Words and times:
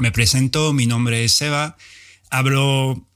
Me 0.00 0.12
presento, 0.12 0.72
mi 0.72 0.86
nombre 0.86 1.24
es 1.24 1.32
Seba, 1.32 1.76
hablo 2.30 3.06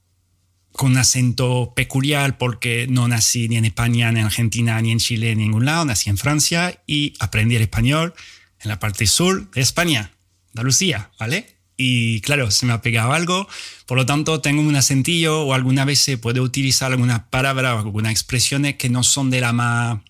con 0.71 0.95
acento 0.97 1.73
peculiar 1.75 2.37
porque 2.37 2.85
no 2.87 3.07
nací 3.07 3.49
ni 3.49 3.57
en 3.57 3.65
España, 3.65 4.11
ni 4.11 4.19
en 4.19 4.27
Argentina, 4.27 4.79
ni 4.81 4.91
en 4.91 4.99
Chile, 4.99 5.35
ni 5.35 5.45
en 5.45 5.49
ningún 5.49 5.65
lado, 5.65 5.83
nací 5.85 6.11
en 6.11 6.17
Francia 6.19 6.83
y 6.85 7.15
aprendí 7.19 7.55
el 7.55 7.63
español 7.63 8.13
en 8.59 8.69
la 8.69 8.77
parte 8.79 9.07
sur 9.07 9.49
de 9.49 9.61
España, 9.61 10.11
Andalucía, 10.49 11.09
¿vale? 11.19 11.57
Y 11.75 12.21
claro, 12.21 12.51
se 12.51 12.67
me 12.67 12.73
ha 12.73 12.83
pegado 12.83 13.13
algo, 13.13 13.47
por 13.87 13.97
lo 13.97 14.05
tanto 14.05 14.41
tengo 14.41 14.61
un 14.61 14.75
acentillo 14.75 15.41
o 15.41 15.55
alguna 15.55 15.85
vez 15.85 15.97
se 15.97 16.19
puede 16.19 16.39
utilizar 16.39 16.91
alguna 16.91 17.31
palabra 17.31 17.73
o 17.73 17.79
algunas 17.79 18.11
expresiones 18.11 18.75
que 18.75 18.89
no 18.89 19.01
son 19.01 19.31
de 19.31 19.41
la 19.41 19.53
más... 19.53 20.01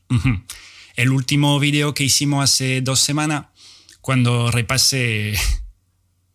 El 0.97 1.11
último 1.11 1.57
video 1.57 1.93
que 1.93 2.03
hicimos 2.03 2.43
hace 2.43 2.81
dos 2.81 2.99
semanas, 2.99 3.45
cuando 4.01 4.51
repasé 4.51 5.35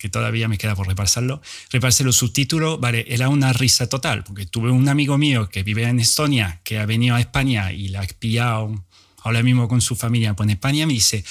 que 0.00 0.08
todavía 0.08 0.48
me 0.48 0.56
queda 0.56 0.74
por 0.74 0.88
repasarlo, 0.88 1.42
repasé 1.70 2.04
los 2.04 2.16
subtítulos, 2.16 2.80
vale, 2.80 3.04
era 3.06 3.28
una 3.28 3.52
risa 3.52 3.86
total, 3.86 4.24
porque 4.24 4.46
tuve 4.46 4.70
un 4.70 4.88
amigo 4.88 5.18
mío 5.18 5.50
que 5.50 5.62
vive 5.62 5.82
en 5.82 6.00
Estonia, 6.00 6.62
que 6.64 6.78
ha 6.78 6.86
venido 6.86 7.16
a 7.16 7.20
España 7.20 7.70
y 7.70 7.88
la 7.88 8.00
ha 8.00 8.06
pillado 8.06 8.82
ahora 9.22 9.42
mismo 9.42 9.68
con 9.68 9.82
su 9.82 9.96
familia 9.96 10.34
por 10.34 10.50
España, 10.50 10.86
me 10.86 10.94
dice, 10.94 11.22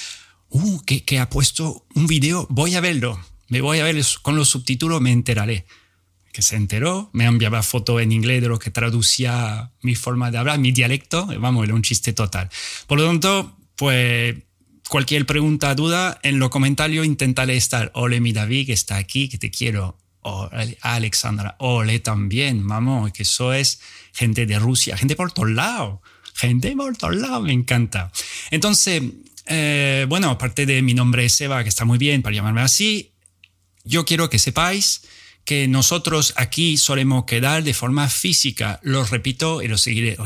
uh, 0.50 0.80
que, 0.82 1.02
que 1.02 1.18
ha 1.18 1.28
puesto 1.28 1.84
un 1.96 2.06
video, 2.06 2.46
voy 2.48 2.76
a 2.76 2.80
verlo, 2.80 3.20
me 3.48 3.60
voy 3.60 3.80
a 3.80 3.84
ver 3.84 4.00
con 4.22 4.36
los 4.36 4.48
subtítulos, 4.48 5.00
me 5.00 5.10
enteraré. 5.10 5.66
Que 6.32 6.42
se 6.42 6.54
enteró, 6.54 7.10
me 7.12 7.24
enviaba 7.24 7.64
fotos 7.64 8.00
en 8.00 8.12
inglés 8.12 8.40
de 8.40 8.46
lo 8.46 8.60
que 8.60 8.70
traducía 8.70 9.72
mi 9.82 9.96
forma 9.96 10.30
de 10.30 10.38
hablar, 10.38 10.60
mi 10.60 10.70
dialecto, 10.70 11.26
vamos, 11.40 11.64
era 11.64 11.74
un 11.74 11.82
chiste 11.82 12.12
total. 12.12 12.48
Por 12.86 13.00
lo 13.00 13.06
tanto, 13.06 13.56
pues 13.74 14.36
cualquier 14.90 15.24
pregunta, 15.24 15.72
duda, 15.76 16.18
en 16.24 16.40
los 16.40 16.50
comentarios 16.50 17.06
intentaré 17.06 17.56
estar. 17.56 17.92
Ole, 17.94 18.20
mi 18.20 18.32
David, 18.32 18.66
que 18.66 18.72
está 18.72 18.96
aquí, 18.96 19.28
que 19.28 19.38
te 19.38 19.50
quiero. 19.50 19.96
Ole, 20.22 20.76
Alexandra, 20.80 21.54
ole 21.60 22.00
también, 22.00 22.66
vamos, 22.66 23.12
que 23.12 23.22
eso 23.22 23.52
es 23.52 23.80
gente 24.12 24.46
de 24.46 24.58
Rusia, 24.58 24.96
gente 24.96 25.14
por 25.14 25.30
todos 25.30 25.50
lados, 25.50 26.00
gente 26.34 26.74
por 26.76 26.96
todos 26.96 27.14
lados, 27.14 27.44
me 27.44 27.52
encanta. 27.52 28.10
Entonces, 28.50 29.02
eh, 29.46 30.06
bueno, 30.08 30.28
aparte 30.28 30.66
de 30.66 30.82
mi 30.82 30.92
nombre 30.92 31.24
es 31.24 31.40
Eva, 31.40 31.62
que 31.62 31.68
está 31.68 31.84
muy 31.84 31.96
bien 31.96 32.20
para 32.20 32.34
llamarme 32.34 32.60
así, 32.60 33.12
yo 33.84 34.04
quiero 34.04 34.28
que 34.28 34.40
sepáis 34.40 35.02
que 35.44 35.68
nosotros 35.68 36.34
aquí 36.36 36.76
solemos 36.76 37.24
quedar 37.26 37.62
de 37.62 37.74
forma 37.74 38.08
física. 38.08 38.80
Lo 38.82 39.04
repito 39.04 39.62
y 39.62 39.68
lo 39.68 39.78
seguiré 39.78 40.16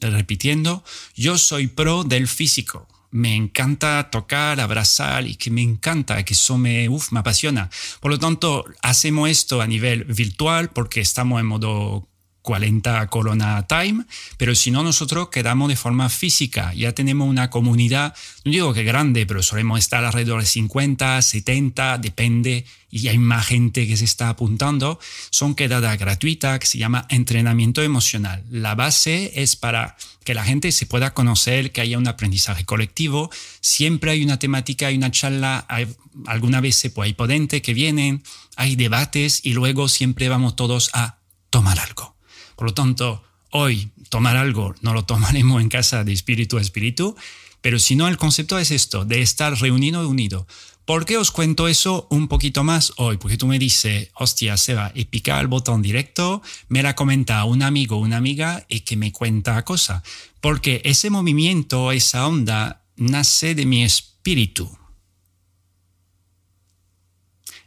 repitiendo. 0.00 0.82
Yo 1.14 1.38
soy 1.38 1.68
pro 1.68 2.02
del 2.02 2.26
físico 2.26 2.88
me 3.10 3.34
encanta 3.34 4.10
tocar, 4.10 4.60
abrazar 4.60 5.26
y 5.26 5.36
que 5.36 5.50
me 5.50 5.62
encanta, 5.62 6.24
que 6.24 6.34
eso 6.34 6.58
me, 6.58 6.88
uf, 6.88 7.12
me 7.12 7.20
apasiona. 7.20 7.70
Por 8.00 8.10
lo 8.10 8.18
tanto, 8.18 8.64
hacemos 8.82 9.30
esto 9.30 9.60
a 9.60 9.66
nivel 9.66 10.04
virtual 10.04 10.70
porque 10.70 11.00
estamos 11.00 11.40
en 11.40 11.46
modo 11.46 12.08
40 12.46 13.08
Corona 13.08 13.66
Time, 13.66 14.04
pero 14.36 14.54
si 14.54 14.70
no, 14.70 14.84
nosotros 14.84 15.30
quedamos 15.30 15.68
de 15.68 15.74
forma 15.74 16.08
física. 16.08 16.72
Ya 16.74 16.92
tenemos 16.92 17.28
una 17.28 17.50
comunidad, 17.50 18.14
no 18.44 18.52
digo 18.52 18.72
que 18.72 18.84
grande, 18.84 19.26
pero 19.26 19.42
solemos 19.42 19.80
estar 19.80 20.04
alrededor 20.04 20.42
de 20.42 20.46
50, 20.46 21.20
70, 21.20 21.98
depende, 21.98 22.64
y 22.88 23.08
hay 23.08 23.18
más 23.18 23.48
gente 23.48 23.88
que 23.88 23.96
se 23.96 24.04
está 24.04 24.28
apuntando. 24.28 25.00
Son 25.30 25.56
quedadas 25.56 25.98
gratuitas 25.98 26.60
que 26.60 26.66
se 26.66 26.78
llama 26.78 27.06
entrenamiento 27.10 27.82
emocional. 27.82 28.44
La 28.48 28.76
base 28.76 29.32
es 29.42 29.56
para 29.56 29.96
que 30.22 30.32
la 30.32 30.44
gente 30.44 30.70
se 30.70 30.86
pueda 30.86 31.14
conocer, 31.14 31.72
que 31.72 31.80
haya 31.80 31.98
un 31.98 32.06
aprendizaje 32.06 32.64
colectivo. 32.64 33.28
Siempre 33.60 34.12
hay 34.12 34.22
una 34.22 34.38
temática, 34.38 34.86
hay 34.86 34.96
una 34.96 35.10
charla, 35.10 35.66
hay, 35.68 35.88
alguna 36.26 36.60
vez 36.60 36.80
pues, 36.94 37.06
hay 37.06 37.14
ponentes 37.14 37.60
que 37.60 37.74
vienen, 37.74 38.22
hay 38.54 38.76
debates 38.76 39.40
y 39.44 39.52
luego 39.52 39.88
siempre 39.88 40.28
vamos 40.28 40.54
todos 40.54 40.90
a 40.92 41.18
tomar 41.50 41.80
algo. 41.80 42.15
Por 42.56 42.68
lo 42.68 42.74
tanto, 42.74 43.22
hoy 43.50 43.90
tomar 44.08 44.36
algo 44.36 44.74
no 44.80 44.92
lo 44.92 45.04
tomaremos 45.04 45.62
en 45.62 45.68
casa 45.68 46.04
de 46.04 46.12
espíritu 46.12 46.58
a 46.58 46.62
espíritu, 46.62 47.16
pero 47.60 47.78
si 47.78 47.96
no, 47.96 48.08
el 48.08 48.16
concepto 48.16 48.58
es 48.58 48.70
esto, 48.70 49.04
de 49.04 49.22
estar 49.22 49.58
reunido 49.60 50.02
y 50.02 50.06
unido. 50.06 50.46
¿Por 50.86 51.04
qué 51.04 51.18
os 51.18 51.32
cuento 51.32 51.66
eso 51.66 52.06
un 52.10 52.28
poquito 52.28 52.62
más 52.62 52.92
hoy? 52.96 53.16
Porque 53.16 53.36
tú 53.36 53.48
me 53.48 53.58
dices, 53.58 54.10
hostia, 54.14 54.56
Seba, 54.56 54.92
y 54.94 55.06
pica 55.06 55.40
el 55.40 55.48
botón 55.48 55.82
directo, 55.82 56.42
me 56.68 56.80
la 56.80 56.94
comenta 56.94 57.44
un 57.44 57.64
amigo 57.64 57.96
una 57.96 58.18
amiga 58.18 58.64
y 58.68 58.80
que 58.80 58.96
me 58.96 59.10
cuenta 59.10 59.64
cosa. 59.64 60.04
Porque 60.40 60.82
ese 60.84 61.10
movimiento, 61.10 61.90
esa 61.90 62.28
onda, 62.28 62.84
nace 62.94 63.56
de 63.56 63.66
mi 63.66 63.82
espíritu. 63.82 64.78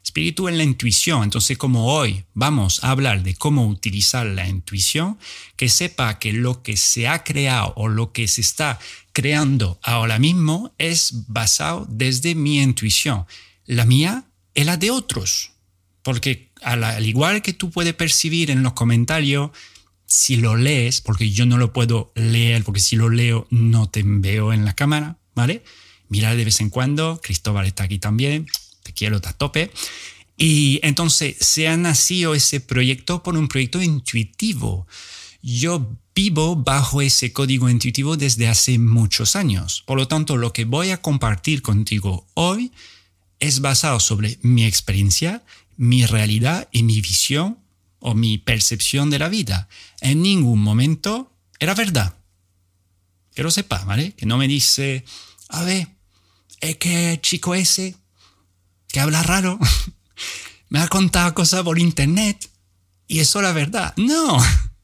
Espíritu 0.09 0.47
en 0.47 0.57
la 0.57 0.63
intuición. 0.63 1.23
Entonces, 1.23 1.55
como 1.55 1.93
hoy 1.93 2.25
vamos 2.33 2.83
a 2.83 2.89
hablar 2.89 3.21
de 3.21 3.35
cómo 3.35 3.67
utilizar 3.67 4.25
la 4.25 4.49
intuición, 4.49 5.19
que 5.55 5.69
sepa 5.69 6.17
que 6.17 6.33
lo 6.33 6.63
que 6.63 6.77
se 6.77 7.07
ha 7.07 7.23
creado 7.23 7.73
o 7.75 7.87
lo 7.87 8.11
que 8.11 8.27
se 8.27 8.41
está 8.41 8.79
creando 9.13 9.79
ahora 9.83 10.17
mismo 10.17 10.73
es 10.79 11.25
basado 11.27 11.85
desde 11.87 12.33
mi 12.33 12.59
intuición. 12.59 13.27
La 13.67 13.85
mía 13.85 14.25
y 14.55 14.63
la 14.63 14.77
de 14.77 14.89
otros. 14.89 15.51
Porque 16.01 16.49
al 16.63 17.05
igual 17.05 17.43
que 17.43 17.53
tú 17.53 17.69
puedes 17.69 17.93
percibir 17.93 18.49
en 18.49 18.63
los 18.63 18.73
comentarios, 18.73 19.51
si 20.07 20.37
lo 20.37 20.55
lees, 20.55 21.01
porque 21.01 21.29
yo 21.29 21.45
no 21.45 21.59
lo 21.59 21.71
puedo 21.71 22.11
leer, 22.15 22.63
porque 22.63 22.79
si 22.79 22.95
lo 22.95 23.09
leo 23.09 23.45
no 23.51 23.87
te 23.91 24.01
veo 24.03 24.53
en 24.53 24.65
la 24.65 24.73
cámara, 24.73 25.19
¿vale? 25.35 25.63
Mirar 26.07 26.35
de 26.35 26.45
vez 26.45 26.61
en 26.61 26.71
cuando, 26.71 27.21
Cristóbal 27.21 27.67
está 27.67 27.83
aquí 27.83 27.99
también, 27.99 28.47
quiero 28.95 29.17
a 29.17 29.33
tope. 29.33 29.71
Y 30.37 30.79
entonces 30.83 31.35
se 31.39 31.67
ha 31.67 31.75
nacido 31.75 32.33
ese 32.33 32.61
proyecto 32.61 33.23
por 33.23 33.37
un 33.37 33.47
proyecto 33.47 33.81
intuitivo. 33.81 34.87
Yo 35.41 35.97
vivo 36.15 36.55
bajo 36.55 37.01
ese 37.01 37.31
código 37.31 37.69
intuitivo 37.69 38.17
desde 38.17 38.47
hace 38.47 38.77
muchos 38.77 39.35
años. 39.35 39.83
Por 39.85 39.97
lo 39.97 40.07
tanto, 40.07 40.37
lo 40.37 40.53
que 40.53 40.65
voy 40.65 40.91
a 40.91 41.01
compartir 41.01 41.61
contigo 41.61 42.25
hoy 42.33 42.71
es 43.39 43.61
basado 43.61 43.99
sobre 43.99 44.37
mi 44.41 44.65
experiencia, 44.65 45.43
mi 45.77 46.05
realidad 46.05 46.67
y 46.71 46.83
mi 46.83 46.99
visión 47.01 47.57
o 47.99 48.15
mi 48.15 48.37
percepción 48.37 49.09
de 49.09 49.19
la 49.19 49.29
vida. 49.29 49.69
En 50.01 50.21
ningún 50.21 50.61
momento 50.61 51.31
era 51.59 51.73
verdad. 51.73 52.15
Que 53.33 53.43
lo 53.43 53.51
sepa, 53.51 53.83
¿vale? 53.85 54.13
Que 54.13 54.25
no 54.25 54.37
me 54.37 54.47
dice, 54.47 55.05
a 55.47 55.63
ver, 55.63 55.87
es 56.59 56.77
que 56.77 57.19
chico 57.21 57.55
ese 57.55 57.95
que 58.91 58.99
habla 58.99 59.23
raro, 59.23 59.59
me 60.69 60.79
ha 60.79 60.87
contado 60.87 61.33
cosas 61.33 61.63
por 61.63 61.79
internet 61.79 62.49
y 63.07 63.19
eso 63.19 63.39
es 63.39 63.43
la 63.43 63.53
verdad. 63.53 63.93
No, 63.97 64.37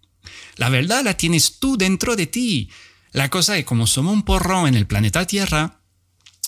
la 0.56 0.70
verdad 0.70 1.04
la 1.04 1.16
tienes 1.16 1.60
tú 1.60 1.78
dentro 1.78 2.16
de 2.16 2.28
ti. 2.28 2.70
La 3.12 3.30
cosa 3.30 3.58
es 3.58 3.66
como 3.66 3.88
somos 3.88 4.14
un 4.14 4.24
porrón 4.24 4.68
en 4.68 4.76
el 4.76 4.88
planeta 4.88 5.26
Tierra, 5.26 5.80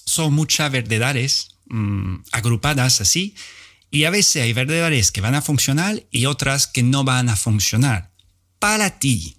son 0.05 0.33
muchas 0.33 0.71
verdades 0.71 1.49
mm, 1.67 2.15
agrupadas 2.31 3.01
así 3.01 3.35
y 3.89 4.03
a 4.03 4.09
veces 4.09 4.43
hay 4.43 4.53
verdades 4.53 5.11
que 5.11 5.21
van 5.21 5.35
a 5.35 5.41
funcionar 5.41 6.03
y 6.11 6.25
otras 6.25 6.67
que 6.67 6.83
no 6.83 7.03
van 7.03 7.29
a 7.29 7.35
funcionar. 7.35 8.11
Para 8.59 8.99
ti. 8.99 9.37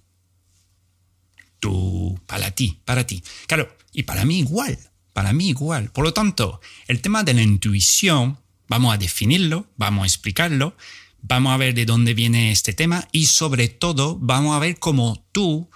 Tú, 1.59 2.19
para 2.25 2.51
ti, 2.51 2.79
para 2.85 3.05
ti. 3.05 3.23
Claro, 3.47 3.75
y 3.91 4.03
para 4.03 4.25
mí 4.25 4.39
igual. 4.39 4.77
Para 5.13 5.33
mí 5.33 5.49
igual. 5.49 5.91
Por 5.91 6.03
lo 6.03 6.13
tanto, 6.13 6.61
el 6.87 7.01
tema 7.01 7.23
de 7.23 7.33
la 7.33 7.41
intuición, 7.41 8.39
vamos 8.67 8.93
a 8.93 8.97
definirlo, 8.97 9.67
vamos 9.77 10.03
a 10.03 10.07
explicarlo, 10.07 10.75
vamos 11.21 11.53
a 11.53 11.57
ver 11.57 11.73
de 11.73 11.85
dónde 11.85 12.13
viene 12.13 12.51
este 12.51 12.73
tema 12.73 13.07
y 13.11 13.25
sobre 13.25 13.67
todo 13.67 14.17
vamos 14.19 14.55
a 14.55 14.59
ver 14.59 14.79
cómo 14.79 15.25
tú, 15.31 15.69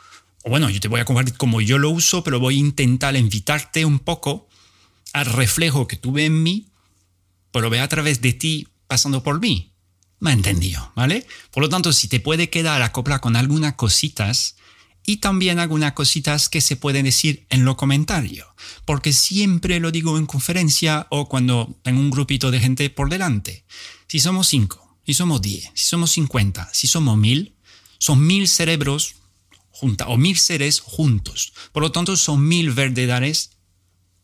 o 0.44 0.50
bueno, 0.50 0.70
yo 0.70 0.80
te 0.80 0.88
voy 0.88 1.00
a 1.00 1.06
compartir 1.06 1.36
cómo 1.36 1.62
yo 1.62 1.78
lo 1.78 1.90
uso, 1.90 2.24
pero 2.24 2.40
voy 2.40 2.56
a 2.56 2.60
intentar 2.60 3.16
invitarte 3.16 3.86
un 3.86 4.00
poco 4.00 4.48
al 5.14 5.26
reflejo 5.26 5.88
que 5.88 5.96
tuve 5.96 6.26
en 6.26 6.44
mí, 6.44 6.68
pero 7.52 7.70
ve 7.70 7.80
a 7.80 7.88
través 7.88 8.22
de 8.22 8.34
ti 8.34 8.68
pasando 8.88 9.24
por 9.24 9.40
mí. 9.40 9.72
Me 10.20 10.32
ha 10.32 10.34
entendido, 10.34 10.92
¿vale? 10.96 11.28
Por 11.52 11.64
lo 11.64 11.70
tanto, 11.70 11.92
si 11.92 12.08
te 12.08 12.20
puede 12.20 12.50
quedar 12.50 12.82
acopla 12.82 13.20
con 13.20 13.36
algunas 13.36 13.74
cositas, 13.74 14.56
y 15.06 15.18
también 15.18 15.60
algunas 15.60 15.94
cositas 15.94 16.50
que 16.50 16.62
se 16.62 16.76
pueden 16.76 17.06
decir 17.06 17.46
en 17.50 17.66
los 17.66 17.76
comentarios, 17.76 18.48
porque 18.86 19.14
siempre 19.14 19.80
lo 19.80 19.92
digo 19.92 20.18
en 20.18 20.26
conferencia 20.26 21.08
o 21.10 21.28
cuando 21.28 21.78
tengo 21.84 22.00
un 22.00 22.10
grupito 22.10 22.52
de 22.52 22.60
gente 22.60 22.90
por 22.90 23.10
delante. 23.10 23.66
Si 24.08 24.20
somos 24.20 24.48
cinco, 24.48 24.98
si 25.06 25.14
somos 25.14 25.42
diez, 25.42 25.70
si 25.74 25.86
somos 25.86 26.12
cincuenta, 26.12 26.70
si 26.74 26.88
somos 26.88 27.18
mil, 27.18 27.56
son 27.98 28.26
mil 28.26 28.48
cerebros 28.48 29.16
juntos 29.70 30.08
o 30.10 30.18
mil 30.18 30.38
seres 30.38 30.80
juntos. 30.80 31.54
Por 31.72 31.84
lo 31.84 31.92
tanto, 31.92 32.16
son 32.16 32.48
mil 32.48 32.72
verdades 32.72 33.52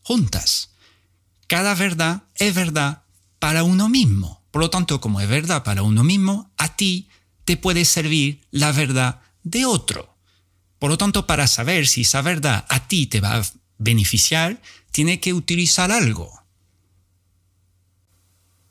juntas. 0.02 0.70
Cada 1.46 1.74
verdad 1.74 2.24
es 2.36 2.54
verdad 2.54 3.02
para 3.38 3.64
uno 3.64 3.88
mismo. 3.88 4.42
Por 4.50 4.62
lo 4.62 4.70
tanto, 4.70 5.00
como 5.00 5.20
es 5.20 5.28
verdad 5.28 5.64
para 5.64 5.82
uno 5.82 6.04
mismo, 6.04 6.50
a 6.56 6.76
ti 6.76 7.08
te 7.44 7.56
puede 7.56 7.84
servir 7.84 8.46
la 8.50 8.72
verdad 8.72 9.20
de 9.42 9.66
otro. 9.66 10.09
Por 10.80 10.90
lo 10.90 10.98
tanto, 10.98 11.26
para 11.26 11.46
saber 11.46 11.86
si 11.86 12.00
esa 12.00 12.22
verdad 12.22 12.66
a 12.68 12.88
ti 12.88 13.06
te 13.06 13.20
va 13.20 13.36
a 13.36 13.46
beneficiar, 13.76 14.60
tiene 14.90 15.20
que 15.20 15.34
utilizar 15.34 15.92
algo. 15.92 16.42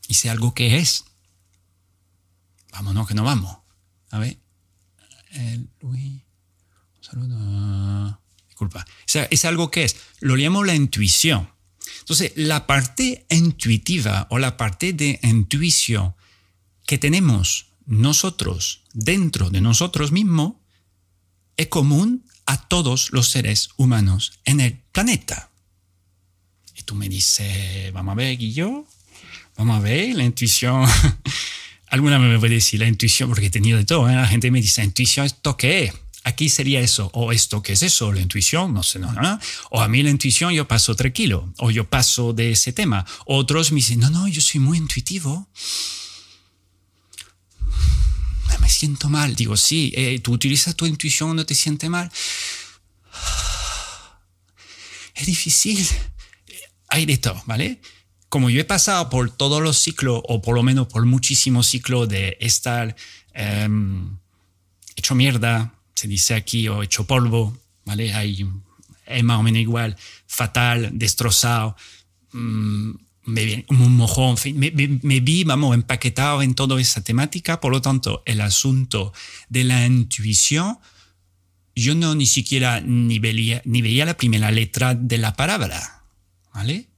¿Y 0.07 0.15
sé 0.15 0.31
algo 0.31 0.55
que 0.55 0.77
es? 0.77 1.05
Vámonos 2.71 3.07
que 3.07 3.13
no 3.13 3.23
vamos. 3.23 3.59
A 4.09 4.17
ver. 4.17 4.39
Luis. 5.81 6.23
Saludo. 6.99 8.19
Disculpa. 8.47 8.85
O 8.89 9.03
sea, 9.05 9.27
es 9.29 9.45
algo 9.45 9.69
que 9.69 9.83
es, 9.83 9.95
lo 10.19 10.35
llamo 10.35 10.63
la 10.63 10.73
intuición. 10.73 11.51
Entonces, 11.99 12.33
la 12.35 12.65
parte 12.65 13.27
intuitiva 13.29 14.25
o 14.31 14.39
la 14.39 14.57
parte 14.57 14.93
de 14.93 15.19
intuición 15.21 16.15
que 16.87 16.97
tenemos 16.97 17.67
nosotros 17.85 18.83
dentro 18.93 19.51
de 19.51 19.61
nosotros 19.61 20.11
mismos 20.11 20.55
es 21.59 21.67
común 21.67 22.23
a 22.45 22.69
todos 22.69 23.11
los 23.11 23.27
seres 23.27 23.71
humanos 23.75 24.39
en 24.45 24.61
el 24.61 24.79
planeta. 24.93 25.51
Y 26.73 26.83
tú 26.83 26.95
me 26.95 27.09
dices, 27.09 27.91
vamos 27.91 28.13
a 28.13 28.15
ver, 28.15 28.37
Guillo, 28.37 28.85
vamos 29.57 29.75
a 29.75 29.81
ver, 29.81 30.15
la 30.15 30.23
intuición. 30.23 30.87
Alguna 31.87 32.17
me 32.17 32.39
puede 32.39 32.55
decir 32.55 32.79
la 32.79 32.87
intuición, 32.87 33.27
porque 33.27 33.47
he 33.47 33.49
tenido 33.49 33.77
de 33.77 33.83
todo. 33.83 34.09
¿eh? 34.09 34.15
La 34.15 34.25
gente 34.25 34.51
me 34.51 34.61
dice, 34.61 34.81
intuición, 34.85 35.25
¿esto 35.25 35.57
qué 35.57 35.83
es? 35.83 35.93
Aquí 36.23 36.47
sería 36.47 36.79
eso, 36.79 37.11
o 37.13 37.33
esto 37.33 37.61
qué 37.61 37.73
es 37.73 37.83
eso, 37.83 38.13
la 38.13 38.21
intuición, 38.21 38.73
no 38.73 38.81
sé, 38.81 38.99
no, 38.99 39.11
no, 39.11 39.39
O 39.69 39.81
a 39.81 39.89
mí 39.89 40.01
la 40.01 40.11
intuición 40.11 40.53
yo 40.53 40.65
paso 40.65 40.95
tranquilo, 40.95 41.53
o 41.57 41.71
yo 41.71 41.89
paso 41.89 42.31
de 42.31 42.51
ese 42.51 42.71
tema. 42.71 43.05
Otros 43.25 43.73
me 43.73 43.77
dicen, 43.77 43.99
no, 43.99 44.09
no, 44.09 44.29
yo 44.29 44.39
soy 44.39 44.61
muy 44.61 44.77
intuitivo 44.77 45.49
me 48.59 48.69
siento 48.69 49.09
mal. 49.09 49.35
Digo, 49.35 49.57
sí, 49.57 49.91
eh, 49.95 50.19
tú 50.19 50.33
utilizas 50.33 50.75
tu 50.75 50.85
intuición 50.85 51.35
no 51.35 51.45
te 51.45 51.55
sientes 51.55 51.89
mal. 51.89 52.11
Es 55.15 55.25
difícil. 55.25 55.85
Hay 56.87 57.05
de 57.05 57.17
todo, 57.17 57.41
¿vale? 57.45 57.81
Como 58.29 58.49
yo 58.49 58.61
he 58.61 58.65
pasado 58.65 59.09
por 59.09 59.29
todos 59.31 59.61
los 59.61 59.77
ciclos, 59.77 60.21
o 60.27 60.41
por 60.41 60.55
lo 60.55 60.63
menos 60.63 60.87
por 60.87 61.05
muchísimos 61.05 61.67
ciclos 61.67 62.07
de 62.07 62.37
estar 62.39 62.95
em, 63.33 64.17
hecho 64.95 65.15
mierda, 65.15 65.73
se 65.93 66.07
dice 66.07 66.35
aquí, 66.35 66.67
o 66.69 66.83
hecho 66.83 67.05
polvo, 67.05 67.57
¿vale? 67.85 68.13
Hay, 68.13 68.47
es 69.05 69.23
más 69.23 69.39
o 69.39 69.43
menos 69.43 69.59
igual, 69.59 69.97
fatal, 70.27 70.91
destrozado, 70.93 71.75
mm, 72.31 72.91
me 73.29 73.45
vi 73.45 73.63
como 73.63 73.85
un 73.85 73.95
mojón, 73.95 74.35
me, 74.55 74.71
me, 74.71 75.19
vi, 75.19 75.43
vamos, 75.43 75.75
empaquetado 75.75 76.41
en 76.41 76.55
toda 76.55 76.79
esa 76.79 77.03
temática, 77.03 77.59
por 77.59 77.71
lo 77.71 77.81
tanto, 77.81 78.23
el 78.25 78.41
asunto 78.41 79.13
de 79.49 79.63
la 79.63 79.85
intuición, 79.85 80.79
yo 81.75 81.95
no 81.95 82.15
ni 82.15 82.25
siquiera 82.25 82.81
ni 82.81 83.19
veía, 83.19 83.61
ni 83.65 83.81
veía 83.81 84.05
la 84.05 84.17
primera 84.17 84.51
letra 84.51 84.95
de 84.95 85.17
la 85.17 85.35
palabra, 85.35 86.03
¿vale? 86.53 86.89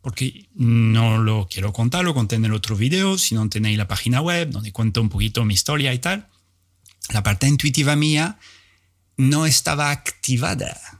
Porque 0.00 0.48
no 0.54 1.18
lo 1.18 1.46
quiero 1.50 1.72
contar, 1.72 2.04
lo 2.04 2.14
conté 2.14 2.36
en 2.36 2.46
el 2.46 2.54
otro 2.54 2.76
video, 2.76 3.18
si 3.18 3.34
no 3.34 3.48
tenéis 3.48 3.76
la 3.76 3.88
página 3.88 4.20
web 4.22 4.50
donde 4.50 4.72
cuento 4.72 5.02
un 5.02 5.10
poquito 5.10 5.44
mi 5.44 5.54
historia 5.54 5.92
y 5.92 5.98
tal. 5.98 6.28
La 7.10 7.22
parte 7.22 7.48
intuitiva 7.48 7.96
mía 7.96 8.38
no 9.16 9.44
estaba 9.44 9.90
activada, 9.90 10.99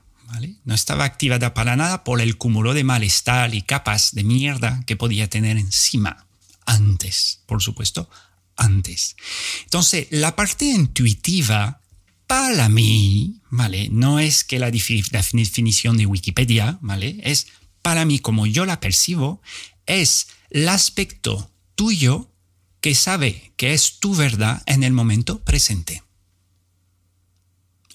no 0.63 0.73
estaba 0.73 1.05
activada 1.05 1.53
para 1.53 1.75
nada 1.75 2.03
por 2.03 2.21
el 2.21 2.37
cúmulo 2.37 2.73
de 2.73 2.83
malestar 2.83 3.53
y 3.53 3.61
capas 3.61 4.13
de 4.13 4.23
mierda 4.23 4.83
que 4.85 4.95
podía 4.95 5.29
tener 5.29 5.57
encima. 5.57 6.25
Antes, 6.65 7.41
por 7.47 7.61
supuesto, 7.61 8.09
antes. 8.55 9.15
Entonces, 9.63 10.07
la 10.11 10.35
parte 10.35 10.65
intuitiva 10.65 11.81
para 12.27 12.69
mí, 12.69 13.41
¿vale? 13.49 13.89
No 13.91 14.19
es 14.19 14.43
que 14.43 14.59
la, 14.59 14.71
definición 14.71 15.97
de 15.97 16.05
Wikipedia, 16.05 16.77
¿vale? 16.81 17.19
Es 17.23 17.47
para 17.81 18.05
mí, 18.05 18.19
como 18.19 18.47
yo 18.47 18.65
la 18.65 18.79
percibo, 18.79 19.41
es 19.85 20.27
el 20.49 20.69
aspecto 20.69 21.51
tuyo 21.75 22.31
que 22.79 22.95
sabe 22.95 23.53
que 23.57 23.73
es 23.73 23.99
tu 23.99 24.15
verdad 24.15 24.63
en 24.65 24.83
el 24.83 24.93
momento 24.93 25.43
presente. 25.43 26.03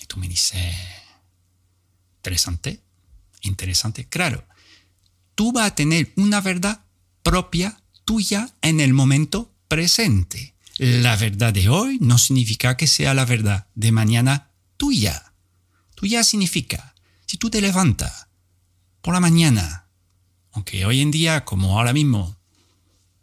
Y 0.00 0.06
tú 0.06 0.18
me 0.18 0.28
dices, 0.28 0.62
Interesante, 2.26 2.80
interesante. 3.42 4.08
Claro, 4.08 4.44
tú 5.36 5.52
vas 5.52 5.68
a 5.68 5.74
tener 5.76 6.12
una 6.16 6.40
verdad 6.40 6.84
propia 7.22 7.80
tuya 8.04 8.52
en 8.62 8.80
el 8.80 8.92
momento 8.92 9.54
presente. 9.68 10.56
La 10.76 11.14
verdad 11.14 11.52
de 11.52 11.68
hoy 11.68 11.98
no 12.00 12.18
significa 12.18 12.76
que 12.76 12.88
sea 12.88 13.14
la 13.14 13.26
verdad 13.26 13.68
de 13.76 13.92
mañana 13.92 14.50
tuya. 14.76 15.34
Tuya 15.94 16.24
significa, 16.24 16.96
si 17.26 17.36
tú 17.36 17.48
te 17.48 17.60
levantas 17.60 18.26
por 19.02 19.14
la 19.14 19.20
mañana, 19.20 19.86
aunque 20.50 20.84
hoy 20.84 21.02
en 21.02 21.12
día, 21.12 21.44
como 21.44 21.78
ahora 21.78 21.92
mismo, 21.92 22.36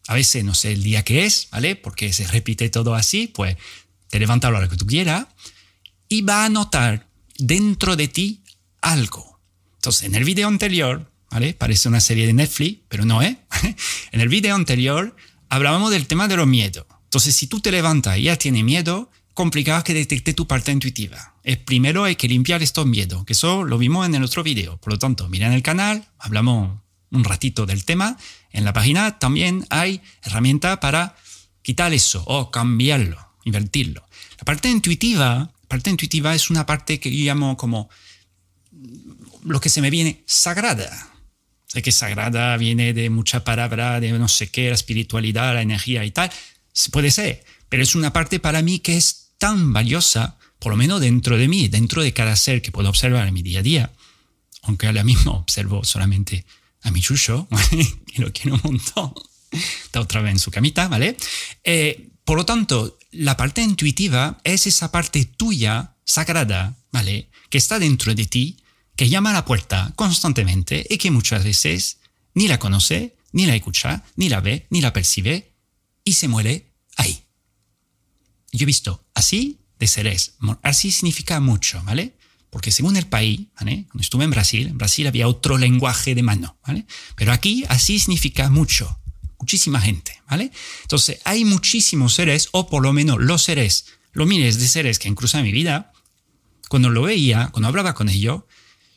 a 0.08 0.14
veces 0.14 0.46
no 0.46 0.56
sé 0.56 0.72
el 0.72 0.82
día 0.82 1.04
que 1.04 1.26
es, 1.26 1.50
¿vale? 1.52 1.76
Porque 1.76 2.14
se 2.14 2.26
repite 2.28 2.70
todo 2.70 2.96
así, 2.96 3.28
pues 3.28 3.58
te 4.08 4.18
levantas 4.18 4.48
a 4.48 4.58
la 4.62 4.70
que 4.70 4.78
tú 4.78 4.88
quieras 4.88 5.28
y 6.08 6.22
va 6.22 6.46
a 6.46 6.50
notar 6.50 7.10
dentro 7.38 7.98
de 7.98 8.08
ti 8.08 8.43
algo. 8.84 9.40
Entonces, 9.76 10.04
en 10.04 10.16
el 10.16 10.24
video 10.24 10.48
anterior, 10.48 11.12
¿vale? 11.32 11.54
Parece 11.54 11.90
una 11.90 12.00
serie 12.00 12.28
de 12.28 12.34
Netflix, 12.34 12.82
pero 12.88 13.06
no 13.06 13.22
es. 13.24 13.36
en 14.12 14.22
el 14.22 14.30
video 14.30 14.56
anterior 14.56 15.16
hablábamos 15.50 15.90
del 15.90 16.06
tema 16.06 16.28
de 16.28 16.38
los 16.38 16.48
miedos. 16.48 16.86
Entonces, 17.06 17.36
si 17.36 17.48
tú 17.48 17.60
te 17.60 17.72
levantas 17.72 18.18
y 18.18 18.24
ya 18.24 18.36
tienes 18.38 18.64
miedo, 18.64 19.10
complicado 19.34 19.84
que 19.84 19.94
detecte 19.94 20.34
tu 20.34 20.48
parte 20.48 20.72
intuitiva. 20.72 21.36
Es 21.44 21.58
primero 21.58 22.04
hay 22.04 22.16
que 22.16 22.28
limpiar 22.28 22.62
estos 22.62 22.86
miedos, 22.86 23.26
que 23.26 23.34
eso 23.34 23.64
lo 23.64 23.78
vimos 23.78 24.06
en 24.06 24.16
el 24.16 24.24
otro 24.24 24.44
video. 24.44 24.78
Por 24.78 24.94
lo 24.94 25.00
tanto, 25.00 25.28
mira 25.30 25.48
en 25.48 25.54
el 25.54 25.64
canal, 25.64 26.08
hablamos 26.20 26.80
un 27.12 27.24
ratito 27.24 27.66
del 27.66 27.86
tema. 27.86 28.18
En 28.52 28.66
la 28.66 28.74
página 28.74 29.20
también 29.20 29.66
hay 29.70 30.02
herramientas 30.24 30.78
para 30.80 31.16
quitar 31.62 31.94
eso 31.94 32.24
o 32.26 32.52
cambiarlo, 32.52 33.18
invertirlo. 33.44 34.06
La 34.38 34.46
parte 34.46 34.70
intuitiva, 34.70 35.52
parte 35.68 35.90
intuitiva 35.90 36.36
es 36.36 36.50
una 36.50 36.66
parte 36.66 37.00
que 37.00 37.16
yo 37.16 37.26
llamo 37.26 37.58
como 37.58 37.90
lo 39.44 39.60
que 39.60 39.70
se 39.70 39.82
me 39.82 39.90
viene 39.90 40.24
sagrada. 40.26 41.10
Sé 41.68 41.82
que 41.82 41.92
sagrada 41.92 42.56
viene 42.58 42.94
de 42.94 43.10
mucha 43.10 43.44
palabra, 43.44 44.00
de 44.00 44.12
no 44.12 44.28
sé 44.28 44.50
qué, 44.50 44.70
la 44.70 44.76
espiritualidad, 44.76 45.54
la 45.54 45.62
energía 45.62 46.06
y 46.06 46.12
tal. 46.12 46.32
Puede 46.92 47.12
ser, 47.12 47.44
pero 47.70 47.84
es 47.84 47.96
una 47.96 48.14
parte 48.14 48.40
para 48.40 48.62
mí 48.62 48.80
que 48.80 48.96
es 48.96 49.32
tan 49.38 49.74
valiosa, 49.74 50.38
por 50.60 50.72
lo 50.72 50.78
menos 50.78 51.02
dentro 51.02 51.38
de 51.38 51.48
mí, 51.48 51.68
dentro 51.68 52.04
de 52.04 52.14
cada 52.14 52.36
ser 52.36 52.62
que 52.62 52.72
puedo 52.72 52.90
observar 52.90 53.28
en 53.28 53.34
mi 53.34 53.42
día 53.42 53.60
a 53.60 53.64
día. 53.64 53.92
Aunque 54.62 54.88
ahora 54.88 55.04
mismo 55.04 55.32
observo 55.34 55.84
solamente 55.84 56.46
a 56.84 56.92
mi 56.92 57.02
chucho, 57.02 57.48
que 58.14 58.22
lo 58.22 58.32
quiero 58.32 58.56
un 58.56 58.62
montón. 58.64 59.14
Está 59.52 60.00
otra 60.00 60.22
vez 60.22 60.32
en 60.32 60.40
su 60.40 60.52
camita, 60.52 60.88
¿vale? 60.88 61.18
Eh, 61.64 62.10
por 62.24 62.38
lo 62.38 62.46
tanto, 62.46 62.98
la 63.12 63.36
parte 63.36 63.62
intuitiva 63.62 64.40
es 64.44 64.68
esa 64.68 64.92
parte 64.92 65.26
tuya, 65.26 65.96
sagrada, 66.06 66.78
¿vale? 66.92 67.30
Que 67.50 67.58
está 67.58 67.80
dentro 67.80 68.16
de 68.16 68.26
ti 68.26 68.63
que 68.96 69.10
llama 69.10 69.32
a 69.32 69.34
la 69.34 69.46
puerta 69.46 69.92
constantemente 69.96 70.86
y 70.90 70.98
que 70.98 71.12
muchas 71.12 71.44
veces 71.44 72.00
ni 72.34 72.48
la 72.48 72.60
conoce, 72.60 73.16
ni 73.32 73.46
la 73.46 73.56
escucha, 73.56 74.04
ni 74.16 74.30
la 74.30 74.42
ve, 74.42 74.68
ni 74.70 74.82
la 74.82 74.94
percibe 74.94 75.54
y 76.04 76.14
se 76.14 76.28
muere 76.28 76.74
ahí. 76.96 77.24
Yo 78.52 78.64
he 78.64 78.66
visto 78.66 79.06
así 79.14 79.60
de 79.80 79.88
seres. 79.88 80.36
Así 80.62 80.92
significa 80.92 81.40
mucho, 81.40 81.82
¿vale? 81.84 82.16
Porque 82.50 82.72
según 82.72 82.98
el 82.98 83.08
país, 83.08 83.48
¿vale? 83.60 83.86
Cuando 83.88 84.02
estuve 84.02 84.26
en 84.26 84.32
Brasil, 84.32 84.68
en 84.68 84.78
Brasil 84.78 85.08
había 85.08 85.28
otro 85.28 85.58
lenguaje 85.58 86.14
de 86.14 86.22
mano, 86.22 86.58
¿vale? 86.66 86.86
Pero 87.16 87.32
aquí 87.32 87.66
así 87.70 87.98
significa 87.98 88.50
mucho, 88.50 89.00
muchísima 89.40 89.82
gente, 89.82 90.22
¿vale? 90.30 90.52
Entonces 90.84 91.20
hay 91.26 91.46
muchísimos 91.46 92.14
seres, 92.14 92.50
o 92.52 92.70
por 92.70 92.84
lo 92.84 92.94
menos 92.94 93.20
los 93.20 93.42
seres, 93.42 93.86
los 94.12 94.28
miles 94.28 94.60
de 94.60 94.68
seres 94.68 95.00
que 95.00 95.08
han 95.08 95.16
cruzado 95.16 95.44
mi 95.44 95.52
vida, 95.52 95.92
cuando 96.70 96.90
lo 96.90 97.02
veía, 97.02 97.50
cuando 97.52 97.70
hablaba 97.70 97.96
con 97.96 98.10
ellos, 98.10 98.44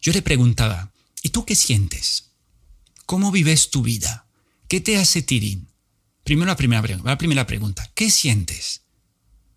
yo 0.07 0.13
le 0.13 0.23
preguntaba, 0.23 0.93
¿y 1.21 1.31
tú 1.31 1.45
qué 1.45 1.57
sientes? 1.57 2.31
¿Cómo 3.07 3.33
vives 3.33 3.71
tu 3.71 3.83
vida? 3.83 4.29
¿Qué 4.69 4.81
te 4.81 4.99
hace 4.99 5.21
tirín? 5.21 5.67
Primero 6.23 6.47
la 6.47 6.57
primera, 7.19 7.45
pregunta, 7.45 7.91
¿qué 7.93 8.09
sientes? 8.09 8.83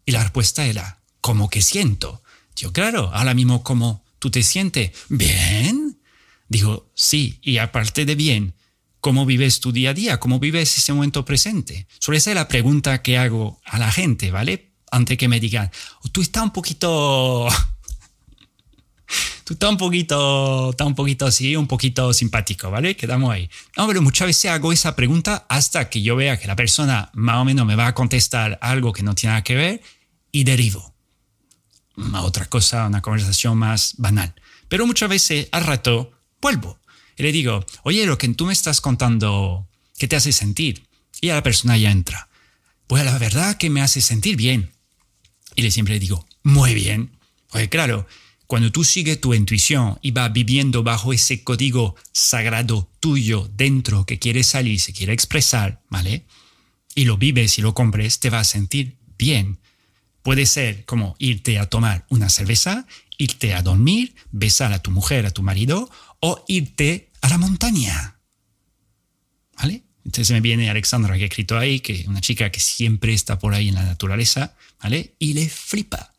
Y 0.07 0.11
la 0.11 0.23
respuesta 0.23 0.65
era, 0.65 1.03
¿cómo 1.21 1.51
que 1.51 1.61
siento? 1.61 2.23
Yo, 2.55 2.73
claro, 2.73 3.11
ahora 3.13 3.35
mismo, 3.35 3.61
¿cómo 3.61 4.03
tú 4.17 4.31
te 4.31 4.41
sientes? 4.41 4.89
¿Bien? 5.07 6.01
Digo, 6.47 6.89
sí, 6.95 7.37
y 7.43 7.59
aparte 7.59 8.05
de 8.05 8.15
bien, 8.15 8.55
¿cómo 9.01 9.27
vives 9.27 9.59
tu 9.59 9.71
día 9.71 9.91
a 9.91 9.93
día? 9.93 10.19
¿Cómo 10.19 10.39
vives 10.39 10.75
ese 10.75 10.93
momento 10.93 11.25
presente? 11.25 11.85
Suele 11.99 12.19
ser 12.19 12.33
la 12.33 12.47
pregunta 12.47 13.03
que 13.03 13.19
hago 13.19 13.61
a 13.65 13.77
la 13.77 13.91
gente, 13.91 14.31
¿vale? 14.31 14.73
Antes 14.89 15.15
que 15.19 15.27
me 15.27 15.39
digan, 15.39 15.69
tú 16.11 16.23
estás 16.23 16.41
un 16.41 16.53
poquito 16.53 17.47
tú 19.43 19.53
estás 19.53 19.69
un 19.69 19.77
poquito, 19.77 20.71
está 20.71 20.85
un 20.85 20.95
poquito 20.95 21.25
así, 21.25 21.55
un 21.55 21.67
poquito 21.67 22.13
simpático, 22.13 22.69
¿vale? 22.69 22.95
Quedamos 22.95 23.31
ahí. 23.31 23.49
No, 23.77 23.87
pero 23.87 24.01
muchas 24.01 24.27
veces 24.27 24.51
hago 24.51 24.71
esa 24.71 24.95
pregunta 24.95 25.45
hasta 25.49 25.89
que 25.89 26.01
yo 26.01 26.15
vea 26.15 26.39
que 26.39 26.47
la 26.47 26.55
persona 26.55 27.09
más 27.13 27.37
o 27.37 27.45
menos 27.45 27.65
me 27.65 27.75
va 27.75 27.87
a 27.87 27.95
contestar 27.95 28.59
algo 28.61 28.93
que 28.93 29.03
no 29.03 29.15
tiene 29.15 29.31
nada 29.31 29.43
que 29.43 29.55
ver 29.55 29.81
y 30.31 30.43
derivo 30.43 30.93
a 32.13 32.21
otra 32.21 32.45
cosa, 32.45 32.87
una 32.87 33.01
conversación 33.01 33.57
más 33.57 33.95
banal. 33.97 34.33
Pero 34.67 34.85
muchas 34.85 35.09
veces 35.09 35.49
al 35.51 35.65
rato 35.65 36.11
vuelvo 36.41 36.79
y 37.17 37.23
le 37.23 37.31
digo, 37.31 37.65
oye, 37.83 38.05
lo 38.05 38.17
que 38.17 38.29
tú 38.29 38.45
me 38.45 38.53
estás 38.53 38.81
contando, 38.81 39.67
¿qué 39.97 40.07
te 40.07 40.15
hace 40.15 40.31
sentir? 40.31 40.87
Y 41.21 41.29
a 41.29 41.35
la 41.35 41.43
persona 41.43 41.77
ya 41.77 41.91
entra. 41.91 42.29
Pues 42.87 43.03
la 43.03 43.17
verdad 43.17 43.57
que 43.57 43.69
me 43.69 43.81
hace 43.81 44.01
sentir 44.01 44.35
bien. 44.35 44.71
Y 45.55 45.63
le 45.63 45.71
siempre 45.71 45.99
digo, 45.99 46.25
muy 46.43 46.73
bien. 46.73 47.17
Pues 47.49 47.67
claro, 47.67 48.07
cuando 48.49 48.71
tú 48.71 48.83
sigues 48.83 49.21
tu 49.21 49.35
intuición 49.35 49.99
y 50.01 50.09
vas 50.09 50.33
viviendo 50.33 50.81
bajo 50.81 51.13
ese 51.13 51.43
código 51.43 51.95
sagrado 52.11 52.89
tuyo 52.99 53.47
dentro 53.55 54.07
que 54.07 54.17
quiere 54.17 54.41
salir, 54.43 54.79
se 54.79 54.91
quiere 54.91 55.13
expresar, 55.13 55.83
¿vale? 55.87 56.25
Y 56.95 57.05
lo 57.05 57.17
vives 57.17 57.59
y 57.59 57.61
lo 57.61 57.75
compres, 57.75 58.19
te 58.19 58.31
vas 58.31 58.47
a 58.47 58.51
sentir 58.51 58.97
bien. 59.19 59.59
Puede 60.23 60.47
ser 60.47 60.83
como 60.85 61.15
irte 61.19 61.59
a 61.59 61.67
tomar 61.67 62.07
una 62.09 62.27
cerveza, 62.31 62.87
irte 63.19 63.53
a 63.53 63.61
dormir, 63.61 64.15
besar 64.31 64.73
a 64.73 64.81
tu 64.81 64.89
mujer, 64.89 65.27
a 65.27 65.31
tu 65.31 65.43
marido, 65.43 65.87
o 66.19 66.43
irte 66.47 67.11
a 67.21 67.29
la 67.29 67.37
montaña. 67.37 68.17
¿Vale? 69.59 69.83
Entonces 70.03 70.31
me 70.31 70.41
viene 70.41 70.71
Alexandra 70.71 71.15
que 71.17 71.25
ha 71.25 71.27
escrito 71.27 71.55
ahí, 71.55 71.81
que 71.81 72.03
una 72.07 72.19
chica 72.19 72.51
que 72.51 72.59
siempre 72.59 73.13
está 73.13 73.37
por 73.37 73.53
ahí 73.53 73.69
en 73.69 73.75
la 73.75 73.83
naturaleza, 73.83 74.55
¿vale? 74.81 75.13
Y 75.19 75.33
le 75.33 75.47
flipa. 75.47 76.15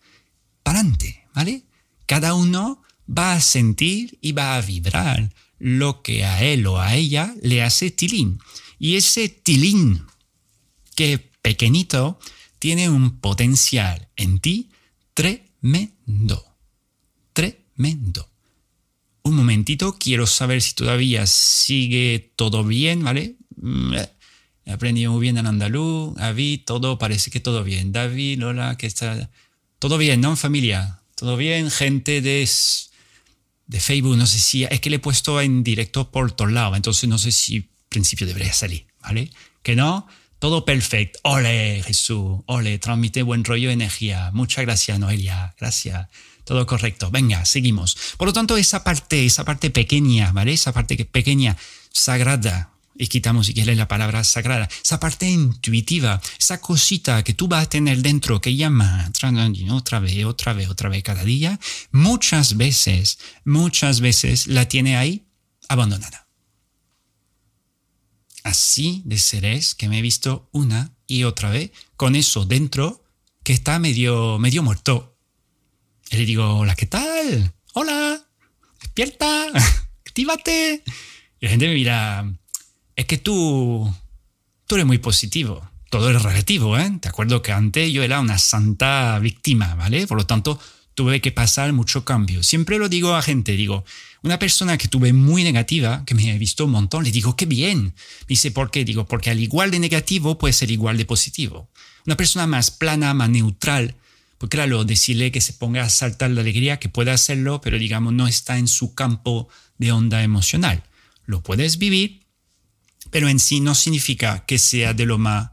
Para 0.63 0.85
¿vale? 1.35 1.65
Cada 2.11 2.35
uno 2.35 2.83
va 3.07 3.35
a 3.35 3.41
sentir 3.41 4.19
y 4.21 4.33
va 4.33 4.57
a 4.57 4.61
vibrar 4.63 5.33
lo 5.61 6.03
que 6.03 6.25
a 6.25 6.43
él 6.43 6.67
o 6.67 6.81
a 6.81 6.97
ella 6.97 7.37
le 7.41 7.63
hace 7.63 7.93
tilín. 7.93 8.41
Y 8.81 8.97
ese 8.97 9.29
tilín, 9.29 10.03
que 10.97 11.31
pequeñito, 11.41 12.19
tiene 12.59 12.89
un 12.91 13.21
potencial 13.21 14.09
en 14.17 14.41
ti 14.41 14.71
tremendo. 15.15 16.45
Tremendo. 17.33 18.29
Un 19.23 19.37
momentito, 19.37 19.97
quiero 19.97 20.27
saber 20.27 20.63
si 20.63 20.75
todavía 20.75 21.29
sigue 21.29 22.33
todo 22.35 22.65
bien, 22.65 23.05
¿vale? 23.05 23.37
Mm, 23.55 23.95
eh, 23.95 24.11
he 24.65 24.73
aprendido 24.73 25.13
muy 25.13 25.21
bien 25.21 25.39
en 25.39 25.47
andaluz, 25.47 26.17
David, 26.17 26.63
todo, 26.67 26.99
parece 26.99 27.31
que 27.31 27.39
todo 27.39 27.63
bien. 27.63 27.93
David, 27.93 28.41
Lola, 28.41 28.77
que 28.77 28.89
está... 28.89 29.31
Todo 29.79 29.97
bien, 29.97 30.21
¿no? 30.21 30.35
Familia, 30.35 31.00
todo 31.21 31.37
bien, 31.37 31.71
gente 31.71 32.23
de, 32.23 32.49
de 33.67 33.81
Facebook, 33.81 34.17
no 34.17 34.27
sé 34.27 34.39
si, 34.39 34.65
es 34.65 34.81
que 34.81 34.89
le 34.89 34.97
he 34.97 35.01
puesto 35.01 35.39
en 35.43 35.63
directo 35.63 36.11
por 36.11 36.33
todos 36.33 36.51
lados, 36.51 36.75
entonces 36.79 37.11
no 37.11 37.19
sé 37.19 37.31
si 37.31 37.69
principio 37.91 38.27
debería 38.27 38.55
salir, 38.55 38.87
¿vale? 39.03 39.31
Que 39.63 39.77
no, 39.77 40.07
todo 40.39 40.65
perfecto. 40.65 41.19
Ole, 41.25 41.83
Jesús, 41.85 42.41
ole, 42.47 42.79
transmite 42.79 43.23
buen 43.23 43.45
rollo 43.45 43.71
energía. 43.71 44.31
Muchas 44.33 44.65
gracias, 44.65 44.99
Noelia, 44.99 45.55
gracias. 45.61 46.09
Todo 46.45 46.65
correcto. 46.65 47.11
Venga, 47.11 47.45
seguimos. 47.45 47.99
Por 48.17 48.29
lo 48.29 48.33
tanto, 48.33 48.57
esa 48.57 48.83
parte, 48.83 49.27
esa 49.27 49.45
parte 49.45 49.69
pequeña, 49.69 50.33
¿vale? 50.33 50.55
Esa 50.55 50.73
parte 50.73 51.05
pequeña, 51.05 51.55
sagrada, 51.93 52.73
y 53.01 53.07
quitamos 53.07 53.47
si 53.47 53.55
quieres 53.55 53.79
la 53.79 53.89
palabra 53.89 54.23
sagrada, 54.25 54.69
esa 54.85 55.01
parte 55.01 55.27
intuitiva, 55.27 56.21
esa 56.39 56.61
cosita 56.61 57.25
que 57.25 57.33
tú 57.33 57.49
vas 57.49 57.65
a 57.65 57.69
tener 57.69 58.03
dentro 58.03 58.43
que 58.43 58.55
llama 58.55 59.11
otra 59.71 60.01
vez, 60.01 60.23
otra 60.27 60.53
vez, 60.53 60.69
otra 60.69 60.91
vez 60.91 61.03
cada 61.03 61.25
día, 61.25 61.59
muchas 61.93 62.59
veces, 62.59 63.19
muchas 63.47 64.03
veces 64.03 64.49
la 64.49 64.69
tiene 64.69 64.99
ahí 64.99 65.25
abandonada. 65.69 66.29
Así 68.43 69.01
de 69.07 69.17
seres 69.17 69.75
que 69.75 69.89
me 69.89 70.01
he 70.01 70.03
visto 70.03 70.51
una 70.53 70.93
y 71.07 71.25
otra 71.25 71.49
vez 71.49 71.71
con 71.97 72.15
eso 72.15 72.45
dentro 72.45 73.03
que 73.43 73.55
está 73.55 73.79
medio, 73.79 74.39
medio 74.39 74.63
muerto. 74.63 75.17
Y 76.11 76.19
le 76.19 76.27
digo, 76.27 76.59
hola, 76.59 76.75
¿qué 76.75 76.85
tal? 76.85 77.55
Hola, 77.73 78.23
despierta, 78.79 79.47
actívate. 80.07 80.85
Y 81.41 81.47
la 81.47 81.51
gente 81.51 81.67
me 81.67 81.75
mira, 81.75 82.31
es 83.01 83.07
que 83.07 83.17
tú, 83.17 83.91
tú 84.67 84.75
eres 84.75 84.87
muy 84.87 84.99
positivo. 84.99 85.67
Todo 85.89 86.11
es 86.11 86.23
relativo, 86.23 86.79
¿eh? 86.79 86.99
Te 87.01 87.09
acuerdo 87.09 87.41
que 87.41 87.51
antes 87.51 87.91
yo 87.91 88.03
era 88.03 88.21
una 88.21 88.39
santa 88.39 89.19
víctima, 89.21 89.75
¿vale? 89.75 90.07
Por 90.07 90.19
lo 90.19 90.27
tanto, 90.27 90.61
tuve 90.95 91.23
que 91.23 91.33
pasar 91.33 91.73
mucho 91.73 92.05
cambio. 92.05 92.43
Siempre 92.43 92.79
lo 92.79 92.91
digo 92.91 93.15
a 93.15 93.23
gente, 93.23 93.53
digo, 93.53 93.87
una 94.23 94.39
persona 94.39 94.77
que 94.77 94.87
tuve 94.87 95.15
muy 95.15 95.45
negativa, 95.45 96.05
que 96.05 96.15
me 96.15 96.31
he 96.31 96.37
visto 96.37 96.67
un 96.67 96.73
montón, 96.73 97.03
le 97.03 97.11
digo, 97.11 97.37
qué 97.37 97.47
bien. 97.47 97.85
Me 97.85 98.27
dice, 98.29 98.51
¿por 98.51 98.71
qué? 98.71 98.85
Digo, 98.85 99.07
porque 99.07 99.31
al 99.31 99.41
igual 99.41 99.71
de 99.71 99.79
negativo 99.79 100.37
puede 100.37 100.53
ser 100.53 100.71
igual 100.71 100.99
de 100.99 101.07
positivo. 101.07 101.71
Una 102.05 102.19
persona 102.19 102.47
más 102.47 102.71
plana, 102.71 103.15
más 103.15 103.31
neutral, 103.31 103.95
pues 104.37 104.51
claro, 104.51 104.85
decirle 104.85 105.33
que 105.33 105.41
se 105.41 105.55
ponga 105.55 105.85
a 105.85 105.89
saltar 105.89 106.33
la 106.33 106.43
alegría, 106.43 106.79
que 106.79 106.91
puede 106.91 107.13
hacerlo, 107.13 107.63
pero 107.63 107.79
digamos, 107.79 108.13
no 108.13 108.29
está 108.29 108.59
en 108.59 108.69
su 108.69 108.95
campo 108.95 109.49
de 109.79 109.91
onda 109.91 110.23
emocional. 110.23 110.83
Lo 111.25 111.43
puedes 111.43 111.79
vivir, 111.79 112.20
pero 113.11 113.29
en 113.29 113.39
sí 113.39 113.61
no 113.61 113.75
significa 113.75 114.45
que 114.47 114.59
sea 114.59 114.95
de 114.95 115.07
lo 115.07 115.19
más, 115.19 115.51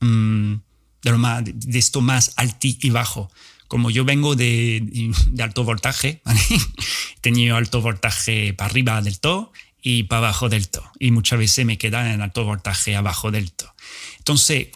mm, 0.00 0.54
de, 1.02 1.10
lo 1.10 1.18
más 1.18 1.42
de 1.44 1.78
esto 1.78 2.00
más 2.00 2.32
alto 2.36 2.66
y 2.66 2.90
bajo. 2.90 3.30
Como 3.68 3.90
yo 3.90 4.04
vengo 4.04 4.36
de, 4.36 5.12
alto 5.40 5.64
voltaje, 5.64 6.22
he 6.26 7.20
tenido 7.20 7.56
alto 7.56 7.80
voltaje 7.80 8.52
para 8.52 8.70
arriba 8.70 9.00
del 9.00 9.18
todo 9.20 9.52
y 9.82 10.04
para 10.04 10.28
abajo 10.28 10.48
del 10.48 10.68
todo. 10.68 10.90
Y 10.98 11.10
muchas 11.10 11.38
veces 11.38 11.66
me 11.66 11.78
quedan 11.78 12.06
en 12.08 12.20
alto 12.20 12.44
voltaje 12.44 12.94
abajo 12.94 13.30
del 13.30 13.52
todo. 13.52 13.74
Entonces, 14.18 14.68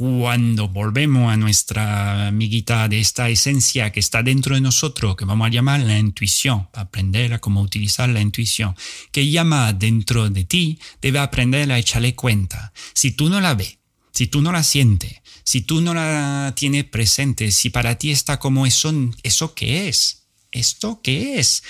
cuando 0.00 0.66
volvemos 0.66 1.30
a 1.30 1.36
nuestra 1.36 2.28
amiguita 2.28 2.88
de 2.88 3.00
esta 3.00 3.28
esencia 3.28 3.92
que 3.92 4.00
está 4.00 4.22
dentro 4.22 4.54
de 4.54 4.62
nosotros, 4.62 5.14
que 5.14 5.26
vamos 5.26 5.46
a 5.46 5.50
llamar 5.50 5.80
la 5.80 5.98
intuición, 5.98 6.68
para 6.72 6.84
aprender 6.84 7.34
a 7.34 7.38
cómo 7.38 7.60
utilizar 7.60 8.08
la 8.08 8.22
intuición, 8.22 8.74
que 9.12 9.30
llama 9.30 9.74
dentro 9.74 10.30
de 10.30 10.44
ti, 10.44 10.78
debe 11.02 11.18
aprender 11.18 11.70
a 11.70 11.78
echarle 11.78 12.14
cuenta. 12.14 12.72
Si 12.94 13.10
tú 13.10 13.28
no 13.28 13.42
la 13.42 13.52
ves, 13.52 13.76
si 14.10 14.26
tú 14.26 14.40
no 14.40 14.52
la 14.52 14.62
sientes, 14.62 15.20
si 15.44 15.60
tú 15.60 15.82
no 15.82 15.92
la 15.92 16.54
tienes 16.56 16.84
presente, 16.84 17.50
si 17.50 17.68
para 17.68 17.96
ti 17.96 18.10
está 18.10 18.38
como 18.38 18.64
eso, 18.64 18.94
¿eso 19.22 19.54
qué 19.54 19.90
es? 19.90 20.28
¿Esto 20.50 21.02
qué 21.02 21.38
es? 21.38 21.62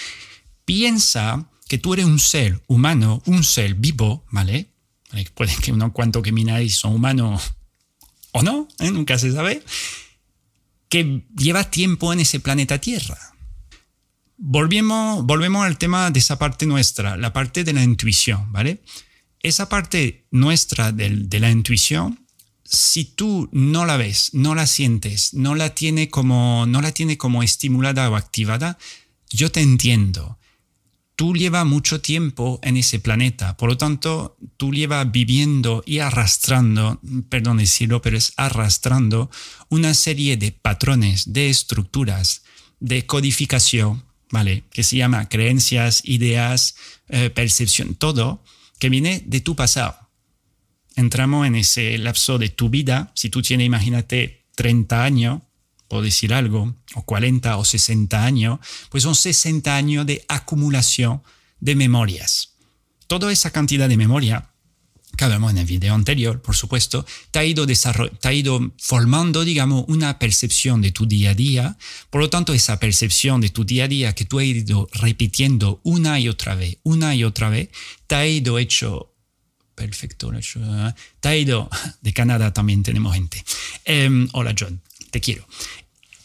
Piensa 0.64 1.50
que 1.66 1.78
tú 1.78 1.94
eres 1.94 2.04
un 2.04 2.20
ser 2.20 2.62
humano, 2.68 3.24
un 3.26 3.42
ser 3.42 3.74
vivo, 3.74 4.24
¿vale? 4.30 4.68
Puede 5.34 5.56
que 5.56 5.72
uno 5.72 5.92
cuanto 5.92 6.22
que 6.22 6.30
mináis 6.30 6.76
son 6.76 6.94
humanos 6.94 7.54
o 8.32 8.42
no, 8.42 8.68
¿eh? 8.78 8.90
nunca 8.90 9.18
se 9.18 9.32
sabe, 9.32 9.62
que 10.88 11.24
lleva 11.36 11.70
tiempo 11.70 12.12
en 12.12 12.20
ese 12.20 12.40
planeta 12.40 12.78
Tierra. 12.78 13.18
Volvemos, 14.36 15.24
volvemos 15.24 15.64
al 15.64 15.78
tema 15.78 16.10
de 16.10 16.18
esa 16.18 16.38
parte 16.38 16.66
nuestra, 16.66 17.16
la 17.16 17.32
parte 17.32 17.62
de 17.64 17.72
la 17.72 17.82
intuición, 17.82 18.50
¿vale? 18.52 18.82
Esa 19.40 19.68
parte 19.68 20.26
nuestra 20.30 20.92
de, 20.92 21.10
de 21.10 21.40
la 21.40 21.50
intuición, 21.50 22.26
si 22.64 23.04
tú 23.04 23.48
no 23.52 23.84
la 23.84 23.96
ves, 23.96 24.30
no 24.32 24.54
la 24.54 24.66
sientes, 24.66 25.34
no 25.34 25.54
la 25.54 25.74
tiene 25.74 26.08
como, 26.08 26.66
no 26.66 26.80
la 26.80 26.92
tiene 26.92 27.18
como 27.18 27.42
estimulada 27.42 28.08
o 28.10 28.16
activada, 28.16 28.78
yo 29.30 29.50
te 29.52 29.60
entiendo 29.60 30.39
tú 31.20 31.34
llevas 31.34 31.66
mucho 31.66 32.00
tiempo 32.00 32.58
en 32.62 32.78
ese 32.78 32.98
planeta, 32.98 33.54
por 33.58 33.68
lo 33.68 33.76
tanto, 33.76 34.38
tú 34.56 34.72
llevas 34.72 35.12
viviendo 35.12 35.82
y 35.84 35.98
arrastrando, 35.98 36.98
perdón 37.28 37.58
decirlo, 37.58 38.00
pero 38.00 38.16
es 38.16 38.32
arrastrando 38.38 39.30
una 39.68 39.92
serie 39.92 40.38
de 40.38 40.50
patrones, 40.50 41.34
de 41.34 41.50
estructuras, 41.50 42.42
de 42.78 43.04
codificación, 43.04 44.02
¿vale? 44.30 44.64
Que 44.70 44.82
se 44.82 44.96
llama 44.96 45.28
creencias, 45.28 46.00
ideas, 46.06 46.76
eh, 47.10 47.28
percepción, 47.28 47.96
todo 47.96 48.42
que 48.78 48.88
viene 48.88 49.22
de 49.26 49.42
tu 49.42 49.54
pasado. 49.54 49.98
Entramos 50.96 51.46
en 51.46 51.54
ese 51.54 51.98
lapso 51.98 52.38
de 52.38 52.48
tu 52.48 52.70
vida, 52.70 53.12
si 53.14 53.28
tú 53.28 53.42
tienes, 53.42 53.66
imagínate, 53.66 54.46
30 54.54 55.04
años, 55.04 55.42
o 55.90 56.02
decir 56.02 56.32
algo, 56.32 56.74
o 56.94 57.02
40 57.02 57.56
o 57.56 57.64
60 57.64 58.24
años, 58.24 58.58
pues 58.90 59.02
son 59.02 59.14
60 59.14 59.76
años 59.76 60.06
de 60.06 60.24
acumulación 60.28 61.22
de 61.58 61.74
memorias. 61.74 62.54
Toda 63.06 63.32
esa 63.32 63.50
cantidad 63.50 63.88
de 63.88 63.96
memoria, 63.96 64.50
que 65.16 65.24
hablamos 65.24 65.50
en 65.50 65.58
el 65.58 65.66
video 65.66 65.94
anterior, 65.94 66.40
por 66.40 66.54
supuesto, 66.54 67.04
te 67.32 67.40
ha, 67.40 67.44
ido 67.44 67.66
te 67.66 68.28
ha 68.28 68.32
ido 68.32 68.72
formando, 68.78 69.44
digamos, 69.44 69.84
una 69.88 70.18
percepción 70.20 70.80
de 70.80 70.92
tu 70.92 71.06
día 71.06 71.30
a 71.30 71.34
día. 71.34 71.76
Por 72.08 72.20
lo 72.20 72.30
tanto, 72.30 72.54
esa 72.54 72.78
percepción 72.78 73.40
de 73.40 73.50
tu 73.50 73.64
día 73.64 73.84
a 73.84 73.88
día 73.88 74.14
que 74.14 74.24
tú 74.24 74.38
has 74.38 74.46
ido 74.46 74.88
repitiendo 74.92 75.80
una 75.82 76.20
y 76.20 76.28
otra 76.28 76.54
vez, 76.54 76.78
una 76.84 77.16
y 77.16 77.24
otra 77.24 77.50
vez, 77.50 77.68
te 78.06 78.14
ha 78.14 78.26
ido 78.26 78.60
hecho 78.60 79.12
perfecto. 79.74 80.32
¿eh? 80.32 80.94
Te 81.20 81.28
ha 81.28 81.36
ido, 81.36 81.68
de 82.00 82.12
Canadá 82.12 82.52
también 82.52 82.82
tenemos 82.82 83.14
gente. 83.14 83.42
Em, 83.84 84.28
hola 84.32 84.54
John, 84.56 84.80
te 85.10 85.20
quiero 85.20 85.46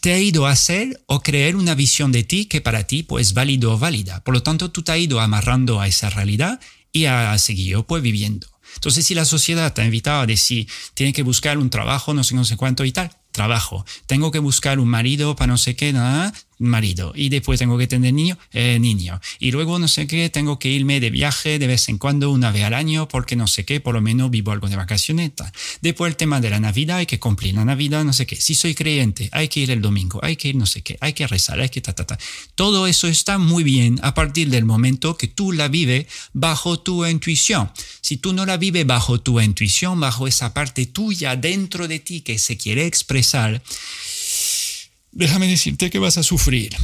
te 0.06 0.12
ha 0.12 0.20
ido 0.20 0.46
a 0.46 0.52
hacer 0.52 1.02
o 1.06 1.20
creer 1.20 1.56
una 1.56 1.74
visión 1.74 2.12
de 2.12 2.22
ti 2.22 2.46
que 2.46 2.60
para 2.60 2.84
ti 2.84 3.02
pues 3.02 3.34
válido 3.34 3.72
o 3.72 3.78
válida. 3.80 4.22
Por 4.22 4.34
lo 4.34 4.42
tanto, 4.44 4.70
tú 4.70 4.84
te 4.84 4.92
has 4.92 4.98
ido 4.98 5.18
amarrando 5.18 5.80
a 5.80 5.88
esa 5.88 6.10
realidad 6.10 6.60
y 6.92 7.06
has 7.06 7.42
seguido 7.42 7.88
pues 7.88 8.04
viviendo. 8.04 8.46
Entonces, 8.76 9.04
si 9.04 9.16
la 9.16 9.24
sociedad 9.24 9.74
te 9.74 9.82
ha 9.82 9.84
invitado 9.84 10.20
a 10.20 10.26
decir, 10.26 10.68
tienes 10.94 11.12
que 11.12 11.24
buscar 11.24 11.58
un 11.58 11.70
trabajo, 11.70 12.14
no 12.14 12.22
sé, 12.22 12.36
no 12.36 12.44
sé 12.44 12.56
cuánto 12.56 12.84
y 12.84 12.92
tal, 12.92 13.10
trabajo. 13.32 13.84
Tengo 14.06 14.30
que 14.30 14.38
buscar 14.38 14.78
un 14.78 14.86
marido 14.86 15.34
para 15.34 15.48
no 15.48 15.58
sé 15.58 15.74
qué, 15.74 15.92
nada, 15.92 16.32
marido. 16.58 17.12
Y 17.14 17.28
después 17.28 17.58
tengo 17.58 17.78
que 17.78 17.86
tener 17.86 18.14
niño, 18.14 18.38
eh, 18.52 18.78
niño. 18.78 19.20
Y 19.38 19.50
luego 19.50 19.78
no 19.78 19.88
sé 19.88 20.06
qué, 20.06 20.30
tengo 20.30 20.58
que 20.58 20.68
irme 20.68 21.00
de 21.00 21.10
viaje 21.10 21.58
de 21.58 21.66
vez 21.66 21.88
en 21.88 21.98
cuando, 21.98 22.30
una 22.30 22.50
vez 22.50 22.64
al 22.64 22.74
año, 22.74 23.08
porque 23.08 23.36
no 23.36 23.46
sé 23.46 23.64
qué, 23.64 23.80
por 23.80 23.94
lo 23.94 24.00
menos 24.00 24.30
vivo 24.30 24.52
algo 24.52 24.68
de 24.68 24.76
vacaciones. 24.76 25.32
Después 25.80 26.10
el 26.10 26.16
tema 26.16 26.40
de 26.40 26.50
la 26.50 26.60
Navidad, 26.60 26.98
hay 26.98 27.06
que 27.06 27.18
cumplir 27.18 27.54
la 27.54 27.64
Navidad, 27.64 28.04
no 28.04 28.12
sé 28.12 28.26
qué. 28.26 28.36
Si 28.36 28.54
soy 28.54 28.74
creyente, 28.74 29.28
hay 29.32 29.48
que 29.48 29.60
ir 29.60 29.70
el 29.70 29.82
domingo, 29.82 30.20
hay 30.22 30.36
que 30.36 30.48
ir 30.48 30.56
no 30.56 30.66
sé 30.66 30.82
qué, 30.82 30.96
hay 31.00 31.12
que 31.12 31.26
rezar, 31.26 31.60
hay 31.60 31.68
que 31.68 31.80
ta, 31.80 31.94
ta, 31.94 32.06
ta. 32.06 32.18
Todo 32.54 32.86
eso 32.86 33.08
está 33.08 33.38
muy 33.38 33.64
bien 33.64 33.98
a 34.02 34.14
partir 34.14 34.50
del 34.50 34.64
momento 34.64 35.16
que 35.16 35.28
tú 35.28 35.52
la 35.52 35.68
vives 35.68 36.06
bajo 36.32 36.80
tu 36.80 37.04
intuición. 37.06 37.70
Si 38.00 38.16
tú 38.16 38.32
no 38.32 38.46
la 38.46 38.56
vives 38.56 38.86
bajo 38.86 39.20
tu 39.20 39.40
intuición, 39.40 40.00
bajo 40.00 40.26
esa 40.26 40.54
parte 40.54 40.86
tuya 40.86 41.36
dentro 41.36 41.88
de 41.88 41.98
ti 41.98 42.20
que 42.20 42.38
se 42.38 42.56
quiere 42.56 42.86
expresar, 42.86 43.62
déjame 45.16 45.48
decirte 45.48 45.90
que 45.90 45.98
vas 45.98 46.18
a 46.18 46.22
sufrir. 46.22 46.76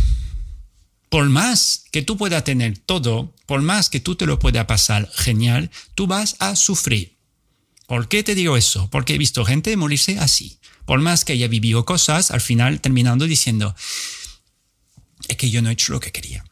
Por 1.10 1.28
más 1.28 1.84
que 1.92 2.02
tú 2.02 2.16
puedas 2.16 2.42
tener 2.44 2.78
todo, 2.78 3.34
por 3.46 3.60
más 3.60 3.90
que 3.90 4.00
tú 4.00 4.16
te 4.16 4.24
lo 4.26 4.38
puedas 4.38 4.64
pasar 4.64 5.10
genial, 5.14 5.70
tú 5.94 6.06
vas 6.06 6.36
a 6.38 6.56
sufrir. 6.56 7.18
¿Por 7.86 8.08
qué 8.08 8.22
te 8.22 8.34
digo 8.34 8.56
eso? 8.56 8.88
Porque 8.90 9.12
he 9.14 9.18
visto 9.18 9.44
gente 9.44 9.76
morirse 9.76 10.18
así. 10.18 10.58
Por 10.86 11.00
más 11.00 11.26
que 11.26 11.34
haya 11.34 11.48
vivido 11.48 11.84
cosas, 11.84 12.30
al 12.30 12.40
final 12.40 12.80
terminando 12.80 13.26
diciendo, 13.26 13.76
es 15.28 15.36
que 15.36 15.50
yo 15.50 15.60
no 15.60 15.68
he 15.68 15.74
hecho 15.74 15.92
lo 15.92 16.00
que 16.00 16.12
quería. 16.12 16.42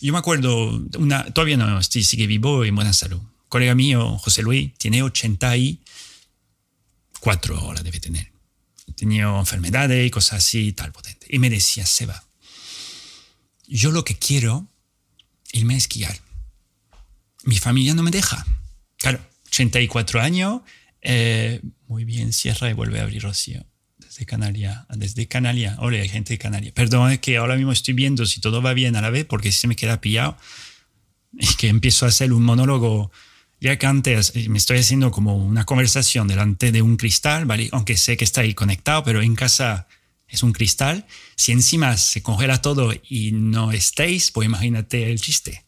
Yo 0.00 0.12
me 0.12 0.18
acuerdo, 0.18 0.82
una, 0.98 1.32
todavía 1.32 1.56
no 1.56 1.78
estoy, 1.78 2.02
sigue 2.02 2.26
vivo 2.26 2.64
y 2.64 2.68
en 2.68 2.74
buena 2.74 2.92
salud. 2.92 3.20
Colega 3.48 3.76
mío, 3.76 4.18
José 4.18 4.42
Luis, 4.42 4.74
tiene 4.76 5.04
84 5.04 7.56
ahora 7.56 7.84
debe 7.84 8.00
tener 8.00 8.33
tenía 8.94 9.24
enfermedades 9.38 10.06
y 10.06 10.10
cosas 10.10 10.38
así, 10.38 10.72
tal 10.72 10.92
potente. 10.92 11.26
Y 11.28 11.38
me 11.38 11.50
decía, 11.50 11.86
Seba, 11.86 12.24
yo 13.66 13.90
lo 13.90 14.04
que 14.04 14.16
quiero 14.16 14.68
es 15.52 15.60
irme 15.60 15.74
a 15.74 15.78
esquiar. 15.78 16.18
Mi 17.44 17.58
familia 17.58 17.94
no 17.94 18.02
me 18.02 18.10
deja. 18.10 18.44
Claro, 18.96 19.20
84 19.48 20.20
años, 20.20 20.62
eh, 21.02 21.60
muy 21.86 22.04
bien, 22.04 22.32
cierra 22.32 22.70
y 22.70 22.72
vuelve 22.72 23.00
a 23.00 23.02
abrir 23.02 23.22
Rocío. 23.22 23.64
Desde 23.98 24.26
Canaria, 24.26 24.86
desde 24.90 25.28
Canaria. 25.28 25.76
Hola, 25.78 25.98
hay 25.98 26.08
gente 26.08 26.34
de 26.34 26.38
Canaria. 26.38 26.72
Perdón, 26.72 27.12
es 27.12 27.18
que 27.20 27.36
ahora 27.36 27.56
mismo 27.56 27.72
estoy 27.72 27.94
viendo 27.94 28.26
si 28.26 28.40
todo 28.40 28.62
va 28.62 28.74
bien 28.74 28.96
a 28.96 29.00
la 29.00 29.10
vez, 29.10 29.24
porque 29.24 29.52
si 29.52 29.60
se 29.60 29.68
me 29.68 29.76
queda 29.76 30.00
pillado, 30.00 30.36
y 31.32 31.46
que 31.54 31.68
empiezo 31.68 32.06
a 32.06 32.08
hacer 32.08 32.32
un 32.32 32.42
monólogo 32.42 33.10
ya 33.64 33.78
que 33.78 33.86
antes 33.86 34.32
eh, 34.34 34.50
me 34.50 34.58
estoy 34.58 34.76
haciendo 34.76 35.10
como 35.10 35.36
una 35.36 35.64
conversación 35.64 36.28
delante 36.28 36.70
de 36.70 36.82
un 36.82 36.98
cristal, 36.98 37.46
¿vale? 37.46 37.70
Aunque 37.72 37.96
sé 37.96 38.18
que 38.18 38.24
está 38.24 38.42
ahí 38.42 38.52
conectado, 38.52 39.02
pero 39.04 39.22
en 39.22 39.34
casa 39.34 39.88
es 40.28 40.42
un 40.42 40.52
cristal. 40.52 41.06
Si 41.34 41.50
encima 41.50 41.96
se 41.96 42.22
congela 42.22 42.60
todo 42.60 42.92
y 43.08 43.32
no 43.32 43.72
estéis, 43.72 44.30
pues 44.32 44.44
imagínate 44.44 45.10
el 45.10 45.18
chiste. 45.18 45.64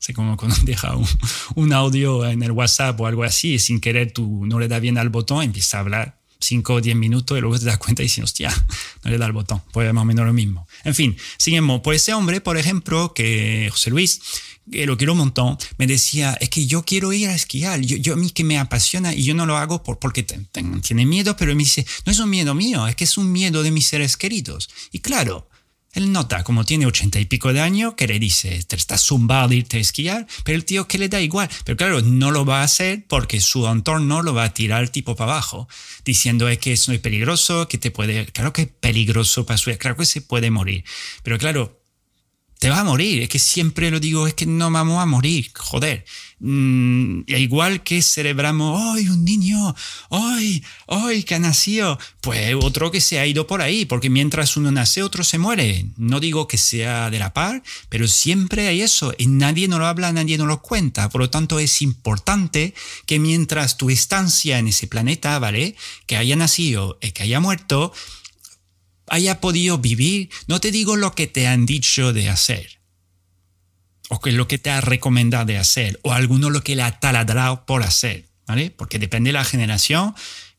Es 0.00 0.14
como 0.14 0.36
cuando 0.36 0.56
deja 0.62 0.94
un, 0.94 1.08
un, 1.56 1.72
audio 1.72 2.24
en 2.24 2.40
el 2.44 2.52
WhatsApp 2.52 3.00
o 3.00 3.08
algo 3.08 3.24
así 3.24 3.54
y 3.54 3.58
sin 3.58 3.80
querer 3.80 4.12
tú 4.12 4.46
no 4.46 4.60
le 4.60 4.68
das 4.68 4.80
bien 4.80 4.96
al 4.96 5.08
botón, 5.08 5.42
empieza 5.42 5.78
a 5.78 5.80
hablar 5.80 6.20
5 6.38 6.74
o 6.74 6.80
10 6.80 6.94
minutos 6.94 7.36
y 7.36 7.40
luego 7.40 7.58
te 7.58 7.64
das 7.64 7.78
cuenta 7.78 8.02
y 8.02 8.04
dices, 8.04 8.22
hostia, 8.22 8.52
no 9.02 9.10
le 9.10 9.18
da 9.18 9.26
el 9.26 9.32
botón. 9.32 9.60
Pues 9.72 9.92
más 9.92 10.02
o 10.02 10.04
menos 10.04 10.24
lo 10.24 10.32
mismo. 10.32 10.68
En 10.84 10.94
fin, 10.94 11.16
seguimos. 11.36 11.80
Por 11.80 11.94
ese 11.94 12.14
hombre, 12.14 12.40
por 12.40 12.56
ejemplo, 12.56 13.12
que 13.12 13.68
José 13.72 13.90
Luis, 13.90 14.20
que 14.70 14.86
lo 14.86 14.96
quiero 14.96 15.12
un 15.12 15.18
montón, 15.18 15.58
me 15.78 15.86
decía, 15.86 16.36
es 16.40 16.48
que 16.48 16.66
yo 16.66 16.84
quiero 16.84 17.12
ir 17.12 17.28
a 17.28 17.34
esquiar, 17.34 17.80
yo, 17.80 17.96
yo 17.96 18.14
a 18.14 18.16
mí 18.16 18.30
que 18.30 18.44
me 18.44 18.58
apasiona 18.58 19.14
y 19.14 19.24
yo 19.24 19.34
no 19.34 19.46
lo 19.46 19.56
hago 19.56 19.82
por, 19.82 19.98
porque 19.98 20.22
tiene 20.22 21.06
miedo, 21.06 21.36
pero 21.36 21.54
me 21.54 21.62
dice, 21.62 21.86
no 22.06 22.12
es 22.12 22.18
un 22.18 22.30
miedo 22.30 22.54
mío, 22.54 22.86
es 22.86 22.96
que 22.96 23.04
es 23.04 23.18
un 23.18 23.30
miedo 23.30 23.62
de 23.62 23.70
mis 23.70 23.86
seres 23.86 24.16
queridos. 24.16 24.70
Y 24.90 25.00
claro, 25.00 25.48
él 25.92 26.10
nota, 26.10 26.42
como 26.42 26.64
tiene 26.64 26.86
ochenta 26.86 27.20
y 27.20 27.24
pico 27.24 27.52
de 27.52 27.60
años, 27.60 27.94
que 27.94 28.08
le 28.08 28.18
dice, 28.18 28.60
te 28.64 28.74
estás 28.74 29.00
zumbado 29.00 29.48
de 29.48 29.56
irte 29.56 29.76
a 29.76 29.80
esquiar, 29.80 30.26
pero 30.42 30.56
el 30.56 30.64
tío 30.64 30.88
que 30.88 30.98
le 30.98 31.08
da 31.08 31.20
igual. 31.20 31.48
Pero 31.64 31.76
claro, 31.76 32.02
no 32.02 32.32
lo 32.32 32.44
va 32.44 32.62
a 32.62 32.64
hacer 32.64 33.06
porque 33.06 33.40
su 33.40 33.66
entorno 33.68 34.22
lo 34.22 34.34
va 34.34 34.44
a 34.44 34.54
tirar 34.54 34.88
tipo 34.88 35.14
para 35.14 35.32
abajo, 35.32 35.68
diciendo 36.04 36.48
es 36.48 36.58
que 36.58 36.72
es 36.72 36.88
muy 36.88 36.98
peligroso, 36.98 37.68
que 37.68 37.78
te 37.78 37.92
puede, 37.92 38.26
claro 38.26 38.52
que 38.52 38.62
es 38.62 38.68
peligroso 38.68 39.46
para 39.46 39.56
su, 39.56 39.70
claro 39.78 39.96
que 39.96 40.04
se 40.04 40.20
puede 40.20 40.50
morir. 40.50 40.84
Pero 41.22 41.38
claro, 41.38 41.80
te 42.64 42.70
vas 42.70 42.78
a 42.78 42.84
morir. 42.84 43.22
Es 43.22 43.28
que 43.28 43.38
siempre 43.38 43.90
lo 43.90 44.00
digo, 44.00 44.26
es 44.26 44.32
que 44.32 44.46
no 44.46 44.70
vamos 44.70 44.98
a 44.98 45.04
morir, 45.04 45.50
joder. 45.54 46.06
Mm, 46.40 47.24
igual 47.26 47.82
que 47.82 48.00
celebramos, 48.00 48.80
¡ay, 48.82 49.06
un 49.08 49.22
niño! 49.22 49.76
¡ay, 50.08 50.64
ay, 50.88 51.24
que 51.24 51.34
ha 51.34 51.38
nacido! 51.38 51.98
Pues 52.22 52.54
otro 52.58 52.90
que 52.90 53.02
se 53.02 53.18
ha 53.18 53.26
ido 53.26 53.46
por 53.46 53.60
ahí, 53.60 53.84
porque 53.84 54.08
mientras 54.08 54.56
uno 54.56 54.72
nace, 54.72 55.02
otro 55.02 55.24
se 55.24 55.36
muere. 55.36 55.84
No 55.98 56.20
digo 56.20 56.48
que 56.48 56.56
sea 56.56 57.10
de 57.10 57.18
la 57.18 57.34
par, 57.34 57.62
pero 57.90 58.08
siempre 58.08 58.66
hay 58.66 58.80
eso. 58.80 59.12
Y 59.18 59.26
nadie 59.26 59.68
nos 59.68 59.78
lo 59.78 59.86
habla, 59.86 60.10
nadie 60.12 60.38
nos 60.38 60.48
lo 60.48 60.62
cuenta. 60.62 61.10
Por 61.10 61.20
lo 61.20 61.28
tanto, 61.28 61.58
es 61.58 61.82
importante 61.82 62.72
que 63.04 63.18
mientras 63.18 63.76
tu 63.76 63.90
estancia 63.90 64.58
en 64.58 64.68
ese 64.68 64.86
planeta, 64.86 65.38
¿vale? 65.38 65.76
Que 66.06 66.16
haya 66.16 66.34
nacido 66.34 66.96
y 67.02 67.10
que 67.10 67.24
haya 67.24 67.40
muerto, 67.40 67.92
haya 69.08 69.40
podido 69.40 69.78
vivir, 69.78 70.30
no 70.46 70.60
te 70.60 70.70
digo 70.70 70.96
lo 70.96 71.14
que 71.14 71.26
te 71.26 71.46
han 71.46 71.66
dicho 71.66 72.12
de 72.12 72.28
hacer, 72.28 72.80
o 74.08 74.20
que 74.20 74.32
lo 74.32 74.48
que 74.48 74.58
te 74.58 74.70
ha 74.70 74.80
recomendado 74.80 75.44
de 75.44 75.58
hacer, 75.58 75.98
o 76.02 76.12
alguno 76.12 76.50
lo 76.50 76.62
que 76.62 76.76
le 76.76 76.82
ha 76.82 77.00
taladrado 77.00 77.66
por 77.66 77.82
hacer, 77.82 78.28
¿vale? 78.46 78.70
Porque 78.70 78.98
depende 78.98 79.28
de 79.28 79.34
la 79.34 79.44
generación, 79.44 80.14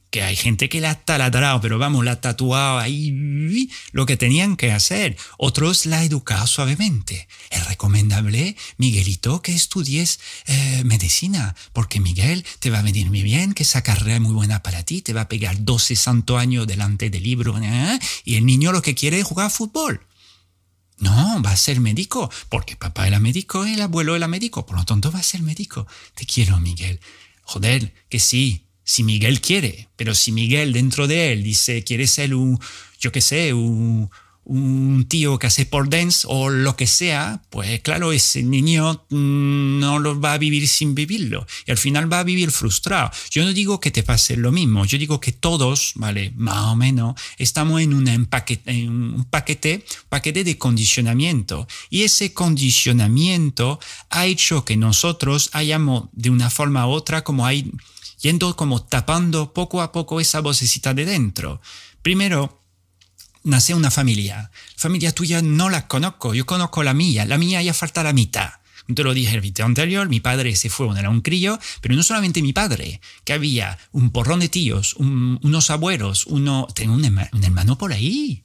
que 0.10 0.24
hay 0.24 0.36
gente 0.36 0.70
que 0.70 0.82
la 0.82 0.92
ha 0.92 0.96
taladrado, 0.96 1.62
pero 1.62 1.78
vamos, 1.78 2.06
la 2.06 2.12
ha 2.12 2.22
tatuado 2.22 2.80
ahí 2.80 3.70
lo 3.92 4.06
que 4.06 4.18
tenían 4.18 4.56
que 4.56 4.72
hacer. 4.72 5.18
Otros 5.38 5.86
la 5.86 6.00
ha 6.00 6.04
educado 6.04 6.48
suavemente. 6.48 7.28
Es 7.50 7.68
recomendable, 7.68 8.56
Miguelito, 8.78 9.42
que 9.42 9.54
estudies 9.54 10.20
eh, 10.46 10.84
medicina, 10.86 11.56
porque 11.74 12.00
Miguel 12.00 12.46
te 12.60 12.70
va 12.70 12.80
a 12.80 12.84
venir 12.84 13.10
muy 13.10 13.24
bien, 13.24 13.54
que 13.54 13.64
esa 13.64 13.82
carrera 13.82 14.16
es 14.16 14.22
muy 14.22 14.34
buena 14.34 14.64
para 14.64 14.84
ti, 14.84 15.02
te 15.02 15.14
va 15.14 15.22
a 15.22 15.30
pegar 15.30 15.64
12 15.64 15.96
santo 15.96 16.38
años 16.38 16.68
delante 16.68 17.10
del 17.10 17.24
libro, 17.24 17.58
¿eh? 17.62 18.00
y 18.24 18.36
el 18.36 18.46
niño 18.46 18.72
lo 18.72 18.82
que 18.82 18.96
quiere 18.96 19.20
es 19.20 19.26
jugar 19.26 19.52
fútbol. 19.52 20.02
No, 20.98 21.42
va 21.42 21.52
a 21.52 21.58
ser 21.58 21.82
médico, 21.82 22.32
porque 22.50 22.78
papá 22.78 23.08
era 23.08 23.20
médico 23.20 23.66
el 23.66 23.82
abuelo 23.82 24.16
era 24.16 24.28
médico, 24.28 24.66
por 24.66 24.78
lo 24.78 24.86
tanto 24.86 25.12
va 25.12 25.20
a 25.20 25.24
ser 25.24 25.42
médico. 25.42 25.88
Te 26.14 26.26
quiero, 26.26 26.60
Miguel. 26.60 27.02
Joder, 27.44 27.94
que 28.10 28.20
sí, 28.20 28.65
si 28.86 29.04
Miguel 29.04 29.42
quiere, 29.42 29.90
pero 29.98 30.16
si 30.16 30.32
Miguel 30.32 30.72
dentro 30.72 31.08
de 31.08 31.34
él 31.34 31.44
dice 31.44 31.84
quiere 31.84 32.08
ser 32.08 32.36
un, 32.36 32.60
yo 33.00 33.12
qué 33.12 33.20
sé, 33.20 33.54
un, 33.54 34.10
tío 35.10 35.40
que 35.40 35.48
hace 35.48 35.66
por 35.66 35.90
dance 35.90 36.28
o 36.30 36.50
lo 36.50 36.76
que 36.76 36.86
sea, 36.86 37.42
pues 37.50 37.82
claro, 37.82 38.12
ese 38.12 38.44
niño 38.44 39.04
mm, 39.10 39.80
no 39.80 39.98
lo 39.98 40.22
va 40.22 40.34
a 40.34 40.38
vivir 40.38 40.68
sin 40.68 40.94
vivirlo 40.94 41.48
y 41.66 41.72
al 41.72 41.80
final 41.80 42.12
va 42.14 42.20
a 42.20 42.24
vivir 42.24 42.52
frustrado. 42.52 43.10
Yo 43.32 43.44
no 43.44 43.54
digo 43.54 43.80
que 43.80 43.90
te 43.90 44.04
pase 44.04 44.38
lo 44.38 44.52
mismo, 44.52 44.86
yo 44.86 45.00
digo 45.00 45.20
que 45.20 45.32
todos, 45.32 45.94
¿vale? 45.96 46.32
Más 46.36 46.66
o 46.66 46.76
menos, 46.76 47.20
estamos 47.40 47.82
en, 47.82 47.96
un 47.96 48.28
paquete, 49.26 49.84
paquete 50.10 50.44
de 50.44 50.58
condicionamiento 50.60 51.68
y 51.90 52.04
ese 52.04 52.32
condicionamiento 52.32 53.80
ha 54.12 54.28
hecho 54.28 54.64
que 54.64 54.78
nosotros 54.78 55.50
hayamos 55.54 56.10
de 56.12 56.30
una 56.30 56.52
forma 56.52 56.86
u 56.86 56.92
otra 56.92 57.24
como 57.24 57.48
hay 57.48 57.72
yendo 58.26 58.56
como 58.56 58.82
tapando 58.82 59.54
poco 59.54 59.84
a 59.84 59.92
poco 59.92 60.20
esa 60.20 60.40
vocecita 60.40 60.96
de 60.96 61.06
dentro. 61.06 61.62
Primero, 62.02 62.64
nace 63.44 63.76
una 63.76 63.92
familia. 63.92 64.50
Familia 64.76 65.12
tuya 65.12 65.44
no 65.44 65.70
la 65.70 65.88
conozco, 65.88 66.34
yo 66.34 66.44
conozco 66.48 66.82
la 66.82 66.96
mía, 66.96 67.26
la 67.26 67.38
mía 67.38 67.62
ya 67.62 67.76
falta 67.76 68.02
la 68.02 68.14
mitad. 68.14 68.50
Te 68.92 69.04
lo 69.04 69.14
dije 69.14 69.36
el 69.36 69.42
video 69.42 69.68
anterior, 69.68 70.10
mi 70.10 70.22
padre 70.22 70.56
se 70.56 70.72
fue 70.72 70.88
cuando 70.88 71.02
era 71.02 71.12
un 71.12 71.22
crío, 71.22 71.60
pero 71.82 71.96
no 71.96 72.02
solamente 72.02 72.42
mi 72.42 72.52
padre, 72.52 73.00
que 73.26 73.34
había 73.34 73.78
un 73.92 74.10
porrón 74.10 74.40
de 74.40 74.50
tíos, 74.50 74.96
unos 74.96 75.70
abuelos, 75.70 76.26
uno, 76.26 76.68
tengo 76.74 76.96
un, 76.96 77.06
hermano 77.06 77.78
por 77.78 77.94
ahí, 77.94 78.44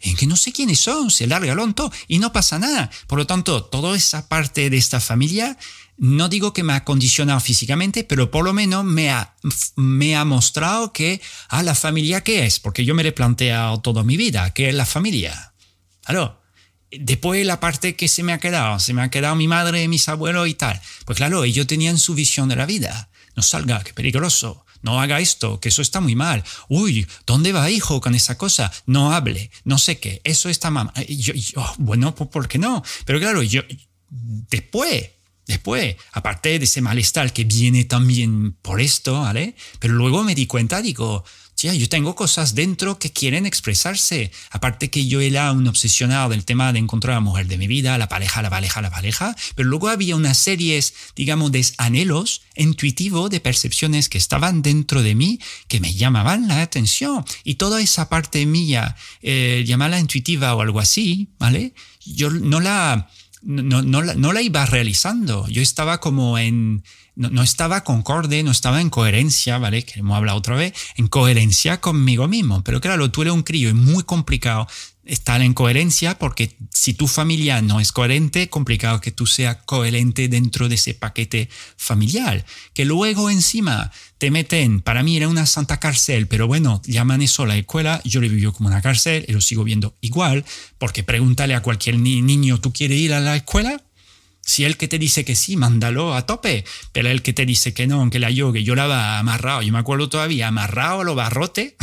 en 0.00 0.16
que 0.16 0.26
no 0.26 0.36
sé 0.36 0.50
quiénes 0.52 0.80
son, 0.80 1.10
se 1.10 1.26
larga 1.26 1.54
lonto 1.54 1.92
y 2.08 2.20
no 2.20 2.32
pasa 2.32 2.58
nada. 2.58 2.90
Por 3.06 3.18
lo 3.18 3.26
tanto, 3.26 3.64
toda 3.64 3.94
esa 3.94 4.28
parte 4.28 4.70
de 4.70 4.78
esta 4.78 4.98
familia 4.98 5.58
no 5.96 6.28
digo 6.28 6.52
que 6.52 6.62
me 6.62 6.72
ha 6.72 6.84
condicionado 6.84 7.40
físicamente, 7.40 8.04
pero 8.04 8.30
por 8.30 8.44
lo 8.44 8.52
menos 8.52 8.84
me 8.84 9.10
ha, 9.10 9.34
me 9.76 10.16
ha 10.16 10.24
mostrado 10.24 10.92
que 10.92 11.20
a 11.48 11.58
ah, 11.58 11.62
la 11.62 11.74
familia 11.74 12.22
qué 12.22 12.46
es, 12.46 12.58
porque 12.60 12.84
yo 12.84 12.94
me 12.94 13.06
he 13.06 13.12
planteado 13.12 13.80
toda 13.80 14.02
mi 14.02 14.16
vida, 14.16 14.52
¿qué 14.52 14.68
es 14.68 14.74
la 14.74 14.86
familia? 14.86 15.54
Claro, 16.04 16.40
después 16.90 17.44
la 17.46 17.60
parte 17.60 17.96
que 17.96 18.08
se 18.08 18.22
me 18.22 18.32
ha 18.32 18.38
quedado, 18.38 18.78
se 18.80 18.92
me 18.92 19.02
ha 19.02 19.10
quedado 19.10 19.36
mi 19.36 19.48
madre, 19.48 19.88
mis 19.88 20.08
abuelos 20.08 20.48
y 20.48 20.54
tal. 20.54 20.80
Pues 21.04 21.16
claro, 21.16 21.44
ellos 21.44 21.66
tenían 21.66 21.98
su 21.98 22.14
visión 22.14 22.48
de 22.48 22.56
la 22.56 22.66
vida. 22.66 23.10
No 23.36 23.42
salga, 23.42 23.82
qué 23.82 23.92
peligroso. 23.92 24.64
No 24.82 25.00
haga 25.00 25.18
esto, 25.18 25.60
que 25.60 25.70
eso 25.70 25.80
está 25.80 26.00
muy 26.00 26.14
mal. 26.14 26.44
Uy, 26.68 27.06
¿dónde 27.26 27.52
va 27.52 27.70
hijo 27.70 28.02
con 28.02 28.14
esa 28.14 28.36
cosa? 28.36 28.70
No 28.84 29.12
hable, 29.12 29.50
no 29.64 29.78
sé 29.78 29.98
qué, 29.98 30.20
eso 30.24 30.50
está 30.50 30.70
mal. 30.70 30.92
Yo, 31.08 31.64
bueno, 31.78 32.14
pues 32.14 32.28
¿por 32.28 32.48
qué 32.48 32.58
no? 32.58 32.84
Pero 33.06 33.18
claro, 33.18 33.42
yo 33.42 33.62
después 34.10 35.08
Después, 35.46 35.96
aparte 36.12 36.58
de 36.58 36.64
ese 36.64 36.80
malestar 36.80 37.32
que 37.32 37.44
viene 37.44 37.84
también 37.84 38.52
por 38.62 38.80
esto, 38.80 39.20
¿vale? 39.20 39.54
Pero 39.78 39.94
luego 39.94 40.24
me 40.24 40.34
di 40.34 40.46
cuenta, 40.46 40.80
digo, 40.80 41.24
yo 41.72 41.88
tengo 41.88 42.14
cosas 42.14 42.54
dentro 42.54 42.98
que 42.98 43.10
quieren 43.10 43.46
expresarse. 43.46 44.30
Aparte 44.50 44.90
que 44.90 45.06
yo 45.06 45.20
era 45.20 45.50
un 45.52 45.66
obsesionado 45.66 46.28
del 46.28 46.44
tema 46.44 46.72
de 46.72 46.78
encontrar 46.78 47.12
a 47.12 47.16
la 47.16 47.20
mujer 47.20 47.46
de 47.46 47.56
mi 47.56 47.66
vida, 47.66 47.96
la 47.96 48.08
pareja, 48.08 48.42
la 48.42 48.50
pareja, 48.50 48.82
la 48.82 48.90
pareja, 48.90 49.34
pero 49.54 49.70
luego 49.70 49.88
había 49.88 50.16
unas 50.16 50.36
series, 50.36 50.92
digamos, 51.16 51.52
de 51.52 51.64
anhelos 51.78 52.42
intuitivos, 52.54 53.30
de 53.30 53.40
percepciones 53.40 54.10
que 54.10 54.18
estaban 54.18 54.60
dentro 54.60 55.02
de 55.02 55.14
mí 55.14 55.40
que 55.66 55.80
me 55.80 55.94
llamaban 55.94 56.48
la 56.48 56.60
atención. 56.60 57.24
Y 57.44 57.54
toda 57.54 57.80
esa 57.80 58.10
parte 58.10 58.44
mía, 58.44 58.96
eh, 59.22 59.64
llamarla 59.66 59.98
intuitiva 59.98 60.54
o 60.54 60.60
algo 60.60 60.80
así, 60.80 61.30
¿vale? 61.38 61.72
Yo 62.04 62.28
no 62.28 62.60
la, 62.60 63.08
no, 63.44 63.82
no, 63.82 64.02
no 64.02 64.32
la 64.32 64.42
iba 64.42 64.66
realizando. 64.66 65.46
Yo 65.48 65.62
estaba 65.62 66.00
como 66.00 66.38
en 66.38 66.82
no, 67.16 67.42
estaba 67.42 67.84
concorde, 67.84 68.42
no 68.42 68.50
estaba 68.50 68.80
en 68.80 68.90
coherencia, 68.90 69.58
¿vale? 69.58 69.84
Que 69.84 70.00
hemos 70.00 70.16
hablado 70.16 70.38
otra 70.38 70.56
vez, 70.56 70.74
en 70.96 71.06
coherencia 71.06 71.80
conmigo 71.80 72.26
mismo. 72.26 72.64
Pero 72.64 72.80
claro, 72.80 73.10
tú 73.10 73.22
eres 73.22 73.34
un 73.34 73.42
crío 73.42 73.68
y 73.68 73.74
muy 73.74 74.02
complicado 74.02 74.66
estar 75.06 75.42
en 75.42 75.54
coherencia 75.54 76.18
porque 76.18 76.56
si 76.70 76.94
tu 76.94 77.06
familia 77.08 77.62
no 77.62 77.80
es 77.80 77.92
coherente, 77.92 78.48
complicado 78.48 79.00
que 79.00 79.10
tú 79.10 79.26
seas 79.26 79.58
coherente 79.66 80.28
dentro 80.28 80.68
de 80.68 80.76
ese 80.76 80.94
paquete 80.94 81.48
familiar. 81.76 82.44
Que 82.72 82.84
luego 82.84 83.30
encima 83.30 83.92
te 84.18 84.30
meten, 84.30 84.80
para 84.80 85.02
mí 85.02 85.16
era 85.16 85.28
una 85.28 85.46
santa 85.46 85.78
cárcel, 85.80 86.26
pero 86.26 86.46
bueno, 86.46 86.80
llaman 86.86 87.22
eso 87.22 87.46
la 87.46 87.56
escuela, 87.56 88.00
yo 88.04 88.20
lo 88.20 88.28
vivo 88.28 88.52
como 88.52 88.68
una 88.68 88.82
cárcel 88.82 89.24
y 89.28 89.32
lo 89.32 89.40
sigo 89.40 89.64
viendo 89.64 89.96
igual, 90.00 90.44
porque 90.78 91.02
pregúntale 91.02 91.54
a 91.54 91.62
cualquier 91.62 91.98
niño, 91.98 92.60
¿tú 92.60 92.72
quieres 92.72 92.98
ir 92.98 93.12
a 93.12 93.20
la 93.20 93.36
escuela? 93.36 93.82
Si 94.46 94.64
el 94.64 94.76
que 94.76 94.88
te 94.88 94.98
dice 94.98 95.24
que 95.24 95.34
sí, 95.34 95.56
mándalo 95.56 96.14
a 96.14 96.26
tope, 96.26 96.64
pero 96.92 97.08
el 97.08 97.22
que 97.22 97.32
te 97.32 97.46
dice 97.46 97.72
que 97.72 97.86
no, 97.86 98.08
que 98.10 98.18
la 98.18 98.30
yo, 98.30 98.52
que 98.52 98.62
yo 98.62 98.74
la 98.74 98.86
va 98.86 99.18
amarrado, 99.18 99.62
yo 99.62 99.72
me 99.72 99.78
acuerdo 99.78 100.10
todavía, 100.10 100.48
amarrado 100.48 101.00
a 101.00 101.04
los 101.04 101.16
barrotes, 101.16 101.74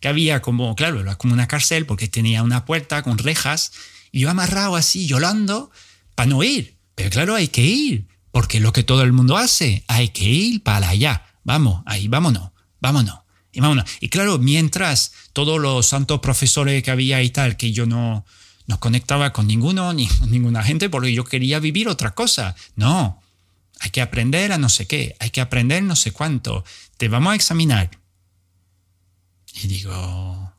que 0.00 0.08
había 0.08 0.42
como, 0.42 0.74
claro, 0.74 1.00
era 1.00 1.16
como 1.16 1.34
una 1.34 1.48
cárcel 1.48 1.86
porque 1.86 2.08
tenía 2.08 2.42
una 2.42 2.64
puerta 2.64 3.02
con 3.02 3.18
rejas, 3.18 3.72
y 4.10 4.20
yo 4.20 4.30
amarrado 4.30 4.76
así, 4.76 5.06
llorando, 5.06 5.70
para 6.14 6.30
no 6.30 6.42
ir. 6.42 6.76
Pero 6.94 7.10
claro, 7.10 7.34
hay 7.34 7.48
que 7.48 7.64
ir, 7.64 8.08
porque 8.32 8.60
lo 8.60 8.72
que 8.72 8.82
todo 8.82 9.02
el 9.02 9.12
mundo 9.12 9.36
hace, 9.36 9.84
hay 9.86 10.08
que 10.08 10.24
ir 10.24 10.62
para 10.62 10.88
allá. 10.88 11.24
Vamos, 11.44 11.82
ahí, 11.86 12.08
vámonos, 12.08 12.50
vámonos. 12.80 13.20
Y 13.52 13.60
vámonos. 13.60 13.84
Y 14.00 14.08
claro, 14.08 14.38
mientras 14.38 15.12
todos 15.32 15.60
los 15.60 15.86
santos 15.86 16.20
profesores 16.20 16.82
que 16.82 16.90
había 16.90 17.22
y 17.22 17.30
tal, 17.30 17.56
que 17.56 17.72
yo 17.72 17.86
no, 17.86 18.24
no 18.66 18.78
conectaba 18.78 19.32
con 19.32 19.46
ninguno 19.46 19.92
ni 19.92 20.06
con 20.20 20.30
ninguna 20.30 20.62
gente 20.62 20.88
porque 20.88 21.12
yo 21.12 21.24
quería 21.24 21.58
vivir 21.58 21.88
otra 21.88 22.14
cosa. 22.14 22.54
No, 22.76 23.20
hay 23.80 23.90
que 23.90 24.00
aprender 24.00 24.52
a 24.52 24.58
no 24.58 24.68
sé 24.68 24.86
qué, 24.86 25.16
hay 25.18 25.30
que 25.30 25.40
aprender 25.40 25.82
no 25.82 25.96
sé 25.96 26.12
cuánto. 26.12 26.64
Te 26.96 27.08
vamos 27.08 27.32
a 27.32 27.36
examinar. 27.36 27.90
Y 29.60 29.66
digo, 29.66 30.52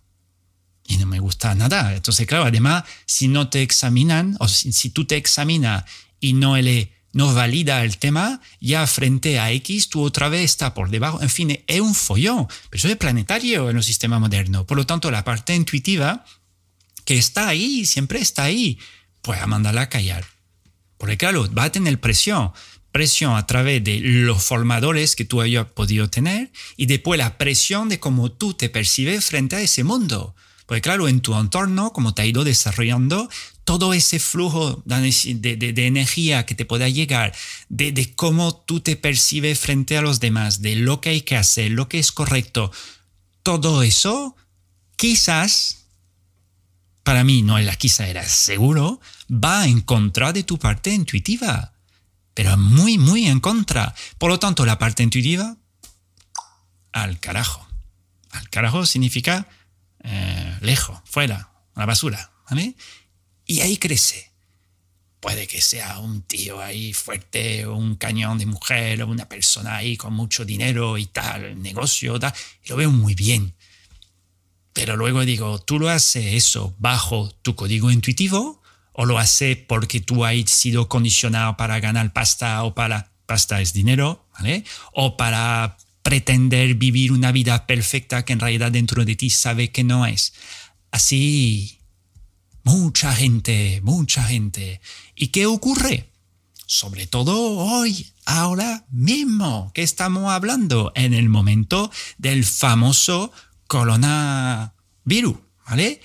y 0.88 0.98
no 0.98 1.06
me 1.06 1.20
gusta 1.20 1.56
nada. 1.56 1.96
Entonces, 1.96 2.28
claro, 2.28 2.46
además, 2.46 2.84
si 3.06 3.28
no 3.28 3.50
te 3.50 3.62
examinan, 3.62 4.36
o 4.40 4.48
si, 4.48 4.90
tú 4.90 5.06
te 5.06 5.16
examinas 5.16 5.86
y 6.20 6.34
no 6.34 6.58
le 6.58 6.92
no 7.12 7.34
valida 7.34 7.84
el 7.84 7.98
tema, 7.98 8.40
ya 8.60 8.86
frente 8.86 9.40
a 9.40 9.52
X 9.52 9.90
tú 9.90 10.04
otra 10.04 10.30
vez 10.30 10.44
está 10.44 10.74
por 10.74 10.90
debajo. 10.90 11.22
En 11.22 11.30
fin, 11.30 11.64
es 11.66 11.82
un 11.82 11.96
follón, 11.96 12.48
pero 12.70 12.78
eso 12.78 12.88
es 12.88 12.98
planetario 12.98 13.70
en 13.70 13.78
el 13.78 13.84
sistema 13.84 14.20
moderno. 14.20 14.66
Por 14.68 14.78
lo 14.78 14.86
tanto, 14.86 15.10
la 15.10 15.24
parte 15.24 15.56
intuitiva 15.56 16.24
que 17.06 17.18
está 17.18 17.48
ahí, 17.48 17.86
siempre 17.86 18.20
está 18.20 18.44
ahí, 18.44 18.78
pues 19.22 19.42
a 19.42 19.48
mandarla 19.48 19.82
a 19.82 19.90
callar. 19.90 20.26
Porque 20.98 21.18
claro, 21.18 21.52
va 21.54 21.64
a 21.64 21.72
tener 21.72 22.00
presión, 22.00 22.52
presión 22.92 23.36
a 23.36 23.46
través 23.46 23.84
de 23.84 24.00
los 24.00 24.44
formadores 24.44 25.16
que 25.16 25.26
tú 25.26 25.42
hayas 25.42 25.68
podido 25.68 26.10
tener 26.10 26.52
y 26.76 26.86
después 26.86 27.18
la 27.18 27.38
presión 27.38 27.90
de 27.90 28.00
cómo 28.00 28.32
tú 28.32 28.54
te 28.54 28.70
percibes 28.70 29.26
frente 29.26 29.56
a 29.56 29.62
ese 29.62 29.84
mundo. 29.84 30.36
Porque 30.66 30.82
claro, 30.82 31.08
en 31.08 31.22
tu 31.22 31.36
entorno, 31.36 31.94
como 31.94 32.14
te 32.14 32.22
ha 32.22 32.26
ido 32.26 32.44
desarrollando, 32.44 33.28
todo 33.64 33.94
ese 33.94 34.20
flujo 34.20 34.84
de, 34.86 35.74
energía 35.88 36.46
que 36.46 36.56
te 36.56 36.66
pueda 36.66 36.90
llegar, 36.90 37.36
de, 37.70 38.14
cómo 38.16 38.56
tú 38.56 38.80
te 38.80 38.96
percibes 38.96 39.60
frente 39.60 39.98
a 39.98 40.02
los 40.02 40.20
demás, 40.20 40.62
de 40.62 40.76
lo 40.76 41.02
que 41.02 41.10
hay 41.10 41.22
que 41.22 41.38
hacer, 41.38 41.72
lo 41.72 41.90
que 41.90 42.00
es 42.00 42.12
correcto, 42.12 42.72
todo 43.44 43.84
eso 43.84 44.36
quizás 44.96 45.86
para 47.04 47.24
mí 47.24 47.42
no 47.42 47.58
es 47.58 47.66
la 47.66 47.76
quizá 47.76 48.08
era 48.08 48.28
seguro, 48.28 49.02
va 49.32 49.66
en 49.66 49.82
contra 49.82 50.34
de 50.34 50.44
tu 50.44 50.60
parte 50.60 50.92
intuitiva, 50.92 51.74
pero 52.40 52.56
muy, 52.56 52.98
muy 52.98 53.28
en 53.28 53.42
contra. 53.42 53.94
Por 54.18 54.30
lo 54.30 54.40
tanto, 54.40 54.66
la 54.66 54.80
parte 54.80 55.04
intuitiva, 55.04 55.58
al 56.94 57.20
carajo. 57.20 57.68
Al 58.32 58.50
carajo 58.50 58.86
significa 58.86 59.50
eh, 60.06 60.58
lejos, 60.62 61.02
fuera, 61.04 61.52
a 61.76 61.80
la 61.82 61.86
basura. 61.86 62.32
¿vale? 62.50 62.76
Y 63.46 63.60
ahí 63.60 63.76
crece. 63.76 64.32
Puede 65.20 65.48
que 65.48 65.60
sea 65.60 66.00
un 66.00 66.22
tío 66.22 66.62
ahí 66.62 66.94
fuerte, 66.94 67.68
un 67.68 67.98
cañón 67.98 68.38
de 68.38 68.46
mujer, 68.46 69.04
o 69.04 69.08
una 69.08 69.28
persona 69.28 69.76
ahí 69.76 69.98
con 69.98 70.14
mucho 70.14 70.46
dinero 70.46 70.98
y 70.98 71.08
tal, 71.08 71.62
negocio, 71.62 72.22
tal. 72.22 72.34
lo 72.68 72.78
veo 72.78 72.90
muy 72.90 73.16
bien. 73.16 73.54
Pero 74.72 74.96
luego 74.96 75.26
digo, 75.26 75.60
¿tú 75.60 75.78
lo 75.78 75.90
haces 75.90 76.36
eso 76.36 76.74
bajo 76.78 77.36
tu 77.42 77.58
código 77.58 77.92
intuitivo 77.92 78.59
o 79.02 79.06
lo 79.06 79.18
haces 79.18 79.56
porque 79.56 80.02
tú 80.02 80.26
has 80.26 80.52
sido 80.52 80.90
condicionado 80.90 81.56
para 81.56 81.80
ganar 81.80 82.12
pasta 82.12 82.62
o 82.64 82.76
para, 82.76 83.14
pasta 83.26 83.62
es 83.62 83.72
dinero, 83.72 84.28
¿vale? 84.34 84.66
O 84.92 85.16
para 85.16 85.78
pretender 86.04 86.74
vivir 86.74 87.14
una 87.14 87.32
vida 87.32 87.66
perfecta 87.66 88.26
que 88.26 88.34
en 88.34 88.42
realidad 88.42 88.74
dentro 88.74 89.06
de 89.06 89.16
ti 89.16 89.30
sabe 89.30 89.72
que 89.72 89.86
no 89.86 90.06
es. 90.06 90.34
Así, 90.92 91.80
mucha 92.64 93.16
gente, 93.16 93.80
mucha 93.86 94.22
gente. 94.26 94.82
¿Y 95.16 95.28
qué 95.28 95.46
ocurre? 95.46 96.10
Sobre 96.66 97.08
todo 97.08 97.56
hoy, 97.56 98.06
ahora 98.26 98.86
mismo 98.92 99.72
que 99.74 99.84
estamos 99.84 100.30
hablando, 100.30 100.92
en 100.94 101.14
el 101.14 101.30
momento 101.30 101.90
del 102.18 102.44
famoso 102.44 103.32
coronavirus, 103.68 105.38
¿vale? 105.66 106.02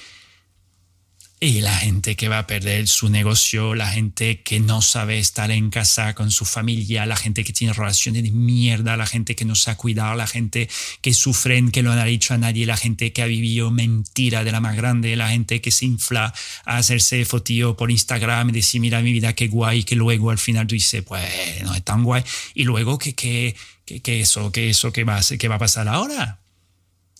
Y 1.45 1.61
la 1.61 1.77
gente 1.77 2.17
que 2.17 2.29
va 2.29 2.39
a 2.39 2.47
perder 2.47 2.89
su 2.89 3.11
negocio, 3.11 3.75
la 3.75 3.91
gente 3.91 4.41
que 4.41 4.61
no 4.61 4.81
sabe 4.81 5.19
estar 5.19 5.51
en 5.51 5.69
casa 5.69 6.15
con 6.15 6.31
su 6.31 6.47
familia, 6.47 7.05
la 7.05 7.17
gente 7.17 7.45
que 7.45 7.53
tiene 7.53 7.75
relaciones 7.75 8.23
de 8.23 8.31
mierda, 8.31 8.97
la 8.97 9.05
gente 9.05 9.37
que 9.37 9.45
no 9.45 9.55
se 9.55 9.71
ha 9.71 9.77
cuidado, 9.77 10.15
la 10.15 10.27
gente 10.27 10.71
que 11.03 11.13
sufren, 11.13 11.71
que 11.71 11.83
no 11.83 11.93
ha 11.93 12.03
dicho 12.07 12.33
a 12.33 12.39
nadie, 12.39 12.65
la 12.65 12.79
gente 12.79 13.13
que 13.13 13.21
ha 13.21 13.27
vivido 13.27 13.71
mentira 13.71 14.43
de 14.43 14.53
la 14.53 14.61
más 14.61 14.75
grande, 14.75 15.17
la 15.17 15.29
gente 15.29 15.61
que 15.61 15.71
se 15.71 15.85
infla 15.85 16.33
a 16.65 16.79
hacerse 16.79 17.23
fotillo 17.27 17.77
por 17.77 17.91
Instagram 17.91 18.49
y 18.49 18.53
decir, 18.53 18.81
mira 18.81 19.03
mi 19.03 19.13
vida, 19.13 19.35
qué 19.35 19.49
guay, 19.49 19.85
que 19.85 19.97
luego 19.97 20.31
al 20.31 20.39
final 20.39 20.67
tú 20.67 20.75
dices, 20.75 21.03
pues 21.03 21.63
no 21.63 21.75
es 21.75 21.85
tan 21.85 22.05
guay. 22.05 22.25
Y 22.55 22.65
luego, 22.65 22.97
¿qué, 22.97 23.15
qué, 23.15 23.55
qué, 23.85 24.21
eso, 24.23 24.51
qué 24.51 24.71
eso, 24.71 24.95
qué 24.95 25.05
va, 25.05 25.21
qué 25.39 25.49
va 25.49 25.57
a 25.57 25.59
pasar 25.59 25.89
ahora? 25.89 26.41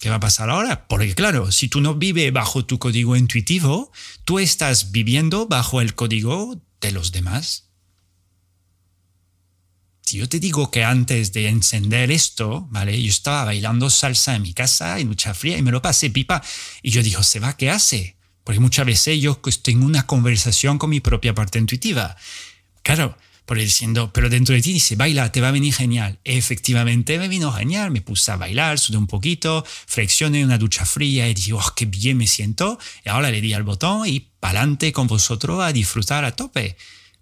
¿Qué 0.05 0.11
va 0.11 0.17
a 0.17 0.21
pasar 0.21 0.51
ahora? 0.51 0.87
Porque 0.87 1.15
claro, 1.15 1.51
si 1.51 1.69
tú 1.69 1.81
no 1.81 1.95
vives 1.95 2.31
bajo 2.31 2.67
tu 2.67 2.79
código 2.79 3.17
intuitivo, 3.17 3.91
tú 4.27 4.39
estás 4.39 4.93
viviendo 4.93 5.47
bajo 5.47 5.81
el 5.81 5.95
código 5.95 6.61
de 6.83 6.93
los 6.93 7.11
demás. 7.11 7.71
Si 10.03 10.19
yo 10.19 10.29
te 10.29 10.41
digo 10.41 10.71
que 10.71 10.85
antes 10.85 11.33
de 11.33 11.49
encender 11.49 12.11
esto, 12.11 12.69
¿vale? 12.71 13.01
Yo 13.01 13.09
estaba 13.09 13.47
bailando 13.47 13.89
salsa 13.89 14.37
en 14.37 14.43
mi 14.43 14.53
casa 14.53 14.99
en 14.99 15.09
mucha 15.09 15.33
fría 15.33 15.57
y 15.57 15.63
me 15.63 15.73
lo 15.73 15.81
pasé 15.81 16.11
pipa. 16.11 16.43
Y 16.83 16.91
yo 16.91 17.03
digo, 17.03 17.23
¿se 17.23 17.41
va? 17.41 17.57
¿Qué 17.57 17.71
hace? 17.71 18.19
Porque 18.45 18.61
muchas 18.61 18.85
veces 18.85 19.19
yo 19.23 19.41
tengo 19.63 19.87
una 19.87 20.07
conversación 20.07 20.77
con 20.77 20.91
mi 20.91 21.01
propia 21.01 21.35
parte 21.35 21.59
intuitiva. 21.59 22.15
Claro, 22.83 23.17
por 23.45 23.59
diciendo, 23.59 24.11
pero 24.13 24.31
dentro 24.31 24.55
de 24.55 24.63
ti 24.63 24.73
dice, 24.73 24.97
baila, 24.97 25.31
te 25.31 25.41
va 25.41 25.49
a 25.49 25.53
venir 25.53 25.75
genial. 25.75 26.19
Efectivamente 26.25 27.19
me 27.19 27.29
vino 27.29 27.53
genial, 27.53 27.91
me 27.91 28.01
puse 28.01 28.31
a 28.33 28.37
bailar, 28.37 28.79
sudé 28.79 28.97
un 28.97 29.07
poquito, 29.07 29.65
flexioné 29.87 30.45
una 30.45 30.59
ducha 30.59 30.87
fría 30.87 31.29
y 31.29 31.35
dije, 31.35 31.53
oh, 31.53 31.73
qué 31.77 31.85
bien 31.85 32.17
me 32.17 32.27
siento. 32.27 32.79
Y 33.05 33.11
ahora 33.11 33.31
le 33.31 33.41
di 33.41 33.53
al 33.53 33.63
botón 33.63 34.07
y 34.07 34.21
pa'lante 34.41 34.93
con 34.93 35.07
vosotros 35.07 35.63
a 35.63 35.73
disfrutar 35.73 36.25
a 36.25 36.35
tope. 36.35 36.77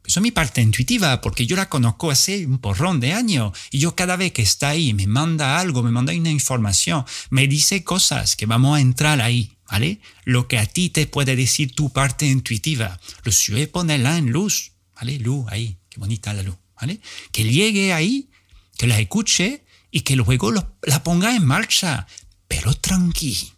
Eso 0.04 0.18
es 0.18 0.22
mi 0.22 0.32
parte 0.32 0.60
intuitiva, 0.60 1.20
porque 1.20 1.46
yo 1.46 1.54
la 1.54 1.68
conozco 1.68 2.10
hace 2.10 2.44
un 2.44 2.58
porrón 2.58 2.98
de 2.98 3.12
años. 3.12 3.52
Y 3.70 3.78
yo 3.78 3.94
cada 3.94 4.16
vez 4.16 4.32
que 4.32 4.42
está 4.42 4.70
ahí, 4.70 4.94
me 4.94 5.06
manda 5.06 5.60
algo, 5.60 5.82
me 5.82 5.92
manda 5.92 6.12
una 6.12 6.30
información, 6.30 7.04
me 7.30 7.46
dice 7.46 7.84
cosas 7.84 8.34
que 8.36 8.46
vamos 8.46 8.76
a 8.76 8.80
entrar 8.80 9.20
ahí, 9.20 9.52
¿vale? 9.70 10.00
Lo 10.24 10.48
que 10.48 10.58
a 10.58 10.66
ti 10.66 10.90
te 10.90 11.06
puede 11.06 11.36
decir 11.36 11.74
tu 11.74 11.90
parte 11.90 12.26
intuitiva. 12.26 12.98
Lo 13.24 13.30
suele 13.30 13.68
ponerla 13.68 14.18
en 14.18 14.30
luz, 14.30 14.72
¿vale? 14.96 15.18
Luz 15.18 15.46
ahí. 15.50 15.78
Qué 15.92 16.00
bonita 16.00 16.32
la 16.32 16.42
luz, 16.42 16.56
¿vale? 16.80 17.00
Que 17.32 17.44
llegue 17.44 17.92
ahí, 17.92 18.30
que 18.78 18.86
la 18.86 18.98
escuche 18.98 19.62
y 19.90 20.00
que 20.00 20.16
luego 20.16 20.50
la 20.50 21.02
ponga 21.02 21.36
en 21.36 21.44
marcha, 21.44 22.06
pero 22.48 22.72
tranqui, 22.72 23.52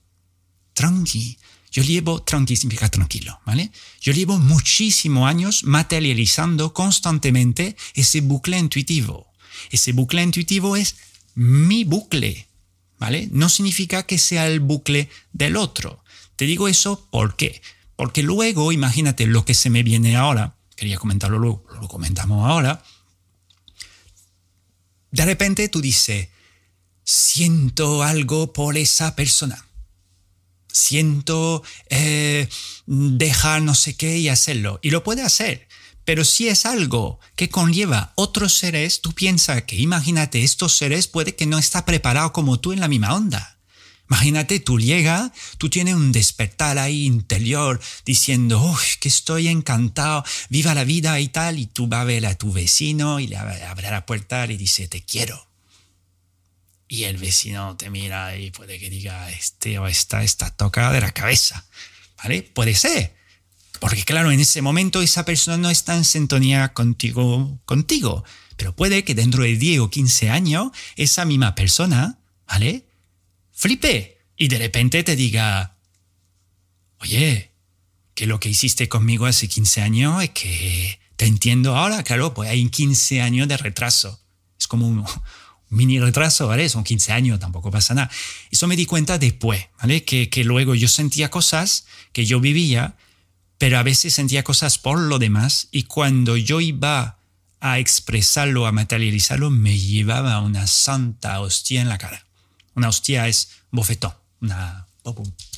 tranqui. 0.73 1.38
Yo 1.70 1.85
llevo, 1.85 2.25
tranqui 2.25 2.57
significa 2.57 2.88
tranquilo, 2.88 3.40
¿vale? 3.47 3.70
Yo 4.01 4.12
llevo 4.12 4.38
muchísimos 4.38 5.29
años 5.29 5.62
materializando 5.62 6.75
constantemente 6.75 7.77
ese 7.94 8.20
bucle 8.20 8.59
intuitivo. 8.59 9.33
Ese 9.70 9.92
bucle 9.92 10.25
intuitivo 10.25 10.75
es 10.75 10.97
mi 11.37 11.85
bucle, 11.85 12.49
¿vale? 12.99 13.29
No 13.31 13.49
significa 13.49 14.07
que 14.07 14.18
sea 14.18 14.49
el 14.49 14.59
bucle 14.59 15.09
del 15.33 15.57
otro. 15.57 16.03
Te 16.35 16.47
digo 16.47 16.66
eso 16.66 17.07
¿por 17.12 17.37
qué? 17.37 17.62
Porque 17.94 18.25
luego, 18.25 18.73
imagínate 18.73 19.27
lo 19.27 19.44
que 19.44 19.55
se 19.55 19.70
me 19.70 19.85
viene 19.85 20.16
ahora, 20.16 20.57
quería 20.76 20.98
comentarlo 20.98 21.38
lo 21.38 21.88
comentamos 21.88 22.48
ahora. 22.48 22.82
De 25.10 25.24
repente 25.24 25.68
tú 25.68 25.80
dices, 25.80 26.28
siento 27.04 28.02
algo 28.02 28.52
por 28.52 28.76
esa 28.76 29.14
persona. 29.14 29.64
Siento 30.72 31.62
eh, 31.88 32.48
dejar 32.87 33.62
no 33.62 33.74
sé 33.74 33.96
qué 33.96 34.18
y 34.18 34.28
hacerlo. 34.28 34.80
Y 34.82 34.90
lo 34.90 35.04
puede 35.04 35.22
hacer. 35.22 35.68
Pero 36.04 36.24
si 36.24 36.48
es 36.48 36.66
algo 36.66 37.20
que 37.37 37.48
conlleva 37.48 38.12
otros 38.16 38.54
seres, 38.54 39.00
tú 39.00 39.12
piensas 39.12 39.62
que, 39.62 39.76
imagínate, 39.76 40.42
estos 40.42 40.76
seres 40.76 41.06
puede 41.06 41.34
que 41.34 41.46
no 41.46 41.58
está 41.58 41.84
preparado 41.84 42.32
como 42.32 42.58
tú 42.58 42.72
en 42.72 42.80
la 42.80 42.88
misma 42.88 43.14
onda. 43.14 43.53
Imagínate, 44.10 44.60
tú 44.60 44.78
llegas, 44.78 45.32
tú 45.56 45.70
tienes 45.70 45.94
un 45.94 46.12
despertar 46.12 46.78
ahí 46.78 47.06
interior 47.06 47.80
diciendo, 48.04 48.60
uy, 48.60 48.84
que 49.00 49.08
estoy 49.08 49.48
encantado, 49.48 50.24
viva 50.50 50.74
la 50.74 50.84
vida 50.84 51.18
y 51.20 51.28
tal, 51.28 51.58
y 51.58 51.66
tú 51.66 51.86
vas 51.86 52.02
a 52.02 52.04
ver 52.04 52.26
a 52.26 52.34
tu 52.34 52.52
vecino 52.52 53.18
y 53.18 53.26
le 53.28 53.36
abre 53.36 53.90
la 53.90 54.04
puerta 54.04 54.44
y 54.46 54.56
dice, 54.56 54.88
te 54.88 55.02
quiero. 55.02 55.48
Y 56.86 57.04
el 57.04 57.16
vecino 57.16 57.76
te 57.76 57.90
mira 57.90 58.36
y 58.36 58.50
puede 58.50 58.78
que 58.78 58.90
diga, 58.90 59.30
este 59.30 59.78
o 59.78 59.86
esta 59.86 60.22
está 60.22 60.50
tocada 60.50 60.92
de 60.92 61.00
la 61.00 61.12
cabeza. 61.12 61.64
¿Vale? 62.22 62.42
Puede 62.42 62.74
ser. 62.74 63.14
Porque 63.80 64.04
claro, 64.04 64.30
en 64.30 64.40
ese 64.40 64.62
momento 64.62 65.02
esa 65.02 65.24
persona 65.24 65.56
no 65.56 65.70
está 65.70 65.96
en 65.96 66.04
sintonía 66.04 66.72
contigo, 66.72 67.58
contigo. 67.64 68.24
Pero 68.56 68.76
puede 68.76 69.02
que 69.04 69.14
dentro 69.14 69.42
de 69.42 69.56
10 69.56 69.80
o 69.80 69.90
15 69.90 70.30
años 70.30 70.70
esa 70.96 71.24
misma 71.24 71.54
persona, 71.54 72.18
¿vale? 72.46 72.86
Flipe 73.54 74.18
y 74.36 74.48
de 74.48 74.58
repente 74.58 75.02
te 75.02 75.16
diga, 75.16 75.78
oye, 76.98 77.52
que 78.14 78.26
lo 78.26 78.38
que 78.40 78.50
hiciste 78.50 78.88
conmigo 78.88 79.26
hace 79.26 79.48
15 79.48 79.80
años 79.80 80.22
es 80.22 80.30
que 80.30 81.00
te 81.16 81.26
entiendo 81.26 81.76
ahora, 81.76 82.02
claro, 82.02 82.34
pues 82.34 82.50
hay 82.50 82.68
15 82.68 83.22
años 83.22 83.48
de 83.48 83.56
retraso. 83.56 84.20
Es 84.58 84.66
como 84.66 84.86
un, 84.86 85.04
mini 85.70 85.98
retraso, 86.00 86.46
¿vale? 86.46 86.68
Son 86.68 86.84
15 86.84 87.12
años, 87.12 87.40
tampoco 87.40 87.70
pasa 87.70 87.94
nada. 87.94 88.10
Eso 88.50 88.66
me 88.66 88.76
di 88.76 88.86
cuenta 88.86 89.18
después, 89.18 89.66
¿vale? 89.80 90.04
Que, 90.04 90.28
que 90.28 90.44
luego 90.44 90.74
yo 90.74 90.88
sentía 90.88 91.30
cosas 91.30 91.86
que 92.12 92.26
yo 92.26 92.40
vivía, 92.40 92.96
pero 93.58 93.78
a 93.78 93.82
veces 93.82 94.14
sentía 94.14 94.44
cosas 94.44 94.78
por 94.78 94.98
lo 94.98 95.18
demás 95.18 95.68
y 95.70 95.84
cuando 95.84 96.36
yo 96.36 96.60
iba 96.60 97.18
a 97.60 97.78
expresarlo, 97.78 98.66
a 98.66 98.72
materializarlo, 98.72 99.50
me 99.50 99.78
llevaba 99.78 100.40
una 100.40 100.66
santa 100.66 101.40
hostia 101.40 101.80
en 101.80 101.88
la 101.88 101.98
cara. 101.98 102.26
Una 102.74 102.88
hostia 102.88 103.28
es 103.28 103.50
bofetón, 103.70 104.12
una 104.40 104.87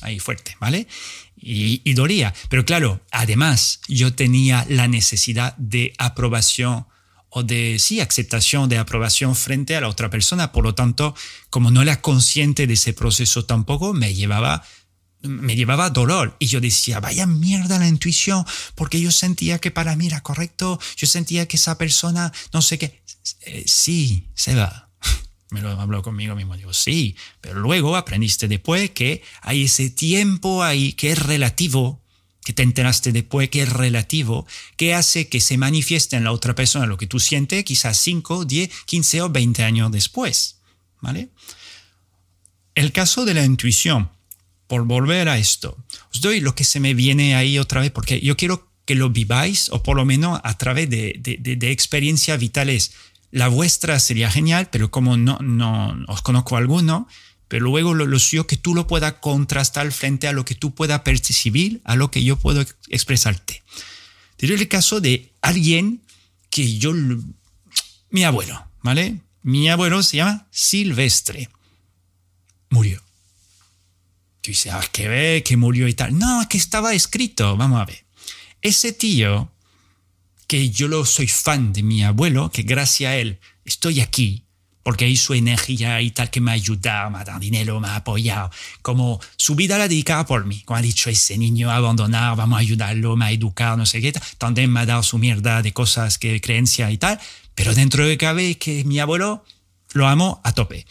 ahí 0.01 0.19
fuerte, 0.19 0.57
¿vale? 0.59 0.87
Y, 1.35 1.81
y, 1.83 1.93
dolía. 1.93 2.33
Pero 2.49 2.65
claro, 2.65 3.01
además 3.11 3.79
yo 3.87 4.13
tenía 4.13 4.65
la 4.69 4.87
necesidad 4.87 5.55
de 5.57 5.93
aprobación 5.97 6.85
o 7.29 7.43
de, 7.43 7.77
sí, 7.79 7.99
aceptación 7.99 8.69
de 8.69 8.77
aprobación 8.77 9.35
frente 9.35 9.75
a 9.75 9.81
la 9.81 9.89
otra 9.89 10.09
persona. 10.09 10.51
Por 10.51 10.63
lo 10.63 10.75
tanto, 10.75 11.15
como 11.49 11.71
no 11.71 11.81
era 11.81 12.01
consciente 12.01 12.67
de 12.67 12.73
ese 12.73 12.93
proceso 12.93 13.45
tampoco, 13.45 13.93
me 13.93 14.13
llevaba 14.13 14.63
me 15.21 15.55
llevaba 15.55 15.89
dolor 15.89 16.35
y 16.39 16.45
yo 16.45 16.61
decía, 16.61 16.99
vaya 16.99 17.25
mierda 17.25 17.79
la 17.79 17.87
intuición, 17.87 18.45
porque 18.75 19.01
yo 19.01 19.11
sentía 19.11 19.59
que 19.59 19.71
para 19.71 19.95
mí 19.95 20.07
era 20.07 20.21
correcto, 20.21 20.79
yo 20.95 21.07
sentía 21.07 21.47
que 21.47 21.57
esa 21.57 21.77
persona, 21.77 22.31
no 22.53 22.61
sé 22.61 22.77
qué, 22.77 23.01
eh, 23.41 23.63
sí, 23.65 24.29
se 24.35 24.55
va, 24.55 24.86
me 25.49 25.61
lo 25.61 25.69
habló 25.69 26.01
conmigo 26.01 26.35
mismo. 26.35 26.57
Digo, 26.57 26.73
sí, 26.73 27.15
pero 27.41 27.59
luego 27.59 27.95
aprendiste 27.95 28.47
después 28.47 28.91
que 28.91 29.21
hay 29.41 29.63
ese 29.63 29.89
tiempo 29.89 30.63
ahí 30.63 30.93
que 30.93 31.11
es 31.11 31.19
relativo, 31.19 32.01
que 32.43 32.53
te 32.53 32.63
enteraste 32.63 33.11
después 33.11 33.49
que 33.49 33.63
es 33.63 33.69
relativo, 33.69 34.45
que 34.75 34.93
hace 34.93 35.29
que 35.29 35.41
se 35.41 35.57
manifieste 35.57 36.15
en 36.15 36.23
la 36.23 36.31
otra 36.31 36.55
persona 36.55 36.85
lo 36.85 36.97
que 36.97 37.07
tú 37.07 37.19
sientes 37.19 37.63
quizás 37.63 37.97
5, 37.97 38.45
10, 38.45 38.69
15 38.85 39.21
o 39.21 39.29
20 39.29 39.63
años 39.63 39.91
después. 39.91 40.59
¿Vale? 41.01 41.29
El 42.73 42.91
caso 42.91 43.25
de 43.25 43.33
la 43.33 43.45
intuición, 43.45 44.09
por 44.67 44.83
volver 44.85 45.29
a 45.29 45.37
esto, 45.37 45.77
os 46.13 46.21
doy 46.21 46.39
lo 46.39 46.55
que 46.55 46.63
se 46.63 46.79
me 46.79 46.93
viene 46.93 47.35
ahí 47.35 47.59
otra 47.59 47.81
vez, 47.81 47.91
porque 47.91 48.19
yo 48.19 48.35
quiero 48.35 48.67
que 48.87 48.95
lo 48.95 49.09
viváis, 49.09 49.69
o 49.69 49.83
por 49.83 49.97
lo 49.97 50.05
menos 50.05 50.39
a 50.43 50.57
través 50.57 50.89
de, 50.89 51.19
de, 51.19 51.71
experiencias 51.71 52.39
vitales 52.39 52.93
la 53.31 53.47
vuestra 53.47 53.99
sería 53.99 54.31
genial, 54.31 54.69
pero 54.71 54.91
como 54.91 55.17
no, 55.17 55.37
no 55.39 55.97
os 56.07 56.21
conozco 56.21 56.57
alguno, 56.57 57.07
pero 57.47 57.65
luego 57.65 57.93
lo, 57.93 58.05
lo 58.05 58.19
suyo 58.19 58.47
que 58.47 58.57
tú 58.57 58.73
lo 58.73 58.87
puedas 58.87 59.13
contrastar 59.13 59.91
frente 59.91 60.27
a 60.27 60.33
lo 60.33 60.45
que 60.45 60.55
tú 60.55 60.73
puedas 60.73 61.01
percibir, 61.01 61.81
a 61.83 61.95
lo 61.95 62.11
que 62.11 62.23
yo 62.23 62.37
puedo 62.37 62.65
expresarte. 62.89 63.63
Te 64.37 64.45
el 64.45 64.67
caso 64.67 65.01
de 65.01 65.33
alguien 65.41 66.01
que 66.49 66.77
yo, 66.77 66.93
mi 68.11 68.23
abuelo, 68.23 68.67
¿vale? 68.81 69.21
Mi 69.41 69.69
abuelo 69.69 70.03
se 70.03 70.17
llama 70.17 70.47
Silvestre. 70.51 71.49
Murió. 72.69 73.01
Tú 74.41 74.51
dices, 74.51 74.71
ah, 74.73 74.85
que 74.91 75.07
ve, 75.07 75.43
que 75.43 75.57
murió 75.57 75.87
y 75.87 75.93
tal. 75.93 76.17
No, 76.17 76.45
que 76.49 76.57
estaba 76.57 76.93
escrito. 76.93 77.57
Vamos 77.57 77.81
a 77.81 77.85
ver. 77.85 78.05
Ese 78.61 78.93
tío 78.93 79.51
que 80.47 80.69
yo 80.69 80.87
lo 80.87 81.05
soy 81.05 81.27
fan 81.27 81.73
de 81.73 81.83
mi 81.83 82.03
abuelo, 82.03 82.49
que 82.49 82.63
gracias 82.63 83.11
a 83.11 83.15
él 83.17 83.39
estoy 83.65 83.99
aquí, 83.99 84.45
porque 84.81 85.03
hay 85.03 85.17
su 85.17 85.33
energía 85.33 86.01
y 86.01 86.11
tal 86.11 86.29
que 86.29 86.39
me 86.39 86.51
ha 86.51 86.53
ayudado, 86.53 87.11
me 87.11 87.17
ha 87.19 87.25
dado 87.25 87.39
dinero, 87.39 87.77
me 87.81 87.89
ha 87.89 87.97
apoyado, 87.97 88.49
como 88.81 89.19
su 89.35 89.53
vida 89.55 89.77
la 89.77 89.89
dedicaba 89.89 90.25
por 90.25 90.45
mí, 90.45 90.61
como 90.63 90.77
ha 90.77 90.81
dicho 90.81 91.09
ese 91.09 91.37
niño 91.37 91.69
abandonado, 91.69 92.37
vamos 92.37 92.55
a 92.55 92.61
ayudarlo, 92.61 93.17
me 93.17 93.25
ha 93.25 93.31
educado, 93.31 93.75
no 93.75 93.85
sé 93.85 93.99
qué, 93.99 94.13
también 94.37 94.71
me 94.71 94.79
ha 94.79 94.85
dado 94.85 95.03
su 95.03 95.17
mierda 95.17 95.61
de 95.61 95.73
cosas 95.73 96.17
que 96.17 96.39
creencia 96.39 96.89
y 96.89 96.97
tal, 96.97 97.19
pero 97.53 97.75
dentro 97.75 98.07
de 98.07 98.17
cabe 98.17 98.55
que 98.57 98.85
mi 98.85 98.99
abuelo 98.99 99.43
lo 99.91 100.07
amo 100.07 100.39
a 100.45 100.53
tope. 100.53 100.85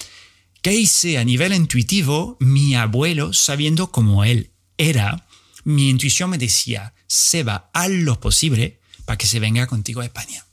¿Qué 0.61 0.75
hice 0.75 1.17
a 1.17 1.25
nivel 1.25 1.55
intuitivo? 1.55 2.37
Mi 2.41 2.75
abuelo, 2.75 3.33
sabiendo 3.33 3.91
cómo 3.91 4.25
él 4.25 4.51
era, 4.77 5.27
mi 5.65 5.89
intuición 5.89 6.29
me 6.29 6.39
decía, 6.39 6.93
se 7.07 7.45
va 7.45 7.71
a 7.73 7.89
lo 7.89 8.21
posible 8.21 8.81
para 9.07 9.17
que 9.17 9.27
se 9.27 9.41
venga 9.41 9.67
contigo 9.67 10.03
a 10.03 10.05
España. 10.05 10.45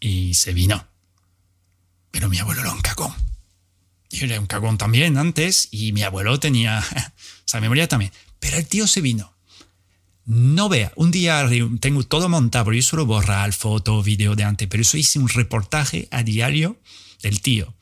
Y 0.00 0.34
se 0.34 0.52
vino. 0.52 0.86
Pero 2.10 2.28
mi 2.28 2.38
abuelo 2.38 2.60
era 2.60 2.72
un 2.72 2.80
cagón. 2.80 3.14
Yo 4.10 4.26
era 4.26 4.40
un 4.40 4.46
cagón 4.46 4.76
también 4.76 5.16
antes 5.16 5.68
y 5.70 5.92
mi 5.92 6.02
abuelo 6.02 6.38
tenía 6.40 6.84
esa 7.46 7.60
memoria 7.60 7.88
también. 7.88 8.12
Pero 8.40 8.58
el 8.58 8.66
tío 8.66 8.86
se 8.86 9.00
vino. 9.00 9.32
No 10.26 10.68
vea, 10.68 10.92
un 10.96 11.10
día 11.10 11.48
tengo 11.80 12.04
todo 12.04 12.28
montado, 12.28 12.72
yo 12.72 12.82
solo 12.82 13.06
borrar 13.06 13.52
foto, 13.52 14.02
video 14.02 14.36
de 14.36 14.44
antes, 14.44 14.68
pero 14.68 14.82
eso 14.82 14.96
hice 14.96 15.18
un 15.18 15.28
reportaje 15.28 16.08
a 16.10 16.22
diario 16.22 16.78
del 17.22 17.40
tío. 17.40 17.74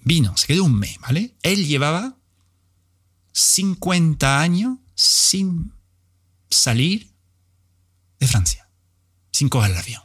Vino, 0.00 0.36
se 0.36 0.48
quedó 0.48 0.64
un 0.64 0.78
mes, 0.78 0.98
¿vale? 1.00 1.34
Él 1.42 1.66
llevaba 1.66 2.16
50 3.32 4.40
años 4.40 4.78
sin 4.94 5.72
salir 6.52 7.10
de 8.20 8.28
Francia, 8.28 8.68
sin 9.32 9.48
coger 9.48 9.72
el 9.72 9.78
avión. 9.78 10.02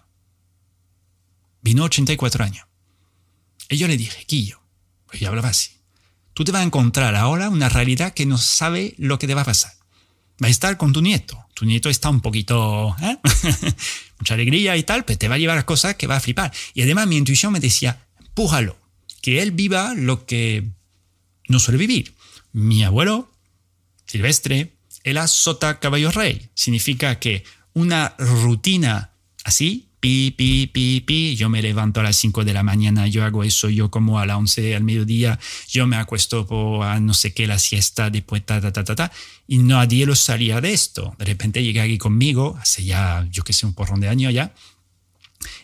Vino 1.62 1.83
84 1.83 2.43
años. 2.43 2.65
Y 3.69 3.77
yo 3.77 3.88
le 3.88 3.97
dije, 3.97 4.25
Quillo, 4.25 4.62
pues 5.05 5.19
yo 5.19 5.27
hablaba 5.27 5.49
así, 5.49 5.71
tú 6.33 6.43
te 6.43 6.51
vas 6.51 6.62
a 6.62 6.65
encontrar 6.65 7.15
ahora 7.15 7.49
una 7.49 7.69
realidad 7.69 8.13
que 8.13 8.25
no 8.25 8.38
sabe 8.38 8.95
lo 8.97 9.19
que 9.19 9.27
te 9.27 9.36
va 9.36 9.41
a 9.41 9.45
pasar. 9.45 9.73
Va 10.41 10.47
a 10.47 10.51
estar 10.51 10.77
con 10.77 10.93
tu 10.93 11.01
nieto. 11.01 11.47
Tu 11.55 11.65
nieto 11.65 11.89
está 11.89 12.10
un 12.10 12.21
poquito, 12.21 12.95
¿eh? 13.01 13.17
mucha 14.19 14.36
alegría 14.36 14.77
y 14.77 14.83
tal, 14.83 15.03
pero 15.03 15.17
te 15.17 15.27
va 15.27 15.36
a 15.36 15.39
llevar 15.39 15.57
a 15.57 15.65
cosas 15.65 15.95
que 15.95 16.05
va 16.05 16.17
a 16.17 16.19
flipar. 16.19 16.53
Y 16.75 16.83
además 16.83 17.07
mi 17.07 17.17
intuición 17.17 17.51
me 17.51 17.60
decía, 17.60 18.05
pújalo, 18.36 18.77
que 19.21 19.41
él 19.41 19.51
viva 19.51 19.95
lo 19.95 20.25
que 20.25 20.69
no 21.47 21.60
suele 21.60 21.79
vivir. 21.79 22.13
Mi 22.53 22.83
abuelo, 22.83 23.31
Silvestre, 24.05 24.76
el 25.08 25.28
sota 25.30 25.80
caballo 25.80 26.12
rey. 26.12 26.50
Significa 26.54 27.17
que 27.17 27.43
una 27.74 28.13
rutina 28.17 29.12
así, 29.46 29.88
pi, 30.02 30.32
pi, 30.32 30.67
pi, 30.67 31.00
pi, 31.00 31.36
yo 31.38 31.48
me 31.48 31.62
levanto 31.62 32.02
a 32.02 32.04
las 32.04 32.17
5 32.17 32.43
de 32.43 32.54
la 32.54 32.62
mañana, 32.62 33.08
yo 33.08 33.24
hago 33.24 33.46
eso, 33.46 33.70
yo 33.70 33.89
como 33.89 34.20
a 34.20 34.26
las 34.26 34.36
11 34.38 34.76
al 34.76 34.84
mediodía, 34.84 35.39
yo 35.70 35.88
me 35.88 35.96
acuesto 35.96 36.46
por 36.46 36.86
a 36.86 37.00
no 37.00 37.13
sé 37.13 37.34
qué 37.34 37.48
la 37.48 37.58
siesta, 37.58 38.10
después 38.10 38.46
ta, 38.46 38.60
ta, 38.60 38.74
ta, 38.74 38.84
ta, 38.84 38.96
ta, 38.96 39.12
y 39.48 39.60
nadie 39.60 40.06
lo 40.06 40.15
salía 40.15 40.60
de 40.60 40.74
esto. 40.74 41.15
De 41.17 41.24
repente 41.26 41.63
llega 41.63 41.84
aquí 41.84 41.98
conmigo, 41.98 42.58
hace 42.60 42.84
ya, 42.84 43.26
yo 43.32 43.43
que 43.43 43.54
sé, 43.54 43.65
un 43.65 43.74
porrón 43.74 44.02
de 44.02 44.10
años 44.10 44.34
ya, 44.34 44.54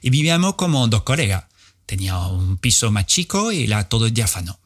y 0.02 0.10
vivíamos 0.10 0.56
como 0.56 0.88
dos 0.88 1.04
colegas. 1.04 1.46
Tenía 1.86 2.18
un 2.28 2.58
piso 2.58 2.92
más 2.92 3.08
chico 3.08 3.52
y 3.52 3.66
era 3.66 3.90
todo 3.90 4.10
diáfano. 4.10 4.58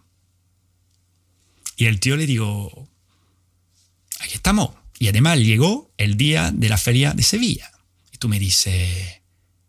Y 1.78 1.86
el 1.86 2.00
tío 2.00 2.16
le 2.16 2.28
digo, 2.28 2.88
aquí 4.19 4.36
estamos. 4.36 4.71
Y 4.99 5.08
además 5.08 5.38
llegó 5.39 5.91
el 5.97 6.17
día 6.17 6.51
de 6.53 6.69
la 6.69 6.77
feria 6.77 7.13
de 7.13 7.23
Sevilla. 7.23 7.71
Y 8.12 8.17
tú 8.17 8.30
me 8.30 8.39
dices, 8.39 9.21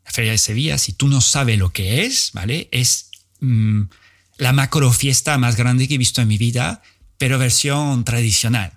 la 0.05 0.11
feria 0.11 0.33
de 0.33 0.39
Sevilla, 0.39 0.79
si 0.79 0.93
tú 0.93 1.09
no 1.09 1.21
sabes 1.21 1.59
lo 1.59 1.71
que 1.71 2.05
es, 2.05 2.31
¿vale? 2.33 2.69
Es 2.73 3.11
mm, 3.41 3.83
la 4.39 4.53
macro 4.53 4.93
fiesta 4.93 5.37
más 5.37 5.57
grande 5.57 5.87
que 5.87 5.95
he 5.95 5.99
visto 5.99 6.23
en 6.23 6.29
mi 6.29 6.39
vida, 6.39 6.83
pero 7.19 7.39
versión 7.39 8.05
tradicional. 8.05 8.73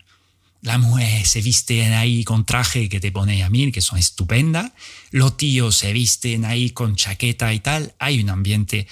La 0.62 0.78
mujer 0.78 1.26
se 1.26 1.42
viste 1.42 1.84
ahí 1.96 2.24
con 2.24 2.46
traje 2.46 2.88
que 2.88 3.00
te 3.00 3.12
pone 3.12 3.44
a 3.44 3.50
mí, 3.50 3.72
que 3.72 3.82
son 3.82 3.98
estupenda. 3.98 4.74
Los 5.10 5.36
tíos 5.38 5.78
se 5.78 5.92
visten 5.94 6.46
ahí 6.46 6.70
con 6.70 6.96
chaqueta 6.96 7.52
y 7.54 7.60
tal. 7.62 7.96
Hay 7.98 8.22
un 8.22 8.30
ambiente, 8.30 8.88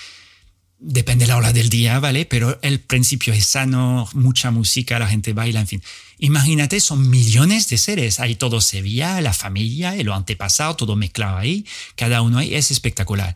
depende 0.79 1.25
de 1.25 1.29
la 1.29 1.37
hora 1.37 1.53
del 1.53 1.69
día, 1.69 1.99
¿vale? 1.99 2.25
Pero 2.25 2.57
el 2.61 2.79
principio 2.79 3.33
es 3.33 3.45
sano, 3.45 4.09
mucha 4.13 4.51
música, 4.51 4.97
la 4.99 5.07
gente 5.07 5.33
baila, 5.33 5.59
en 5.59 5.67
fin. 5.67 5.83
Imagínate, 6.17 6.79
son 6.79 7.09
millones 7.09 7.69
de 7.69 7.77
seres. 7.77 8.19
Ahí 8.19 8.35
todo 8.35 8.61
se 8.61 8.81
veía, 8.81 9.21
la 9.21 9.33
familia, 9.33 9.95
lo 10.03 10.15
antepasado, 10.15 10.75
todo 10.75 10.95
mezclado 10.95 11.37
ahí. 11.37 11.65
Cada 11.95 12.21
uno 12.21 12.37
ahí 12.39 12.55
es 12.55 12.71
espectacular. 12.71 13.35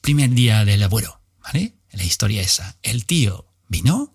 Primer 0.00 0.30
día 0.30 0.64
del 0.64 0.82
abuelo, 0.82 1.20
¿vale? 1.42 1.74
La 1.92 2.04
historia 2.04 2.42
esa. 2.42 2.76
El 2.82 3.04
tío 3.04 3.46
vino 3.68 4.12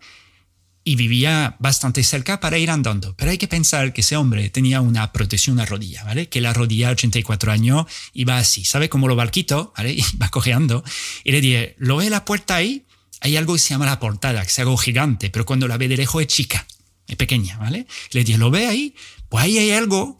y 0.87 0.95
vivía 0.95 1.55
bastante 1.57 2.03
cerca 2.03 2.39
para 2.39 2.59
ir 2.59 2.69
andando. 2.69 3.15
Pero 3.17 3.31
hay 3.31 3.39
que 3.39 3.47
pensar 3.47 3.91
que 3.91 4.01
ese 4.01 4.15
hombre 4.15 4.51
tenía 4.51 4.81
una 4.81 5.11
protección 5.11 5.59
a 5.59 5.65
rodilla, 5.65 6.03
¿vale? 6.03 6.29
Que 6.29 6.41
la 6.41 6.53
rodilla, 6.53 6.91
84 6.91 7.51
años, 7.51 7.87
iba 8.13 8.37
así, 8.37 8.63
¿sabe? 8.63 8.87
Como 8.87 9.07
lo 9.07 9.15
barquito, 9.15 9.73
¿vale? 9.75 9.97
va 10.21 10.29
cojeando. 10.29 10.83
Y 11.23 11.31
le 11.31 11.41
dije, 11.41 11.75
¿lo 11.79 11.97
ve 11.97 12.11
la 12.11 12.23
puerta 12.23 12.55
ahí? 12.55 12.85
Hay 13.21 13.35
algo 13.35 13.53
que 13.53 13.59
se 13.59 13.69
llama 13.69 13.87
la 13.87 13.99
portada, 13.99 14.43
que 14.43 14.47
es 14.47 14.59
algo 14.59 14.77
gigante, 14.77 15.31
pero 15.31 15.43
cuando 15.43 15.67
la 15.67 15.77
ve 15.77 15.87
de 15.87 15.97
lejos 15.97 16.21
es 16.21 16.27
chica, 16.27 16.67
es 17.07 17.15
pequeña, 17.15 17.57
¿vale? 17.57 17.87
le 18.11 18.23
dije, 18.23 18.37
¿lo 18.37 18.51
ve 18.51 18.67
ahí? 18.67 18.95
Pues 19.27 19.43
ahí 19.43 19.57
hay 19.57 19.71
algo 19.71 20.19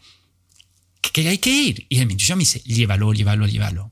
que 1.13 1.28
hay 1.30 1.38
que 1.38 1.51
ir. 1.51 1.86
Y 1.89 1.99
el 1.99 2.08
me 2.08 2.15
dice, 2.15 2.60
llévalo, 2.65 3.13
llévalo, 3.13 3.45
llévalo. 3.45 3.91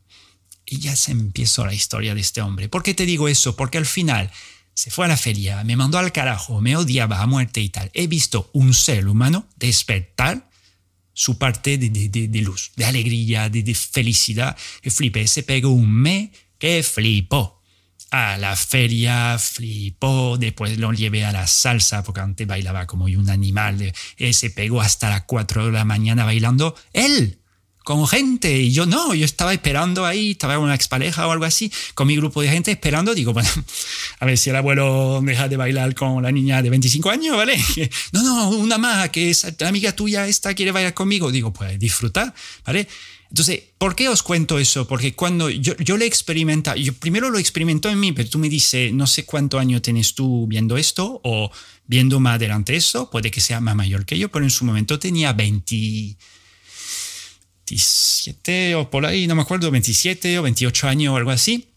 Y 0.65 0.79
ya 0.79 0.95
se 0.95 1.11
empezó 1.11 1.67
la 1.67 1.73
historia 1.75 2.15
de 2.15 2.21
este 2.21 2.41
hombre. 2.41 2.67
¿Por 2.67 2.81
qué 2.81 2.95
te 2.95 3.05
digo 3.05 3.27
eso? 3.27 3.55
Porque 3.55 3.77
al 3.77 3.85
final 3.85 4.31
se 4.73 4.89
fue 4.89 5.05
a 5.05 5.09
la 5.09 5.17
feria, 5.17 5.63
me 5.63 5.75
mandó 5.75 5.97
al 5.97 6.11
carajo, 6.11 6.61
me 6.61 6.75
odiaba 6.75 7.21
a 7.21 7.27
muerte 7.27 7.61
y 7.61 7.69
tal. 7.69 7.91
He 7.93 8.07
visto 8.07 8.49
un 8.53 8.73
ser 8.73 9.07
humano 9.07 9.47
despertar 9.55 10.49
su 11.13 11.37
parte 11.37 11.77
de, 11.77 12.41
luz, 12.41 12.71
de 12.75 12.85
alegría, 12.85 13.49
de, 13.49 13.75
felicidad. 13.75 14.57
Que 14.81 14.89
flipé, 14.89 15.27
se 15.27 15.43
pegó 15.43 15.69
un 15.69 15.91
mes 15.91 16.29
que 16.57 16.83
flipó. 16.83 17.61
A 18.09 18.37
la 18.37 18.55
feria 18.55 19.39
flipó, 19.39 20.37
después 20.37 20.77
lo 20.77 20.93
llevé 20.93 21.25
a 21.25 21.31
la 21.31 21.47
salsa, 21.47 22.03
porque 22.03 22.21
antes 22.21 22.45
bailaba 22.45 22.85
como 22.85 23.05
un 23.05 23.29
animal. 23.29 23.91
se 24.31 24.49
pegó 24.51 24.81
hasta 24.81 25.09
las 25.09 25.23
4 25.23 25.67
de 25.67 25.71
la 25.71 25.85
mañana 25.85 26.23
bailando. 26.23 26.75
Él, 26.93 27.42
con 27.83 28.07
gente. 28.07 28.59
Y 28.59 28.71
yo 28.71 28.85
no, 28.85 29.13
yo 29.13 29.25
estaba 29.25 29.53
esperando 29.53 30.05
ahí, 30.05 30.31
estaba 30.31 30.55
con 30.55 30.65
una 30.65 30.75
expareja 30.75 31.27
o 31.27 31.31
algo 31.31 31.45
así, 31.45 31.71
con 31.93 32.07
mi 32.07 32.15
grupo 32.15 32.41
de 32.41 32.49
gente 32.49 32.71
esperando. 32.71 33.13
Digo, 33.13 33.33
bueno, 33.33 33.49
a 34.19 34.25
ver 34.25 34.37
si 34.37 34.49
el 34.49 34.55
abuelo 34.55 35.21
deja 35.23 35.47
de 35.47 35.57
bailar 35.57 35.93
con 35.95 36.23
la 36.23 36.31
niña 36.31 36.61
de 36.61 36.69
25 36.69 37.09
años, 37.09 37.37
¿vale? 37.37 37.57
No, 38.11 38.23
no, 38.23 38.49
una 38.49 38.77
más, 38.77 39.09
que 39.09 39.29
es 39.29 39.45
la 39.59 39.67
amiga 39.67 39.95
tuya 39.95 40.27
esta 40.27 40.53
quiere 40.53 40.71
bailar 40.71 40.93
conmigo. 40.93 41.31
Digo, 41.31 41.51
pues 41.51 41.77
disfrutar, 41.79 42.33
¿vale? 42.65 42.87
Entonces, 43.29 43.63
¿por 43.79 43.95
qué 43.95 44.09
os 44.09 44.21
cuento 44.21 44.59
eso? 44.59 44.87
Porque 44.87 45.15
cuando 45.15 45.49
yo, 45.49 45.75
yo 45.77 45.97
lo 45.97 46.05
experimenta, 46.05 46.75
yo 46.75 46.93
primero 46.93 47.31
lo 47.31 47.39
experimento 47.39 47.89
en 47.89 47.99
mí, 47.99 48.11
pero 48.11 48.29
tú 48.29 48.37
me 48.37 48.47
dices, 48.47 48.93
no 48.93 49.07
sé 49.07 49.25
cuánto 49.25 49.57
año 49.57 49.81
tienes 49.81 50.13
tú 50.13 50.45
viendo 50.47 50.77
esto 50.77 51.19
o 51.23 51.51
viendo 51.87 52.19
más 52.19 52.35
adelante 52.35 52.75
eso, 52.75 53.09
puede 53.09 53.31
que 53.31 53.41
sea 53.41 53.59
más 53.59 53.75
mayor 53.75 54.05
que 54.05 54.19
yo, 54.19 54.29
pero 54.29 54.45
en 54.45 54.51
su 54.51 54.65
momento 54.65 54.99
tenía 54.99 55.33
20 55.33 56.15
27 57.69 58.75
o 58.75 58.89
por 58.89 59.05
ahí, 59.05 59.27
no 59.27 59.35
me 59.35 59.41
acuerdo, 59.41 59.71
27 59.71 60.39
o 60.39 60.43
28 60.43 60.87
años 60.87 61.13
o 61.13 61.17
algo 61.17 61.31
así. 61.31 61.69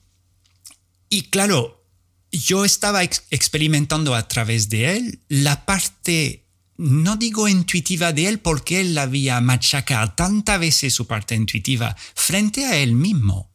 Y 1.08 1.22
claro, 1.22 1.84
yo 2.32 2.64
estaba 2.64 3.02
experimentando 3.04 4.14
a 4.14 4.26
través 4.28 4.68
de 4.68 4.96
él 4.96 5.20
la 5.28 5.64
parte, 5.64 6.46
no 6.76 7.16
digo 7.16 7.48
intuitiva 7.48 8.12
de 8.12 8.28
él, 8.28 8.40
porque 8.40 8.80
él 8.80 8.98
había 8.98 9.40
machacado 9.40 10.12
tantas 10.12 10.58
veces 10.58 10.94
su 10.94 11.06
parte 11.06 11.34
intuitiva 11.34 11.96
frente 12.14 12.66
a 12.66 12.76
él 12.76 12.92
mismo. 12.92 13.52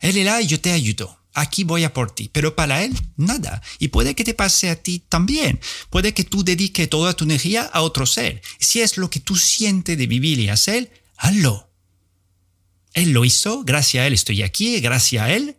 Él 0.00 0.16
era, 0.16 0.40
yo 0.40 0.60
te 0.60 0.72
ayudo, 0.72 1.18
aquí 1.32 1.64
voy 1.64 1.84
a 1.84 1.94
por 1.94 2.10
ti, 2.10 2.28
pero 2.32 2.56
para 2.56 2.82
él 2.82 2.96
nada. 3.16 3.62
Y 3.78 3.88
puede 3.88 4.14
que 4.14 4.24
te 4.24 4.34
pase 4.34 4.68
a 4.70 4.76
ti 4.76 5.02
también. 5.08 5.60
Puede 5.90 6.12
que 6.12 6.24
tú 6.24 6.44
dediques 6.44 6.90
toda 6.90 7.14
tu 7.14 7.24
energía 7.24 7.62
a 7.62 7.82
otro 7.82 8.06
ser. 8.06 8.42
Si 8.58 8.80
es 8.80 8.98
lo 8.98 9.10
que 9.10 9.20
tú 9.20 9.36
sientes 9.36 9.96
de 9.96 10.06
vivir 10.06 10.38
y 10.40 10.48
hacer, 10.48 10.92
hazlo. 11.16 11.67
Él 12.94 13.10
lo 13.10 13.24
hizo, 13.24 13.62
gracias 13.64 14.02
a 14.02 14.06
él 14.06 14.12
estoy 14.12 14.42
aquí, 14.42 14.80
gracias 14.80 15.22
a 15.22 15.32
él 15.32 15.56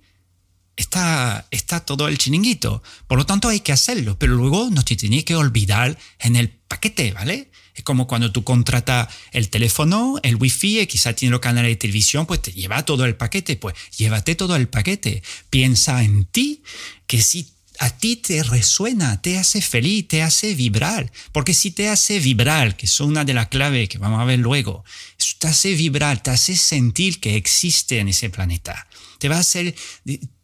está, 0.80 1.46
está 1.52 1.82
todo 1.82 2.08
el 2.08 2.18
chiringuito. 2.18 2.82
Por 3.08 3.18
lo 3.18 3.26
tanto 3.26 3.50
hay 3.50 3.60
que 3.60 3.74
hacerlo, 3.74 4.18
pero 4.18 4.36
luego 4.36 4.70
no 4.72 4.84
te 4.84 4.96
tienes 4.96 5.26
que 5.26 5.36
olvidar 5.36 5.98
en 6.20 6.36
el 6.36 6.50
paquete, 6.50 7.12
¿vale? 7.12 7.52
Es 7.76 7.84
como 7.84 8.08
cuando 8.08 8.32
tú 8.32 8.44
contratas 8.44 9.13
el 9.32 9.50
teléfono, 9.50 10.20
el 10.24 10.36
wifi, 10.38 10.86
quizá 10.88 11.13
tiene 11.13 11.32
los 11.32 11.42
canales 11.42 11.72
de 11.72 11.76
televisión, 11.76 12.26
pues 12.26 12.42
te 12.42 12.52
lleva 12.52 12.84
todo 12.84 13.06
el 13.06 13.15
paquete, 13.15 13.58
pues 13.58 13.76
llévate 13.98 14.36
todo 14.36 14.56
el 14.56 14.68
paquete. 14.68 15.22
Piensa 15.50 16.04
en 16.04 16.26
ti, 16.26 16.63
que 17.08 17.22
si 17.22 17.54
a 17.80 17.89
ti 17.92 18.18
te 18.18 18.44
resuena, 18.44 19.22
te 19.22 19.38
hace 19.38 19.62
feliz, 19.62 20.08
te 20.10 20.22
hace 20.22 20.54
vibrar. 20.54 21.12
Porque 21.32 21.54
si 21.54 21.72
te 21.72 21.88
hace 21.88 22.20
vibrar, 22.20 22.76
que 22.76 22.86
es 22.86 23.00
una 23.00 23.24
de 23.24 23.34
las 23.34 23.48
claves 23.48 23.88
que 23.88 23.98
vamos 23.98 24.20
a 24.20 24.26
ver 24.26 24.39
luego, 24.39 24.84
te 25.39 25.48
hace 25.48 25.74
vibrar, 25.76 26.22
te 26.22 26.32
hace 26.32 26.58
sentir 26.58 27.22
que 27.22 27.38
existe 27.38 28.00
en 28.00 28.10
ese 28.10 28.30
planeta. 28.30 28.86
Te 29.18 29.30
va 29.30 29.38
a 29.38 29.39
hacer, 29.39 29.74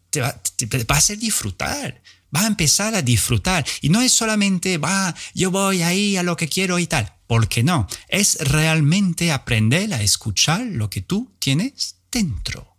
te 0.09 0.21
va, 0.21 0.29
a 0.29 0.93
hacer 0.93 1.19
disfrutar. 1.19 2.01
Va 2.33 2.41
a 2.41 2.47
empezar 2.47 2.95
a 2.95 3.01
disfrutar. 3.01 3.65
Y 3.81 3.89
no 3.89 4.01
es 4.01 4.13
solamente, 4.13 4.77
va, 4.77 5.13
yo 5.33 5.51
voy 5.51 5.81
ahí 5.81 6.15
a 6.15 6.23
lo 6.23 6.37
que 6.37 6.47
quiero 6.47 6.79
y 6.79 6.87
tal. 6.87 7.13
Porque 7.27 7.63
no. 7.63 7.85
Es 8.07 8.37
realmente 8.39 9.33
aprender 9.33 9.93
a 9.93 10.01
escuchar 10.01 10.61
lo 10.61 10.89
que 10.89 11.01
tú 11.01 11.33
tienes 11.39 11.97
dentro. 12.09 12.77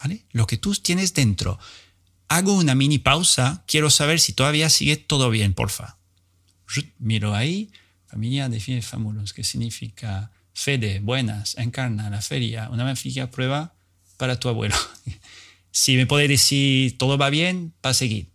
¿Vale? 0.00 0.24
Lo 0.32 0.46
que 0.48 0.56
tú 0.56 0.74
tienes 0.74 1.14
dentro 1.14 1.58
hago 2.30 2.54
una 2.54 2.74
mini 2.74 2.98
pausa, 2.98 3.64
quiero 3.66 3.90
saber 3.90 4.20
si 4.20 4.32
todavía 4.32 4.70
sigue 4.70 4.96
todo 4.96 5.30
bien, 5.30 5.52
porfa. 5.52 5.98
Miro 6.98 7.34
ahí, 7.34 7.70
familia 8.06 8.48
de 8.48 8.60
fines 8.60 8.86
famosos, 8.86 9.34
que 9.34 9.42
significa 9.42 10.30
Fede, 10.54 11.00
buenas, 11.00 11.56
encarna 11.58 12.08
la 12.08 12.22
feria, 12.22 12.68
una 12.70 12.84
magnífica 12.84 13.30
prueba 13.30 13.74
para 14.16 14.38
tu 14.38 14.48
abuelo. 14.48 14.76
si 15.72 15.96
me 15.96 16.06
puede 16.06 16.28
decir 16.28 16.96
todo 16.98 17.18
va 17.18 17.30
bien, 17.30 17.74
va 17.84 17.90
a 17.90 17.94
seguir. 17.94 18.30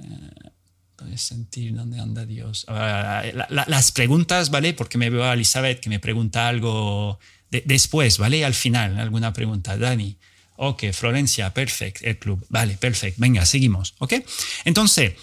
Eh, 0.00 0.50
puedes 0.96 1.22
sentir 1.22 1.74
dónde 1.74 2.00
anda 2.00 2.26
Dios. 2.26 2.66
las 2.68 3.92
preguntas, 3.92 4.50
¿vale? 4.50 4.74
Porque 4.74 4.98
me 4.98 5.08
veo 5.08 5.24
a 5.24 5.32
Elizabeth 5.32 5.80
que 5.80 5.88
me 5.88 6.00
pregunta 6.00 6.48
algo 6.48 7.18
después, 7.50 8.18
¿vale? 8.18 8.44
Al 8.44 8.54
final, 8.54 8.98
alguna 8.98 9.32
pregunta. 9.32 9.78
Dani, 9.78 10.18
Ok, 10.56 10.84
Florencia, 10.92 11.52
perfecto, 11.52 12.00
el 12.04 12.18
club. 12.18 12.44
Vale, 12.48 12.76
perfecto. 12.76 13.20
Venga, 13.20 13.44
seguimos. 13.44 13.94
Ok. 13.98 14.14
Entonces, 14.64 15.14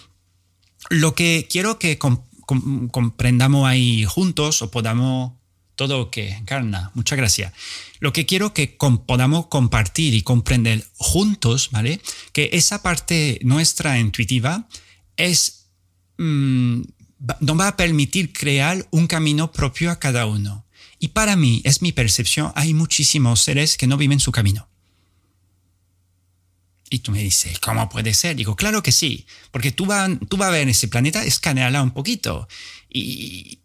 lo 0.90 1.14
que 1.14 1.46
quiero 1.50 1.78
que 1.78 1.98
comprendamos 1.98 3.66
ahí 3.66 4.04
juntos 4.04 4.62
o 4.62 4.70
podamos 4.70 5.32
todo 5.74 6.10
que 6.10 6.30
encarna. 6.30 6.90
Muchas 6.94 7.16
gracias. 7.16 7.52
Lo 7.98 8.12
que 8.12 8.26
quiero 8.26 8.52
que 8.52 8.76
podamos 9.06 9.46
compartir 9.46 10.14
y 10.14 10.22
comprender 10.22 10.86
juntos, 10.96 11.70
¿vale? 11.70 12.00
Que 12.32 12.50
esa 12.52 12.82
parte 12.82 13.40
nuestra 13.42 13.98
intuitiva 13.98 14.68
es 15.16 15.70
mm, 16.18 16.82
nos 17.40 17.58
va 17.58 17.68
a 17.68 17.76
permitir 17.76 18.32
crear 18.32 18.86
un 18.90 19.06
camino 19.06 19.52
propio 19.52 19.90
a 19.90 19.98
cada 19.98 20.26
uno. 20.26 20.66
Y 20.98 21.08
para 21.08 21.36
mí, 21.36 21.60
es 21.64 21.82
mi 21.82 21.92
percepción, 21.92 22.52
hay 22.54 22.74
muchísimos 22.74 23.40
seres 23.40 23.76
que 23.76 23.86
no 23.86 23.96
viven 23.96 24.20
su 24.20 24.30
camino. 24.30 24.68
Y 26.92 26.98
tú 26.98 27.10
me 27.10 27.22
dices, 27.22 27.58
¿cómo 27.58 27.88
puede 27.88 28.12
ser? 28.12 28.36
Digo, 28.36 28.54
claro 28.54 28.82
que 28.82 28.92
sí, 28.92 29.24
porque 29.50 29.72
tú 29.72 29.86
vas 29.86 30.10
tú 30.28 30.36
va 30.36 30.48
a 30.48 30.50
ver 30.50 30.68
ese 30.68 30.88
planeta, 30.88 31.24
escaneala 31.24 31.82
un 31.82 31.92
poquito 31.92 32.46
y, 32.90 33.60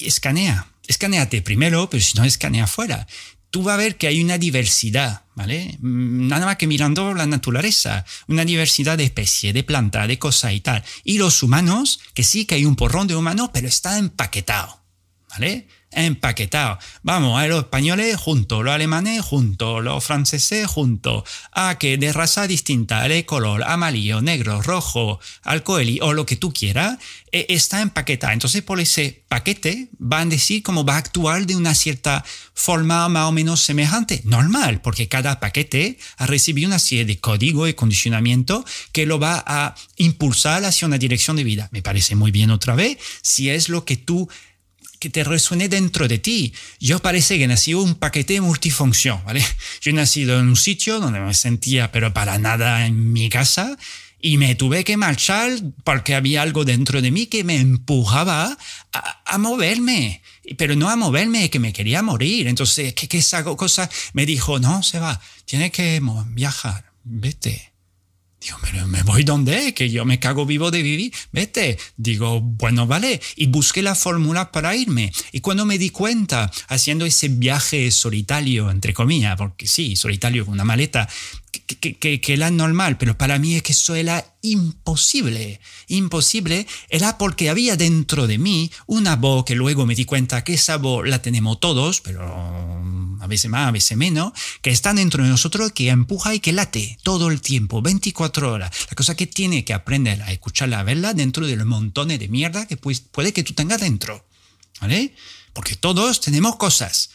escanea. 0.00 0.66
Escaneate 0.88 1.42
primero, 1.42 1.90
pero 1.90 2.02
si 2.02 2.16
no, 2.16 2.24
escanea 2.24 2.64
afuera. 2.64 3.06
Tú 3.50 3.64
vas 3.64 3.74
a 3.74 3.76
ver 3.76 3.98
que 3.98 4.06
hay 4.06 4.24
una 4.24 4.38
diversidad, 4.38 5.24
¿vale? 5.34 5.76
Nada 5.82 6.46
más 6.46 6.56
que 6.56 6.66
mirando 6.66 7.12
la 7.12 7.26
naturaleza, 7.26 8.06
una 8.28 8.46
diversidad 8.46 8.96
de 8.96 9.04
especies, 9.04 9.52
de 9.52 9.62
plantas, 9.62 10.08
de 10.08 10.18
cosas 10.18 10.54
y 10.54 10.60
tal. 10.60 10.82
Y 11.04 11.18
los 11.18 11.42
humanos, 11.42 12.00
que 12.14 12.24
sí 12.24 12.46
que 12.46 12.54
hay 12.54 12.64
un 12.64 12.76
porrón 12.76 13.08
de 13.08 13.14
humanos, 13.14 13.50
pero 13.52 13.68
está 13.68 13.98
empaquetado, 13.98 14.82
¿vale? 15.28 15.68
Empaquetado. 15.92 16.78
Vamos, 17.02 17.40
a 17.40 17.46
los 17.46 17.64
españoles 17.64 18.16
juntos, 18.16 18.64
los 18.64 18.72
alemanes 18.72 19.22
juntos, 19.22 19.82
los 19.82 20.04
franceses 20.04 20.66
juntos. 20.66 21.24
A 21.52 21.78
que 21.78 21.98
de 21.98 22.12
raza 22.12 22.46
distinta, 22.46 23.06
de 23.08 23.26
color 23.26 23.64
amarillo, 23.64 24.20
negro, 24.20 24.62
rojo, 24.62 25.20
alcohol 25.42 25.86
o 26.02 26.12
lo 26.12 26.26
que 26.26 26.36
tú 26.36 26.52
quieras, 26.52 26.98
e, 27.32 27.46
está 27.48 27.80
empaquetada. 27.80 28.32
Entonces, 28.32 28.62
por 28.62 28.80
ese 28.80 29.22
paquete 29.28 29.88
van 29.98 30.28
a 30.28 30.30
decir 30.30 30.62
cómo 30.62 30.84
va 30.84 30.94
a 30.94 30.98
actuar 30.98 31.46
de 31.46 31.56
una 31.56 31.74
cierta 31.74 32.24
forma 32.54 33.08
más 33.08 33.28
o 33.28 33.32
menos 33.32 33.60
semejante. 33.60 34.20
Normal, 34.24 34.80
porque 34.82 35.08
cada 35.08 35.40
paquete 35.40 35.98
ha 36.16 36.26
recibido 36.26 36.68
una 36.68 36.78
serie 36.78 37.04
de 37.04 37.18
código 37.18 37.66
y 37.66 37.74
condicionamiento 37.74 38.64
que 38.92 39.06
lo 39.06 39.18
va 39.18 39.42
a 39.46 39.74
impulsar 39.96 40.64
hacia 40.64 40.86
una 40.86 40.98
dirección 40.98 41.36
de 41.36 41.44
vida. 41.44 41.68
Me 41.72 41.82
parece 41.82 42.14
muy 42.14 42.30
bien 42.30 42.50
otra 42.50 42.74
vez 42.74 42.98
si 43.22 43.50
es 43.50 43.68
lo 43.68 43.84
que 43.84 43.96
tú 43.96 44.28
que 45.00 45.10
te 45.10 45.24
resuene 45.24 45.68
dentro 45.68 46.06
de 46.06 46.18
ti. 46.18 46.52
Yo 46.78 47.00
parece 47.00 47.38
que 47.38 47.48
nací 47.48 47.74
un 47.74 47.96
paquete 47.96 48.40
multifunción, 48.40 49.20
¿vale? 49.24 49.44
Yo 49.80 49.90
he 49.90 49.94
nacido 49.94 50.38
en 50.38 50.48
un 50.48 50.56
sitio 50.56 51.00
donde 51.00 51.18
me 51.18 51.34
sentía 51.34 51.90
pero 51.90 52.12
para 52.12 52.38
nada 52.38 52.86
en 52.86 53.12
mi 53.12 53.28
casa 53.28 53.76
y 54.20 54.36
me 54.36 54.54
tuve 54.54 54.84
que 54.84 54.98
marchar 54.98 55.50
porque 55.82 56.14
había 56.14 56.42
algo 56.42 56.64
dentro 56.64 57.00
de 57.00 57.10
mí 57.10 57.26
que 57.26 57.42
me 57.42 57.56
empujaba 57.56 58.56
a, 58.92 59.38
moverme, 59.38 60.22
pero 60.58 60.76
no 60.76 60.90
a 60.90 60.96
moverme, 60.96 61.48
que 61.48 61.58
me 61.58 61.72
quería 61.72 62.02
morir. 62.02 62.46
Entonces, 62.46 62.92
¿qué, 62.92 63.08
qué 63.08 63.18
esa 63.18 63.42
cosa? 63.42 63.88
Me 64.12 64.26
dijo, 64.26 64.58
no, 64.58 64.82
se 64.82 64.98
va, 64.98 65.20
tiene 65.46 65.70
que 65.70 66.00
viajar, 66.34 66.92
vete. 67.04 67.69
Digo, 68.40 68.56
me 68.86 69.02
voy 69.02 69.22
donde, 69.22 69.74
que 69.74 69.90
yo 69.90 70.06
me 70.06 70.18
cago 70.18 70.46
vivo 70.46 70.70
de 70.70 70.82
vivir, 70.82 71.12
vete. 71.30 71.78
Digo, 71.98 72.40
bueno, 72.40 72.86
vale. 72.86 73.20
Y 73.36 73.48
busqué 73.48 73.82
la 73.82 73.94
fórmula 73.94 74.50
para 74.50 74.74
irme. 74.74 75.12
Y 75.32 75.40
cuando 75.40 75.66
me 75.66 75.76
di 75.76 75.90
cuenta, 75.90 76.50
haciendo 76.68 77.04
ese 77.04 77.28
viaje 77.28 77.90
solitario, 77.90 78.70
entre 78.70 78.94
comillas, 78.94 79.36
porque 79.36 79.66
sí, 79.66 79.94
solitario 79.94 80.46
con 80.46 80.54
una 80.54 80.64
maleta, 80.64 81.06
que, 81.76 82.20
que, 82.20 82.32
era 82.32 82.50
normal, 82.50 82.98
pero 82.98 83.16
para 83.16 83.38
mí 83.38 83.54
es 83.54 83.62
que 83.62 83.72
eso 83.72 83.94
era 83.94 84.34
imposible. 84.42 85.60
Imposible 85.88 86.66
era 86.88 87.18
porque 87.18 87.50
había 87.50 87.76
dentro 87.76 88.26
de 88.26 88.38
mí 88.38 88.70
una 88.86 89.16
voz 89.16 89.44
que 89.44 89.54
luego 89.54 89.86
me 89.86 89.94
di 89.94 90.04
cuenta 90.04 90.44
que 90.44 90.54
esa 90.54 90.76
voz 90.76 91.06
la 91.06 91.22
tenemos 91.22 91.60
todos, 91.60 92.00
pero 92.00 92.22
a 93.20 93.26
veces 93.26 93.50
más, 93.50 93.68
a 93.68 93.70
veces 93.70 93.96
menos, 93.96 94.32
que 94.62 94.70
está 94.70 94.94
dentro 94.94 95.22
de 95.22 95.30
nosotros, 95.30 95.72
que 95.72 95.88
empuja 95.88 96.34
y 96.34 96.40
que 96.40 96.52
late 96.52 96.98
todo 97.02 97.28
el 97.28 97.40
tiempo, 97.40 97.82
24 97.82 98.52
horas. 98.52 98.70
La 98.88 98.94
cosa 98.94 99.14
que 99.14 99.26
tiene 99.26 99.64
que 99.64 99.74
aprender 99.74 100.22
a 100.22 100.32
escucharla, 100.32 100.80
a 100.80 100.84
verla 100.84 101.14
dentro 101.14 101.46
de 101.46 101.56
los 101.56 101.66
montones 101.66 102.18
de 102.18 102.28
mierda 102.28 102.66
que 102.66 102.76
puede 102.76 103.32
que 103.32 103.44
tú 103.44 103.54
tengas 103.54 103.80
dentro. 103.80 104.26
¿Vale? 104.80 105.14
Porque 105.52 105.76
todos 105.76 106.20
tenemos 106.20 106.56
cosas. 106.56 107.10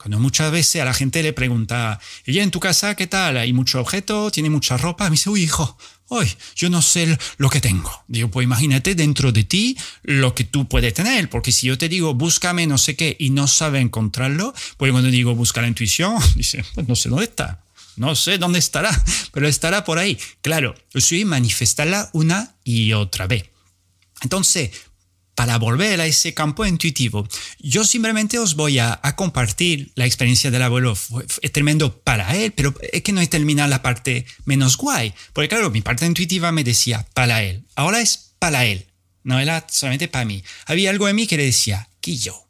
Cuando 0.00 0.18
muchas 0.18 0.50
veces 0.50 0.80
a 0.80 0.86
la 0.86 0.94
gente 0.94 1.22
le 1.22 1.34
pregunta, 1.34 2.00
¿y 2.24 2.38
en 2.38 2.50
tu 2.50 2.58
casa 2.58 2.94
qué 2.94 3.06
tal? 3.06 3.36
¿Hay 3.36 3.52
mucho 3.52 3.78
objeto? 3.80 4.30
¿Tiene 4.30 4.48
mucha 4.48 4.78
ropa? 4.78 5.04
Me 5.04 5.10
dice, 5.10 5.28
uy, 5.28 5.42
hijo, 5.42 5.76
hoy 6.08 6.26
yo 6.56 6.70
no 6.70 6.80
sé 6.80 7.18
lo 7.36 7.50
que 7.50 7.60
tengo. 7.60 8.02
Digo, 8.08 8.30
pues 8.30 8.44
imagínate 8.44 8.94
dentro 8.94 9.30
de 9.30 9.44
ti 9.44 9.76
lo 10.02 10.34
que 10.34 10.44
tú 10.44 10.66
puedes 10.66 10.94
tener, 10.94 11.28
porque 11.28 11.52
si 11.52 11.66
yo 11.66 11.76
te 11.76 11.90
digo, 11.90 12.14
búscame 12.14 12.66
no 12.66 12.78
sé 12.78 12.96
qué 12.96 13.14
y 13.18 13.28
no 13.28 13.46
sabe 13.46 13.80
encontrarlo, 13.80 14.54
pues 14.78 14.90
cuando 14.90 15.10
digo, 15.10 15.34
busca 15.34 15.60
la 15.60 15.68
intuición, 15.68 16.16
dice, 16.34 16.64
pues 16.74 16.88
no 16.88 16.96
sé 16.96 17.10
dónde 17.10 17.24
está. 17.24 17.62
No 17.96 18.16
sé 18.16 18.38
dónde 18.38 18.58
estará, 18.58 18.90
pero 19.32 19.48
estará 19.48 19.84
por 19.84 19.98
ahí. 19.98 20.18
Claro, 20.40 20.74
soy 20.94 21.26
manifestarla 21.26 22.08
una 22.14 22.54
y 22.64 22.94
otra 22.94 23.26
vez. 23.26 23.50
Entonces, 24.22 24.70
para 25.40 25.56
volver 25.56 26.02
a 26.02 26.06
ese 26.06 26.34
campo 26.34 26.66
intuitivo, 26.66 27.26
yo 27.60 27.82
simplemente 27.84 28.38
os 28.38 28.56
voy 28.56 28.78
a, 28.78 29.00
compartir 29.16 29.90
la 29.94 30.04
experiencia 30.04 30.50
del 30.50 30.60
abuelo. 30.60 30.94
Fue, 30.94 31.24
tremendo 31.50 31.98
para 32.02 32.36
él, 32.36 32.52
pero 32.52 32.74
es 32.92 33.00
que 33.00 33.12
no 33.12 33.22
he 33.22 33.26
terminado 33.26 33.70
la 33.70 33.80
parte 33.80 34.26
menos 34.44 34.76
guay. 34.76 35.14
Porque 35.32 35.48
claro, 35.48 35.70
mi 35.70 35.80
parte 35.80 36.04
intuitiva 36.04 36.52
me 36.52 36.62
decía 36.62 37.08
para 37.14 37.42
él. 37.42 37.64
Ahora 37.74 38.02
es 38.02 38.34
para 38.38 38.66
él. 38.66 38.88
No 39.22 39.40
era 39.40 39.66
solamente 39.70 40.08
para 40.08 40.26
mí. 40.26 40.44
Había 40.66 40.90
algo 40.90 41.08
en 41.08 41.16
mí 41.16 41.26
que 41.26 41.38
le 41.38 41.46
decía, 41.46 41.88
yo 42.02 42.46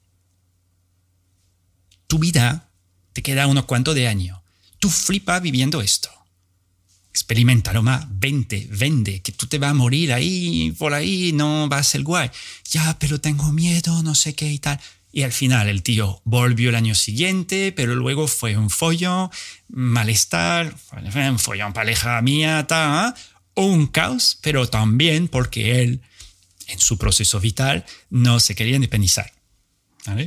Tu 2.09 2.19
vida 2.19 2.73
te 3.13 3.23
queda 3.23 3.47
unos 3.47 3.67
cuantos 3.67 3.95
de 3.95 4.09
años. 4.09 4.41
Tú 4.81 4.91
flipas 4.91 5.41
viviendo 5.41 5.81
esto 5.81 6.11
experimenta 7.11 7.73
más, 7.83 8.07
vente, 8.09 8.69
vende, 8.71 9.21
que 9.21 9.33
tú 9.33 9.47
te 9.47 9.59
vas 9.59 9.73
a 9.73 9.75
morir 9.75 10.13
ahí, 10.13 10.73
por 10.79 10.95
ahí, 10.95 11.33
no 11.33 11.69
va 11.69 11.79
a 11.79 11.83
ser 11.83 12.03
guay. 12.03 12.31
Ya, 12.71 12.97
pero 12.99 13.21
tengo 13.21 13.53
miedo, 13.53 14.03
no 14.03 14.15
sé 14.15 14.35
qué 14.35 14.51
y 14.51 14.59
tal. 14.59 14.81
Y 15.13 15.23
al 15.23 15.33
final 15.33 15.69
el 15.69 15.83
tío 15.83 16.23
volvió 16.25 16.69
el 16.69 16.77
año 16.77 16.95
siguiente, 16.95 17.73
pero 17.73 17.97
luego 17.97 18.29
fue 18.29 18.57
un 18.57 18.71
follón, 18.71 19.31
malestar, 19.69 20.75
un 21.15 21.39
follón 21.39 21.73
pareja 21.73 22.23
mía, 22.23 22.65
tal, 22.69 23.15
un 23.55 23.89
caos, 23.89 24.39
pero 24.41 24.69
también 24.69 25.27
porque 25.27 25.83
él, 25.83 26.03
en 26.69 26.79
su 26.79 26.97
proceso 26.97 27.41
vital, 27.41 27.85
no 28.09 28.39
se 28.39 28.55
quería 28.55 28.77
independizar. 28.77 29.33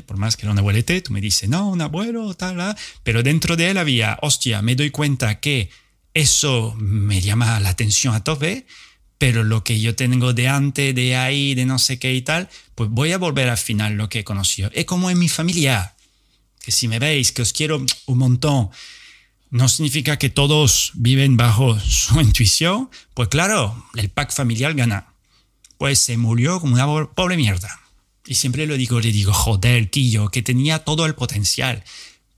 Por 0.05 0.17
más 0.17 0.35
que 0.35 0.45
era 0.45 0.51
un 0.51 0.59
abuelete, 0.59 1.01
tú 1.01 1.13
me 1.13 1.21
dices, 1.21 1.49
no, 1.49 1.69
un 1.69 1.81
abuelo, 1.81 2.33
tal, 2.33 2.75
pero 3.03 3.23
dentro 3.23 3.55
de 3.55 3.71
él 3.71 3.77
había, 3.77 4.19
hostia, 4.21 4.61
me 4.61 4.75
doy 4.75 4.91
cuenta 4.91 5.39
que 5.39 5.69
eso 6.13 6.75
me 6.77 7.21
llama 7.21 7.59
la 7.59 7.69
atención 7.69 8.13
a 8.13 8.23
tope, 8.23 8.65
pero 9.17 9.43
lo 9.43 9.63
que 9.63 9.79
yo 9.79 9.95
tengo 9.95 10.33
de 10.33 10.47
antes, 10.47 10.93
de 10.93 11.15
ahí, 11.15 11.55
de 11.55 11.65
no 11.65 11.79
sé 11.79 11.97
qué 11.97 12.13
y 12.13 12.21
tal, 12.21 12.49
pues 12.75 12.89
voy 12.89 13.11
a 13.13 13.17
volver 13.17 13.49
al 13.49 13.57
final 13.57 13.93
lo 13.93 14.09
que 14.09 14.19
he 14.19 14.23
conocido. 14.23 14.69
Es 14.73 14.85
como 14.85 15.09
en 15.09 15.17
mi 15.17 15.29
familia, 15.29 15.95
que 16.61 16.71
si 16.71 16.87
me 16.87 16.99
veis, 16.99 17.31
que 17.31 17.41
os 17.41 17.53
quiero 17.53 17.85
un 18.05 18.17
montón, 18.17 18.69
no 19.49 19.69
significa 19.69 20.17
que 20.17 20.29
todos 20.29 20.91
viven 20.95 21.37
bajo 21.37 21.79
su 21.79 22.19
intuición, 22.21 22.89
pues 23.13 23.29
claro, 23.29 23.85
el 23.95 24.09
pack 24.09 24.33
familiar 24.33 24.73
gana. 24.73 25.13
Pues 25.77 25.99
se 25.99 26.17
murió 26.17 26.59
como 26.59 26.73
una 26.73 27.07
pobre 27.13 27.37
mierda. 27.37 27.79
Y 28.25 28.35
siempre 28.35 28.65
lo 28.65 28.77
digo, 28.77 28.99
le 28.99 29.11
digo, 29.11 29.33
joder, 29.33 29.89
tío, 29.89 30.29
que 30.29 30.41
tenía 30.41 30.79
todo 30.79 31.05
el 31.05 31.13
potencial. 31.13 31.83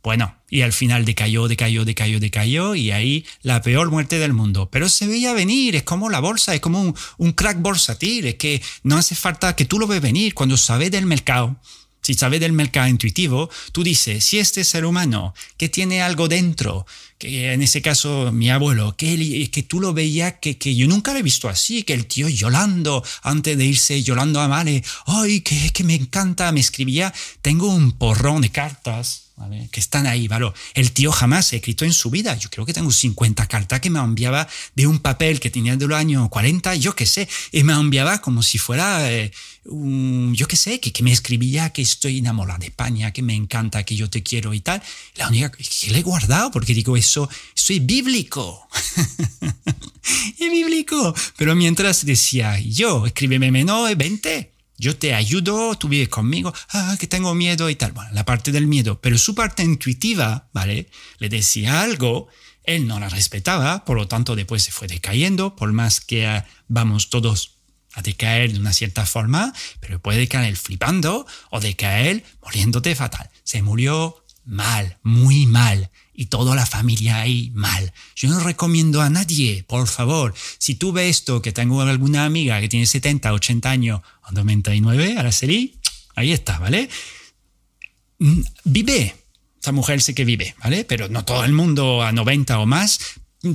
Bueno, 0.06 0.36
y 0.52 0.62
al 0.62 0.72
final 0.72 1.04
decayó, 1.04 1.48
decayó, 1.48 1.84
decayó, 1.84 2.20
decayó, 2.20 2.76
y 2.76 2.92
ahí 2.92 3.26
la 3.42 3.64
peor 3.64 3.90
muerte 3.90 4.20
del 4.20 4.34
mundo. 4.34 4.70
Pero 4.72 4.88
se 4.88 5.08
veía 5.08 5.34
venir, 5.34 5.76
es 5.76 5.82
como 5.82 6.12
la 6.12 6.20
bolsa, 6.20 6.54
es 6.54 6.62
como 6.62 6.80
un, 6.80 6.96
un 7.18 7.32
crack 7.32 7.60
borsatil, 7.60 8.28
es 8.28 8.36
que 8.36 8.62
no 8.84 8.98
hace 8.98 9.16
falta 9.16 9.56
que 9.56 9.66
tú 9.66 9.80
lo 9.80 9.88
ves 9.88 10.02
venir 10.02 10.36
cuando 10.36 10.58
sabes 10.58 10.92
del 10.92 11.08
mercado. 11.08 11.60
Si 12.04 12.14
sabes 12.14 12.40
del 12.40 12.52
mercado 12.52 12.88
intuitivo, 12.88 13.50
tú 13.72 13.84
dices, 13.84 14.24
si 14.24 14.38
este 14.38 14.64
ser 14.64 14.86
humano 14.86 15.34
que 15.58 15.70
tiene 15.70 16.04
algo 16.04 16.28
dentro, 16.28 16.86
que 17.18 17.54
en 17.54 17.64
ese 17.64 17.82
caso 17.82 18.32
mi 18.32 18.52
abuelo, 18.52 18.96
que, 18.96 19.50
que 19.50 19.64
tú 19.64 19.80
lo 19.80 19.92
veías, 19.92 20.36
que, 20.40 20.60
que 20.60 20.76
yo 20.76 20.88
nunca 20.88 21.14
lo 21.14 21.20
he 21.20 21.24
visto 21.24 21.50
así, 21.50 21.82
que 21.82 21.94
el 21.94 22.06
tío 22.06 22.30
llorando 22.30 23.04
antes 23.24 23.58
de 23.58 23.66
irse, 23.66 24.04
llorando 24.04 24.40
a 24.40 24.48
Male, 24.48 24.84
ay, 25.08 25.42
que, 25.42 25.72
que 25.72 25.84
me 25.84 25.96
encanta, 25.96 26.52
me 26.52 26.60
escribía, 26.60 27.12
tengo 27.42 27.74
un 27.74 27.94
porrón 27.94 28.42
de 28.44 28.52
cartas 28.52 29.25
que 29.70 29.80
están 29.82 30.08
ahí, 30.08 30.28
¿vale? 30.28 30.52
El 30.74 30.92
tío 30.92 31.12
jamás 31.12 31.52
ha 31.52 31.58
escrito 31.58 31.84
en 31.84 31.94
su 31.94 32.10
vida. 32.10 32.38
Yo 32.38 32.50
creo 32.50 32.66
que 32.66 32.74
tengo 32.74 32.92
50 32.92 33.46
cartas 33.48 33.82
que 33.82 33.90
me 33.90 34.00
enviaba 34.00 34.48
de 34.76 34.88
un 34.88 35.00
papel 35.00 35.40
que 35.40 35.50
tenía 35.50 35.76
de 35.76 35.88
los 35.88 35.98
años 35.98 36.30
40, 36.30 36.76
yo 36.76 36.96
qué 36.96 37.06
sé, 37.06 37.28
y 37.52 37.64
me 37.64 37.74
enviaba 37.74 38.22
como 38.22 38.42
si 38.42 38.58
fuera, 38.58 39.12
eh, 39.12 39.32
yo 39.66 40.48
qué 40.48 40.56
sé, 40.56 40.80
que, 40.80 40.92
que, 40.94 41.04
me 41.04 41.12
escribía 41.12 41.72
que 41.72 41.82
estoy 41.82 42.20
enamorada 42.20 42.60
de 42.60 42.68
España, 42.68 43.12
que 43.12 43.22
me 43.22 43.36
encanta, 43.36 43.84
que 43.84 43.96
yo 43.96 44.10
te 44.10 44.24
quiero 44.24 44.54
y 44.54 44.62
tal. 44.62 44.82
La 45.16 45.28
única 45.28 45.52
que 45.52 45.92
le 45.92 46.00
he 46.00 46.04
guardado, 46.04 46.52
porque 46.52 46.74
digo, 46.74 46.96
eso, 46.96 47.30
soy 47.54 47.80
bíblico. 47.80 48.68
es 50.40 50.52
bíblico. 50.52 51.14
Pero 51.36 51.56
mientras 51.56 52.06
decía, 52.06 52.58
yo, 52.60 53.06
escríbeme 53.06 53.52
menos, 53.52 53.96
20 53.98 54.55
yo 54.78 54.98
te 54.98 55.14
ayudo, 55.14 55.76
tú 55.76 55.88
vives 55.88 56.10
conmigo, 56.10 56.54
ah, 56.70 56.96
que 57.00 57.08
tengo 57.08 57.34
miedo 57.34 57.70
y 57.70 57.76
tal. 57.76 57.92
Bueno, 57.94 58.12
la 58.14 58.26
parte 58.26 58.52
del 58.52 58.68
miedo, 58.68 59.00
pero 59.02 59.18
su 59.18 59.36
parte 59.36 59.64
intuitiva, 59.64 60.50
¿vale? 60.54 60.90
Le 61.20 61.30
decía 61.30 61.82
algo, 61.82 62.28
él 62.64 62.88
no 62.88 63.00
la 63.00 63.10
respetaba, 63.10 63.86
por 63.86 63.98
lo 63.98 64.08
tanto 64.08 64.36
después 64.36 64.64
se 64.64 64.72
fue 64.72 64.88
decayendo, 64.88 65.56
por 65.56 65.72
más 65.72 66.02
que 66.02 66.28
ah, 66.28 66.46
vamos 66.68 67.10
todos 67.10 67.56
a 67.94 68.02
decaer 68.02 68.52
de 68.52 68.60
una 68.60 68.74
cierta 68.74 69.06
forma, 69.06 69.54
pero 69.80 70.02
puede 70.02 70.28
caer 70.28 70.58
flipando 70.58 71.26
o 71.50 71.60
decaer 71.62 72.26
muriéndote 72.44 72.94
fatal. 72.94 73.30
Se 73.44 73.62
murió 73.62 74.25
mal, 74.46 74.98
muy 75.04 75.46
mal 75.46 75.90
y 76.14 76.28
toda 76.28 76.56
la 76.56 76.66
familia 76.66 77.22
ahí 77.22 77.52
mal. 77.54 77.94
Yo 78.16 78.30
no 78.30 78.40
recomiendo 78.40 79.02
a 79.02 79.10
nadie, 79.10 79.64
por 79.68 79.88
favor, 79.88 80.34
si 80.58 80.76
tú 80.76 80.92
ves 80.92 81.18
esto, 81.18 81.42
que 81.42 81.52
tengo 81.52 81.82
alguna 81.82 82.26
amiga 82.26 82.60
que 82.62 82.70
tiene 82.70 82.86
70, 82.86 83.34
80 83.34 83.70
años 83.70 84.02
o 84.24 84.32
99, 84.32 85.16
Araceli, 85.18 85.76
ahí 86.16 86.32
está, 86.32 86.60
¿vale? 86.60 86.90
Mm, 88.20 88.42
vive, 88.64 89.16
esa 89.62 89.72
mujer 89.72 90.02
sé 90.02 90.14
que 90.16 90.26
vive, 90.26 90.56
¿vale? 90.64 90.86
Pero 90.86 91.10
no 91.10 91.26
todo 91.26 91.44
el 91.44 91.52
mundo 91.52 92.04
a 92.04 92.12
90 92.12 92.60
o 92.60 92.66
más 92.66 93.00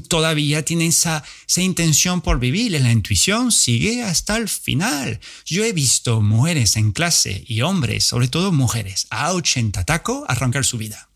todavía 0.09 0.65
tiene 0.65 0.87
esa, 0.87 1.25
esa 1.49 1.63
intención 1.63 2.21
por 2.21 2.39
vivir. 2.39 2.81
La 2.81 2.93
intuición 2.93 3.53
sigue 3.53 4.03
hasta 4.03 4.37
el 4.37 4.49
final. 4.49 5.21
Yo 5.45 5.65
he 5.65 5.73
visto 5.73 6.21
mujeres 6.21 6.77
en 6.77 6.93
clase 6.93 7.45
y 7.47 7.63
hombres, 7.63 8.05
sobre 8.05 8.29
todo 8.29 8.53
mujeres, 8.53 9.07
a 9.11 9.33
80 9.33 9.85
tacos 9.85 10.25
arrancar 10.29 10.65
su 10.65 10.79
vida. 10.79 11.09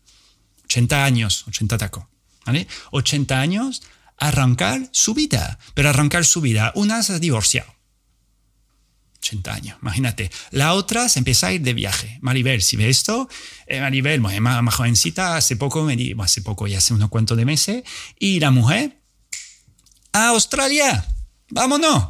80 0.65 1.05
años, 1.05 1.45
80 1.47 1.77
tacos. 1.77 2.05
¿vale? 2.45 2.67
80 2.91 3.39
años 3.39 3.83
arrancar 4.17 4.89
su 4.91 5.13
vida. 5.13 5.59
Pero 5.73 5.89
arrancar 5.89 6.25
su 6.25 6.41
vida, 6.41 6.71
una 6.75 7.03
se 7.03 7.19
divorciado 7.19 7.74
80 9.25 9.53
años, 9.53 9.77
imagínate. 9.81 10.29
La 10.51 10.73
otra 10.73 11.09
se 11.09 11.19
empieza 11.19 11.47
a 11.47 11.53
ir 11.53 11.61
de 11.61 11.73
viaje. 11.73 12.19
Maribel, 12.21 12.61
si 12.61 12.77
ve 12.77 12.89
esto, 12.89 13.27
eh, 13.67 13.79
Maribel, 13.81 14.21
más, 14.21 14.39
más, 14.39 14.75
jovencita, 14.75 15.35
hace 15.35 15.55
poco, 15.55 15.83
me 15.83 15.95
di, 15.95 16.13
hace 16.19 16.41
poco, 16.41 16.67
ya 16.67 16.77
hace 16.77 16.93
unos 16.93 17.09
cuantos 17.09 17.37
de 17.37 17.45
meses, 17.45 17.83
y 18.19 18.39
la 18.39 18.51
mujer 18.51 19.01
a 20.13 20.29
Australia, 20.29 21.05
vámonos. 21.49 22.07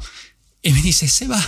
Y 0.61 0.74
me 0.74 0.82
dice, 0.82 1.07
Seba, 1.07 1.41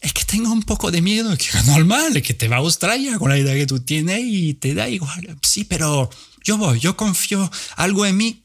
es 0.00 0.12
que 0.12 0.24
tengo 0.24 0.52
un 0.52 0.62
poco 0.62 0.90
de 0.90 1.02
miedo, 1.02 1.36
que 1.36 1.46
es 1.46 1.66
normal, 1.66 2.16
es 2.16 2.22
que 2.22 2.34
te 2.34 2.48
va 2.48 2.56
a 2.56 2.60
Australia 2.60 3.18
con 3.18 3.30
la 3.30 3.38
idea 3.38 3.54
que 3.54 3.66
tú 3.66 3.80
tienes 3.80 4.20
y 4.22 4.54
te 4.54 4.74
da 4.74 4.88
igual. 4.88 5.38
Sí, 5.42 5.64
pero 5.64 6.08
yo 6.44 6.56
voy, 6.56 6.78
yo 6.78 6.96
confío 6.96 7.50
algo 7.76 8.06
en 8.06 8.16
mí, 8.16 8.44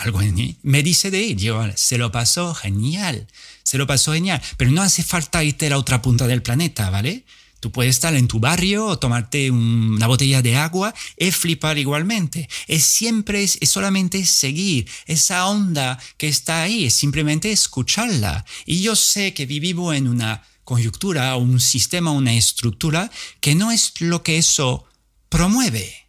algo 0.00 0.22
en 0.22 0.34
mí. 0.34 0.56
Me 0.62 0.82
dice 0.82 1.10
de 1.10 1.20
ir, 1.22 1.38
se 1.76 1.98
lo 1.98 2.10
pasó 2.10 2.54
genial 2.54 3.26
se 3.70 3.78
lo 3.78 3.86
pasó 3.86 4.12
genial. 4.12 4.42
Pero 4.56 4.72
no 4.72 4.82
hace 4.82 5.04
falta 5.04 5.44
irte 5.44 5.66
a 5.66 5.70
la 5.70 5.78
otra 5.78 6.02
punta 6.02 6.26
del 6.26 6.42
planeta, 6.42 6.90
¿vale? 6.90 7.24
Tú 7.60 7.70
puedes 7.70 7.94
estar 7.94 8.14
en 8.16 8.26
tu 8.26 8.40
barrio 8.40 8.86
o 8.86 8.98
tomarte 8.98 9.48
una 9.50 10.08
botella 10.08 10.42
de 10.42 10.56
agua 10.56 10.92
y 11.16 11.30
flipar 11.30 11.78
igualmente. 11.78 12.48
Es 12.66 12.82
siempre, 12.84 13.44
es, 13.44 13.58
solamente 13.64 14.26
seguir 14.26 14.88
esa 15.06 15.46
onda 15.46 16.00
que 16.16 16.26
está 16.26 16.62
ahí, 16.62 16.86
es 16.86 16.94
simplemente 16.94 17.52
escucharla. 17.52 18.44
Y 18.66 18.80
yo 18.80 18.96
sé 18.96 19.34
que 19.34 19.46
vivimos 19.46 19.94
en 19.94 20.08
una 20.08 20.42
coyuntura, 20.64 21.36
un 21.36 21.60
sistema, 21.60 22.10
una 22.10 22.34
estructura 22.34 23.08
que 23.40 23.54
no 23.54 23.70
es 23.70 24.00
lo 24.00 24.24
que 24.24 24.38
eso 24.38 24.86
promueve. 25.28 26.08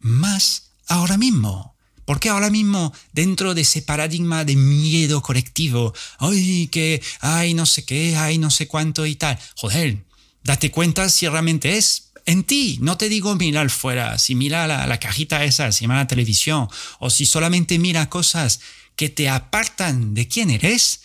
Más 0.00 0.72
ahora 0.88 1.16
mismo. 1.16 1.77
Porque 2.08 2.30
ahora 2.30 2.48
mismo, 2.48 2.94
dentro 3.12 3.52
de 3.52 3.60
ese 3.60 3.82
paradigma 3.82 4.46
de 4.46 4.56
miedo 4.56 5.20
colectivo, 5.20 5.92
ay, 6.18 6.66
que, 6.68 7.02
ay, 7.20 7.52
no 7.52 7.66
sé 7.66 7.84
qué, 7.84 8.16
ay, 8.16 8.38
no 8.38 8.50
sé 8.50 8.66
cuánto 8.66 9.04
y 9.04 9.14
tal, 9.14 9.38
joder, 9.56 10.06
date 10.42 10.70
cuenta 10.70 11.10
si 11.10 11.28
realmente 11.28 11.76
es 11.76 12.12
en 12.24 12.44
ti. 12.44 12.78
No 12.80 12.96
te 12.96 13.10
digo 13.10 13.34
mirar 13.34 13.68
fuera, 13.68 14.16
si 14.16 14.34
mira 14.34 14.66
la, 14.66 14.86
la 14.86 14.98
cajita 14.98 15.44
esa, 15.44 15.70
si 15.70 15.86
mira 15.86 15.98
la 15.98 16.06
televisión, 16.06 16.68
o 16.98 17.10
si 17.10 17.26
solamente 17.26 17.78
mira 17.78 18.08
cosas 18.08 18.60
que 18.96 19.10
te 19.10 19.28
apartan 19.28 20.14
de 20.14 20.28
quién 20.28 20.48
eres, 20.50 21.02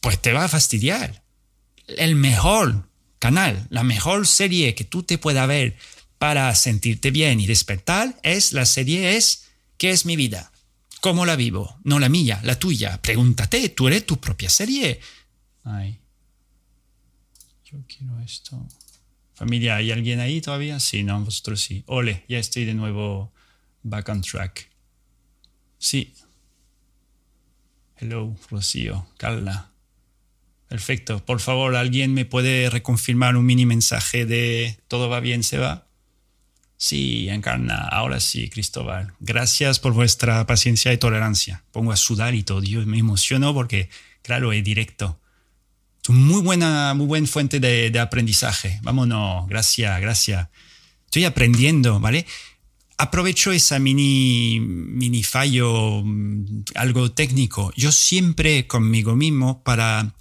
pues 0.00 0.22
te 0.22 0.32
va 0.32 0.44
a 0.44 0.48
fastidiar. 0.48 1.24
El 1.88 2.14
mejor 2.14 2.88
canal, 3.18 3.66
la 3.70 3.82
mejor 3.82 4.24
serie 4.28 4.76
que 4.76 4.84
tú 4.84 5.02
te 5.02 5.18
pueda 5.18 5.46
ver 5.46 5.76
para 6.18 6.54
sentirte 6.54 7.10
bien 7.10 7.40
y 7.40 7.48
despertar 7.48 8.20
es 8.22 8.52
la 8.52 8.66
serie 8.66 9.16
es 9.16 9.47
¿Qué 9.78 9.90
es 9.90 10.04
mi 10.04 10.16
vida? 10.16 10.52
¿Cómo 11.00 11.24
la 11.24 11.36
vivo? 11.36 11.78
No 11.84 12.00
la 12.00 12.08
mía, 12.08 12.40
la 12.42 12.58
tuya. 12.58 13.00
Pregúntate, 13.00 13.68
tú 13.68 13.86
eres 13.86 14.04
tu 14.04 14.20
propia 14.20 14.50
serie. 14.50 15.00
Ay. 15.62 16.00
Yo 17.64 17.78
quiero 17.86 18.18
esto. 18.20 18.66
Familia, 19.34 19.76
¿hay 19.76 19.92
alguien 19.92 20.18
ahí 20.18 20.40
todavía? 20.40 20.80
Sí, 20.80 21.04
no, 21.04 21.24
vosotros 21.24 21.60
sí. 21.60 21.84
Ole, 21.86 22.24
ya 22.28 22.38
estoy 22.38 22.64
de 22.64 22.74
nuevo 22.74 23.32
back 23.84 24.08
on 24.08 24.20
track. 24.20 24.68
Sí. 25.78 26.12
Hello, 27.96 28.36
Rocío, 28.50 29.06
Carla. 29.16 29.70
Perfecto. 30.68 31.24
Por 31.24 31.40
favor, 31.40 31.76
¿alguien 31.76 32.14
me 32.14 32.24
puede 32.24 32.68
reconfirmar 32.68 33.36
un 33.36 33.46
mini 33.46 33.64
mensaje 33.64 34.26
de 34.26 34.80
todo 34.88 35.08
va 35.08 35.20
bien, 35.20 35.44
se 35.44 35.58
va? 35.58 35.87
Sí, 36.80 37.28
encarna. 37.28 37.76
Ahora 37.76 38.20
sí, 38.20 38.48
Cristóbal. 38.48 39.12
Gracias 39.18 39.80
por 39.80 39.92
vuestra 39.92 40.46
paciencia 40.46 40.92
y 40.92 40.96
tolerancia. 40.96 41.64
Pongo 41.72 41.90
a 41.90 41.96
sudar 41.96 42.36
y 42.36 42.44
todo. 42.44 42.62
Yo 42.62 42.86
me 42.86 42.98
emociono 42.98 43.52
porque, 43.52 43.90
claro, 44.22 44.52
es 44.52 44.62
directo. 44.62 45.20
Es 46.04 46.10
muy 46.10 46.40
buena, 46.40 46.94
muy 46.94 47.06
buena 47.06 47.26
fuente 47.26 47.58
de, 47.58 47.98
aprendizaje. 47.98 48.78
Vámonos. 48.84 49.48
Gracias, 49.48 50.00
gracias. 50.00 50.48
Estoy 51.06 51.24
aprendiendo, 51.24 51.98
¿vale? 51.98 52.24
Aprovecho 52.96 53.50
esa 53.50 53.80
mini, 53.80 54.60
mini 54.60 55.24
fallo, 55.24 56.02
mm, 56.04 56.62
algo 56.76 57.10
técnico. 57.10 57.72
Yo 57.76 57.90
siempre 57.90 58.68
conmigo 58.68 59.16
mismo 59.16 59.64
para 59.64 60.14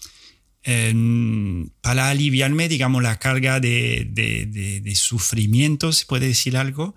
para 1.81 2.09
aliviarme, 2.09 2.67
digamos, 2.67 3.01
la 3.01 3.17
carga 3.19 3.59
de, 3.59 4.07
de, 4.11 4.95
sufrimiento, 4.95 5.93
se 5.93 6.05
puede 6.05 6.27
decir 6.27 6.57
algo, 6.57 6.93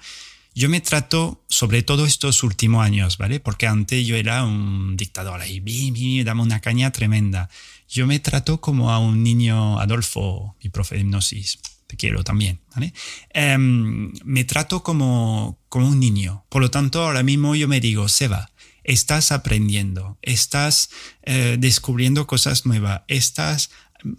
yo 0.55 0.69
me 0.69 0.81
trato, 0.81 1.45
sobre 1.49 1.83
todo 1.83 2.05
estos 2.05 2.43
últimos 2.43 2.85
años, 2.85 3.17
¿vale? 3.17 3.39
Porque 3.39 3.69
antes 3.69 4.05
yo 4.05 4.17
era 4.17 4.45
un 4.45 4.97
dictador 4.97 5.41
ahí, 5.41 5.61
me 5.61 6.25
dame 6.25 6.43
una 6.43 6.61
caña 6.61 6.91
tremenda. 6.91 7.49
Yo 7.89 8.07
me 8.07 8.19
trato 8.19 8.61
como 8.61 8.91
a 8.91 8.99
un 8.99 9.23
niño, 9.23 9.79
Adolfo, 9.79 10.57
mi 10.63 10.71
profe 10.71 10.97
de 10.97 11.03
hipnosis, 11.03 11.59
te 11.87 11.97
quiero 11.97 12.25
también, 12.25 12.61
¿vale? 12.75 12.93
Em, 13.31 14.13
me 14.25 14.45
trato 14.45 14.83
como, 14.83 15.59
como 15.69 15.89
un 15.89 16.01
niño. 16.01 16.45
Por 16.49 16.63
lo 16.63 16.71
tanto, 16.71 17.05
ahora 17.05 17.23
mismo 17.23 17.55
yo 17.55 17.69
me 17.69 17.81
digo, 17.81 18.09
Seba, 18.09 18.50
estás 18.85 19.33
aprendiendo, 19.33 20.19
estás 20.23 20.91
eh, 21.23 21.57
descubriendo 21.59 22.27
cosas 22.27 22.67
nuevas, 22.67 23.03
estás 23.09 23.71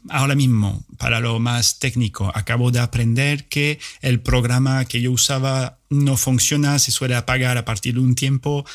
ahora 0.10 0.36
mismo, 0.36 0.84
para 0.98 1.20
lo 1.20 1.40
más 1.40 1.80
técnico, 1.80 2.32
acabo 2.36 2.72
de 2.72 2.80
aprender 2.80 3.48
que 3.48 3.80
el 4.02 4.20
programa 4.20 4.86
que 4.86 5.02
yo 5.02 5.12
usaba 5.12 5.80
no 5.90 6.18
funciona, 6.18 6.80
se 6.80 6.92
suele 6.92 7.16
apagar 7.16 7.58
a 7.58 7.66
partir 7.66 7.96
de 7.96 8.00
un 8.00 8.16
tiempo, 8.16 8.66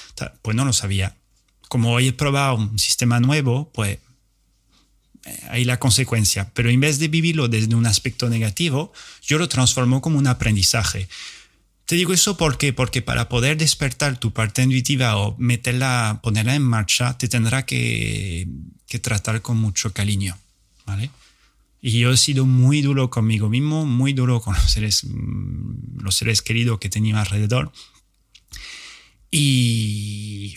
pues 0.42 0.56
no 0.56 0.64
lo 0.64 0.72
sabía. 0.72 1.16
Como 1.68 1.92
hoy 1.92 2.08
he 2.08 2.12
probado 2.12 2.56
un 2.56 2.78
sistema 2.78 3.20
nuevo, 3.20 3.70
pues 3.72 3.98
eh, 5.24 5.42
ahí 5.50 5.64
la 5.64 5.78
consecuencia. 5.78 6.50
Pero 6.54 6.70
en 6.70 6.80
vez 6.80 6.98
de 6.98 7.08
vivirlo 7.08 7.48
desde 7.48 7.74
un 7.74 7.86
aspecto 7.86 8.28
negativo, 8.28 8.92
yo 9.22 9.38
lo 9.38 9.48
transformo 9.48 10.00
como 10.00 10.18
un 10.18 10.26
aprendizaje. 10.26 11.08
Te 11.86 11.94
digo 11.94 12.12
eso 12.12 12.36
porque, 12.36 12.72
porque 12.72 13.00
para 13.00 13.28
poder 13.28 13.56
despertar 13.56 14.18
tu 14.18 14.32
parte 14.32 14.62
intuitiva 14.62 15.16
o 15.16 15.36
meterla, 15.38 16.18
ponerla 16.22 16.56
en 16.56 16.62
marcha, 16.62 17.16
te 17.16 17.28
tendrá 17.28 17.64
que, 17.64 18.48
que 18.88 18.98
tratar 18.98 19.40
con 19.40 19.56
mucho 19.56 19.92
cariño, 19.92 20.36
¿vale? 20.84 21.10
Y 21.80 22.00
yo 22.00 22.10
he 22.10 22.16
sido 22.16 22.44
muy 22.44 22.82
duro 22.82 23.08
conmigo 23.08 23.48
mismo, 23.48 23.86
muy 23.86 24.12
duro 24.12 24.40
con 24.40 24.54
los 24.54 24.72
seres, 24.72 25.04
mm, 25.04 26.00
los 26.00 26.16
seres 26.16 26.42
queridos 26.42 26.80
que 26.80 26.88
tenía 26.88 27.20
alrededor. 27.20 27.70
Y 29.30 30.56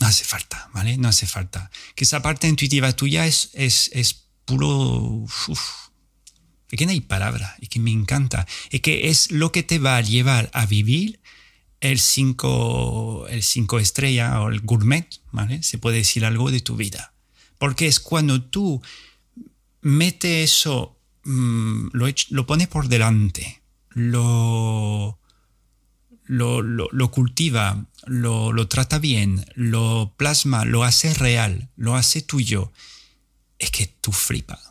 no 0.00 0.08
hace 0.08 0.24
falta, 0.24 0.70
¿vale? 0.74 0.96
No 0.96 1.08
hace 1.08 1.28
falta. 1.28 1.70
Que 1.94 2.02
esa 2.02 2.20
parte 2.20 2.48
intuitiva 2.48 2.90
tuya 2.92 3.26
es, 3.26 3.50
es, 3.52 3.90
es 3.92 4.24
puro 4.44 5.24
que 6.76 6.84
no 6.84 6.92
hay 6.92 7.00
palabra, 7.00 7.56
y 7.60 7.68
que 7.68 7.80
me 7.80 7.90
encanta, 7.90 8.46
y 8.70 8.80
que 8.80 9.08
es 9.08 9.30
lo 9.30 9.52
que 9.52 9.62
te 9.62 9.78
va 9.78 9.96
a 9.96 10.02
llevar 10.02 10.50
a 10.52 10.66
vivir 10.66 11.20
el 11.80 11.98
cinco, 11.98 13.26
el 13.28 13.42
cinco 13.42 13.78
estrella 13.78 14.40
o 14.40 14.48
el 14.48 14.60
gourmet, 14.60 15.08
¿vale? 15.32 15.62
Se 15.62 15.78
puede 15.78 15.98
decir 15.98 16.24
algo 16.24 16.50
de 16.50 16.60
tu 16.60 16.76
vida. 16.76 17.12
Porque 17.58 17.86
es 17.86 18.00
cuando 18.00 18.42
tú 18.42 18.82
metes 19.80 20.52
eso, 20.52 20.98
mm, 21.24 21.88
lo, 21.92 22.06
lo 22.30 22.46
pones 22.46 22.68
por 22.68 22.88
delante, 22.88 23.62
lo, 23.90 25.18
lo, 26.24 26.62
lo, 26.62 27.10
cultiva, 27.10 27.86
lo, 28.06 28.52
lo, 28.52 28.68
trata 28.68 28.98
bien, 28.98 29.46
lo 29.54 30.12
plasma, 30.16 30.64
lo 30.64 30.84
hace 30.84 31.14
real, 31.14 31.70
lo 31.76 31.96
hace 31.96 32.20
tuyo, 32.20 32.72
es 33.58 33.70
que 33.70 33.86
tú 33.86 34.12
flipas 34.12 34.67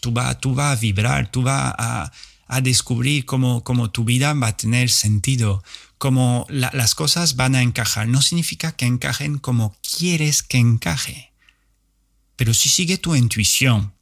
tú, 0.00 0.12
vas 0.12 0.40
tú 0.40 0.54
va 0.54 0.72
a 0.72 0.76
vibrar, 0.76 1.30
tú 1.30 1.42
vas 1.42 1.74
a, 1.78 2.12
a 2.46 2.60
descubrir 2.60 3.24
cómo, 3.24 3.62
cómo, 3.62 3.90
tu 3.90 4.04
vida 4.04 4.34
va 4.34 4.48
a 4.48 4.56
tener 4.56 4.90
sentido, 4.90 5.62
cómo 5.98 6.46
las 6.48 6.94
cosas 6.94 7.36
van 7.36 7.54
a 7.54 7.62
encajar. 7.62 8.08
No 8.08 8.22
significa 8.22 8.72
que 8.72 8.86
encajen 8.86 9.38
como 9.38 9.76
quieres 9.82 10.42
que 10.42 10.58
encaje, 10.58 11.32
pero 12.36 12.54
si 12.54 12.68
sigue 12.68 12.98
tu 12.98 13.14
intuición, 13.14 13.92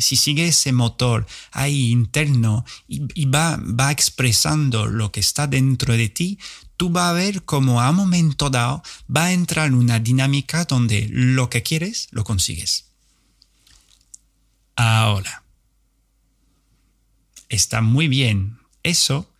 si 0.00 0.16
sigue 0.16 0.48
ese 0.48 0.72
motor 0.72 1.26
ahí 1.52 1.90
interno 1.90 2.64
y, 2.88 3.02
y, 3.14 3.26
va, 3.26 3.58
va 3.58 3.92
expresando 3.92 4.86
lo 4.86 5.12
que 5.12 5.20
está 5.20 5.46
dentro 5.46 5.94
de 5.94 6.08
ti, 6.08 6.38
tú 6.78 6.88
vas 6.88 7.10
a 7.10 7.12
ver 7.12 7.44
cómo 7.44 7.80
a 7.82 7.92
momento 7.92 8.48
dado 8.48 8.82
va 9.14 9.26
a 9.26 9.32
entrar 9.32 9.66
en 9.66 9.74
una 9.74 9.98
dinámica 9.98 10.64
donde 10.64 11.08
lo 11.10 11.50
que 11.50 11.62
quieres 11.62 12.08
lo 12.10 12.24
consigues 12.24 12.85
ahora. 14.76 15.42
Está 17.48 17.80
muy 17.80 18.08
bien 18.08 18.58
eso, 18.82 19.30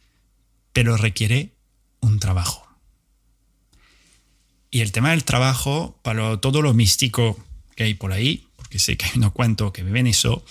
pero 0.72 0.96
requiere 0.96 1.52
un 2.00 2.18
trabajo. 2.18 2.66
Y 4.70 4.80
el 4.80 4.92
tema 4.92 5.10
del 5.10 5.24
trabajo, 5.24 5.98
para 6.02 6.38
todo 6.38 6.60
lo 6.60 6.74
místico 6.74 7.38
que 7.74 7.84
hay 7.84 7.94
por 7.94 8.12
ahí, 8.12 8.48
porque 8.56 8.78
sé 8.78 8.96
que 8.96 9.06
hay 9.06 9.12
unos 9.16 9.32
cuantos 9.32 9.72
que 9.72 9.82
viven 9.82 10.06
eso, 10.06 10.44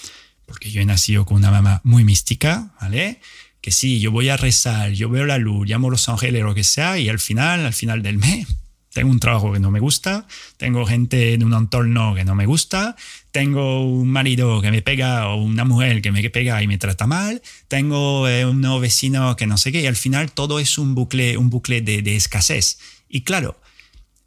porque 0.45 0.71
yo 0.71 0.81
he 0.81 0.85
nacido 0.85 1.25
con 1.25 1.37
una 1.37 1.51
mamá 1.51 1.81
muy 1.83 2.03
mística, 2.03 2.73
¿vale? 2.79 3.19
Que 3.61 3.71
sí, 3.71 3.99
yo 3.99 4.11
voy 4.11 4.29
a 4.29 4.37
rezar, 4.37 4.91
yo 4.91 5.09
veo 5.09 5.25
la 5.25 5.37
luz, 5.37 5.67
llamo 5.67 5.87
a 5.87 5.91
los 5.91 6.07
ángeles, 6.07 6.43
lo 6.43 6.53
que 6.53 6.63
sea, 6.63 6.97
y 6.99 7.09
al 7.09 7.19
final, 7.19 7.65
al 7.65 7.73
final 7.73 8.03
del 8.03 8.17
mes, 8.17 8.47
tengo 8.93 9.11
un 9.11 9.19
trabajo 9.19 9.51
que 9.51 9.59
no 9.59 9.71
me 9.71 9.79
gusta, 9.79 10.27
tengo 10.57 10.85
gente 10.85 11.33
en 11.33 11.43
un 11.43 11.53
entorno 11.53 12.15
que 12.15 12.23
no 12.23 12.33
me 12.33 12.45
gusta, 12.45 12.95
tengo 13.35 13.85
un 13.85 14.07
marido 14.07 14.61
que 14.61 14.71
me 14.71 14.81
pega 14.81 15.27
o 15.27 15.43
una 15.43 15.65
mujer 15.65 16.01
que 16.01 16.13
me 16.13 16.29
pega 16.29 16.63
y 16.63 16.67
me 16.67 16.77
trata 16.77 17.05
mal, 17.05 17.41
tengo 17.67 18.29
eh, 18.29 18.45
un 18.45 18.61
nuevo 18.61 18.79
vecino 18.79 19.35
que 19.35 19.45
no 19.45 19.57
sé 19.57 19.73
qué, 19.73 19.81
y 19.81 19.87
al 19.87 19.97
final 19.97 20.31
todo 20.31 20.57
es 20.57 20.77
un 20.77 20.95
bucle, 20.95 21.35
un 21.35 21.49
bucle 21.49 21.81
de, 21.81 22.15
escasez. 22.15 22.77
Y 23.09 23.23
claro, 23.23 23.59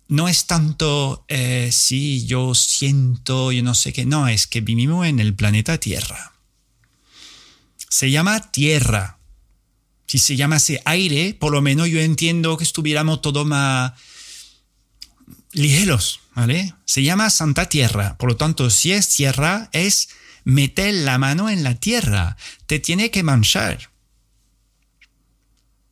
no 0.09 0.29
es 0.29 0.47
tanto 0.47 1.25
eh, 1.29 1.71
si 1.73 2.27
yo 2.27 2.55
siento, 2.55 3.51
yo 3.51 3.63
no 3.63 3.73
sé 3.73 3.95
qué, 3.95 4.05
no, 4.05 4.29
es 4.29 4.47
que 4.47 4.61
vivimos 4.61 5.07
en 5.07 5.21
el 5.21 5.33
planeta 5.33 5.79
Tierra. 5.79 6.35
Se 7.89 8.11
llama 8.11 8.53
Tierra. 8.53 9.21
Si 10.07 10.19
se 10.19 10.37
llamase 10.37 10.83
aire, 10.85 11.33
por 11.33 11.53
lo 11.53 11.63
menos 11.63 11.89
yo 11.89 11.99
entiendo 11.99 12.59
que 12.59 12.65
estuviéramos 12.65 13.23
todo 13.23 13.47
más 13.47 13.95
ligeros, 15.53 16.21
Se 16.85 17.03
llama 17.03 17.31
Santa 17.31 17.69
Tierra. 17.69 18.17
Por 18.17 18.31
lo 18.31 18.37
tanto, 18.37 18.71
si 18.71 18.93
es 18.93 19.09
tierra, 19.09 19.69
es 19.73 20.11
meter 20.45 20.95
la 20.95 21.19
mano 21.19 21.51
en 21.51 21.65
la 21.65 21.75
tierra. 21.75 22.37
Te 22.67 22.79
tiene 22.79 23.11
que 23.11 23.23
manchar. 23.23 23.91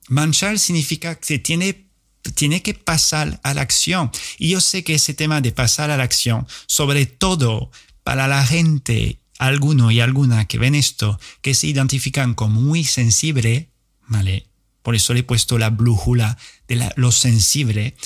Manchar 0.09 0.59
significa 0.61 1.17
que 1.17 1.41
tiene, 1.41 1.89
tiene 2.37 2.63
que 2.63 2.75
pasar 2.75 3.41
a 3.43 3.55
la 3.55 3.63
acción. 3.63 4.13
Y 4.39 4.51
yo 4.51 4.61
sé 4.61 4.85
que 4.85 4.95
ese 4.95 5.15
tema 5.15 5.41
de 5.41 5.51
pasar 5.51 5.91
a 5.91 5.97
la 5.97 6.05
acción, 6.05 6.47
sobre 6.67 7.07
todo 7.07 7.73
para 8.05 8.29
la 8.29 8.47
gente, 8.47 9.19
alguno 9.39 9.91
y 9.91 10.01
alguna 10.01 10.47
que 10.47 10.59
ven 10.59 10.77
esto, 10.77 11.19
que 11.43 11.55
se 11.55 11.67
identifican 11.67 12.35
como 12.35 12.61
muy 12.61 12.85
sensible, 12.85 13.71
¿vale? 14.07 14.47
Por 14.83 14.95
eso 14.95 15.13
le 15.13 15.21
he 15.21 15.25
puesto 15.25 15.59
la 15.59 15.71
brújula 15.71 16.39
de 16.69 16.89
lo 16.95 17.11
sensible 17.11 17.97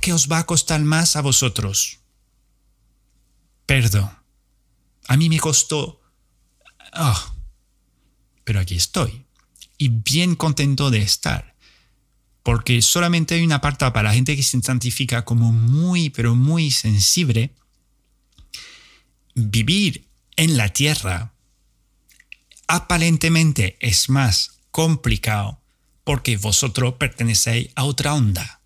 que 0.00 0.12
os 0.12 0.30
va 0.30 0.38
a 0.38 0.46
costar 0.46 0.80
más 0.80 1.16
a 1.16 1.20
vosotros. 1.20 2.00
Perdón. 3.66 4.10
A 5.08 5.16
mí 5.16 5.28
me 5.28 5.38
costó... 5.38 6.00
Ah, 6.92 7.34
pero 8.44 8.60
aquí 8.60 8.76
estoy. 8.76 9.24
Y 9.78 9.88
bien 9.88 10.36
contento 10.36 10.90
de 10.90 11.02
estar. 11.02 11.54
Porque 12.42 12.82
solamente 12.82 13.34
hay 13.34 13.42
una 13.42 13.60
parte 13.60 13.90
para 13.92 14.08
la 14.08 14.14
gente 14.14 14.34
que 14.34 14.42
se 14.42 14.56
identifica 14.56 15.24
como 15.24 15.52
muy, 15.52 16.10
pero 16.10 16.34
muy 16.34 16.70
sensible. 16.70 17.54
Vivir 19.34 20.08
en 20.36 20.56
la 20.56 20.68
tierra 20.70 21.32
aparentemente 22.66 23.76
es 23.80 24.08
más 24.08 24.60
complicado 24.70 25.60
porque 26.04 26.36
vosotros 26.36 26.94
pertenecéis 26.94 27.70
a 27.76 27.84
otra 27.84 28.14
onda. 28.14 28.61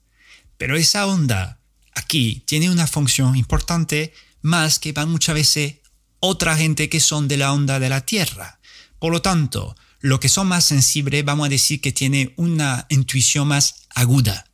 Pero 0.59 0.77
esa 0.77 1.07
onda 1.07 1.61
aquí 1.95 2.43
tiene 2.47 2.71
una 2.71 2.87
función 2.87 3.37
importante 3.37 4.13
más 4.43 4.79
que 4.79 4.93
van 4.93 5.11
muchas 5.11 5.35
veces 5.35 5.77
otra 6.21 6.57
gente 6.57 6.89
que 6.89 7.01
son 7.01 7.29
de 7.29 7.37
la 7.37 7.53
onda 7.53 7.79
de 7.79 7.89
la 7.89 8.01
Tierra. 8.03 8.61
Por 8.99 9.13
lo 9.13 9.23
tanto, 9.23 9.77
lo 10.01 10.21
que 10.21 10.29
son 10.29 10.47
más 10.49 10.65
sensibles 10.65 11.25
vamos 11.25 11.47
a 11.47 11.51
decir 11.51 11.81
que 11.81 11.93
tiene 11.93 12.33
una 12.37 12.87
intuición 12.89 13.49
más 13.49 13.87
aguda, 13.95 14.47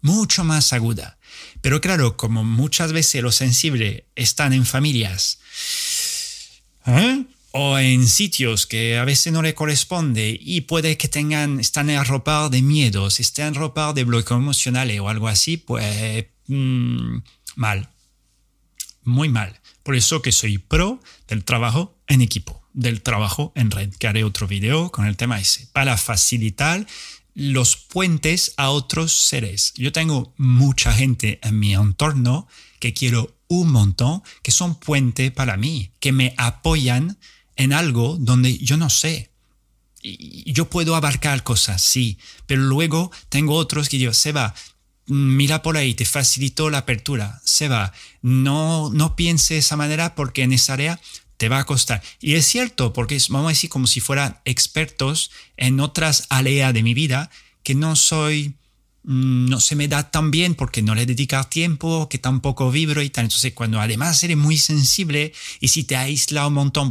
mucho 0.00 0.44
más 0.44 0.72
aguda. 0.72 1.18
Pero 1.60 1.80
claro, 1.80 2.16
como 2.16 2.44
muchas 2.44 2.92
veces 2.92 3.22
los 3.22 3.36
sensibles 3.36 4.04
están 4.14 4.52
en 4.52 4.64
familias 4.64 5.38
¿eh? 6.86 7.24
O 7.52 7.78
en 7.78 8.06
sitios 8.06 8.66
que 8.66 8.98
a 8.98 9.04
veces 9.04 9.32
no 9.32 9.42
le 9.42 9.54
corresponde 9.54 10.38
y 10.40 10.62
puede 10.62 10.96
que 10.96 11.08
tengan, 11.08 11.60
están 11.60 11.90
arropados 11.90 12.50
de 12.50 12.62
miedos, 12.62 13.20
estén 13.20 13.56
arropados 13.56 13.94
de 13.94 14.04
bloqueo 14.04 14.36
emocionales 14.36 15.00
o 15.00 15.08
algo 15.08 15.28
así, 15.28 15.56
pues 15.56 16.26
mm, 16.46 17.18
mal, 17.56 17.88
muy 19.02 19.28
mal. 19.28 19.60
Por 19.82 19.96
eso 19.96 20.20
que 20.20 20.32
soy 20.32 20.58
pro 20.58 21.00
del 21.26 21.44
trabajo 21.44 21.98
en 22.06 22.20
equipo, 22.20 22.62
del 22.74 23.00
trabajo 23.00 23.52
en 23.54 23.70
red, 23.70 23.94
que 23.94 24.06
haré 24.06 24.24
otro 24.24 24.46
video 24.46 24.90
con 24.90 25.06
el 25.06 25.16
tema 25.16 25.40
ese, 25.40 25.66
para 25.72 25.96
facilitar 25.96 26.86
los 27.34 27.76
puentes 27.76 28.52
a 28.56 28.70
otros 28.70 29.12
seres. 29.12 29.72
Yo 29.76 29.92
tengo 29.92 30.34
mucha 30.36 30.92
gente 30.92 31.38
en 31.42 31.58
mi 31.58 31.72
entorno 31.72 32.48
que 32.80 32.92
quiero 32.92 33.36
un 33.48 33.70
montón, 33.70 34.22
que 34.42 34.50
son 34.50 34.78
puentes 34.78 35.30
para 35.30 35.56
mí, 35.56 35.92
que 36.00 36.12
me 36.12 36.34
apoyan 36.36 37.16
en 37.58 37.74
algo 37.74 38.16
donde 38.18 38.56
yo 38.56 38.78
no 38.78 38.88
sé. 38.88 39.30
Yo 40.00 40.70
puedo 40.70 40.94
abarcar 40.94 41.42
cosas, 41.42 41.82
sí, 41.82 42.18
pero 42.46 42.62
luego 42.62 43.10
tengo 43.28 43.54
otros 43.54 43.88
que 43.88 43.98
digo, 43.98 44.14
Seba, 44.14 44.54
mira 45.06 45.60
por 45.60 45.76
ahí, 45.76 45.92
te 45.94 46.04
facilito 46.04 46.70
la 46.70 46.78
apertura. 46.78 47.42
Seba, 47.44 47.92
no, 48.22 48.90
no 48.90 49.16
piense 49.16 49.54
de 49.54 49.60
esa 49.60 49.76
manera 49.76 50.14
porque 50.14 50.44
en 50.44 50.52
esa 50.52 50.74
área 50.74 51.00
te 51.36 51.48
va 51.48 51.58
a 51.58 51.66
costar. 51.66 52.00
Y 52.20 52.34
es 52.34 52.46
cierto, 52.46 52.92
porque 52.92 53.20
vamos 53.28 53.46
a 53.46 53.50
decir 53.50 53.70
como 53.70 53.88
si 53.88 54.00
fueran 54.00 54.40
expertos 54.44 55.32
en 55.56 55.80
otras 55.80 56.26
áreas 56.30 56.72
de 56.72 56.84
mi 56.84 56.94
vida 56.94 57.28
que 57.64 57.74
no 57.74 57.96
soy, 57.96 58.54
no 59.08 59.58
se 59.58 59.74
me 59.74 59.88
da 59.88 60.10
tan 60.10 60.30
bien 60.30 60.54
porque 60.54 60.82
no 60.82 60.94
le 60.94 61.06
dedico 61.06 61.42
tiempo, 61.44 62.10
que 62.10 62.18
tampoco 62.18 62.70
vibro 62.70 63.00
y 63.00 63.08
tal. 63.08 63.24
Entonces, 63.24 63.54
cuando 63.54 63.80
además 63.80 64.22
eres 64.22 64.36
muy 64.36 64.58
sensible 64.58 65.32
y 65.60 65.68
si 65.68 65.84
te 65.84 65.96
aísla 65.96 66.46
un 66.46 66.52
montón, 66.52 66.90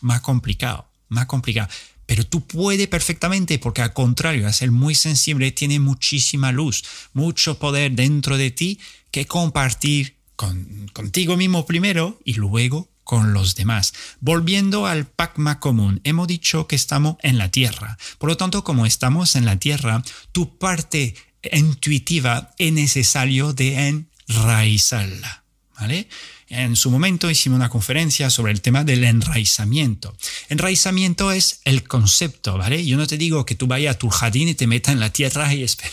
más 0.00 0.22
complicado, 0.22 0.88
más 1.10 1.26
complicado. 1.26 1.68
Pero 2.06 2.24
tú 2.24 2.46
puedes 2.46 2.88
perfectamente, 2.88 3.58
porque 3.58 3.82
al 3.82 3.92
contrario, 3.92 4.48
a 4.48 4.52
ser 4.54 4.70
muy 4.70 4.94
sensible 4.94 5.52
tiene 5.52 5.78
muchísima 5.78 6.52
luz, 6.52 6.84
mucho 7.12 7.58
poder 7.58 7.92
dentro 7.92 8.38
de 8.38 8.50
ti 8.50 8.80
que 9.10 9.26
compartir 9.26 10.16
con, 10.36 10.88
contigo 10.94 11.36
mismo 11.36 11.66
primero 11.66 12.18
y 12.24 12.32
luego 12.32 12.88
con 13.04 13.34
los 13.34 13.54
demás. 13.54 13.92
Volviendo 14.20 14.86
al 14.86 15.06
Pacma 15.06 15.60
común, 15.60 16.00
hemos 16.04 16.28
dicho 16.28 16.66
que 16.66 16.76
estamos 16.76 17.16
en 17.22 17.36
la 17.36 17.50
Tierra. 17.50 17.98
Por 18.18 18.30
lo 18.30 18.38
tanto, 18.38 18.64
como 18.64 18.86
estamos 18.86 19.34
en 19.34 19.44
la 19.44 19.58
Tierra, 19.58 20.02
tu 20.32 20.58
parte 20.58 21.14
intuitiva 21.52 22.54
es 22.58 22.72
necesario 22.72 23.52
de 23.52 24.04
enraizarla. 24.28 25.44
¿Vale? 25.78 26.08
En 26.48 26.76
su 26.76 26.90
momento 26.90 27.30
hicimos 27.30 27.56
una 27.56 27.68
conferencia 27.68 28.30
sobre 28.30 28.52
el 28.52 28.62
tema 28.62 28.82
del 28.82 29.04
enraizamiento. 29.04 30.16
Enraizamiento 30.48 31.30
es 31.30 31.60
el 31.64 31.86
concepto, 31.86 32.56
¿vale? 32.56 32.84
Yo 32.84 32.96
no 32.96 33.06
te 33.06 33.18
digo 33.18 33.44
que 33.44 33.54
tú 33.54 33.66
vayas 33.66 33.94
a 33.94 33.98
tu 33.98 34.08
jardín 34.08 34.48
y 34.48 34.54
te 34.54 34.66
metas 34.66 34.94
en 34.94 35.00
la 35.00 35.12
tierra 35.12 35.52
y 35.54 35.62
espere, 35.62 35.92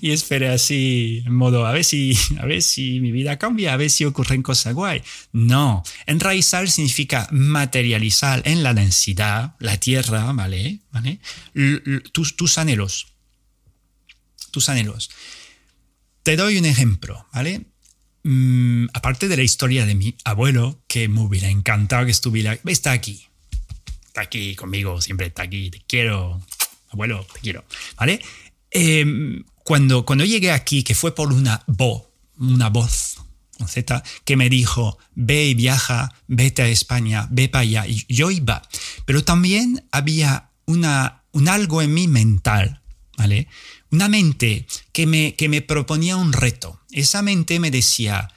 y 0.00 0.10
espere 0.10 0.48
así, 0.48 1.22
en 1.24 1.34
modo, 1.34 1.66
a 1.66 1.72
ver, 1.72 1.84
si, 1.84 2.18
a 2.40 2.46
ver 2.46 2.62
si 2.62 3.00
mi 3.00 3.12
vida 3.12 3.38
cambia, 3.38 3.72
a 3.72 3.76
ver 3.76 3.90
si 3.90 4.04
ocurren 4.04 4.42
cosas 4.42 4.74
guay. 4.74 5.02
No, 5.32 5.84
enraizar 6.06 6.68
significa 6.68 7.28
materializar 7.30 8.42
en 8.46 8.62
la 8.62 8.74
densidad, 8.74 9.54
la 9.60 9.78
tierra, 9.78 10.32
¿vale? 10.32 10.80
¿Vale? 10.90 11.20
Tus, 12.12 12.36
tus 12.36 12.58
anhelos. 12.58 13.13
Tus 14.54 14.68
anhelos. 14.68 15.10
Te 16.22 16.36
doy 16.36 16.58
un 16.58 16.64
ejemplo, 16.64 17.26
¿vale? 17.34 17.66
Mm, 18.22 18.86
aparte 18.94 19.26
de 19.26 19.36
la 19.36 19.42
historia 19.42 19.84
de 19.84 19.96
mi 19.96 20.16
abuelo, 20.24 20.80
que 20.86 21.08
me 21.08 21.22
hubiera 21.22 21.48
encantado 21.48 22.04
que 22.04 22.12
estuviera, 22.12 22.56
está 22.64 22.92
aquí, 22.92 23.26
está 24.06 24.20
aquí 24.20 24.54
conmigo, 24.54 25.02
siempre 25.02 25.26
está 25.26 25.42
aquí, 25.42 25.70
te 25.70 25.82
quiero, 25.88 26.40
abuelo, 26.90 27.26
te 27.34 27.40
quiero, 27.40 27.64
¿vale? 27.96 28.20
Em, 28.70 29.42
cuando, 29.64 30.06
cuando 30.06 30.24
llegué 30.24 30.52
aquí, 30.52 30.84
que 30.84 30.94
fue 30.94 31.16
por 31.16 31.32
una 31.32 31.64
voz, 31.66 32.04
una 32.38 32.68
voz, 32.70 33.16
con 33.58 33.66
Z, 33.66 34.04
que 34.24 34.36
me 34.36 34.48
dijo, 34.48 34.98
ve 35.16 35.46
y 35.46 35.54
viaja, 35.54 36.14
vete 36.28 36.62
a 36.62 36.68
España, 36.68 37.26
ve 37.32 37.48
para 37.48 37.62
allá, 37.62 37.88
y 37.88 38.06
yo 38.08 38.30
iba, 38.30 38.62
pero 39.04 39.24
también 39.24 39.84
había 39.90 40.50
una, 40.64 41.24
un 41.32 41.48
algo 41.48 41.82
en 41.82 41.92
mi 41.92 42.06
mental, 42.06 42.82
¿vale? 43.18 43.48
Una 43.94 44.08
mente 44.08 44.66
que 44.90 45.06
me, 45.06 45.36
que 45.36 45.48
me 45.48 45.62
proponía 45.62 46.16
un 46.16 46.32
reto. 46.32 46.80
Esa 46.90 47.22
mente 47.22 47.60
me 47.60 47.70
decía, 47.70 48.28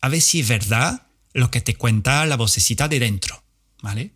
a 0.00 0.08
ver 0.08 0.20
si 0.20 0.40
es 0.40 0.48
verdad 0.48 1.06
lo 1.32 1.52
que 1.52 1.60
te 1.60 1.76
cuenta 1.76 2.26
la 2.26 2.36
vocecita 2.36 2.88
de 2.88 2.98
dentro, 2.98 3.40
¿vale? 3.80 4.10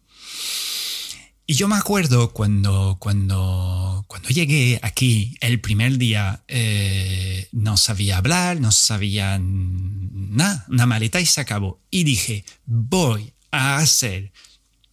Y 1.47 1.55
yo 1.55 1.69
me 1.69 1.77
acuerdo 1.77 2.33
cuando, 2.33 2.97
cuando, 2.99 4.05
cuando 4.09 4.29
llegué 4.31 4.81
aquí 4.83 5.37
el 5.41 5.61
primer 5.61 5.99
día, 5.99 6.43
eh, 6.49 7.47
no 7.53 7.77
sabía 7.77 8.17
hablar, 8.17 8.61
no 8.61 8.73
sabía 8.73 9.39
nada, 9.41 10.67
una 10.69 10.87
maleta 10.87 11.21
y 11.21 11.27
se 11.27 11.41
acabó. 11.41 11.81
Y 11.93 12.03
dije, 12.03 12.45
voy 12.67 13.33
a 13.53 13.77
hacer 13.77 14.33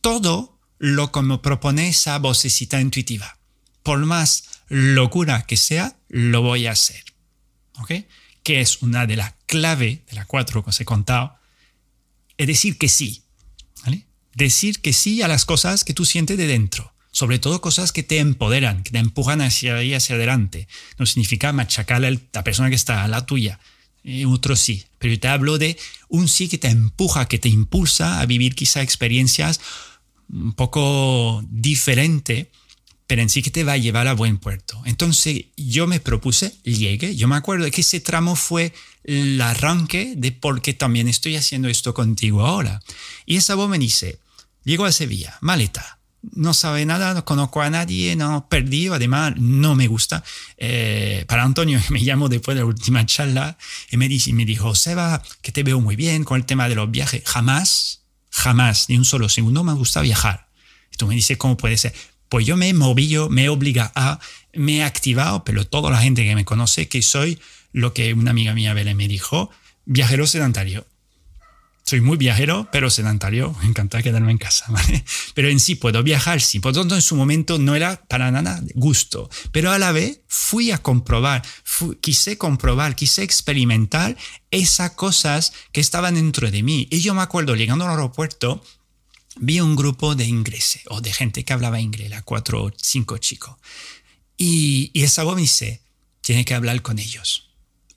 todo 0.01 0.59
lo 0.77 1.11
que 1.11 1.23
me 1.23 1.39
propone 1.39 1.87
esa 1.87 2.19
vocecita 2.19 2.79
intuitiva. 2.79 3.39
Por 3.81 4.05
más 4.05 4.54
locura 4.67 5.43
que 5.43 5.57
sea, 5.57 5.97
lo 6.09 6.41
voy 6.41 6.67
a 6.67 6.71
hacer. 6.71 7.03
¿Ok? 7.79 7.91
que 8.45 8.61
es 8.61 8.83
una 8.83 9.07
de 9.07 9.15
las 9.15 9.33
claves 9.47 10.05
de 10.05 10.13
las 10.13 10.27
cuatro 10.27 10.63
que 10.63 10.69
os 10.69 10.79
he 10.79 10.85
contado, 10.85 11.35
es 12.37 12.45
decir 12.45 12.77
que 12.77 12.87
sí. 12.87 13.23
¿vale? 13.83 14.05
Decir 14.35 14.81
que 14.81 14.93
sí 14.93 15.23
a 15.23 15.27
las 15.27 15.45
cosas 15.45 15.83
que 15.83 15.95
tú 15.95 16.05
sientes 16.05 16.37
de 16.37 16.45
dentro. 16.45 16.93
Sobre 17.11 17.39
todo 17.39 17.59
cosas 17.59 17.91
que 17.91 18.03
te 18.03 18.19
empoderan, 18.19 18.83
que 18.83 18.91
te 18.91 18.99
empujan 18.99 19.41
hacia 19.41 19.77
ahí, 19.77 19.95
hacia 19.95 20.15
adelante. 20.15 20.67
No 20.99 21.07
significa 21.07 21.53
machacar 21.53 22.05
a 22.05 22.11
la 22.11 22.43
persona 22.43 22.69
que 22.69 22.75
está 22.75 23.03
a 23.03 23.07
la 23.07 23.25
tuya. 23.25 23.59
Eh, 24.03 24.27
otro 24.27 24.55
sí. 24.55 24.85
Pero 24.99 25.15
yo 25.15 25.19
te 25.19 25.27
hablo 25.27 25.57
de 25.57 25.75
un 26.09 26.27
sí 26.27 26.47
que 26.47 26.59
te 26.59 26.67
empuja, 26.67 27.27
que 27.27 27.39
te 27.39 27.49
impulsa 27.49 28.19
a 28.19 28.25
vivir 28.27 28.53
quizá 28.53 28.83
experiencias 28.83 29.59
un 30.29 30.53
poco 30.53 31.43
diferentes 31.49 32.47
pero 33.07 33.21
en 33.21 33.29
sí 33.29 33.41
que 33.41 33.51
te 33.51 33.63
va 33.63 33.73
a 33.73 33.77
llevar 33.77 34.07
a 34.07 34.13
buen 34.13 34.37
puerto. 34.37 34.81
Entonces 34.85 35.45
yo 35.55 35.87
me 35.87 35.99
propuse, 35.99 36.55
llegue, 36.63 37.15
yo 37.15 37.27
me 37.27 37.35
acuerdo 37.35 37.69
que 37.69 37.81
ese 37.81 37.99
tramo 37.99 38.35
fue 38.35 38.73
el 39.03 39.39
arranque 39.41 40.13
de 40.17 40.31
por 40.31 40.61
qué 40.61 40.73
también 40.73 41.07
estoy 41.07 41.35
haciendo 41.35 41.67
esto 41.67 41.93
contigo 41.93 42.45
ahora. 42.45 42.81
Y 43.25 43.37
esa 43.37 43.55
voz 43.55 43.69
me 43.69 43.77
dice, 43.77 44.19
llego 44.63 44.85
a 44.85 44.91
Sevilla, 44.91 45.37
maleta, 45.41 45.99
no 46.33 46.53
sabe 46.53 46.85
nada, 46.85 47.13
no 47.13 47.23
conozco 47.25 47.61
a 47.61 47.69
nadie, 47.69 48.15
no 48.15 48.47
perdido, 48.49 48.95
además 48.95 49.33
no 49.37 49.75
me 49.75 49.87
gusta. 49.87 50.23
Eh, 50.57 51.25
para 51.27 51.43
Antonio 51.43 51.79
me 51.89 52.03
llamó 52.03 52.29
después 52.29 52.55
de 52.55 52.61
la 52.61 52.65
última 52.65 53.05
charla 53.05 53.57
y 53.91 53.97
me, 53.97 54.07
dice, 54.07 54.33
me 54.33 54.45
dijo, 54.45 54.73
Seba, 54.75 55.21
que 55.41 55.51
te 55.51 55.63
veo 55.63 55.79
muy 55.79 55.95
bien 55.95 56.23
con 56.23 56.37
el 56.37 56.45
tema 56.45 56.67
de 56.67 56.75
los 56.75 56.89
viajes. 56.89 57.23
Jamás, 57.25 58.01
jamás, 58.31 58.89
ni 58.89 58.97
un 58.97 59.05
solo 59.05 59.29
segundo 59.29 59.63
me 59.63 59.73
gusta 59.73 60.01
viajar. 60.01 60.49
Y 60.91 60.97
tú 60.97 61.07
me 61.07 61.15
dices, 61.15 61.37
¿cómo 61.37 61.57
puede 61.57 61.77
ser? 61.77 61.93
Pues 62.35 62.45
yo 62.45 62.57
me 62.57 62.67
he 62.67 62.73
movido, 62.73 63.29
me 63.29 63.45
he 63.45 63.79
a, 63.95 64.19
me 64.55 64.79
he 64.79 64.83
activado, 64.83 65.45
pero 65.45 65.65
toda 65.65 65.89
la 65.89 65.99
gente 65.99 66.25
que 66.25 66.35
me 66.35 66.43
conoce 66.43 66.89
que 66.89 67.01
soy 67.01 67.39
lo 67.71 67.93
que 67.93 68.13
una 68.13 68.31
amiga 68.31 68.53
mía 68.53 68.73
Belén 68.73 68.97
me 68.97 69.07
dijo, 69.07 69.51
viajero 69.85 70.27
sedentario. 70.27 70.85
Soy 71.85 72.01
muy 72.01 72.17
viajero, 72.17 72.67
pero 72.73 72.89
sedentario. 72.89 73.55
Me 73.61 73.69
encanta 73.69 74.03
quedarme 74.03 74.31
en 74.31 74.37
casa, 74.37 74.65
¿vale? 74.67 75.05
Pero 75.33 75.47
en 75.47 75.61
sí 75.61 75.75
puedo 75.75 76.03
viajar, 76.03 76.41
sí. 76.41 76.59
Por 76.59 76.73
lo 76.73 76.81
tanto, 76.81 76.95
en 76.95 77.01
su 77.01 77.15
momento 77.15 77.57
no 77.57 77.73
era 77.73 78.01
para 78.09 78.31
nada 78.31 78.59
gusto. 78.73 79.29
Pero 79.53 79.71
a 79.71 79.79
la 79.79 79.93
vez 79.93 80.19
fui 80.27 80.71
a 80.71 80.79
comprobar, 80.79 81.41
quise 82.01 82.37
comprobar, 82.37 82.95
quise 82.95 83.23
experimentar 83.23 84.17
esas 84.51 84.91
cosas 84.91 85.53
que 85.71 85.79
estaban 85.79 86.15
dentro 86.15 86.51
de 86.51 86.63
mí. 86.63 86.87
Y 86.91 86.99
yo 86.99 87.13
me 87.13 87.21
acuerdo, 87.21 87.55
llegando 87.55 87.85
al 87.85 87.91
aeropuerto, 87.91 88.61
vi 89.37 89.59
un 89.59 89.75
grupo 89.75 90.15
de 90.15 90.25
ingleses 90.25 90.83
o 90.87 91.01
de 91.01 91.13
gente 91.13 91.43
que 91.43 91.53
hablaba 91.53 91.79
inglés, 91.79 92.13
a 92.13 92.21
cuatro 92.21 92.63
o 92.63 92.71
cinco 92.75 93.17
chicos. 93.17 93.55
Y, 94.37 94.91
esa 94.93 95.23
voz 95.23 95.35
me 95.35 95.41
dice, 95.41 95.81
tiene 96.21 96.45
que 96.45 96.55
hablar 96.55 96.81
con 96.81 96.99
ellos. 96.99 97.49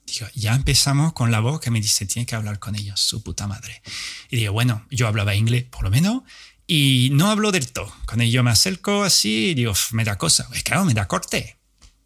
Digo, 0.05 0.27
ya 0.33 0.55
empezamos 0.55 1.13
con 1.13 1.31
la 1.31 1.39
voz 1.39 1.59
que 1.59 1.71
me 1.71 1.81
dice, 1.81 2.05
tiene 2.05 2.25
que 2.25 2.35
hablar 2.35 2.59
con 2.59 2.75
ellos, 2.75 2.99
su 2.99 3.21
puta 3.21 3.47
madre. 3.47 3.81
Y 4.29 4.37
digo, 4.37 4.53
bueno, 4.53 4.85
yo 4.89 5.07
hablaba 5.07 5.35
inglés, 5.35 5.65
por 5.65 5.83
lo 5.83 5.89
menos, 5.89 6.23
y 6.65 7.09
no 7.13 7.29
hablo 7.29 7.51
del 7.51 7.71
todo. 7.71 7.93
Con 8.05 8.21
ello 8.21 8.43
me 8.43 8.51
acerco 8.51 9.03
así 9.03 9.49
y 9.49 9.53
digo, 9.53 9.73
me 9.91 10.03
da 10.03 10.17
cosa. 10.17 10.47
Pues 10.49 10.63
claro, 10.63 10.85
me 10.85 10.93
da 10.93 11.07
corte. 11.07 11.57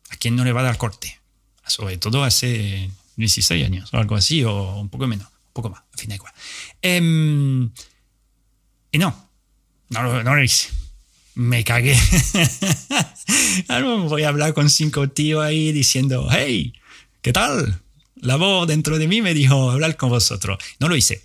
¿A 0.09 0.15
quién 0.15 0.35
no 0.35 0.43
le 0.43 0.51
va 0.51 0.61
a 0.61 0.65
dar 0.65 0.77
corte? 0.77 1.19
Sobre 1.65 1.97
todo 1.97 2.23
hace 2.23 2.91
16 3.15 3.65
años 3.65 3.93
o 3.93 3.97
algo 3.97 4.15
así, 4.15 4.43
o 4.43 4.79
un 4.79 4.89
poco 4.89 5.07
menos, 5.07 5.27
un 5.27 5.53
poco 5.53 5.69
más, 5.69 5.81
al 5.91 5.99
fin 5.99 6.09
de 6.09 6.15
igual. 6.15 6.33
Em, 6.81 7.71
y 8.91 8.97
no, 8.97 9.22
no, 10.01 10.23
no 10.23 10.35
lo 10.35 10.43
hice. 10.43 10.69
Me 11.35 11.63
cagué. 11.63 11.97
Voy 14.07 14.23
a 14.23 14.29
hablar 14.29 14.53
con 14.53 14.69
cinco 14.69 15.09
tíos 15.09 15.43
ahí 15.43 15.71
diciendo, 15.71 16.27
hey, 16.31 16.73
¿qué 17.21 17.33
tal? 17.33 17.81
La 18.15 18.35
voz 18.35 18.67
dentro 18.67 18.99
de 18.99 19.07
mí 19.07 19.21
me 19.21 19.33
dijo 19.33 19.71
hablar 19.71 19.97
con 19.97 20.09
vosotros. 20.09 20.57
No 20.79 20.87
lo 20.87 20.95
hice. 20.95 21.23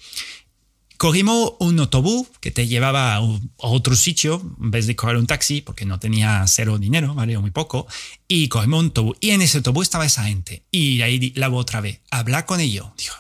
Cogimos 0.97 1.53
un 1.61 1.79
autobús 1.79 2.27
que 2.41 2.51
te 2.51 2.67
llevaba 2.67 3.15
a 3.15 3.21
otro 3.59 3.95
sitio 3.95 4.43
en 4.61 4.71
vez 4.71 4.87
de 4.87 4.97
coger 4.97 5.17
un 5.17 5.29
taxi, 5.29 5.61
porque 5.61 5.85
no 5.85 6.01
tenía 6.01 6.45
cero 6.49 6.79
dinero, 6.79 7.15
¿vale? 7.15 7.37
O 7.37 7.41
muy 7.41 7.53
poco. 7.53 7.87
Y 8.27 8.49
cogimos 8.49 8.81
un 8.81 8.87
autobús. 8.87 9.17
Y 9.21 9.31
en 9.31 9.43
ese 9.43 9.59
autobús 9.59 9.87
estaba 9.87 10.07
esa 10.07 10.25
gente. 10.25 10.65
Y 10.71 11.03
ahí 11.03 11.33
la 11.37 11.49
voz 11.49 11.63
otra 11.63 11.81
vez. 11.81 12.01
Hablar 12.11 12.47
con 12.47 12.61
ellos. 12.61 12.87
Dijo, 12.97 13.15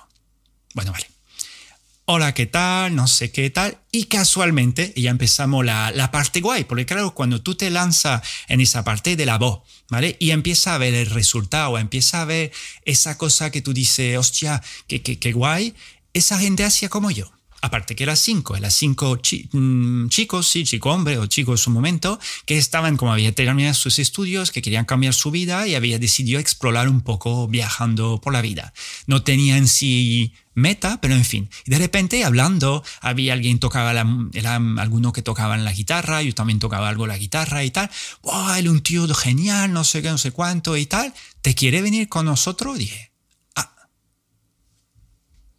bueno, 0.74 0.90
vale 0.90 1.17
hola, 2.10 2.32
¿qué 2.32 2.46
tal? 2.46 2.96
No 2.96 3.06
sé 3.06 3.30
qué 3.30 3.50
tal. 3.50 3.76
Y 3.92 4.04
casualmente 4.04 4.94
ya 4.96 5.10
empezamos 5.10 5.62
la, 5.62 5.90
la 5.90 6.10
parte 6.10 6.40
guay, 6.40 6.64
porque 6.64 6.86
claro, 6.86 7.12
cuando 7.14 7.42
tú 7.42 7.54
te 7.54 7.68
lanzas 7.68 8.22
en 8.48 8.62
esa 8.62 8.82
parte 8.82 9.14
de 9.14 9.26
la 9.26 9.36
voz, 9.36 9.60
¿vale? 9.90 10.16
Y 10.18 10.30
empieza 10.30 10.74
a 10.74 10.78
ver 10.78 10.94
el 10.94 11.10
resultado, 11.10 11.76
empieza 11.76 12.22
a 12.22 12.24
ver 12.24 12.50
esa 12.86 13.18
cosa 13.18 13.50
que 13.50 13.60
tú 13.60 13.74
dices, 13.74 14.16
hostia, 14.16 14.62
qué, 14.86 15.02
qué, 15.02 15.18
qué 15.18 15.32
guay, 15.32 15.74
esa 16.14 16.38
gente 16.38 16.64
hacía 16.64 16.88
como 16.88 17.10
yo. 17.10 17.30
Aparte 17.60 17.96
que 17.96 18.04
eran 18.04 18.16
cinco, 18.16 18.56
eran 18.56 18.70
cinco 18.70 19.18
mm, 19.52 20.08
chicos, 20.08 20.46
sí, 20.46 20.62
chico 20.62 20.90
hombre 20.90 21.18
o 21.18 21.26
chico 21.26 21.52
en 21.52 21.58
su 21.58 21.70
momento, 21.70 22.20
que 22.46 22.56
estaban 22.56 22.96
como 22.96 23.12
había 23.12 23.34
terminado 23.34 23.74
sus 23.74 23.98
estudios, 23.98 24.52
que 24.52 24.62
querían 24.62 24.84
cambiar 24.84 25.12
su 25.12 25.32
vida 25.32 25.66
y 25.66 25.74
había 25.74 25.98
decidido 25.98 26.38
explorar 26.38 26.88
un 26.88 27.00
poco 27.00 27.48
viajando 27.48 28.20
por 28.20 28.32
la 28.32 28.42
vida. 28.42 28.72
No 29.06 29.24
tenían 29.24 29.66
sí 29.66 30.32
meta, 30.54 31.00
pero 31.00 31.14
en 31.14 31.24
fin. 31.24 31.50
Y 31.66 31.72
de 31.72 31.78
repente 31.78 32.24
hablando, 32.24 32.84
había 33.00 33.32
alguien 33.32 33.58
tocaba 33.58 33.92
la, 33.92 34.06
era 34.34 34.54
alguno 34.54 35.12
que 35.12 35.22
tocaba 35.22 35.56
la 35.56 35.72
guitarra, 35.72 36.22
yo 36.22 36.32
también 36.34 36.60
tocaba 36.60 36.88
algo 36.88 37.08
la 37.08 37.18
guitarra 37.18 37.64
y 37.64 37.72
tal. 37.72 37.90
¡Wow! 38.22 38.54
Él 38.54 38.68
un 38.68 38.82
tío 38.82 39.12
genial, 39.14 39.72
no 39.72 39.82
sé 39.82 40.00
qué, 40.00 40.10
no 40.10 40.18
sé 40.18 40.30
cuánto 40.30 40.76
y 40.76 40.86
tal. 40.86 41.12
¿Te 41.42 41.56
quiere 41.56 41.82
venir 41.82 42.08
con 42.08 42.26
nosotros? 42.26 42.78
Dije, 42.78 43.10
ah. 43.56 43.88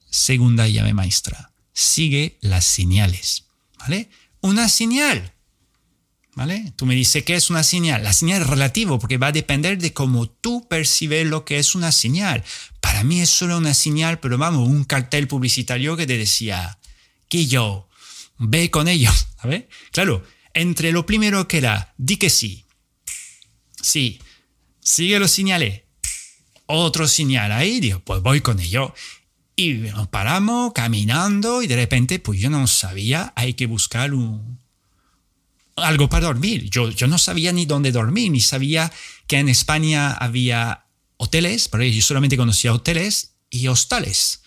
Segunda 0.10 0.66
llave 0.66 0.94
maestra 0.94 1.49
sigue 1.80 2.38
las 2.42 2.66
señales, 2.66 3.46
¿vale? 3.78 4.10
Una 4.42 4.68
señal, 4.68 5.34
¿vale? 6.36 6.74
Tú 6.76 6.86
me 6.86 6.94
dices 6.94 7.24
qué 7.24 7.36
es 7.36 7.50
una 7.50 7.64
señal. 7.64 8.04
La 8.04 8.12
señal 8.12 8.42
es 8.42 8.48
relativo 8.48 9.00
porque 9.00 9.18
va 9.18 9.28
a 9.28 9.32
depender 9.32 9.78
de 9.78 9.94
cómo 9.94 10.30
tú 10.30 10.68
percibes 10.68 11.26
lo 11.26 11.46
que 11.46 11.58
es 11.58 11.76
una 11.76 11.94
señal. 11.94 12.44
Para 12.82 13.04
mí 13.06 13.22
es 13.22 13.30
solo 13.30 13.58
una 13.58 13.74
señal, 13.74 14.20
pero 14.20 14.38
vamos, 14.38 14.68
un 14.68 14.84
cartel 14.84 15.28
publicitario 15.28 15.96
que 15.96 16.06
te 16.06 16.18
decía 16.18 16.80
que 17.30 17.48
yo 17.48 17.88
ve 18.38 18.70
con 18.70 18.90
ellos, 18.90 19.28
¿sabes? 19.42 19.64
Claro, 19.92 20.24
entre 20.54 20.92
lo 20.92 21.06
primero 21.06 21.48
que 21.48 21.60
era, 21.60 21.94
di 21.98 22.18
que 22.18 22.30
sí, 22.30 22.66
sí, 23.82 24.20
sigue 24.82 25.18
los 25.18 25.32
señales, 25.32 25.84
otro 26.66 27.08
señal 27.08 27.54
ahí, 27.54 27.80
digo, 27.80 28.02
pues 28.02 28.22
voy 28.22 28.42
con 28.42 28.60
ello. 28.60 28.94
Y 29.60 29.74
nos 29.74 30.08
paramos 30.08 30.72
caminando 30.72 31.62
y 31.62 31.68
de 31.68 31.76
repente, 31.76 32.20
pues 32.20 32.40
yo 32.40 32.50
no 32.50 32.66
sabía, 32.66 33.34
hay 33.36 33.56
que 33.56 33.66
buscar 33.66 34.14
un, 34.14 34.58
algo 35.76 36.08
para 36.08 36.28
dormir. 36.28 36.70
Yo, 36.70 36.90
yo 36.92 37.08
no 37.08 37.18
sabía 37.18 37.52
ni 37.52 37.66
dónde 37.66 37.92
dormir, 37.92 38.32
ni 38.32 38.40
sabía 38.40 38.90
que 39.28 39.38
en 39.38 39.50
España 39.50 40.14
había 40.14 40.86
hoteles, 41.18 41.68
pero 41.68 41.84
yo 41.84 42.02
solamente 42.02 42.38
conocía 42.38 42.74
hoteles 42.74 43.34
y 43.50 43.68
hostales. 43.68 44.44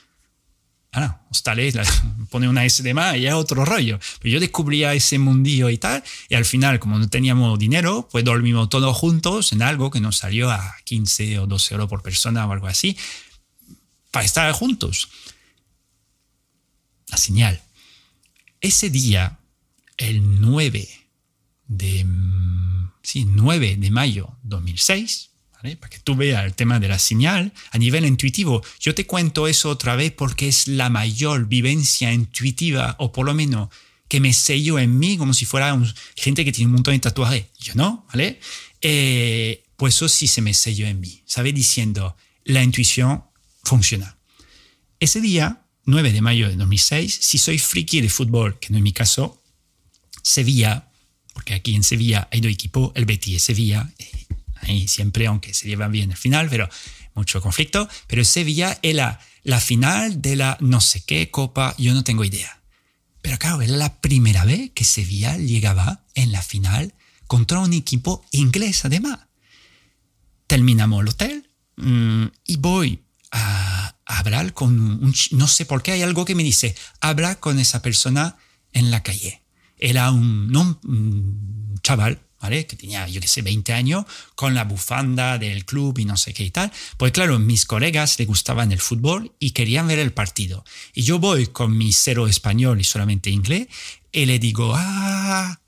Ah, 0.92 1.00
no, 1.00 1.20
hostales, 1.30 1.74
pone 2.30 2.48
una 2.48 2.64
S 2.64 2.82
de 2.82 2.94
más 2.94 3.18
y 3.18 3.26
es 3.26 3.34
otro 3.34 3.66
rollo. 3.66 4.00
Pero 4.18 4.32
yo 4.32 4.40
descubría 4.40 4.94
ese 4.94 5.18
mundillo 5.18 5.68
y 5.68 5.76
tal, 5.76 6.02
y 6.30 6.36
al 6.36 6.46
final, 6.46 6.80
como 6.80 6.98
no 6.98 7.06
teníamos 7.10 7.58
dinero, 7.58 8.08
pues 8.10 8.24
dormimos 8.24 8.70
todos 8.70 8.96
juntos 8.96 9.52
en 9.52 9.60
algo 9.60 9.90
que 9.90 10.00
nos 10.00 10.16
salió 10.16 10.50
a 10.50 10.74
15 10.84 11.40
o 11.40 11.46
12 11.46 11.74
euros 11.74 11.90
por 11.90 12.00
persona 12.00 12.46
o 12.46 12.52
algo 12.52 12.66
así 12.66 12.96
para 14.12 14.24
estar 14.24 14.52
juntos. 14.52 15.08
La 17.08 17.16
señal. 17.16 17.60
Ese 18.60 18.90
día, 18.90 19.40
el 19.96 20.40
9 20.40 20.88
de, 21.66 22.06
sí, 23.02 23.24
9 23.24 23.76
de 23.76 23.90
mayo 23.90 24.36
2006, 24.44 25.30
para 25.62 25.90
que 25.90 26.00
tú 26.00 26.16
veas 26.16 26.44
el 26.44 26.54
tema 26.54 26.80
de 26.80 26.88
la 26.88 26.98
señal 26.98 27.52
a 27.70 27.78
nivel 27.78 28.04
intuitivo. 28.04 28.62
Yo 28.80 28.94
te 28.94 29.06
cuento 29.06 29.46
eso 29.46 29.70
otra 29.70 29.96
vez 29.96 30.12
porque 30.12 30.48
es 30.48 30.68
la 30.68 30.90
mayor 30.90 31.46
vivencia 31.46 32.12
intuitiva, 32.12 32.96
o 32.98 33.12
por 33.12 33.26
lo 33.26 33.34
menos 33.34 33.68
que 34.08 34.20
me 34.20 34.32
sello 34.32 34.78
en 34.78 34.98
mí 34.98 35.16
como 35.16 35.32
si 35.32 35.46
fuera 35.46 35.80
gente 36.16 36.44
que 36.44 36.52
tiene 36.52 36.66
un 36.66 36.74
montón 36.74 36.94
de 36.94 37.00
tatuajes. 37.00 37.46
Yo 37.58 37.74
no, 37.74 38.06
¿vale? 38.08 38.40
Eh, 38.80 39.64
pues 39.76 39.94
eso 39.94 40.08
sí 40.08 40.26
se 40.26 40.42
me 40.42 40.52
selló 40.52 40.86
en 40.86 41.00
mí, 41.00 41.22
¿sabes? 41.26 41.54
Diciendo, 41.54 42.16
la 42.44 42.62
intuición 42.62 43.24
funciona. 43.72 44.18
Ese 45.00 45.22
día, 45.22 45.62
9 45.86 46.12
de 46.12 46.20
mayo 46.20 46.46
de 46.46 46.56
2006, 46.56 47.20
si 47.22 47.38
soy 47.38 47.58
friki 47.58 48.02
de 48.02 48.10
fútbol, 48.10 48.58
que 48.58 48.68
no 48.68 48.76
es 48.76 48.82
mi 48.82 48.92
caso, 48.92 49.42
Sevilla, 50.22 50.90
porque 51.32 51.54
aquí 51.54 51.74
en 51.74 51.82
Sevilla 51.82 52.28
hay 52.30 52.42
dos 52.42 52.52
equipos, 52.52 52.92
el 52.96 53.06
Betis 53.06 53.36
y 53.36 53.38
Sevilla, 53.38 53.90
ahí 54.60 54.86
siempre, 54.88 55.26
aunque 55.26 55.54
se 55.54 55.68
llevan 55.68 55.90
bien 55.90 56.10
al 56.10 56.18
final, 56.18 56.50
pero 56.50 56.68
mucho 57.14 57.40
conflicto, 57.40 57.88
pero 58.08 58.22
Sevilla 58.26 58.78
era 58.82 59.18
la 59.42 59.58
final 59.58 60.20
de 60.20 60.36
la 60.36 60.58
no 60.60 60.82
sé 60.82 61.02
qué 61.06 61.30
copa, 61.30 61.74
yo 61.78 61.94
no 61.94 62.04
tengo 62.04 62.24
idea. 62.24 62.60
Pero 63.22 63.38
claro, 63.38 63.62
era 63.62 63.74
la 63.74 64.02
primera 64.02 64.44
vez 64.44 64.70
que 64.74 64.84
Sevilla 64.84 65.38
llegaba 65.38 66.04
en 66.14 66.30
la 66.30 66.42
final 66.42 66.92
contra 67.26 67.60
un 67.60 67.72
equipo 67.72 68.22
inglés 68.32 68.84
además. 68.84 69.18
Terminamos 70.46 71.00
el 71.00 71.08
hotel 71.08 71.48
mm, 71.76 72.26
y 72.44 72.56
voy 72.58 73.00
a 73.32 73.96
hablar 74.06 74.52
con 74.52 74.78
un, 74.78 75.14
no 75.32 75.48
sé 75.48 75.66
por 75.66 75.82
qué 75.82 75.92
hay 75.92 76.02
algo 76.02 76.24
que 76.24 76.34
me 76.34 76.44
dice, 76.44 76.74
habla 77.00 77.36
con 77.36 77.58
esa 77.58 77.82
persona 77.82 78.36
en 78.72 78.90
la 78.90 79.02
calle. 79.02 79.42
Era 79.78 80.10
un, 80.12 80.54
un 80.84 81.80
chaval, 81.82 82.20
¿vale? 82.40 82.66
Que 82.66 82.76
tenía, 82.76 83.08
yo 83.08 83.20
qué 83.20 83.28
sé, 83.28 83.42
20 83.42 83.72
años, 83.72 84.04
con 84.34 84.54
la 84.54 84.64
bufanda 84.64 85.38
del 85.38 85.64
club 85.64 85.98
y 85.98 86.04
no 86.04 86.16
sé 86.16 86.34
qué 86.34 86.44
y 86.44 86.50
tal. 86.50 86.70
Pues 86.96 87.12
claro, 87.12 87.38
mis 87.38 87.64
colegas 87.64 88.18
le 88.18 88.26
gustaban 88.26 88.70
el 88.70 88.80
fútbol 88.80 89.32
y 89.38 89.52
querían 89.52 89.88
ver 89.88 89.98
el 89.98 90.12
partido. 90.12 90.64
Y 90.94 91.02
yo 91.02 91.18
voy 91.18 91.46
con 91.46 91.76
mi 91.76 91.92
cero 91.92 92.26
español 92.26 92.80
y 92.80 92.84
solamente 92.84 93.30
inglés 93.30 93.68
y 94.12 94.26
le 94.26 94.38
digo, 94.38 94.72
ah, 94.76 95.58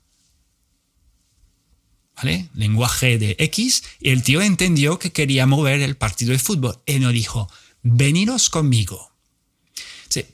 Lenguaje 2.23 3.17
de 3.17 3.35
X, 3.39 3.83
y 3.99 4.11
el 4.11 4.23
tío 4.23 4.41
entendió 4.41 4.99
que 4.99 5.11
quería 5.11 5.45
mover 5.45 5.81
el 5.81 5.97
partido 5.97 6.31
de 6.31 6.39
fútbol 6.39 6.79
y 6.85 6.99
nos 6.99 7.13
dijo, 7.13 7.49
veniros 7.83 8.49
conmigo. 8.49 9.11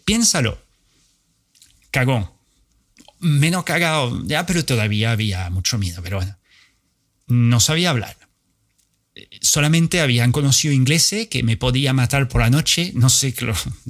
piénsalo, 0.05 0.63
cagón, 1.89 2.29
menos 3.19 3.63
cagado, 3.63 4.21
ya, 4.25 4.45
pero 4.45 4.63
todavía 4.63 5.11
había 5.11 5.49
mucho 5.49 5.77
miedo, 5.77 6.01
pero 6.03 6.17
bueno, 6.17 6.37
no 7.27 7.59
sabía 7.59 7.89
hablar. 7.89 8.17
Solamente 9.41 9.99
habían 9.99 10.31
conocido 10.31 10.73
inglés 10.73 11.13
que 11.29 11.43
me 11.43 11.57
podía 11.57 11.93
matar 11.93 12.27
por 12.27 12.41
la 12.41 12.49
noche, 12.49 12.91
no 12.95 13.09
sé, 13.09 13.33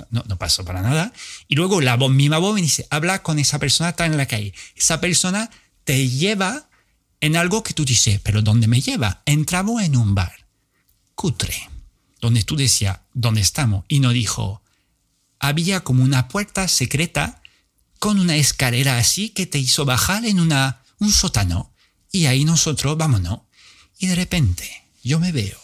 no, 0.10 0.24
no 0.28 0.38
pasó 0.38 0.66
para 0.66 0.82
nada. 0.82 1.14
Y 1.48 1.56
luego 1.56 1.82
la 1.82 1.96
voz, 1.96 2.12
misma 2.12 2.39
voz 2.39 2.56
me 2.56 2.62
dice, 2.62 2.88
habla 2.89 3.22
con 3.22 3.38
esa 3.38 3.60
persona, 3.60 3.92
está 3.92 4.06
en 4.06 4.18
la 4.18 4.26
calle. 4.26 4.54
Esa 4.76 5.00
persona 5.00 5.52
te 5.84 6.10
lleva 6.10 6.70
en 7.22 7.36
algo 7.36 7.63
que 7.63 7.74
tú 7.74 7.86
dices, 7.86 8.19
pero 8.22 8.41
¿dónde 8.41 8.67
me 8.67 8.82
lleva? 8.82 9.22
Entramos 9.26 9.84
en 9.84 9.95
un 9.95 10.15
bar, 10.15 10.47
cutre, 11.15 11.69
donde 12.19 12.43
tú 12.43 12.55
decías, 12.55 12.99
¿dónde 13.13 13.41
estamos? 13.41 13.86
Y 13.88 13.99
no 13.99 14.09
dijo, 14.09 14.61
había 15.39 15.84
como 15.84 16.03
una 16.03 16.28
puerta 16.28 16.67
secreta 16.67 17.41
con 17.99 18.19
una 18.19 18.36
escalera 18.36 18.97
así 18.97 19.30
que 19.30 19.45
te 19.45 19.59
hizo 19.59 19.86
bajar 19.86 20.26
en 20.26 20.39
una, 20.39 20.82
un 20.97 21.11
sótano. 21.11 21.72
Y 22.11 22.26
ahí 22.26 22.43
nosotros, 22.43 22.97
vámonos. 22.97 23.41
Y 23.99 24.07
de 24.07 24.15
repente 24.15 24.69
yo 25.03 25.19
me 25.19 25.32
veo 25.32 25.59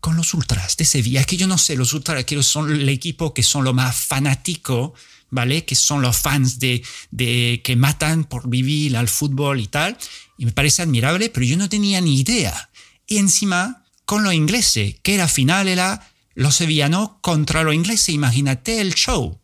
con 0.00 0.16
los 0.16 0.34
ultras 0.34 0.76
de 0.76 0.84
Sevilla, 0.84 1.24
que 1.24 1.38
yo 1.38 1.46
no 1.46 1.56
sé, 1.56 1.76
los 1.76 1.94
ultras 1.94 2.24
que 2.24 2.42
son 2.42 2.70
el 2.70 2.88
equipo 2.90 3.32
que 3.32 3.42
son 3.42 3.64
lo 3.64 3.72
más 3.72 3.96
fanático, 3.96 4.92
¿vale? 5.30 5.64
Que 5.64 5.74
son 5.74 6.02
los 6.02 6.18
fans 6.18 6.58
de, 6.58 6.84
de 7.10 7.62
que 7.64 7.76
matan 7.76 8.24
por 8.24 8.48
vivir 8.48 8.98
al 8.98 9.08
fútbol 9.08 9.60
y 9.60 9.66
tal 9.66 9.96
y 10.36 10.46
me 10.46 10.52
parece 10.52 10.82
admirable, 10.82 11.30
pero 11.30 11.46
yo 11.46 11.56
no 11.56 11.68
tenía 11.68 12.00
ni 12.00 12.20
idea. 12.20 12.70
Y 13.06 13.18
encima, 13.18 13.84
con 14.04 14.24
los 14.24 14.34
ingleses, 14.34 14.96
que 15.02 15.16
la 15.16 15.28
final 15.28 15.68
era 15.68 16.10
los 16.34 16.56
sevillanos 16.56 17.10
contra 17.20 17.62
los 17.62 17.74
ingleses, 17.74 18.08
imagínate 18.10 18.80
el 18.80 18.94
show. 18.94 19.40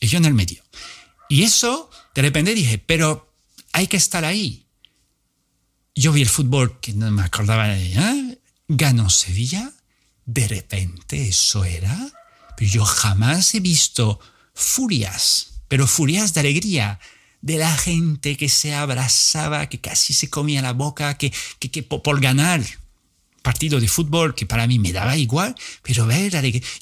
Y 0.00 0.08
yo 0.08 0.18
en 0.18 0.24
el 0.24 0.34
medio. 0.34 0.62
Y 1.28 1.42
eso, 1.42 1.90
de 2.14 2.22
repente 2.22 2.54
dije, 2.54 2.78
pero 2.78 3.32
hay 3.72 3.86
que 3.86 3.96
estar 3.96 4.24
ahí. 4.24 4.66
Yo 5.94 6.12
vi 6.12 6.22
el 6.22 6.28
fútbol 6.28 6.78
que 6.80 6.92
no 6.92 7.10
me 7.10 7.22
acordaba 7.22 7.68
de, 7.68 7.92
¿eh? 7.92 8.38
Ganó 8.68 9.08
Sevilla. 9.10 9.72
De 10.24 10.46
repente 10.48 11.28
eso 11.28 11.64
era. 11.64 11.96
Pero 12.56 12.70
yo 12.70 12.84
jamás 12.84 13.54
he 13.54 13.60
visto 13.60 14.20
furias, 14.54 15.60
pero 15.68 15.86
furias 15.86 16.34
de 16.34 16.40
alegría, 16.40 16.98
de 17.46 17.58
la 17.58 17.76
gente 17.76 18.36
que 18.36 18.48
se 18.48 18.74
abrazaba, 18.74 19.68
que 19.68 19.78
casi 19.78 20.12
se 20.12 20.28
comía 20.28 20.60
la 20.62 20.72
boca, 20.72 21.16
que, 21.16 21.32
que, 21.60 21.82
por, 21.84 22.20
ganar 22.20 22.60
partido 23.40 23.78
de 23.78 23.86
fútbol 23.86 24.34
que 24.34 24.46
para 24.46 24.66
mí 24.66 24.80
me 24.80 24.90
daba 24.90 25.16
igual, 25.16 25.54
pero 25.84 26.06
ver, 26.06 26.32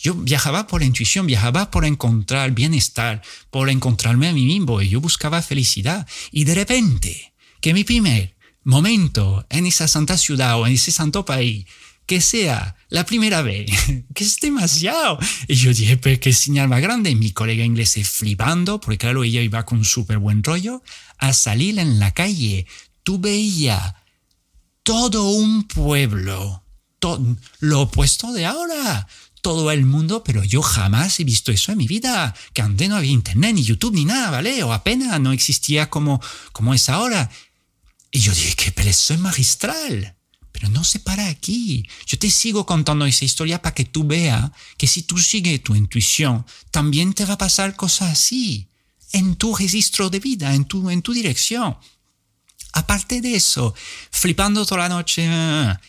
yo 0.01 0.15
viajaba 0.15 0.67
por 0.67 0.83
intuición, 0.83 1.27
viajaba 1.27 1.71
por 1.71 1.85
encontrar 1.85 2.53
bienestar, 2.53 3.21
por 3.51 3.69
encontrarme 3.69 4.29
a 4.29 4.33
mí 4.33 4.47
mismo, 4.47 4.81
y 4.81 4.89
yo 4.89 5.03
buscaba 5.03 5.43
felicidad. 5.43 6.09
Y 6.33 6.45
de 6.45 6.55
repente, 6.55 7.35
que 7.61 7.75
mi 7.75 7.85
primer 7.85 8.35
momento 8.63 9.45
en 9.51 9.67
esa 9.67 9.87
santa 9.87 10.17
ciudad 10.17 10.59
o 10.59 10.67
en 10.67 10.73
ese 10.73 10.93
santo 10.93 11.27
país 11.27 11.67
que 12.07 12.21
sea 12.21 12.77
la 12.89 13.07
primera 13.07 13.43
vez, 13.43 13.71
que 14.15 14.25
es 14.25 14.39
demasiado. 14.39 15.19
Y 15.49 15.55
yo 15.55 15.73
dije, 15.73 15.97
pero 15.97 16.21
qué 16.21 16.33
señal 16.33 16.69
más 16.69 16.81
grande. 16.81 17.15
Mi 17.15 17.33
colega 17.33 17.65
inglés 17.65 17.99
flipando, 18.09 18.81
porque 18.81 18.99
claro, 18.99 19.25
ella 19.25 19.41
iba 19.41 19.65
con 19.65 19.85
súper 19.85 20.19
buen 20.19 20.43
rollo. 20.43 20.83
a 21.19 21.33
salir 21.33 21.79
en 21.79 21.99
la 21.99 22.13
calle, 22.13 22.67
tú 23.03 23.19
veías 23.19 23.95
todo 24.83 25.31
un 25.31 25.67
pueblo, 25.67 26.65
todo, 26.99 27.37
lo 27.61 27.83
opuesto 27.83 28.33
de 28.33 28.47
ahora. 28.47 29.07
Todo 29.41 29.71
el 29.71 29.85
mundo, 29.85 30.25
pero 30.25 30.43
yo 30.43 30.63
jamás 30.63 31.21
he 31.21 31.25
visto 31.25 31.53
eso 31.53 31.71
en 31.71 31.77
mi 31.77 31.87
vida, 31.87 32.35
que 32.55 32.63
antes 32.63 32.89
no 32.89 32.97
había 32.97 33.11
internet, 33.11 33.55
ni 33.55 33.63
YouTube, 33.63 33.93
ni 33.93 34.07
nada, 34.07 34.31
¿vale? 34.31 34.63
O 34.63 34.73
apenas 34.73 35.21
no 35.21 35.33
existía 35.33 35.91
como, 35.91 36.19
como 36.53 36.73
es 36.73 36.89
ahora. 36.89 37.31
Y 38.11 38.21
yo 38.21 38.33
dije, 38.33 38.55
qué 38.57 38.73
preso 38.73 39.13
es 39.13 39.21
magistral. 39.21 40.17
Pero 40.55 40.69
no 40.69 40.85
se 40.85 41.01
para 41.01 41.27
aquí. 41.27 41.85
Yo 42.07 42.17
te 42.17 42.31
sigo 42.31 42.65
contando 42.65 43.05
esa 43.07 43.25
historia 43.25 43.61
para 43.61 43.75
que 43.75 43.85
tú 43.85 44.05
veas 44.05 44.53
que 44.79 44.87
si 44.87 45.03
tú 45.03 45.19
sigues 45.19 45.61
tu 45.65 45.75
intuición, 45.75 46.47
también 46.71 47.13
te 47.13 47.25
va 47.25 47.35
a 47.35 47.39
pasar 47.39 47.75
cosas 47.75 48.13
así, 48.13 48.69
en 49.13 49.35
tu 49.35 49.57
registro 49.57 50.11
de 50.11 50.21
vida, 50.21 50.55
en 50.55 50.65
tu, 50.65 50.91
en 50.91 51.03
tu 51.03 51.13
dirección. 51.13 51.77
Aparte 52.73 53.21
de 53.21 53.35
eso, 53.35 53.75
flipando 54.13 54.65
toda 54.65 54.83
la 54.83 54.95
noche, 54.95 55.27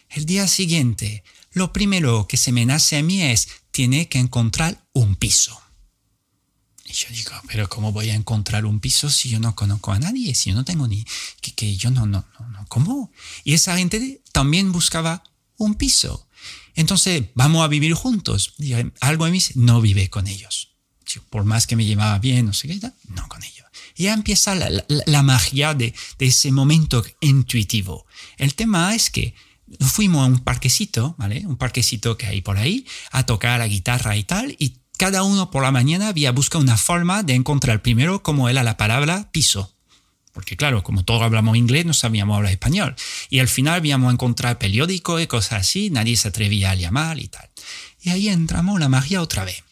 el 0.10 0.26
día 0.26 0.48
siguiente, 0.48 1.24
lo 1.52 1.72
primero 1.72 2.28
que 2.28 2.38
se 2.38 2.52
me 2.52 2.66
nace 2.66 2.98
a 2.98 3.04
mí 3.04 3.22
es, 3.22 3.48
tiene 3.70 4.10
que 4.10 4.18
encontrar 4.18 4.84
un 4.94 5.16
piso. 5.16 5.62
Yo 6.96 7.10
digo, 7.10 7.32
pero 7.48 7.68
¿cómo 7.68 7.92
voy 7.92 8.10
a 8.10 8.16
encontrar 8.16 8.66
un 8.66 8.80
piso 8.80 9.10
si 9.10 9.30
yo 9.30 9.40
no 9.40 9.54
conozco 9.54 9.92
a 9.92 10.00
nadie? 10.00 10.34
Si 10.34 10.50
yo 10.50 10.56
no 10.56 10.64
tengo 10.64 10.88
ni... 10.88 11.06
que, 11.42 11.54
que 11.54 11.76
yo 11.76 11.92
no, 11.92 12.06
no, 12.06 12.26
no, 12.40 12.50
no, 12.50 12.66
¿cómo? 12.70 13.12
Y 13.44 13.54
esa 13.54 13.78
gente 13.78 14.22
también 14.32 14.72
buscaba 14.72 15.22
un 15.58 15.76
piso. 15.76 16.30
Entonces, 16.74 17.26
vamos 17.34 17.66
a 17.66 17.68
vivir 17.68 17.94
juntos. 17.94 18.54
Y 18.60 18.74
algo 19.02 19.28
en 19.28 19.34
mí 19.34 19.42
no 19.56 19.82
vive 19.82 20.10
con 20.10 20.28
ellos. 20.28 20.70
Por 21.30 21.44
más 21.44 21.68
que 21.68 21.76
me 21.76 21.84
llevaba 21.84 22.18
bien, 22.20 22.46
no 22.46 22.54
sé 22.54 22.70
qué, 22.70 22.80
no 23.10 23.28
con 23.28 23.44
ellos. 23.44 23.66
Y 23.98 24.04
ya 24.04 24.14
empieza 24.14 24.56
la, 24.56 24.86
la, 24.88 25.24
magia 25.24 25.74
de, 25.74 25.94
de, 26.18 26.26
ese 26.26 26.52
momento 26.52 27.06
intuitivo. 27.20 28.06
El 28.38 28.56
tema 28.56 28.96
es 28.96 29.10
que 29.10 29.34
fuimos 29.82 30.24
a 30.24 30.28
un 30.28 30.40
parquecito, 30.40 31.16
¿vale? 31.18 31.46
Un 31.46 31.58
parquecito 31.58 32.18
que 32.18 32.26
hay 32.26 32.42
por 32.42 32.58
ahí, 32.58 32.86
a 33.12 33.26
tocar 33.26 33.60
la 33.60 33.68
guitarra 33.68 34.18
y 34.18 34.24
tal, 34.24 34.56
y 34.60 34.78
cada 34.98 35.24
uno 35.24 35.52
por 35.52 35.64
la 35.64 35.72
mañana 35.72 36.08
había 36.08 36.32
buscado 36.32 36.64
una 36.64 36.78
forma 36.78 37.24
de 37.24 37.34
encontrar 37.34 37.82
primero 37.82 38.24
cómo 38.24 38.50
era 38.50 38.64
la 38.64 38.78
palabra 38.78 39.30
piso. 39.32 39.74
Porque 40.34 40.58
claro, 40.58 40.84
como 40.84 41.06
todos 41.06 41.22
hablamos 41.22 41.56
inglés, 41.56 41.86
no 41.86 41.94
sabíamos 41.94 42.36
hablar 42.36 42.52
español. 42.52 42.96
Y 43.30 43.40
al 43.40 43.48
final 43.48 43.76
habíamos 43.76 44.12
encontrado 44.12 44.60
periódico 44.60 45.20
y 45.20 45.28
cosas 45.28 45.62
así, 45.62 45.90
nadie 45.90 46.18
se 46.18 46.28
atrevía 46.28 46.72
a 46.72 46.76
llamar 46.76 47.20
y 47.20 47.30
tal. 47.30 47.50
Y 48.02 48.10
ahí 48.10 48.28
entramos 48.28 48.80
la 48.80 48.90
magia 48.90 49.22
otra 49.22 49.46
vez. 49.46 49.64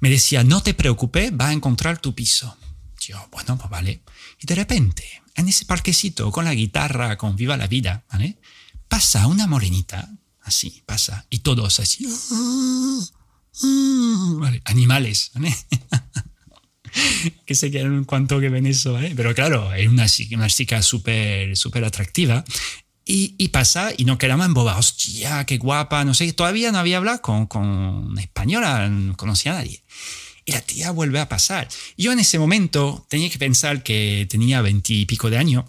Me 0.00 0.10
decía, 0.10 0.44
no 0.44 0.62
te 0.62 0.74
preocupes, 0.74 1.32
va 1.32 1.48
a 1.48 1.52
encontrar 1.52 1.98
tu 1.98 2.14
piso. 2.14 2.56
Yo, 3.00 3.26
bueno, 3.32 3.56
pues 3.56 3.70
vale. 3.70 4.02
Y 4.38 4.46
de 4.46 4.54
repente, 4.54 5.22
en 5.34 5.48
ese 5.48 5.64
parquecito, 5.64 6.30
con 6.30 6.44
la 6.44 6.54
guitarra, 6.54 7.16
con 7.16 7.36
Viva 7.36 7.56
la 7.56 7.66
Vida, 7.66 8.04
¿vale? 8.12 8.38
Pasa 8.88 9.26
una 9.26 9.46
morenita, 9.46 10.10
así, 10.42 10.82
pasa, 10.84 11.26
y 11.30 11.38
todos 11.38 11.80
así. 11.80 12.06
Animales, 14.64 15.32
que 17.46 17.54
se 17.54 17.70
quedan 17.70 17.94
en 17.94 18.04
cuanto 18.04 18.40
que 18.40 18.48
ven 18.48 18.66
eso, 18.66 18.98
Pero 19.16 19.34
claro, 19.34 19.72
es 19.74 19.88
una, 19.88 20.06
una 20.32 20.48
chica 20.48 20.82
súper 20.82 21.56
súper 21.56 21.84
atractiva. 21.84 22.44
Y, 23.12 23.48
pasa 23.48 23.90
y 23.96 24.04
no 24.04 24.18
quedamos 24.18 24.52
boba 24.52 24.78
hostia, 24.78 25.44
qué 25.44 25.58
guapa, 25.58 26.04
no 26.04 26.14
sé, 26.14 26.32
todavía 26.32 26.70
no 26.70 26.78
había 26.78 26.98
hablado 26.98 27.20
con, 27.20 27.46
con 27.46 28.16
española, 28.20 28.88
no 28.88 29.16
conocía 29.16 29.50
a 29.50 29.54
nadie. 29.56 29.82
Y 30.44 30.52
la 30.52 30.60
tía 30.60 30.92
vuelve 30.92 31.18
a 31.18 31.28
pasar. 31.28 31.66
Yo 31.96 32.12
en 32.12 32.20
ese 32.20 32.38
momento 32.38 33.04
tenía 33.08 33.28
que 33.28 33.38
pensar 33.38 33.82
que 33.82 34.28
tenía 34.30 34.62
veintipico 34.62 35.28
de 35.28 35.38
años 35.38 35.64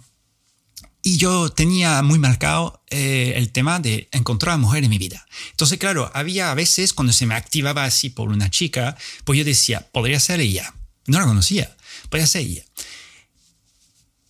y 1.02 1.16
yo 1.16 1.50
tenía 1.50 2.00
muy 2.02 2.18
marcado 2.18 2.82
eh, 2.88 3.34
el 3.36 3.50
tema 3.50 3.80
de 3.80 4.08
encontrar 4.12 4.54
a 4.54 4.58
mujer 4.58 4.84
en 4.84 4.90
mi 4.90 4.98
vida. 4.98 5.26
Entonces, 5.50 5.78
claro, 5.78 6.10
había 6.14 6.50
a 6.50 6.54
veces 6.54 6.92
cuando 6.92 7.12
se 7.12 7.26
me 7.26 7.34
activaba 7.34 7.84
así 7.84 8.10
por 8.10 8.28
una 8.28 8.50
chica, 8.50 8.96
pues 9.24 9.38
yo 9.38 9.44
decía, 9.44 9.88
podría 9.92 10.20
ser 10.20 10.40
ella. 10.40 10.74
No 11.06 11.18
la 11.18 11.26
conocía, 11.26 11.76
podría 12.08 12.26
ser 12.26 12.42
ella. 12.42 12.64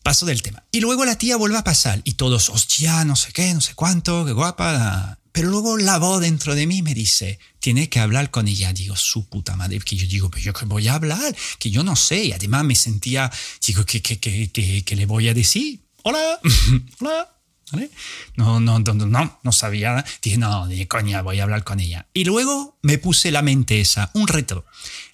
Paso 0.02 0.26
del 0.26 0.42
tema. 0.42 0.64
Y 0.72 0.80
luego 0.80 1.04
la 1.04 1.16
tía 1.16 1.36
vuelve 1.36 1.58
a 1.58 1.64
pasar 1.64 2.00
y 2.04 2.14
todos, 2.14 2.48
hostia, 2.48 3.04
no 3.04 3.14
sé 3.14 3.32
qué, 3.32 3.54
no 3.54 3.60
sé 3.60 3.74
cuánto, 3.74 4.24
qué 4.24 4.32
guapa. 4.32 5.18
Pero 5.32 5.48
luego 5.48 5.78
la 5.78 5.98
voz 5.98 6.20
dentro 6.20 6.54
de 6.54 6.66
mí 6.66 6.82
me 6.82 6.94
dice, 6.94 7.38
tiene 7.60 7.88
que 7.88 8.00
hablar 8.00 8.30
con 8.30 8.48
ella. 8.48 8.72
Digo, 8.72 8.96
su 8.96 9.28
puta 9.28 9.56
madre, 9.56 9.78
que 9.80 9.96
yo 9.96 10.06
digo, 10.06 10.30
pero 10.30 10.42
yo 10.42 10.52
que 10.52 10.66
voy 10.66 10.88
a 10.88 10.94
hablar, 10.94 11.34
que 11.58 11.70
yo 11.70 11.84
no 11.84 11.96
sé. 11.96 12.24
Y 12.24 12.32
además 12.32 12.64
me 12.64 12.74
sentía, 12.74 13.30
digo, 13.66 13.84
¿qué, 13.86 14.02
qué, 14.02 14.18
qué, 14.18 14.82
qué, 14.84 14.96
le 14.96 15.06
voy 15.06 15.28
a 15.28 15.34
decir? 15.34 15.80
Hola, 16.02 16.40
hola, 17.00 17.36
¿vale? 17.72 17.90
No, 18.36 18.60
no, 18.60 18.78
no, 18.78 18.94
no, 18.94 19.40
no 19.42 19.52
sabía. 19.52 20.04
Dije, 20.22 20.38
no, 20.38 20.66
de 20.66 20.86
coña, 20.88 21.22
voy 21.22 21.40
a 21.40 21.44
hablar 21.44 21.64
con 21.64 21.80
ella. 21.80 22.08
Y 22.12 22.24
luego 22.24 22.78
me 22.82 22.98
puse 22.98 23.30
la 23.30 23.42
mente 23.42 23.80
esa, 23.80 24.10
un 24.14 24.28
reto. 24.28 24.64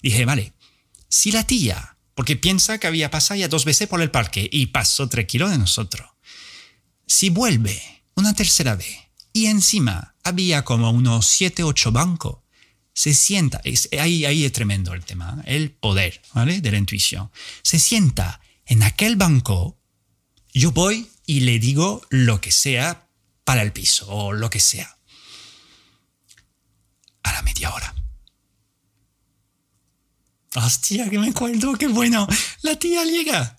Dije, 0.01 0.25
vale, 0.25 0.53
si 1.07 1.31
la 1.31 1.45
tía, 1.45 1.97
porque 2.15 2.35
piensa 2.35 2.77
que 2.77 2.87
había 2.87 3.11
pasado 3.11 3.39
ya 3.39 3.47
dos 3.47 3.65
veces 3.65 3.87
por 3.87 4.01
el 4.01 4.11
parque 4.11 4.47
y 4.51 4.67
pasó 4.67 5.09
tres 5.09 5.25
kilos 5.25 5.51
de 5.51 5.57
nosotros, 5.57 6.09
si 7.07 7.29
vuelve 7.29 7.81
una 8.15 8.33
tercera 8.33 8.75
vez 8.75 8.97
y 9.33 9.47
encima 9.47 10.15
había 10.23 10.63
como 10.63 10.91
unos 10.91 11.25
siete, 11.25 11.63
ocho 11.63 11.91
bancos, 11.91 12.39
se 12.93 13.13
sienta, 13.13 13.61
ahí, 13.99 14.25
ahí 14.25 14.43
es 14.43 14.51
tremendo 14.51 14.93
el 14.93 15.05
tema, 15.05 15.41
el 15.45 15.71
poder 15.71 16.21
¿vale? 16.33 16.59
de 16.59 16.71
la 16.71 16.77
intuición. 16.77 17.31
Se 17.63 17.79
sienta 17.79 18.41
en 18.65 18.83
aquel 18.83 19.15
banco, 19.15 19.78
yo 20.53 20.71
voy 20.71 21.09
y 21.25 21.41
le 21.41 21.59
digo 21.59 22.01
lo 22.09 22.41
que 22.41 22.51
sea 22.51 23.07
para 23.43 23.61
el 23.61 23.71
piso 23.71 24.07
o 24.07 24.33
lo 24.33 24.49
que 24.49 24.59
sea. 24.59 24.97
A 27.23 27.33
la 27.33 27.41
media 27.41 27.73
hora. 27.73 27.93
Hostia, 30.55 31.09
que 31.09 31.19
me 31.19 31.29
acuerdo, 31.29 31.73
qué 31.77 31.87
bueno. 31.87 32.27
La 32.61 32.75
tía 32.75 33.03
llega. 33.03 33.57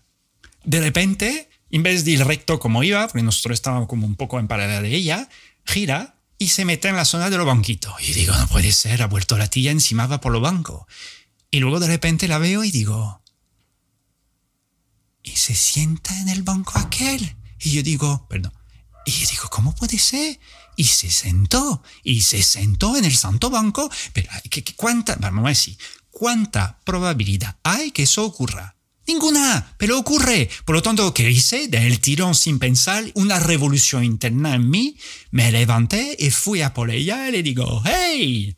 De 0.65 0.81
repente, 0.81 1.49
en 1.71 1.83
vez 1.83 2.05
de 2.05 2.13
ir 2.13 2.25
recto 2.25 2.59
como 2.59 2.83
iba, 2.83 3.07
porque 3.07 3.23
nosotros 3.23 3.55
estábamos 3.55 3.89
como 3.89 4.07
un 4.07 4.17
poco 4.17 4.39
en 4.39 4.49
paralela 4.49 4.83
de 4.83 4.95
ella, 4.95 5.29
gira 5.65 6.17
y 6.39 6.49
se 6.49 6.65
mete 6.65 6.89
en 6.89 6.97
la 6.97 7.05
zona 7.05 7.31
de 7.31 7.37
los 7.37 7.47
banquitos. 7.47 7.95
Y 8.01 8.13
digo, 8.13 8.35
no 8.37 8.49
puede 8.49 8.73
ser, 8.73 9.03
ha 9.03 9.07
vuelto 9.07 9.39
la 9.39 9.49
tía 9.49 9.71
encima 9.71 10.07
va 10.07 10.21
por 10.21 10.33
los 10.33 10.43
bancos. 10.43 10.87
Y 11.51 11.61
luego 11.61 11.81
de 11.81 11.87
repente 11.87 12.29
la 12.29 12.39
veo 12.39 12.65
y 12.65 12.71
digo, 12.71 13.23
y 15.23 15.33
se 15.33 15.55
sienta 15.55 16.19
en 16.21 16.29
el 16.29 16.43
banco 16.43 16.79
aquel. 16.79 17.37
Y 17.61 17.73
yo 17.73 17.83
digo, 17.83 18.27
perdón, 18.29 18.53
y 19.05 19.11
yo 19.13 19.29
digo, 19.31 19.49
¿cómo 19.51 19.75
puede 19.75 19.99
ser? 19.99 20.39
Y 20.77 20.85
se 20.85 21.11
sentó, 21.11 21.83
y 22.03 22.23
se 22.23 22.43
sentó 22.43 22.97
en 22.97 23.05
el 23.05 23.17
santo 23.17 23.51
banco. 23.51 23.91
Pero, 24.13 24.31
¿qué, 24.49 24.65
cuánta, 24.77 25.17
vamos 25.17 25.45
a 25.45 25.49
decir, 25.49 25.77
¿cuánta 26.11 26.81
probabilidad 26.85 27.59
hay 27.63 27.91
que 27.91 28.05
eso 28.05 28.25
ocurra? 28.25 28.77
Ninguna, 29.07 29.75
pero 29.77 29.99
ocurre. 29.99 30.49
Por 30.65 30.77
lo 30.77 30.83
tanto, 30.83 31.13
¿qué 31.13 31.29
hice? 31.29 31.69
Del 31.69 32.01
tirón 32.01 32.35
sin 32.35 32.59
pensar, 32.59 33.05
una 33.15 33.41
revolución 33.41 34.05
interna 34.05 34.55
en 34.55 34.71
mí, 34.71 34.97
me 35.31 35.51
levanté 35.51 36.17
y 36.19 36.31
fui 36.31 36.63
a 36.63 36.73
por 36.73 36.91
ella 36.91 37.29
y 37.29 37.33
le 37.33 37.43
digo, 37.43 37.83
hey, 37.85 38.57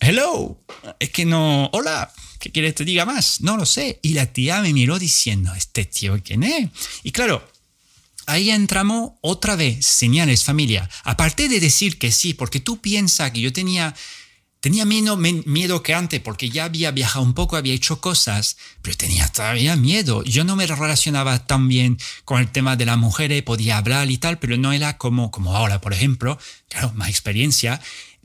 hello, 0.00 0.60
es 1.00 1.10
que 1.10 1.24
no, 1.24 1.66
hola, 1.72 2.12
¿qué 2.42 2.50
quieres 2.50 2.72
que 2.72 2.78
te 2.78 2.84
diga 2.84 3.04
más? 3.04 3.40
No 3.40 3.56
lo 3.56 3.64
sé. 3.64 4.00
Y 4.02 4.14
la 4.14 4.26
tía 4.26 4.60
me 4.60 4.72
miró 4.72 4.98
diciendo, 4.98 5.54
¿este 5.54 5.84
tío 5.84 6.20
quién 6.24 6.42
es? 6.42 6.68
Y 7.04 7.12
claro, 7.12 7.46
ahí 8.26 8.50
entramos 8.50 9.12
otra 9.20 9.54
vez, 9.54 9.86
señales 9.86 10.42
familia. 10.42 10.90
Aparte 11.04 11.48
de 11.48 11.60
decir 11.60 11.98
que 11.98 12.10
sí, 12.10 12.34
porque 12.34 12.58
tú 12.58 12.80
piensas 12.80 13.30
que 13.30 13.40
yo 13.40 13.52
tenía 13.52 13.94
Tenía 14.62 14.84
menos 14.84 15.18
miedo 15.18 15.82
que 15.82 15.92
antes 15.92 16.20
porque 16.20 16.48
ya 16.48 16.66
había 16.66 16.92
viajado 16.92 17.24
un 17.24 17.34
poco, 17.34 17.56
había 17.56 17.74
hecho 17.74 18.00
cosas, 18.00 18.56
pero 18.80 18.96
tenía 18.96 19.26
todavía 19.26 19.74
miedo. 19.74 20.22
Yo 20.22 20.44
no 20.44 20.54
me 20.54 20.68
relacionaba 20.68 21.44
tan 21.48 21.66
bien 21.66 21.98
con 22.24 22.38
el 22.38 22.46
tema 22.46 22.76
de 22.76 22.86
las 22.86 22.96
mujeres, 22.96 23.42
podía 23.42 23.78
hablar 23.78 24.08
y 24.08 24.18
tal, 24.18 24.38
pero 24.38 24.56
no 24.56 24.72
era 24.72 24.98
como, 24.98 25.32
como 25.32 25.56
ahora, 25.56 25.80
por 25.80 25.92
ejemplo. 25.92 26.38
Claro, 26.68 26.92
más 26.94 27.08
experiencia. 27.08 27.80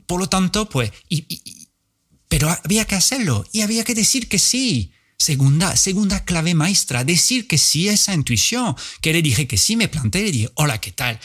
Por 0.06 0.20
lo 0.20 0.28
tanto, 0.28 0.68
pues, 0.68 0.92
pero 2.28 2.50
había 2.64 2.84
que 2.84 2.94
hacerlo 2.94 3.46
y 3.52 3.62
había 3.62 3.84
que 3.84 3.94
decir 3.94 4.28
que 4.28 4.38
sí. 4.38 4.92
Segunda, 5.20 5.74
segunda 5.76 6.24
clave 6.24 6.54
maestra, 6.54 7.02
decir 7.02 7.48
que 7.48 7.58
sí 7.58 7.88
a 7.88 7.92
esa 7.92 8.14
intuición. 8.14 8.76
Que 9.00 9.12
le 9.12 9.20
dije 9.20 9.48
que 9.48 9.56
sí, 9.56 9.74
me 9.74 9.88
planté 9.88 10.22
le 10.22 10.30
dije, 10.30 10.50
hola, 10.54 10.80
¿qué 10.80 10.92
tal? 10.92 11.18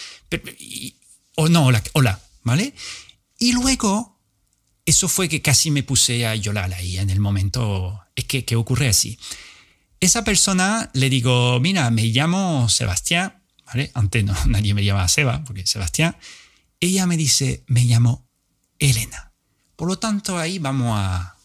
o 1.36 1.50
no, 1.50 1.66
hola, 1.66 1.84
hola, 1.94 2.20
¿vale? 2.42 2.74
Y 3.38 3.52
luego 3.52 4.20
eso 4.86 5.08
fue 5.08 5.30
que 5.30 5.42
casi 5.42 5.72
me 5.72 5.84
puse 5.84 6.26
a 6.26 6.36
llorar 6.36 6.74
ahí 6.74 6.98
en 6.98 7.10
el 7.10 7.20
momento. 7.20 8.00
Es 8.16 8.26
que, 8.26 8.46
que 8.46 8.56
ocurre 8.56 8.88
así. 8.88 9.20
Esa 10.00 10.24
persona 10.24 10.90
le 10.94 11.10
digo, 11.10 11.60
mira, 11.60 11.90
me 11.90 12.04
llamo 12.06 12.68
Sebastián, 12.70 13.44
¿vale? 13.66 13.92
Antes 13.94 14.24
no, 14.24 14.36
nadie 14.48 14.74
me 14.74 14.84
llamaba 14.84 15.08
Seba, 15.08 15.44
porque 15.44 15.66
Sebastián. 15.66 16.18
Ella 16.80 17.06
me 17.06 17.16
dice, 17.16 17.64
me 17.68 17.84
llamo 17.86 18.28
Elena. 18.80 19.33
Por 19.84 19.90
lo 19.90 20.00
tanto, 20.00 20.38
ahí 20.38 20.60
vamos 20.60 20.98
a 20.98 21.36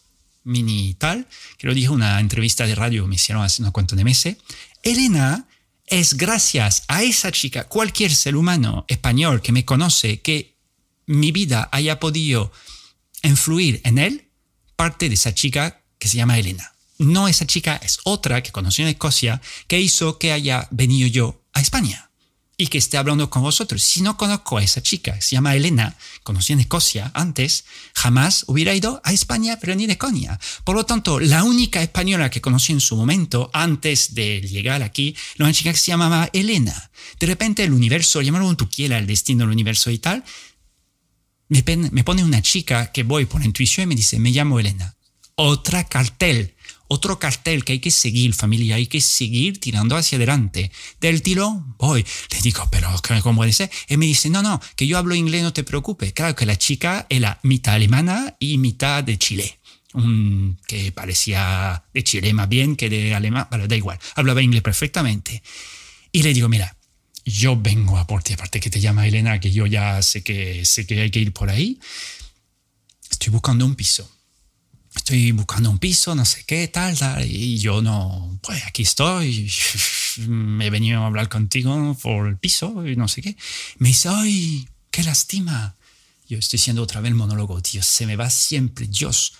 mini 0.45 0.93
tal, 0.93 1.27
que 1.57 1.67
lo 1.67 1.73
dije 1.73 1.87
en 1.87 1.95
una 1.95 2.21
entrevista 2.21 2.65
de 2.65 2.73
radio 2.73 3.05
me 3.05 3.15
hicieron 3.15 3.43
hace 3.43 3.61
unos 3.61 3.73
cuantos 3.73 3.97
de 3.97 4.05
meses. 4.05 4.37
Elena 4.81 5.45
es 5.85 6.13
gracias 6.13 6.83
a 6.87 7.03
esa 7.03 7.33
chica, 7.33 7.65
cualquier 7.65 8.15
ser 8.15 8.37
humano 8.37 8.85
español 8.87 9.41
que 9.41 9.51
me 9.51 9.65
conoce, 9.65 10.21
que 10.21 10.55
mi 11.05 11.33
vida 11.33 11.67
haya 11.73 11.99
podido 11.99 12.53
influir 13.23 13.81
en 13.83 13.97
él 13.97 14.29
parte 14.77 15.09
de 15.09 15.15
esa 15.15 15.33
chica 15.33 15.81
que 15.97 16.07
se 16.07 16.15
llama 16.15 16.39
Elena. 16.39 16.71
No 16.97 17.27
esa 17.27 17.45
chica, 17.45 17.75
es 17.83 17.99
otra 18.05 18.41
que 18.41 18.53
conocí 18.53 18.83
en 18.83 18.87
Escocia 18.87 19.41
que 19.67 19.81
hizo 19.81 20.17
que 20.17 20.31
haya 20.31 20.65
venido 20.71 21.09
yo 21.09 21.43
a 21.51 21.59
España 21.59 22.08
y 22.61 22.67
que 22.67 22.77
esté 22.77 22.97
hablando 22.97 23.29
con 23.29 23.41
vosotros. 23.41 23.81
Si 23.81 24.01
no 24.01 24.17
conozco 24.17 24.57
a 24.57 24.63
esa 24.63 24.83
chica, 24.83 25.19
se 25.21 25.37
llama 25.37 25.55
Elena, 25.55 25.95
conocí 26.23 26.51
en 26.51 26.59
Escocia 26.59 27.09
antes, 27.13 27.63
jamás 27.93 28.43
hubiera 28.47 28.75
ido 28.75 29.01
a 29.05 29.13
España, 29.13 29.57
pero 29.61 29.75
ni 29.75 29.87
de 29.87 29.97
coña. 29.97 30.37
Por 30.65 30.75
lo 30.75 30.85
tanto, 30.85 31.21
la 31.21 31.45
única 31.45 31.81
española 31.81 32.29
que 32.29 32.41
conocí 32.41 32.73
en 32.73 32.81
su 32.81 32.97
momento, 32.97 33.49
antes 33.53 34.13
de 34.13 34.41
llegar 34.41 34.83
aquí, 34.83 35.15
era 35.35 35.45
una 35.45 35.53
chica 35.53 35.71
que 35.71 35.77
se 35.77 35.91
llamaba 35.91 36.29
Elena. 36.33 36.91
De 37.17 37.27
repente 37.27 37.63
el 37.63 37.71
universo, 37.71 38.21
llamarlo 38.21 38.47
como 38.47 38.57
tú 38.57 38.69
quieras, 38.69 38.99
el 38.99 39.07
destino 39.07 39.45
del 39.45 39.53
universo 39.53 39.89
y 39.89 39.99
tal, 39.99 40.25
me, 41.47 42.03
pone 42.03 42.25
una 42.25 42.41
chica 42.41 42.91
que 42.91 43.03
voy 43.03 43.25
por 43.25 43.41
intuición 43.41 43.85
y 43.85 43.87
me 43.87 43.95
dice, 43.95 44.19
me 44.19 44.31
llamo 44.31 44.59
Elena. 44.59 44.97
Otra 45.35 45.85
cartel, 45.85 46.55
otro 46.89 47.19
cartel 47.19 47.63
que 47.63 47.73
hay 47.73 47.79
que 47.79 47.91
seguir, 47.91 48.33
familia, 48.33 48.75
hay 48.75 48.87
que 48.87 48.99
seguir 48.99 49.59
tirando 49.59 49.95
hacia 49.95 50.17
adelante. 50.17 50.71
Del 50.99 51.21
tiro, 51.21 51.75
voy. 51.77 52.03
Le 52.31 52.41
digo, 52.41 52.67
pero 52.71 52.89
¿cómo 53.21 53.37
puede 53.37 53.53
ser? 53.53 53.69
Y 53.87 53.95
me 53.95 54.07
dice, 54.07 54.29
no, 54.29 54.41
no, 54.41 54.59
que 54.75 54.87
yo 54.87 54.97
hablo 54.97 55.13
inglés, 55.13 55.43
no 55.43 55.53
te 55.53 55.63
preocupes. 55.63 56.13
Claro 56.13 56.35
que 56.35 56.47
la 56.47 56.57
chica 56.57 57.05
era 57.09 57.39
mitad 57.43 57.75
alemana 57.75 58.35
y 58.39 58.57
mitad 58.57 59.03
de 59.03 59.17
Chile. 59.17 59.59
que 60.67 60.91
parecía 60.91 61.83
de 61.93 62.03
Chile 62.03 62.33
más 62.33 62.49
bien 62.49 62.75
que 62.75 62.89
de 62.89 63.13
alemán, 63.13 63.47
pero 63.51 63.67
da 63.67 63.75
igual, 63.75 63.99
hablaba 64.15 64.41
inglés 64.41 64.63
perfectamente. 64.63 65.43
Y 66.11 66.23
le 66.23 66.33
digo, 66.33 66.49
mira, 66.49 66.75
yo 67.23 67.55
vengo 67.55 67.99
a 67.99 68.07
por 68.07 68.23
ti, 68.23 68.33
aparte 68.33 68.59
que 68.59 68.71
te 68.71 68.81
llama 68.81 69.07
Elena, 69.07 69.39
que 69.39 69.51
yo 69.51 69.67
ya 69.67 70.01
sé 70.01 70.23
que, 70.23 70.65
sé 70.65 70.87
que 70.87 71.01
hay 71.01 71.11
que 71.11 71.19
ir 71.19 71.33
por 71.33 71.51
ahí, 71.51 71.79
estoy 73.11 73.31
buscando 73.31 73.63
un 73.63 73.75
piso. 73.75 74.09
Estoy 74.95 75.31
buscando 75.31 75.69
un 75.69 75.77
piso, 75.77 76.15
no 76.15 76.25
sé 76.25 76.43
qué, 76.45 76.67
tal, 76.67 76.97
tal, 76.97 77.25
y 77.25 77.59
yo 77.59 77.81
no, 77.81 78.39
pues 78.41 78.65
aquí 78.65 78.83
estoy, 78.83 79.51
me 80.27 80.65
he 80.67 80.69
venido 80.69 81.01
a 81.03 81.05
hablar 81.05 81.29
contigo 81.29 81.95
por 82.01 82.27
el 82.27 82.37
piso, 82.37 82.85
y 82.87 82.95
no 82.95 83.07
sé 83.07 83.21
qué. 83.21 83.37
Me 83.77 83.89
dice, 83.89 84.09
ay, 84.09 84.67
qué 84.89 85.03
lástima. 85.03 85.75
Yo 86.27 86.37
estoy 86.39 86.59
siendo 86.59 86.83
otra 86.83 87.01
vez 87.01 87.09
el 87.09 87.15
monólogo, 87.15 87.61
tío, 87.61 87.83
se 87.83 88.05
me 88.05 88.15
va 88.15 88.29
siempre, 88.29 88.87
Dios 88.87 89.33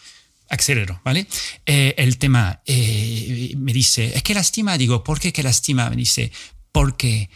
acelero, 0.50 1.00
¿vale? 1.04 1.28
Eh, 1.66 1.93
el 1.97 2.18
tema 2.18 2.62
eh, 2.66 3.54
me 3.58 3.72
dice, 3.72 4.16
es 4.16 4.24
que 4.24 4.34
lástima, 4.34 4.78
digo, 4.78 5.04
¿por 5.04 5.20
qué 5.20 5.32
qué 5.32 5.43
lástima? 5.43 5.89
Me 5.89 5.95
dice, 5.95 6.32
porque 6.72 7.30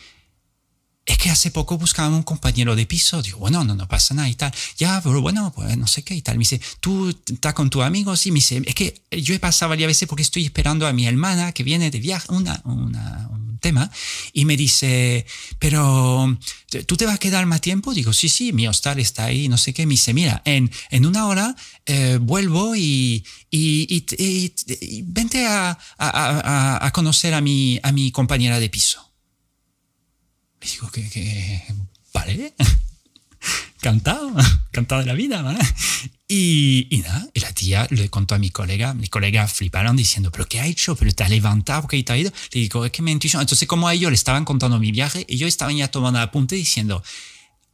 es 1.05 1.17
que 1.17 1.29
hace 1.29 1.51
poco 1.51 1.77
buscaba 1.77 2.15
un 2.15 2.23
compañero 2.23 2.75
de 2.75 2.85
piso. 2.85 3.21
Digo, 3.21 3.39
bueno, 3.39 3.63
no, 3.63 3.75
no 3.75 3.87
pasa 3.87 4.13
nada 4.13 4.29
y 4.29 4.35
tal. 4.35 4.53
Ya, 4.77 5.01
pero 5.03 5.21
bueno, 5.21 5.51
pues 5.53 5.77
no 5.77 5.87
sé 5.87 6.03
qué 6.03 6.15
y 6.15 6.21
tal. 6.21 6.37
Me 6.37 6.43
dice, 6.43 6.61
¿tú 6.79 7.09
estás 7.09 7.53
con 7.53 7.69
tu 7.69 7.81
amigo? 7.81 8.15
Sí, 8.15 8.31
me 8.31 8.35
dice, 8.35 8.61
es 8.65 8.75
que 8.75 9.01
yo 9.11 9.33
he 9.33 9.39
pasado 9.39 9.69
varias 9.69 9.87
veces 9.87 10.07
porque 10.07 10.21
estoy 10.23 10.45
esperando 10.45 10.87
a 10.87 10.93
mi 10.93 11.05
hermana 11.05 11.51
que 11.51 11.63
viene 11.63 11.91
de 11.91 11.99
viaje, 11.99 12.27
una, 12.31 12.61
una, 12.63 13.27
un 13.31 13.57
tema, 13.59 13.91
y 14.31 14.45
me 14.45 14.55
dice, 14.55 15.25
pero 15.59 16.37
¿tú 16.85 16.95
te 16.95 17.05
vas 17.05 17.15
a 17.15 17.19
quedar 17.19 17.45
más 17.47 17.59
tiempo? 17.61 17.93
Digo, 17.93 18.13
sí, 18.13 18.29
sí, 18.29 18.53
mi 18.53 18.67
hostal 18.67 18.99
está 18.99 19.25
ahí, 19.25 19.49
no 19.49 19.57
sé 19.57 19.73
qué. 19.73 19.85
Me 19.85 19.91
dice, 19.91 20.13
mira, 20.13 20.41
en, 20.45 20.71
en 20.89 21.05
una 21.05 21.27
hora 21.27 21.55
eh, 21.85 22.17
vuelvo 22.21 22.75
y, 22.77 23.25
y, 23.51 24.05
y, 24.17 25.01
vente 25.03 25.45
a, 25.47 25.71
a, 25.71 25.77
a, 25.97 26.85
a 26.85 26.91
conocer 26.91 27.33
a 27.33 27.41
mi, 27.41 27.79
a 27.83 27.91
mi 27.91 28.11
compañera 28.11 28.59
de 28.59 28.69
piso. 28.69 29.12
Y 30.63 30.69
digo 30.69 30.89
que, 30.91 31.63
vale, 32.13 32.53
cantado, 33.81 34.31
cantado 34.71 35.01
de 35.01 35.07
la 35.07 35.13
vida, 35.13 35.41
¿vale? 35.41 35.59
Y, 36.27 36.87
y, 36.89 36.99
nada, 36.99 37.27
y 37.33 37.41
la 37.41 37.51
tía 37.51 37.87
le 37.91 38.09
contó 38.09 38.33
a 38.33 38.39
mi 38.39 38.49
colega, 38.49 38.93
mis 38.93 39.09
colegas 39.09 39.53
fliparon 39.53 39.95
diciendo, 39.95 40.31
pero 40.31 40.47
¿qué 40.47 40.61
ha 40.61 40.65
hecho? 40.65 40.95
¿Pero 40.95 41.11
te 41.11 41.23
ha 41.23 41.29
levantado? 41.29 41.87
¿Qué 41.87 42.01
te 42.03 42.13
ha 42.13 42.17
ido? 42.17 42.31
Le 42.51 42.61
digo, 42.61 42.85
es 42.85 42.91
que 42.91 43.01
me 43.01 43.11
intuición. 43.11 43.41
Entonces, 43.41 43.67
como 43.67 43.87
a 43.87 43.93
ellos 43.93 44.09
le 44.09 44.15
estaban 44.15 44.45
contando 44.45 44.79
mi 44.79 44.91
viaje, 44.91 45.25
y 45.27 45.37
yo 45.37 45.47
estaba 45.47 45.71
ya 45.71 45.89
tomando 45.89 46.19
apunte 46.19 46.55
diciendo, 46.55 47.03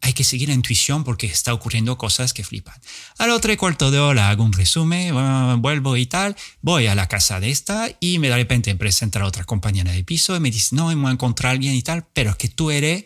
hay 0.01 0.13
que 0.13 0.23
seguir 0.23 0.49
la 0.49 0.55
intuición 0.55 1.03
porque 1.03 1.27
está 1.27 1.53
ocurriendo 1.53 1.97
cosas 1.97 2.33
que 2.33 2.43
flipan. 2.43 2.79
A 3.17 3.27
los 3.27 3.41
tres 3.41 3.57
cuartos 3.57 3.91
de 3.91 3.99
hora 3.99 4.29
hago 4.29 4.43
un 4.43 4.53
resumen, 4.53 5.13
vuelvo 5.61 5.97
y 5.97 6.05
tal, 6.05 6.35
voy 6.61 6.87
a 6.87 6.95
la 6.95 7.07
casa 7.07 7.39
de 7.39 7.49
esta 7.49 7.89
y 7.99 8.19
me 8.19 8.29
de 8.29 8.35
repente 8.35 8.73
presenta 8.75 9.19
a 9.19 9.25
otra 9.25 9.43
compañera 9.43 9.91
de 9.91 10.03
piso 10.03 10.35
y 10.35 10.39
me 10.39 10.51
dice, 10.51 10.75
no, 10.75 10.91
hemos 10.91 11.11
encontrado 11.11 11.51
a 11.51 11.53
alguien 11.53 11.75
y 11.75 11.81
tal, 11.81 12.05
pero 12.13 12.37
que 12.37 12.47
tú 12.47 12.71
eres, 12.71 13.05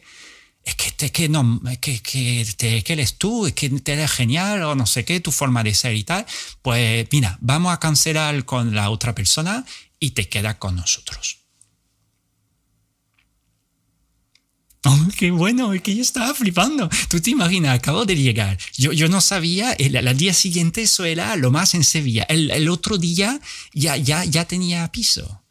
es 0.63 0.75
que, 0.75 0.91
te, 0.91 1.11
que 1.11 1.29
no, 1.29 1.61
que, 1.81 1.99
que, 2.01 2.47
te, 2.55 2.83
que 2.83 2.93
eres 2.93 3.17
tú, 3.17 3.47
es 3.47 3.53
que 3.53 3.69
te 3.69 3.93
eres 3.93 4.11
genial 4.11 4.63
o 4.63 4.75
no 4.75 4.85
sé 4.85 5.03
qué, 5.03 5.19
tu 5.19 5.31
forma 5.31 5.63
de 5.63 5.73
ser 5.73 5.95
y 5.95 6.03
tal, 6.03 6.25
pues 6.61 7.07
mira, 7.11 7.37
vamos 7.41 7.73
a 7.73 7.79
cancelar 7.79 8.45
con 8.45 8.75
la 8.75 8.89
otra 8.89 9.15
persona 9.15 9.65
y 9.99 10.11
te 10.11 10.29
queda 10.29 10.59
con 10.59 10.75
nosotros. 10.75 11.42
Oh, 14.85 15.07
qué 15.17 15.31
bueno, 15.31 15.71
que 15.81 15.95
yo 15.95 16.01
estaba 16.01 16.33
flipando. 16.33 16.89
Tú 17.07 17.21
te 17.21 17.29
imaginas, 17.29 17.77
acabo 17.77 18.05
de 18.05 18.15
llegar. 18.17 18.57
Yo, 18.75 18.91
yo 18.91 19.07
no 19.07 19.21
sabía, 19.21 19.71
el, 19.73 20.17
día 20.17 20.33
siguiente 20.33 20.81
eso 20.81 21.05
era 21.05 21.35
lo 21.37 21.51
más 21.51 21.73
en 21.73 21.85
Sevilla. 21.85 22.23
El, 22.27 22.51
el, 22.51 22.67
otro 22.67 22.97
día 22.97 23.39
ya, 23.73 23.95
ya, 23.95 24.25
ya 24.25 24.45
tenía 24.45 24.91
piso. 24.91 25.41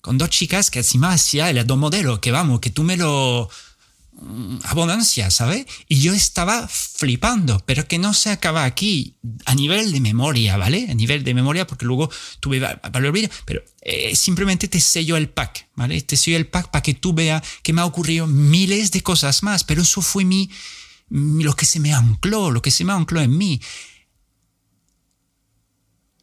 Con 0.00 0.16
dos 0.16 0.30
chicas 0.30 0.70
que 0.70 0.78
encima 0.78 1.12
hacía 1.12 1.50
el 1.50 1.66
dos 1.66 1.78
modelo, 1.78 2.20
que 2.20 2.32
vamos, 2.32 2.60
que 2.60 2.70
tú 2.70 2.82
me 2.82 2.96
lo, 2.96 3.50
Mm, 4.20 4.58
abundancia, 4.64 5.30
¿sabes? 5.30 5.64
Y 5.88 6.00
yo 6.00 6.12
estaba 6.12 6.68
flipando, 6.68 7.62
pero 7.64 7.88
que 7.88 7.98
no 7.98 8.12
se 8.12 8.30
acaba 8.30 8.64
aquí 8.64 9.16
a 9.46 9.54
nivel 9.54 9.90
de 9.90 10.00
memoria, 10.00 10.58
¿vale? 10.58 10.86
A 10.90 10.94
nivel 10.94 11.24
de 11.24 11.32
memoria, 11.32 11.66
porque 11.66 11.86
luego 11.86 12.10
tuve 12.38 12.60
valor 12.60 13.12
vídeo, 13.12 13.30
pero 13.46 13.64
eh, 13.80 14.14
simplemente 14.14 14.68
te 14.68 14.80
sello 14.80 15.16
el 15.16 15.30
pack, 15.30 15.68
¿vale? 15.74 16.00
Te 16.02 16.16
sello 16.16 16.36
el 16.36 16.46
pack 16.46 16.70
para 16.70 16.82
que 16.82 16.94
tú 16.94 17.14
veas 17.14 17.42
que 17.62 17.72
me 17.72 17.80
ha 17.80 17.86
ocurrido 17.86 18.26
miles 18.26 18.90
de 18.90 19.02
cosas 19.02 19.42
más, 19.42 19.64
pero 19.64 19.80
eso 19.80 20.02
fue 20.02 20.24
mi, 20.24 20.50
lo 21.08 21.54
que 21.54 21.64
se 21.64 21.80
me 21.80 21.94
ancló, 21.94 22.50
lo 22.50 22.60
que 22.60 22.70
se 22.70 22.84
me 22.84 22.92
ancló 22.92 23.20
en 23.22 23.36
mí. 23.36 23.60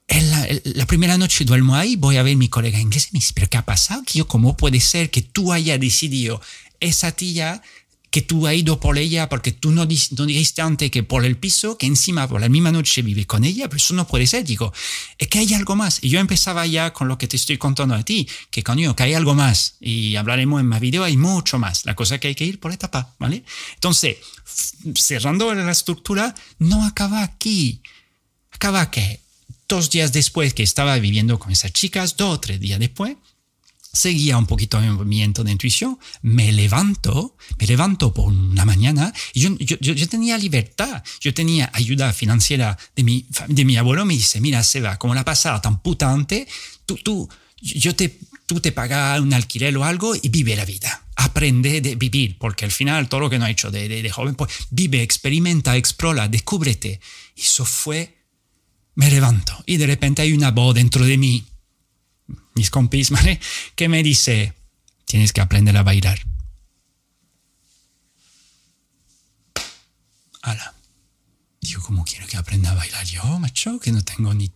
En 0.08 0.76
la, 0.76 0.86
primera 0.86 1.18
noche 1.18 1.44
duermo 1.44 1.76
ahí, 1.76 1.96
voy 1.96 2.18
a 2.18 2.24
ver 2.24 2.34
a 2.34 2.38
mi 2.38 2.50
colega 2.50 2.80
inglés 2.80 3.08
y 3.08 3.14
me 3.14 3.20
dice, 3.20 3.34
pero 3.36 3.50
¿qué 3.50 3.58
ha 3.58 3.66
pasado? 3.66 4.04
¿Cómo 4.28 4.56
puede 4.56 4.80
ser 4.80 5.12
que 5.12 5.22
tú 5.22 5.54
hayas 5.54 5.80
decidido 5.80 6.42
esa 6.80 7.12
tía 7.12 7.62
que 8.10 8.22
tú 8.22 8.47
has 8.47 8.55
ido 8.55 8.80
por 8.80 8.97
ella 8.97 9.30
porque 9.30 9.51
tú 9.51 9.72
no, 9.72 9.86
dijiste 9.86 10.62
antes 10.62 10.89
que 10.89 11.03
por 11.03 11.26
el 11.26 11.38
piso, 11.38 11.78
que 11.78 11.86
encima 11.86 12.28
por 12.28 12.41
la 12.41 12.49
misma 12.49 12.72
noche 12.72 13.01
vive 13.01 13.26
con 13.26 13.43
ella, 13.43 13.68
pero 13.70 13.78
eso 13.78 13.93
no 13.93 14.07
puede 14.07 14.26
ser. 14.26 14.43
Digo, 14.43 14.74
es 15.18 15.28
que 15.28 15.39
hay 15.39 15.53
algo 15.53 15.76
más. 15.76 15.99
Y 16.01 16.10
yo 16.10 16.20
empezaba 16.20 16.66
ya 16.66 16.91
con 16.91 17.07
lo 17.07 17.18
que 17.18 17.28
te 17.28 17.36
estoy 17.36 17.57
contando 17.57 17.95
a 17.95 18.03
ti, 18.03 18.28
que 18.49 18.64
coño, 18.64 18.95
que 18.95 19.03
hay 19.03 19.14
algo 19.14 19.36
más. 19.36 19.76
Y 19.80 20.16
hablaremos 20.16 20.60
en 20.60 20.68
más 20.68 20.80
video, 20.80 21.03
hay 21.03 21.18
mucho 21.18 21.60
más. 21.60 21.86
La 21.86 21.95
cosa 21.95 22.20
que 22.20 22.30
hay 22.30 22.36
que 22.36 22.45
ir 22.45 22.60
por 22.60 22.72
etapa, 22.72 23.16
¿vale? 23.20 23.43
Entonces, 23.76 24.18
cerrando 24.95 25.53
la 25.53 25.72
estructura, 25.72 26.34
no 26.57 26.86
acaba 26.86 27.24
aquí. 27.24 27.82
Acaba 28.51 28.89
que 28.89 29.22
dos 29.68 29.91
días 29.91 30.12
después 30.12 30.53
que 30.55 30.64
estaba 30.64 30.97
viviendo 30.97 31.38
con 31.38 31.51
esas 31.51 31.72
chicas, 31.72 32.18
dos 32.18 32.36
o 32.36 32.39
tres 32.39 32.60
días 32.60 32.80
después, 32.80 33.16
seguía 33.92 34.38
un 34.38 34.46
poquito 34.46 34.80
mi 34.80 35.20
de 35.20 35.52
intuición, 35.52 35.98
me 36.22 36.52
levanto, 36.52 37.36
me 37.60 37.66
levanto 37.66 38.14
por 38.14 38.28
una 38.28 38.66
mañana 38.66 39.12
y 39.34 39.42
yo, 39.42 39.58
yo, 39.58 39.78
yo, 39.80 40.08
tenía 40.08 40.38
libertad, 40.38 41.04
yo 41.20 41.34
tenía 41.34 41.70
ayuda 41.74 42.14
financiera 42.14 42.78
de 42.96 43.04
mi, 43.04 43.26
de 43.48 43.66
mi 43.66 43.78
abuelo, 43.78 44.06
me 44.06 44.14
dice, 44.14 44.42
mira 44.42 44.64
Seba, 44.64 44.98
como 44.98 45.16
la 45.16 45.26
pasada 45.26 45.62
tan 45.62 45.82
putante, 45.82 46.48
tú, 46.86 46.98
tú, 46.98 47.30
yo 47.62 47.96
te, 47.96 48.20
tú 48.46 48.60
te 48.60 48.72
pagas 48.72 49.20
un 49.20 49.34
alquiler 49.34 49.76
o 49.78 49.84
algo 49.84 50.16
y 50.16 50.30
vive 50.30 50.56
la 50.56 50.66
vida. 50.66 51.06
Aprende 51.16 51.82
de 51.82 51.96
vivir, 51.96 52.38
porque 52.38 52.66
al 52.66 52.72
final 52.72 53.10
todo 53.10 53.20
lo 53.20 53.30
que 53.30 53.40
no 53.40 53.46
ha 53.46 53.50
hecho 53.50 53.72
de, 53.72 53.90
de, 53.90 54.02
de 54.02 54.10
joven, 54.10 54.36
pues 54.36 54.52
vive, 54.70 55.02
experimenta, 55.02 55.76
explora, 55.76 56.28
descúbrete. 56.30 57.02
Eso 57.36 57.66
fue, 57.66 58.18
me 58.96 59.10
levanto 59.10 59.62
y 59.66 59.78
de 59.78 59.88
repente 59.88 60.22
hay 60.22 60.34
una 60.34 60.52
voz 60.52 60.76
dentro 60.76 61.06
de 61.06 61.18
mí 61.18 61.49
mis 62.60 62.70
compis, 62.70 63.10
¿vale? 63.16 63.39
Que 63.76 63.88
me 63.88 64.03
dice, 64.03 64.53
tienes 65.05 65.32
que 65.32 65.41
aprender 65.41 65.76
a 65.78 65.84
bailar. 65.84 66.20
Ala. 70.41 70.76
Digo, 71.62 71.82
¿cómo 71.82 72.03
quiero 72.03 72.28
que 72.28 72.38
aprenda 72.38 72.72
a 72.72 72.76
bailar 72.76 73.05
yo, 73.05 73.24
macho? 73.39 73.80
Que 73.80 73.91
no 73.91 74.03
tengo 74.03 74.34
ni, 74.34 74.51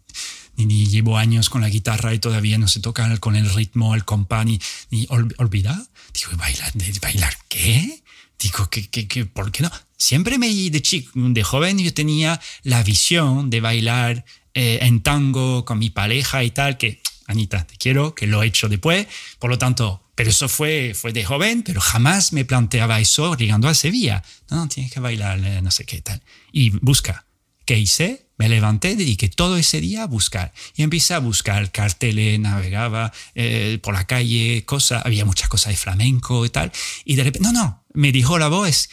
ni, 0.56 0.88
llevo 0.88 1.18
años 1.18 1.50
con 1.50 1.62
la 1.62 1.70
guitarra 1.70 2.14
y 2.14 2.20
todavía 2.20 2.58
no 2.58 2.68
se 2.68 2.80
toca 2.80 3.18
con 3.18 3.36
el 3.36 3.50
ritmo, 3.50 3.96
el 3.96 4.06
compás, 4.06 4.46
ni, 4.46 4.60
ni 4.90 5.08
olvidar. 5.10 5.82
Digo, 6.14 6.38
¿bailar? 6.38 6.72
¿De 6.74 6.92
bailar 7.02 7.38
qué? 7.50 8.04
Digo, 8.40 8.70
¿qué, 8.70 8.90
qué, 8.90 9.08
qué, 9.08 9.26
por 9.26 9.52
qué 9.52 9.64
no? 9.64 9.72
Siempre 9.98 10.38
me, 10.38 10.48
de 10.48 10.82
chico, 10.82 11.12
de 11.16 11.44
joven 11.44 11.80
yo 11.80 11.94
tenía 11.94 12.40
la 12.64 12.84
visión 12.84 13.50
de 13.50 13.62
bailar 13.62 14.26
eh, 14.54 14.80
en 14.82 15.02
tango 15.02 15.66
con 15.66 15.80
mi 15.80 15.90
pareja 15.90 16.44
y 16.44 16.52
tal, 16.52 16.78
que 16.78 17.02
Anita, 17.28 17.66
te 17.66 17.76
quiero, 17.78 18.16
que 18.16 18.28
lo 18.28 18.44
he 18.44 18.48
hecho 18.48 18.70
después, 18.70 19.08
por 19.40 19.50
lo 19.50 19.58
tanto, 19.58 20.04
pero 20.16 20.30
eso 20.30 20.48
fue, 20.48 20.94
fue 20.94 21.12
de 21.12 21.26
joven, 21.26 21.64
pero 21.64 21.82
jamás 21.82 22.34
me 22.34 22.46
planteaba 22.46 23.00
eso 23.00 23.36
llegando 23.36 23.68
a 23.68 23.74
Sevilla. 23.74 24.24
No, 24.50 24.58
no, 24.58 24.68
tienes 24.68 24.92
que 24.92 25.00
bailar, 25.00 25.40
eh, 25.44 25.62
no 25.62 25.72
sé 25.72 25.86
qué 25.86 26.02
tal. 26.02 26.22
Y 26.52 26.70
busca. 26.70 27.26
¿Qué 27.66 27.80
hice? 27.80 28.28
Me 28.38 28.50
levanté, 28.50 28.96
dediqué 28.96 29.30
todo 29.30 29.58
ese 29.58 29.80
día 29.80 30.04
a 30.04 30.08
buscar. 30.08 30.54
Y 30.76 30.84
empecé 30.84 31.14
a 31.14 31.20
buscar 31.20 31.72
carteles, 31.72 32.40
navegaba 32.40 33.12
eh, 33.36 33.80
por 33.82 33.94
la 33.94 34.06
calle, 34.06 34.66
cosas, 34.66 35.04
había 35.06 35.24
muchas 35.24 35.50
cosas 35.50 35.72
de 35.72 35.78
flamenco 35.78 36.46
y 36.46 36.50
tal. 36.50 36.72
Y 37.06 37.16
de 37.16 37.24
repente, 37.24 37.48
no, 37.48 37.54
no, 37.54 37.86
me 37.94 38.12
dijo 38.12 38.38
la 38.38 38.50
voz, 38.50 38.90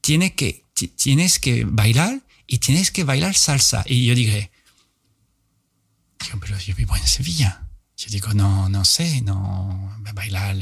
tienes 0.00 0.32
que, 0.32 0.66
tienes 0.96 1.38
que 1.38 1.64
bailar 1.66 2.22
y 2.46 2.58
tienes 2.58 2.90
que 2.92 3.04
bailar 3.04 3.34
salsa. 3.34 3.82
Y 3.86 4.06
yo 4.06 4.14
dije, 4.14 4.52
pero 6.40 6.58
yo 6.58 6.74
vivo 6.76 6.96
en 6.96 7.06
Sevilla 7.06 7.61
yo 8.02 8.10
digo, 8.10 8.34
no, 8.34 8.68
no 8.68 8.84
sé, 8.84 9.22
no 9.22 9.96
bailar 10.12 10.56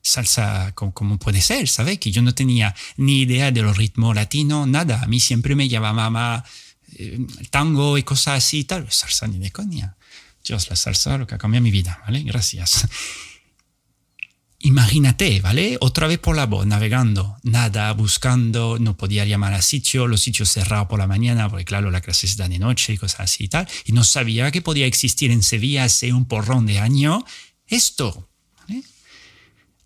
salsa 0.00 0.72
como, 0.74 1.18
puede 1.18 1.40
ser, 1.40 1.68
¿sabes? 1.68 1.98
Que 1.98 2.10
yo 2.10 2.22
no 2.22 2.34
tenía 2.34 2.74
ni 2.96 3.22
idea 3.22 3.50
de 3.50 3.62
los 3.62 3.76
ritmos 3.76 4.14
latinos, 4.14 4.68
nada. 4.68 5.02
A 5.02 5.06
mí 5.06 5.18
siempre 5.18 5.56
me 5.56 5.68
llamaba 5.68 6.44
eh, 6.96 7.18
tango 7.50 7.98
y 7.98 8.02
cosas 8.02 8.38
así 8.38 8.60
y 8.60 8.64
tal. 8.64 8.90
Salsa 8.90 9.26
ni 9.26 9.38
de 9.38 9.50
coña. 9.50 9.96
Dios, 10.44 10.68
la 10.70 10.76
salsa 10.76 11.18
lo 11.18 11.26
que 11.26 11.34
ha 11.34 11.38
cambiado 11.38 11.62
mi 11.62 11.70
vida, 11.70 12.00
¿vale? 12.04 12.22
Gracias. 12.22 12.86
Imagínate, 14.64 15.40
¿vale? 15.40 15.76
Otra 15.80 16.06
vez 16.06 16.20
por 16.20 16.36
la 16.36 16.46
voz, 16.46 16.64
navegando, 16.66 17.36
nada, 17.42 17.92
buscando, 17.94 18.78
no 18.78 18.96
podía 18.96 19.24
llamar 19.24 19.54
a 19.54 19.60
sitio, 19.60 20.06
los 20.06 20.20
sitios 20.20 20.50
cerrados 20.50 20.86
por 20.86 21.00
la 21.00 21.08
mañana, 21.08 21.48
porque 21.48 21.64
claro, 21.64 21.90
la 21.90 22.00
clase 22.00 22.28
se 22.28 22.36
da 22.36 22.48
de 22.48 22.60
noche 22.60 22.92
y 22.92 22.96
cosas 22.96 23.20
así 23.22 23.44
y 23.44 23.48
tal, 23.48 23.66
y 23.84 23.92
no 23.92 24.04
sabía 24.04 24.52
que 24.52 24.62
podía 24.62 24.86
existir 24.86 25.32
en 25.32 25.42
Sevilla 25.42 25.82
hace 25.82 26.12
un 26.12 26.26
porrón 26.26 26.66
de 26.66 26.78
año 26.78 27.24
esto. 27.66 28.28
¿vale? 28.60 28.84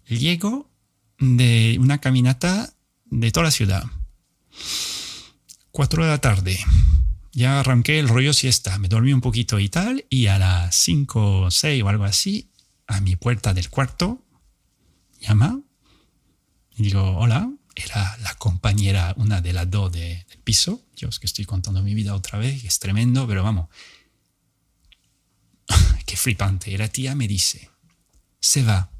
Llego 0.08 0.70
de 1.18 1.78
una 1.80 1.98
caminata 1.98 2.74
de 3.06 3.32
toda 3.32 3.44
la 3.44 3.52
ciudad. 3.52 3.84
Cuatro 5.70 6.04
de 6.04 6.10
la 6.10 6.20
tarde. 6.20 6.58
Ya 7.32 7.60
arranqué 7.60 7.98
el 7.98 8.08
rollo 8.08 8.34
siesta, 8.34 8.78
me 8.78 8.88
dormí 8.88 9.14
un 9.14 9.22
poquito 9.22 9.58
y 9.58 9.70
tal, 9.70 10.04
y 10.10 10.26
a 10.26 10.38
las 10.38 10.76
cinco 10.76 11.40
o 11.40 11.50
seis 11.50 11.82
o 11.82 11.88
algo 11.88 12.04
así, 12.04 12.50
a 12.86 13.00
mi 13.00 13.16
puerta 13.16 13.54
del 13.54 13.70
cuarto, 13.70 14.25
llama 15.20 15.60
y 16.76 16.82
digo, 16.84 17.16
hola, 17.16 17.50
era 17.74 18.16
la 18.18 18.34
compañera, 18.34 19.14
una 19.16 19.40
de 19.40 19.52
las 19.52 19.70
dos 19.70 19.92
del 19.92 20.24
piso. 20.44 20.82
Yo 20.94 21.08
es 21.08 21.18
que 21.18 21.26
estoy 21.26 21.44
contando 21.44 21.82
mi 21.82 21.94
vida 21.94 22.14
otra 22.14 22.38
vez, 22.38 22.64
es 22.64 22.78
tremendo, 22.78 23.26
pero 23.26 23.42
vamos. 23.42 23.68
Qué 26.06 26.16
flipante. 26.16 26.74
Era 26.74 26.88
tía, 26.88 27.14
me 27.14 27.28
dice, 27.28 27.70
se 28.40 28.62
va. 28.62 28.90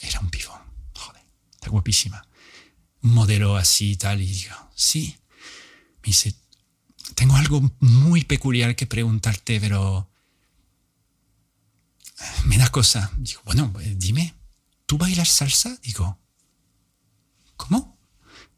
Era 0.00 0.20
un 0.20 0.30
pibón. 0.30 0.60
Joder, 0.94 1.22
está 1.52 1.70
guapísima. 1.70 2.26
Modelo 3.00 3.56
así 3.56 3.92
y 3.92 3.96
tal. 3.96 4.20
Y 4.20 4.26
digo, 4.26 4.54
sí. 4.74 5.16
Me 6.02 6.08
dice, 6.08 6.34
tengo 7.14 7.36
algo 7.36 7.72
muy 7.80 8.24
peculiar 8.24 8.76
que 8.76 8.86
preguntarte, 8.86 9.60
pero 9.60 10.08
me 12.44 12.58
da 12.58 12.68
cosa. 12.68 13.10
Digo, 13.16 13.42
bueno, 13.44 13.72
pues 13.72 13.98
dime. 13.98 14.37
¿Tú 14.88 14.96
bailas 14.96 15.28
salsa? 15.28 15.78
Digo, 15.82 16.18
¿cómo? 17.58 17.98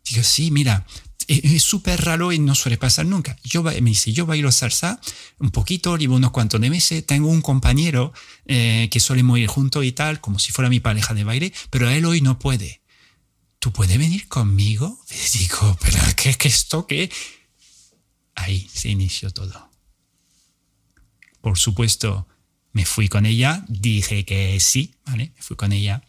Digo, 0.05 0.23
sí, 0.23 0.52
mira, 0.52 0.86
e-, 1.27 1.57
es 1.57 1.65
súper 1.65 2.05
raro 2.05 2.31
y 2.31 2.39
no 2.39 2.55
suele 2.55 2.78
pasar 2.78 3.05
nunca. 3.05 3.36
Yo, 3.43 3.65
me 3.65 3.73
dice, 3.81 4.12
yo 4.12 4.27
bailo 4.27 4.52
salsa 4.52 5.01
un 5.40 5.51
poquito, 5.51 5.97
llevo 5.97 6.15
unos 6.15 6.31
cuantos 6.31 6.61
meses, 6.61 7.05
tengo 7.05 7.28
un 7.28 7.43
compañero 7.43 8.12
eh, 8.47 8.89
que 8.93 9.01
solemos 9.01 9.40
ir 9.40 9.48
juntos 9.48 9.85
y 9.85 9.90
tal, 9.90 10.20
como 10.20 10.39
si 10.39 10.52
fuera 10.52 10.70
mi 10.70 10.78
pareja 10.78 11.15
de 11.15 11.24
baile, 11.24 11.52
pero 11.69 11.90
él 11.90 12.05
hoy 12.05 12.20
no 12.20 12.39
puede. 12.39 12.81
¿Tú 13.59 13.73
puedes 13.73 13.98
venir 13.98 14.28
conmigo? 14.28 15.01
digo, 15.35 15.77
pero 15.82 15.98
¿qué 16.15 16.31
es 16.31 16.39
esto? 16.47 16.86
¿Qué? 16.86 17.11
Ahí 18.36 18.70
se 18.73 18.89
inició 18.89 19.32
todo. 19.32 19.69
Por 21.40 21.59
supuesto, 21.59 22.28
me 22.73 22.85
fui 22.85 23.09
con 23.09 23.27
ella, 23.27 23.65
dije 23.66 24.24
que 24.24 24.61
sí, 24.61 24.94
¿vale? 25.05 25.32
Me 25.35 25.43
fui 25.43 25.57
con 25.57 25.73
ella 25.73 26.05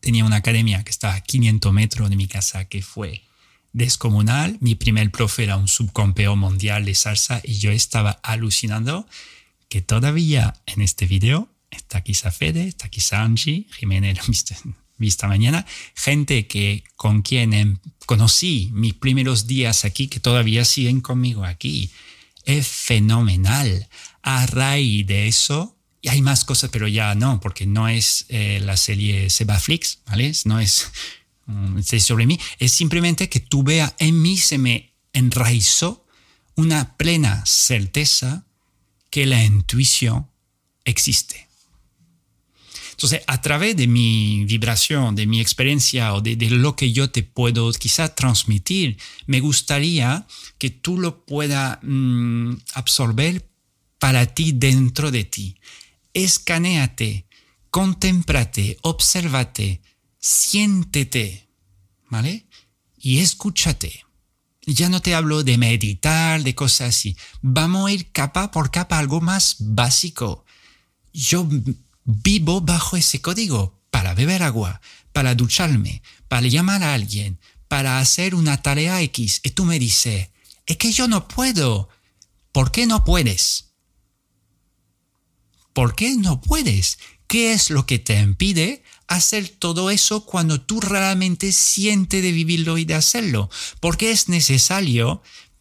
tenía 0.00 0.24
una 0.24 0.36
academia 0.36 0.84
que 0.84 0.90
estaba 0.90 1.14
a 1.14 1.20
500 1.20 1.72
metros 1.72 2.10
de 2.10 2.16
mi 2.16 2.26
casa, 2.26 2.66
que 2.66 2.82
fue 2.82 3.22
descomunal. 3.72 4.56
Mi 4.60 4.74
primer 4.74 5.10
profe 5.10 5.44
era 5.44 5.56
un 5.56 5.68
subcampeón 5.68 6.38
mundial 6.38 6.84
de 6.84 6.94
salsa 6.94 7.40
y 7.44 7.58
yo 7.58 7.70
estaba 7.70 8.12
alucinando 8.22 9.06
que 9.68 9.82
todavía 9.82 10.54
en 10.66 10.80
este 10.80 11.06
video 11.06 11.48
está 11.70 12.02
quizá 12.02 12.30
Fede, 12.30 12.66
está 12.66 12.88
quizá 12.88 13.22
Angie, 13.22 13.66
Jiménez, 13.76 14.18
vista 14.98 15.28
mañana, 15.28 15.66
gente 15.94 16.46
que 16.46 16.84
con 16.96 17.22
quien 17.22 17.52
em, 17.52 17.78
conocí 18.06 18.70
mis 18.72 18.94
primeros 18.94 19.46
días 19.46 19.84
aquí, 19.84 20.08
que 20.08 20.20
todavía 20.20 20.64
siguen 20.64 21.00
conmigo 21.00 21.44
aquí. 21.44 21.90
Es 22.44 22.66
fenomenal. 22.66 23.88
A 24.22 24.46
raíz 24.46 25.06
de 25.06 25.28
eso, 25.28 25.75
hay 26.08 26.22
más 26.22 26.44
cosas, 26.44 26.70
pero 26.70 26.88
ya 26.88 27.14
no, 27.14 27.40
porque 27.40 27.66
no 27.66 27.88
es 27.88 28.26
eh, 28.28 28.60
la 28.64 28.76
serie 28.76 29.30
Sebaflix, 29.30 30.00
¿vale? 30.06 30.32
No 30.44 30.60
es, 30.60 30.90
um, 31.46 31.82
sobre 31.82 32.26
mí, 32.26 32.38
es 32.58 32.72
simplemente 32.72 33.28
que 33.28 33.40
tú 33.40 33.62
veas 33.62 33.94
en 33.98 34.20
mí 34.20 34.36
se 34.36 34.58
me 34.58 34.92
enraizó 35.12 36.06
una 36.54 36.96
plena 36.96 37.44
certeza 37.46 38.46
que 39.10 39.26
la 39.26 39.42
intuición 39.42 40.26
existe. 40.84 41.46
Entonces, 42.96 43.20
a 43.26 43.42
través 43.42 43.76
de 43.76 43.86
mi 43.86 44.46
vibración, 44.46 45.14
de 45.14 45.26
mi 45.26 45.38
experiencia 45.38 46.14
o 46.14 46.22
de, 46.22 46.34
lo 46.48 46.76
que 46.76 46.92
yo 46.92 47.10
te 47.10 47.22
puedo 47.22 47.70
quizá 47.72 48.14
transmitir, 48.14 48.96
me 49.26 49.40
gustaría 49.40 50.26
que 50.56 50.70
tú 50.70 50.98
lo 50.98 51.26
puedas 51.26 51.78
mm, 51.82 52.54
absorber 52.72 53.46
para 53.98 54.24
ti 54.24 54.52
dentro 54.52 55.10
de 55.10 55.24
ti. 55.24 55.56
Escanéate, 56.16 57.26
contémplate, 57.68 58.78
obsérvate, 58.80 59.82
siéntete, 60.18 61.46
¿vale? 62.08 62.46
Y 62.96 63.18
escúchate. 63.18 64.06
Ya 64.62 64.88
no 64.88 65.02
te 65.02 65.14
hablo 65.14 65.44
de 65.44 65.58
meditar, 65.58 66.42
de 66.42 66.54
cosas 66.54 66.96
así. 66.96 67.18
Vamos 67.42 67.90
a 67.90 67.92
ir 67.92 68.12
capa 68.12 68.50
por 68.50 68.70
capa, 68.70 68.98
algo 68.98 69.20
más 69.20 69.56
básico. 69.60 70.46
Yo 71.12 71.46
vivo 72.06 72.62
bajo 72.62 72.96
ese 72.96 73.20
código 73.20 73.78
para 73.90 74.14
beber 74.14 74.42
agua, 74.42 74.80
para 75.12 75.34
ducharme, 75.34 76.00
para 76.28 76.46
llamar 76.46 76.82
a 76.82 76.94
alguien, 76.94 77.38
para 77.68 77.98
hacer 77.98 78.34
una 78.34 78.62
tarea 78.62 79.02
X. 79.02 79.42
Y 79.44 79.50
tú 79.50 79.66
me 79.66 79.78
dices, 79.78 80.30
es 80.64 80.78
que 80.78 80.92
yo 80.92 81.08
no 81.08 81.28
puedo. 81.28 81.90
¿Por 82.52 82.72
qué 82.72 82.86
no 82.86 83.04
puedes? 83.04 83.65
¿Por 85.76 85.94
qué 85.94 86.16
no 86.16 86.40
puedes? 86.40 86.98
¿Qué 87.26 87.52
es 87.52 87.68
lo 87.68 87.84
que 87.84 87.98
te 87.98 88.18
impide 88.18 88.82
hacer 89.08 89.50
todo 89.50 89.90
eso 89.90 90.24
cuando 90.24 90.58
tú 90.58 90.80
realmente 90.80 91.52
sientes 91.52 92.22
de 92.22 92.32
vivirlo 92.32 92.78
y 92.78 92.86
de 92.86 92.94
hacerlo? 92.94 93.50
Porque 93.78 94.10
es 94.10 94.30
necesario 94.30 95.20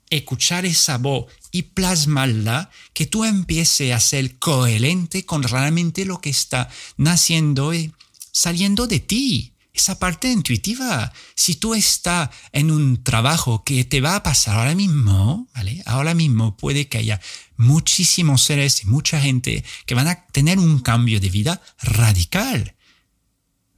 escuchar 0.10 0.66
esa 0.66 1.00
voz 1.00 1.26
y 1.52 1.64
plasmarla, 1.64 2.70
que 2.94 3.08
tú 3.08 3.26
empieces 3.26 3.94
a 3.94 4.00
ser 4.00 4.40
coherente 4.40 5.26
con 5.26 5.44
realmente 5.44 6.06
lo 6.06 6.22
que 6.22 6.30
está 6.30 6.70
naciendo 6.96 7.74
y 7.74 7.92
saliendo 8.32 8.88
de 8.88 9.02
ti. 9.02 9.52
Esa 9.74 10.00
parte 10.00 10.32
intuitiva. 10.32 11.12
Si 11.36 11.56
tú 11.56 11.76
estás 11.76 12.30
en 12.54 12.72
un 12.72 13.04
trabajo 13.04 13.66
que 13.66 13.84
te 13.84 14.00
va 14.00 14.16
a 14.16 14.24
pasar 14.24 14.60
ahora 14.60 14.76
mismo, 14.76 15.50
¿vale? 15.54 15.84
Ahora 15.86 16.14
mismo 16.14 16.56
puede 16.56 16.88
que 16.88 17.00
haya 17.00 17.20
muchísimos 17.57 18.44
seres 18.44 18.84
y 18.84 18.88
mucha 18.88 19.19
gente 19.19 19.64
que 19.86 19.95
van 19.95 20.07
a 20.07 20.26
tener 20.27 20.60
un 20.60 20.80
cambio 20.80 21.19
de 21.19 21.30
vida 21.30 21.61
radical. 21.82 22.76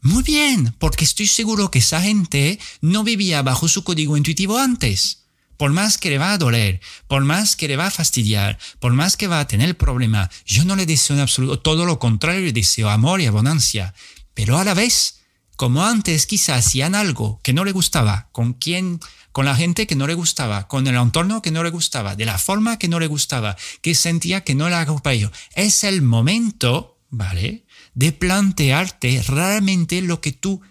Muy 0.01 0.23
bien, 0.23 0.75
porque 0.79 1.05
estoy 1.05 1.27
seguro 1.27 1.71
que 1.71 1.79
esa 1.79 2.01
gente 2.01 2.59
no 2.81 3.03
vivía 3.03 3.41
bajo 3.41 3.67
su 3.67 3.83
código 3.83 4.15
intuitivo 4.15 4.57
antes 4.57 5.27
por 5.57 5.71
más 5.71 5.97
que 5.97 6.09
le 6.09 6.19
va 6.19 6.33
a 6.33 6.37
doler, 6.37 6.79
por 7.07 7.23
más 7.23 7.55
que 7.55 7.67
le 7.67 7.75
va 7.75 7.87
a 7.87 7.91
fastidiar, 7.91 8.57
por 8.79 8.93
más 8.93 9.17
que 9.17 9.27
va 9.27 9.39
a 9.39 9.47
tener 9.47 9.75
problema, 9.75 10.29
yo 10.45 10.63
no 10.63 10.75
le 10.75 10.85
deseo 10.85 11.15
en 11.15 11.23
absoluto, 11.23 11.59
todo 11.59 11.85
lo 11.85 11.99
contrario, 11.99 12.41
le 12.41 12.53
deseo 12.53 12.89
amor 12.89 13.21
y 13.21 13.25
abundancia. 13.25 13.93
Pero 14.33 14.57
a 14.57 14.63
la 14.63 14.75
vez, 14.75 15.21
como 15.55 15.83
antes 15.83 16.27
quizás 16.27 16.65
hacían 16.65 16.93
algo 16.93 17.41
que 17.43 17.53
no 17.53 17.65
le 17.65 17.71
gustaba, 17.71 18.29
con 18.31 18.53
quien, 18.53 18.99
con 19.37 19.45
la 19.45 19.55
gente 19.55 19.85
que 19.85 19.95
no 19.95 20.07
le 20.07 20.15
gustaba, 20.15 20.67
con 20.67 20.87
el 20.87 20.95
entorno 20.95 21.43
que 21.43 21.51
no 21.51 21.63
le 21.63 21.69
gustaba, 21.69 22.15
de 22.15 22.25
la 22.25 22.39
forma 22.39 22.79
que 22.79 22.87
no 22.87 22.99
le 22.99 23.05
gustaba, 23.05 23.55
que 23.83 23.93
sentía 23.93 24.43
que 24.43 24.55
no 24.55 24.67
le 24.67 24.75
ello, 25.13 25.31
es 25.53 25.83
el 25.83 26.01
momento, 26.01 26.97
¿vale? 27.11 27.67
De 27.93 28.13
plantearte 28.13 29.21
realmente 29.27 30.01
lo 30.01 30.21
que 30.21 30.31
tú 30.31 30.61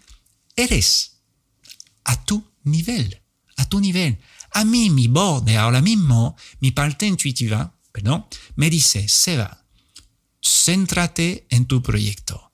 eres, 0.56 1.20
a 2.02 2.24
tu 2.24 2.44
nivel, 2.64 3.22
a 3.56 3.68
tu 3.68 3.78
nivel. 3.78 4.18
A 4.50 4.64
mí 4.64 4.90
mi 4.90 5.06
voz 5.06 5.44
de 5.44 5.58
ahora 5.58 5.80
mismo, 5.80 6.36
mi 6.58 6.72
parte 6.72 7.06
intuitiva, 7.06 7.72
perdón, 7.92 8.26
me 8.56 8.68
dice, 8.68 9.08
Seba, 9.08 9.64
céntrate 10.42 11.46
en 11.50 11.66
tu 11.66 11.84
proyecto, 11.84 12.50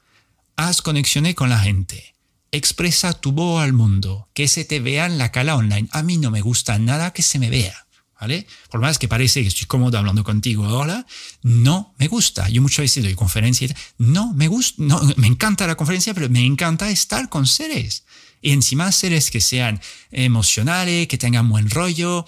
haz 0.56 0.82
conexiones 0.82 1.34
con 1.34 1.48
la 1.48 1.60
gente, 1.60 2.11
expresa 2.52 3.14
tu 3.14 3.32
voz 3.32 3.62
al 3.62 3.72
mundo, 3.72 4.28
que 4.34 4.46
se 4.46 4.64
te 4.64 4.78
vea 4.78 5.06
en 5.06 5.18
la 5.18 5.32
cala 5.32 5.56
online. 5.56 5.88
A 5.90 6.02
mí 6.02 6.18
no 6.18 6.30
me 6.30 6.42
gusta 6.42 6.78
nada 6.78 7.12
que 7.12 7.22
se 7.22 7.38
me 7.38 7.50
vea. 7.50 7.86
¿Vale? 8.20 8.46
Por 8.70 8.80
más 8.80 9.00
que 9.00 9.08
parece 9.08 9.42
que 9.42 9.48
estoy 9.48 9.66
cómodo 9.66 9.98
hablando 9.98 10.22
contigo 10.22 10.64
ahora, 10.64 11.04
no 11.42 11.92
me 11.98 12.06
gusta. 12.06 12.48
Yo 12.48 12.62
muchas 12.62 12.84
veces 12.84 13.02
doy 13.02 13.16
conferencias, 13.16 13.74
no 13.98 14.32
me 14.32 14.46
gusta, 14.46 14.80
no, 14.80 15.00
me 15.16 15.26
encanta 15.26 15.66
la 15.66 15.74
conferencia, 15.74 16.14
pero 16.14 16.28
me 16.28 16.46
encanta 16.46 16.88
estar 16.88 17.28
con 17.28 17.48
seres. 17.48 18.04
Y 18.40 18.52
encima 18.52 18.92
seres 18.92 19.32
que 19.32 19.40
sean 19.40 19.80
emocionales, 20.12 21.08
que 21.08 21.18
tengan 21.18 21.48
buen 21.48 21.68
rollo, 21.68 22.24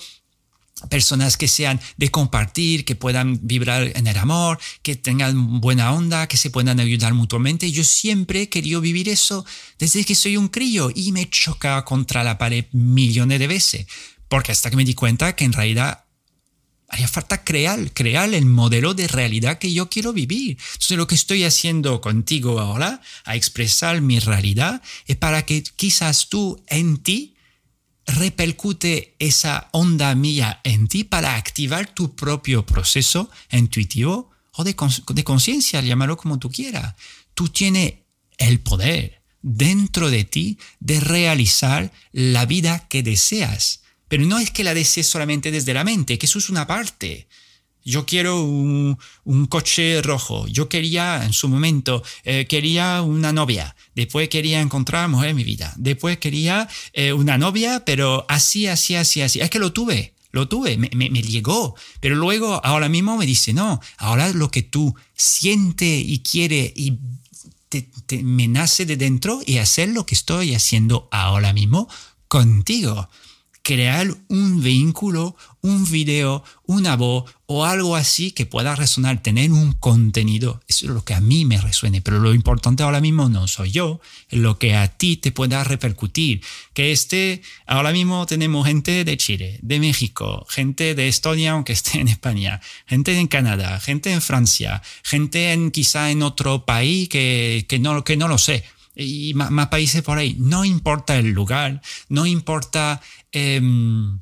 personas 0.89 1.37
que 1.37 1.49
sean 1.49 1.81
de 1.97 2.11
compartir, 2.11 2.85
que 2.85 2.97
puedan 2.97 3.39
vibrar 3.43 3.93
en 3.97 4.07
el 4.07 4.17
amor, 4.17 4.59
que 4.83 4.97
tengan 4.97 5.61
buena 5.61 5.93
onda, 5.93 6.27
que 6.27 6.37
se 6.37 6.51
puedan 6.51 6.81
ayudar 6.81 7.15
mutuamente. 7.15 7.71
Yo 7.71 7.85
siempre 7.85 8.43
he 8.43 8.49
querido 8.49 8.81
vivir 8.81 9.09
eso 9.09 9.45
desde 9.79 10.05
que 10.05 10.15
soy 10.15 10.37
un 10.37 10.49
crío 10.49 10.91
y 10.95 11.13
me 11.13 11.29
choca 11.29 11.85
contra 11.85 12.25
la 12.25 12.39
pared 12.39 12.67
millones 12.73 13.39
de 13.39 13.47
veces, 13.47 13.87
porque 14.29 14.53
hasta 14.53 14.71
que 14.71 14.77
me 14.77 14.85
di 14.85 14.95
cuenta 14.95 15.37
que 15.37 15.45
en 15.45 15.53
realidad 15.53 16.05
haría 16.89 17.09
falta 17.09 17.43
crear, 17.43 17.93
crear 17.93 18.33
el 18.35 18.47
modelo 18.47 18.95
de 18.95 19.09
realidad 19.09 19.59
que 19.59 19.73
yo 19.73 19.89
quiero 19.89 20.13
vivir. 20.13 20.59
Entonces 20.75 20.97
lo 20.97 21.07
que 21.07 21.15
estoy 21.15 21.45
haciendo 21.45 22.01
contigo 22.01 22.61
ahora, 22.61 23.01
a 23.25 23.37
expresar 23.37 24.01
mi 24.01 24.19
realidad, 24.21 24.83
es 25.07 25.17
para 25.17 25.43
que 25.43 25.63
quizás 25.63 26.29
tú 26.29 26.63
en 26.69 26.99
ti 26.99 27.34
repercute 28.07 29.15
esa 29.19 29.69
onda 29.73 30.15
mía 30.15 30.61
en 30.65 30.89
ti 30.89 31.05
para 31.05 31.37
activar 31.37 31.87
tu 31.87 32.15
propio 32.15 32.67
proceso 32.67 33.31
intuitivo 33.51 34.31
o 34.53 34.65
de, 34.65 34.75
conciencia, 35.25 35.81
llámalo 35.81 36.17
como 36.17 36.39
tú 36.39 36.51
quieras. 36.51 36.95
Tú 37.35 37.49
tienes 37.49 37.95
el 38.39 38.61
poder 38.61 39.23
dentro 39.43 40.11
de 40.11 40.25
ti 40.25 40.59
de 40.81 41.01
realizar 41.01 41.93
la 42.13 42.47
vida 42.47 42.87
que 42.89 43.03
deseas 43.03 43.81
pero 44.09 44.27
no 44.27 44.39
es 44.39 44.51
que 44.51 44.65
la 44.65 44.75
desees 44.75 45.09
solamente 45.09 45.51
desde 45.51 45.75
la 45.75 45.83
mente, 45.83 46.19
que 46.19 46.27
eso 46.27 46.39
es 46.39 46.49
una 46.49 46.67
parte. 46.69 47.27
Yo 47.85 48.07
quiero 48.07 48.43
un, 48.43 48.97
coche 49.49 50.01
rojo. 50.03 50.47
Yo 50.49 50.69
quería, 50.69 51.25
en 51.25 51.35
su 51.35 51.49
momento, 51.49 52.03
eh, 52.25 52.47
quería 52.49 53.03
una 53.03 53.33
novia. 53.33 53.77
Después 53.95 54.29
quería 54.31 54.61
encontrar 54.61 55.05
a 55.05 55.09
mujer 55.09 55.31
en 55.31 55.37
mi 55.37 55.45
vida. 55.45 55.75
Después 55.77 56.19
quería 56.19 56.69
eh, 56.95 57.13
una 57.13 57.37
novia, 57.37 57.85
pero 57.85 58.25
así, 58.29 58.67
así, 58.67 58.95
así, 58.95 59.21
así. 59.21 59.41
Es 59.41 59.51
que 59.51 59.59
lo 59.59 59.73
tuve, 59.73 60.15
lo 60.33 60.49
tuve, 60.49 60.79
me, 60.79 60.89
llegó. 61.23 61.77
Pero 62.01 62.17
luego, 62.17 62.65
ahora 62.65 62.89
mismo 62.89 63.19
me 63.19 63.27
dice, 63.27 63.53
no, 63.53 63.81
ahora 63.99 64.31
lo 64.31 64.51
que 64.51 64.63
tú 64.63 64.95
sientes 65.15 66.03
y 66.05 66.21
quieres 66.21 66.73
y 66.75 66.99
te, 67.69 68.23
me 68.23 68.49
nace 68.49 68.87
de 68.87 68.97
dentro 68.97 69.41
y 69.45 69.59
hacer 69.59 69.91
lo 69.91 70.07
que 70.07 70.15
estoy 70.15 70.55
haciendo 70.55 71.09
ahora 71.11 71.53
mismo 71.53 71.89
contigo 72.29 73.11
crear 73.65 74.15
un 74.29 74.63
vínculo, 74.63 75.37
un 75.63 75.91
video, 75.91 76.45
una 76.67 76.97
voz 76.97 77.35
o 77.47 77.65
algo 77.65 77.97
así 77.97 78.31
que 78.31 78.45
pueda 78.45 78.77
resonar, 78.77 79.23
tener 79.23 79.51
un 79.53 79.73
contenido. 79.73 80.61
Eso 80.69 80.85
es 80.85 80.93
lo 80.93 81.03
que 81.03 81.15
a 81.15 81.21
mí 81.23 81.47
me 81.47 81.59
resuene, 81.59 82.03
pero 82.03 82.21
lo 82.21 82.35
importante 82.35 82.83
ahora 82.83 83.01
mismo 83.01 83.31
no 83.31 83.49
soy 83.49 83.71
yo, 83.71 84.01
es 84.29 84.39
lo 84.39 84.59
que 84.59 84.77
a 84.77 84.89
ti 84.89 85.17
te 85.17 85.33
pueda 85.33 85.65
repercutir. 85.65 86.43
Que 86.75 86.93
esté, 86.93 87.41
ahora 87.67 87.93
mismo 87.93 88.27
tenemos 88.27 88.67
gente 88.67 89.03
de 89.03 89.17
Chile, 89.17 89.59
de 89.63 89.81
México, 89.81 90.47
gente 90.51 90.95
de 90.95 91.09
Estonia, 91.09 91.53
aunque 91.53 91.73
esté 91.73 92.01
en 92.01 92.09
España, 92.09 92.61
gente 92.87 93.19
en 93.19 93.29
Canadá, 93.29 93.81
gente 93.81 94.13
en 94.13 94.21
Francia, 94.21 94.83
gente 95.03 95.55
en 95.55 95.71
quizá 95.71 96.11
en 96.11 96.23
otro 96.23 96.67
país 96.67 97.09
que, 97.09 97.65
que, 97.67 97.79
no, 97.79 98.05
que 98.05 98.19
no 98.19 98.29
lo 98.29 98.37
sé 98.37 98.63
y 98.97 99.35
más, 99.35 99.69
países 99.69 100.03
por 100.03 100.19
ahí. 100.19 100.37
No 100.39 100.65
importa 100.65 101.17
el 101.17 101.31
lugar, 101.31 101.83
no 102.09 102.27
importa 102.27 103.01
em, 103.35 104.21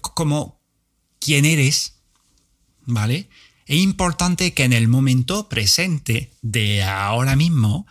como 0.00 0.62
quién 1.18 1.44
eres, 1.44 1.94
¿vale? 2.86 3.28
Es 3.66 3.78
importante 3.78 4.54
que 4.54 4.64
en 4.64 4.72
el 4.72 4.88
momento 4.88 5.48
presente 5.48 6.32
de 6.42 6.82
ahora 6.84 7.36
mismo, 7.36 7.86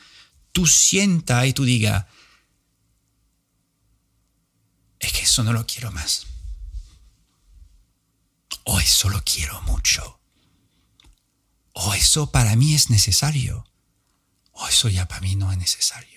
tú 0.52 0.66
sientas 0.66 1.46
y 1.46 1.54
tú 1.54 1.66
digas, 1.66 2.06
es 5.00 5.12
que 5.14 5.22
eso 5.22 5.44
no 5.44 5.54
lo 5.54 5.66
quiero 5.66 5.92
más. 5.92 6.28
O 8.64 8.80
eso 8.80 9.10
lo 9.10 9.22
quiero 9.24 9.62
mucho. 9.64 10.22
O 11.74 11.94
eso 11.94 12.32
para 12.32 12.56
mí 12.56 12.76
es 12.76 12.90
necesario. 12.90 13.66
O 14.52 14.68
eso 14.68 14.88
ya 14.88 15.08
para 15.08 15.22
mí 15.22 15.36
no 15.36 15.52
es 15.52 15.58
necesario. 15.58 16.11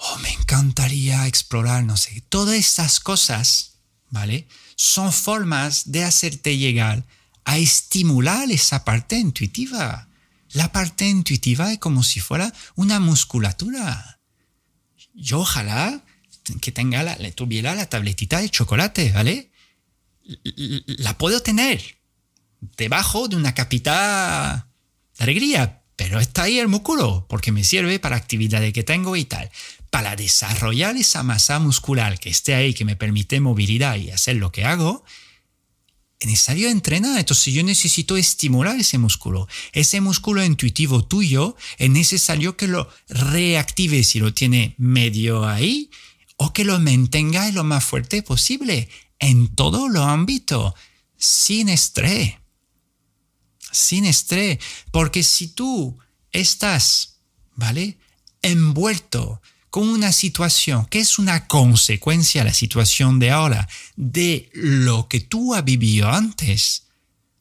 O 0.00 0.18
me 0.18 0.32
encantaría 0.32 1.26
explorar, 1.26 1.84
no 1.84 1.96
sé. 1.96 2.22
Todas 2.28 2.54
estas 2.54 3.00
cosas, 3.00 3.78
¿vale? 4.10 4.46
Son 4.76 5.12
formas 5.12 5.90
de 5.90 6.04
hacerte 6.04 6.56
llegar 6.56 7.04
a 7.44 7.58
estimular 7.58 8.50
esa 8.50 8.84
parte 8.84 9.18
intuitiva. 9.18 10.08
La 10.52 10.70
parte 10.70 11.06
intuitiva 11.06 11.72
es 11.72 11.78
como 11.78 12.02
si 12.02 12.20
fuera 12.20 12.52
una 12.76 13.00
musculatura. 13.00 14.20
Yo 15.14 15.40
ojalá 15.40 16.04
que 16.60 16.72
tenga 16.72 17.02
la, 17.02 17.16
tuviera 17.32 17.74
la 17.74 17.88
tabletita 17.88 18.40
de 18.40 18.50
chocolate, 18.50 19.12
¿vale? 19.12 19.50
La 20.86 21.18
puedo 21.18 21.40
tener 21.40 21.98
debajo 22.76 23.28
de 23.28 23.36
una 23.36 23.54
capita 23.54 24.68
de 25.16 25.24
alegría, 25.24 25.82
pero 25.96 26.20
está 26.20 26.44
ahí 26.44 26.58
el 26.58 26.68
músculo, 26.68 27.26
porque 27.28 27.50
me 27.50 27.64
sirve 27.64 27.98
para 27.98 28.16
actividades 28.16 28.72
que 28.72 28.84
tengo 28.84 29.16
y 29.16 29.24
tal. 29.24 29.50
Para 29.90 30.16
desarrollar 30.16 30.96
esa 30.96 31.22
masa 31.22 31.58
muscular 31.58 32.18
que 32.18 32.28
esté 32.28 32.54
ahí, 32.54 32.74
que 32.74 32.84
me 32.84 32.96
permite 32.96 33.40
movilidad 33.40 33.96
y 33.96 34.10
hacer 34.10 34.36
lo 34.36 34.52
que 34.52 34.64
hago, 34.64 35.04
es 36.20 36.26
necesario 36.26 36.68
entrenar. 36.68 37.18
Entonces 37.18 37.54
yo 37.54 37.62
necesito 37.62 38.16
estimular 38.16 38.78
ese 38.78 38.98
músculo. 38.98 39.48
Ese 39.72 40.00
músculo 40.00 40.44
intuitivo 40.44 41.04
tuyo 41.04 41.56
es 41.78 41.90
necesario 41.90 42.56
que 42.56 42.66
lo 42.66 42.88
reactive 43.08 44.02
si 44.02 44.18
lo 44.18 44.34
tiene 44.34 44.74
medio 44.78 45.46
ahí 45.46 45.90
o 46.36 46.52
que 46.52 46.64
lo 46.64 46.78
mantenga 46.80 47.50
lo 47.52 47.64
más 47.64 47.84
fuerte 47.84 48.22
posible 48.22 48.88
en 49.18 49.54
todo 49.54 49.88
los 49.88 50.06
ámbito, 50.06 50.74
sin 51.16 51.68
estrés. 51.68 52.34
Sin 53.70 54.04
estrés. 54.04 54.58
Porque 54.90 55.22
si 55.22 55.48
tú 55.48 55.98
estás, 56.32 57.20
¿vale? 57.54 57.98
Envuelto 58.42 59.40
con 59.70 59.88
una 59.88 60.12
situación 60.12 60.86
que 60.86 61.00
es 61.00 61.18
una 61.18 61.46
consecuencia, 61.46 62.44
la 62.44 62.54
situación 62.54 63.18
de 63.18 63.30
ahora, 63.30 63.68
de 63.96 64.50
lo 64.54 65.08
que 65.08 65.20
tú 65.20 65.54
has 65.54 65.64
vivido 65.64 66.08
antes. 66.10 66.84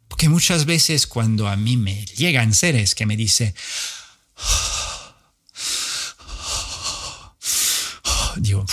Porque 0.07 0.29
muchas 0.29 0.65
veces 0.65 1.07
cuando 1.07 1.47
a 1.47 1.55
mí 1.55 1.77
me 1.77 2.05
llegan 2.05 2.53
seres 2.53 2.95
que 2.95 3.05
me 3.05 3.17
dicen, 3.17 3.53
digo, 8.37 8.65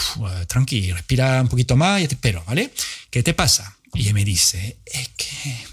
tranqui, 0.46 0.92
respira 0.92 1.40
un 1.42 1.48
poquito 1.48 1.76
más 1.76 2.02
y 2.02 2.08
te 2.08 2.14
espero, 2.14 2.44
¿vale? 2.46 2.72
¿Qué 3.10 3.22
te 3.22 3.34
pasa? 3.34 3.76
Y 3.94 4.08
él 4.08 4.14
me 4.14 4.24
dice, 4.24 4.78
es 4.86 5.08
que 5.16 5.66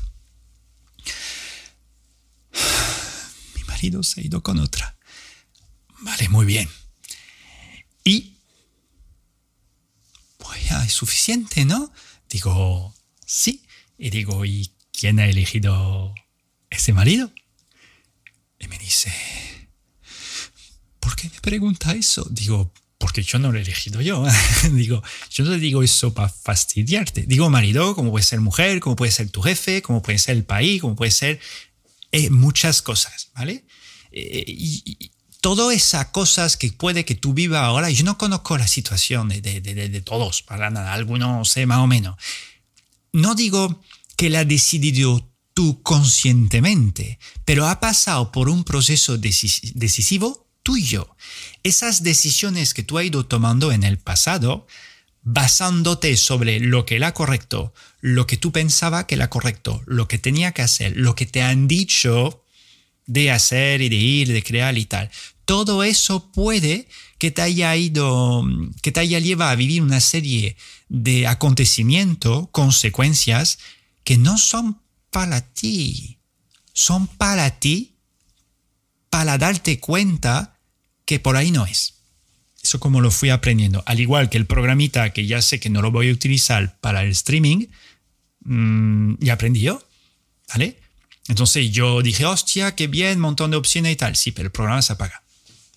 mi 3.55 3.63
marido 3.65 4.03
se 4.03 4.21
ha 4.21 4.23
ido 4.23 4.43
con 4.43 4.59
otra. 4.59 4.95
Vale, 5.99 6.29
muy 6.29 6.45
bien. 6.45 6.69
Y 8.03 8.34
pues 10.38 10.69
ya 10.69 10.84
es 10.84 10.94
suficiente, 10.94 11.65
¿no? 11.65 11.91
Digo, 12.30 12.94
sí. 13.26 13.64
Y 13.98 14.10
digo, 14.10 14.45
¿y 14.45 14.72
quién 14.91 15.19
ha 15.19 15.28
elegido 15.28 16.14
ese 16.69 16.94
marido? 16.94 17.32
Y 18.60 18.68
me 18.68 18.78
dice, 18.78 19.11
¿por 20.99 21.15
qué 21.15 21.30
me 21.30 21.40
pregunta 21.41 21.94
eso? 21.94 22.28
Digo, 22.30 22.72
porque 22.98 23.23
yo 23.23 23.40
no 23.40 23.52
lo 23.52 23.57
he 23.57 23.61
elegido 23.61 24.02
yo. 24.02 24.26
digo, 24.72 25.03
yo 25.30 25.44
no 25.44 25.52
te 25.52 25.57
digo 25.57 25.84
eso 25.84 26.14
para 26.14 26.30
fastidiarte. 26.30 27.23
Digo 27.23 27.49
marido, 27.49 27.95
como 27.95 28.11
puede 28.11 28.23
ser 28.23 28.40
mujer, 28.40 28.80
como 28.80 28.95
puede 28.95 29.11
ser 29.11 29.30
tu 29.30 29.41
jefe, 29.41 29.82
como 29.82 30.02
puede 30.02 30.19
ser 30.19 30.38
el 30.38 30.45
país, 30.45 30.82
como 30.82 30.95
puede 30.95 31.11
ser 31.11 31.40
eh, 32.11 32.30
muchas 32.30 32.82
cosas, 32.82 33.32
¿vale? 33.34 33.65
Eh, 34.11 34.44
y, 34.48 35.10
todas 35.41 35.76
esas 35.76 36.07
cosas 36.07 36.55
que 36.55 36.72
puede 36.72 37.03
que 37.03 37.15
tú 37.15 37.34
vivas 37.34 37.63
ahora, 37.63 37.89
yo 37.89 38.05
no 38.05 38.18
conozco 38.18 38.57
la 38.57 38.68
situación 38.68 39.27
de, 39.27 40.01
todos, 40.05 40.43
para 40.43 40.69
nada, 40.69 40.93
algunos 40.93 41.49
sé 41.49 41.65
más 41.65 41.80
o 41.80 41.88
menos. 41.88 42.15
No 43.11 43.35
digo 43.35 43.81
que 44.15 44.30
la 44.30 44.45
decidido 44.45 45.27
tú 45.53 45.81
conscientemente, 45.81 47.19
pero 47.43 47.68
ha 47.68 47.80
pasado 47.80 48.31
por 48.31 48.47
un 48.47 48.63
proceso 48.63 49.18
decisivo 49.18 50.47
tuyo. 50.63 51.15
Esas 51.63 52.03
decisiones 52.03 52.73
que 52.73 52.84
tú 52.84 52.99
has 52.99 53.05
ido 53.05 53.26
tomando 53.26 53.72
en 53.72 53.84
el 53.84 53.97
pasado, 53.97 54.68
basándote 55.23 56.15
sobre 56.18 56.59
lo 56.59 56.85
que 56.85 56.95
era 56.95 57.13
correcto, 57.13 57.73
lo 57.99 58.27
que 58.27 58.38
tú 58.38 58.51
pensaba 58.51 59.07
que 59.07 59.15
era 59.15 59.30
correcto, 59.30 59.81
lo 59.88 60.07
que 60.07 60.19
tenía 60.19 60.51
que 60.51 60.61
hacer, 60.61 60.95
lo 60.95 61.15
que 61.15 61.26
te 61.26 61.41
han 61.41 61.68
dicho 61.68 62.40
de 63.11 63.31
hacer 63.31 63.81
y 63.81 63.89
de 63.89 63.95
ir, 63.95 64.31
de 64.31 64.41
crear 64.41 64.77
y 64.77 64.85
tal. 64.85 65.09
Todo 65.45 65.83
eso 65.83 66.31
puede 66.31 66.88
que 67.17 67.29
te 67.31 67.41
haya 67.41 67.75
ido, 67.75 68.43
que 68.81 68.91
te 68.91 69.01
haya 69.01 69.19
llevado 69.19 69.51
a 69.51 69.55
vivir 69.55 69.81
una 69.81 69.99
serie 69.99 70.55
de 70.88 71.27
acontecimientos, 71.27 72.47
consecuencias 72.51 73.59
que 74.03 74.17
no 74.17 74.38
son 74.38 74.81
para 75.09 75.41
ti, 75.53 76.19
son 76.73 77.07
para 77.07 77.59
ti 77.59 77.95
para 79.09 79.38
darte 79.38 79.79
cuenta 79.79 80.57
que 81.05 81.19
por 81.19 81.35
ahí 81.35 81.51
no 81.51 81.65
es. 81.65 81.95
Eso 82.63 82.79
como 82.79 83.01
lo 83.01 83.11
fui 83.11 83.29
aprendiendo. 83.29 83.83
Al 83.85 83.99
igual 83.99 84.29
que 84.29 84.38
el 84.38 84.45
programita 84.45 85.11
que 85.11 85.25
ya 85.25 85.41
sé 85.41 85.59
que 85.59 85.69
no 85.69 85.81
lo 85.81 85.91
voy 85.91 86.09
a 86.09 86.13
utilizar 86.13 86.79
para 86.79 87.03
el 87.03 87.09
streaming, 87.11 87.67
mmm, 88.45 89.15
ya 89.19 89.33
aprendí 89.33 89.59
yo. 89.59 89.83
¿Vale? 90.47 90.79
Entonces 91.27 91.72
yo 91.72 92.02
dije, 92.02 92.26
hostia, 92.26 92.76
qué 92.76 92.88
bien, 92.88 93.19
montón 93.19 93.52
de 93.52 93.57
opciones 93.57 93.93
y 93.93 93.95
tal. 93.95 94.15
Sí, 94.15 94.31
pero 94.31 94.48
el 94.48 94.52
programa 94.52 94.81
se 94.81 94.93
apaga. 94.93 95.23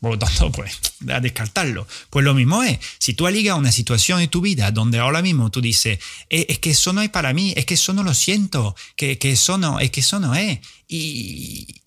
Por 0.01 0.13
lo 0.13 0.19
tanto, 0.19 0.53
pues, 0.53 0.79
a 1.09 1.21
descartarlo. 1.21 1.87
Pues 2.11 2.25
lo 2.25 2.35
mismo 2.35 2.63
es, 2.63 2.79
si 2.99 3.15
tú 3.15 3.27
aligas 3.27 3.57
una 3.57 3.73
situación 3.73 4.21
en 4.21 4.29
tu 4.29 4.41
vida 4.41 4.71
donde 4.71 4.99
ahora 4.99 5.23
mismo 5.23 5.51
tú 5.51 5.61
dices, 5.61 5.99
eh, 6.29 6.47
es 6.49 6.59
que 6.59 6.71
eso 6.71 6.93
no 6.93 7.03
es 7.03 7.11
para 7.11 7.33
mí, 7.33 7.55
es 7.57 7.65
que 7.67 7.75
eso 7.75 7.93
no 7.93 8.03
lo 8.03 8.15
siento, 8.15 8.77
que, 8.97 9.19
que 9.19 9.33
eso 9.33 9.59
no, 9.59 9.81
es 9.81 9.91
que 9.91 10.01
eso 10.01 10.21
no 10.21 10.35
es. 10.35 10.61
Y 10.89 11.81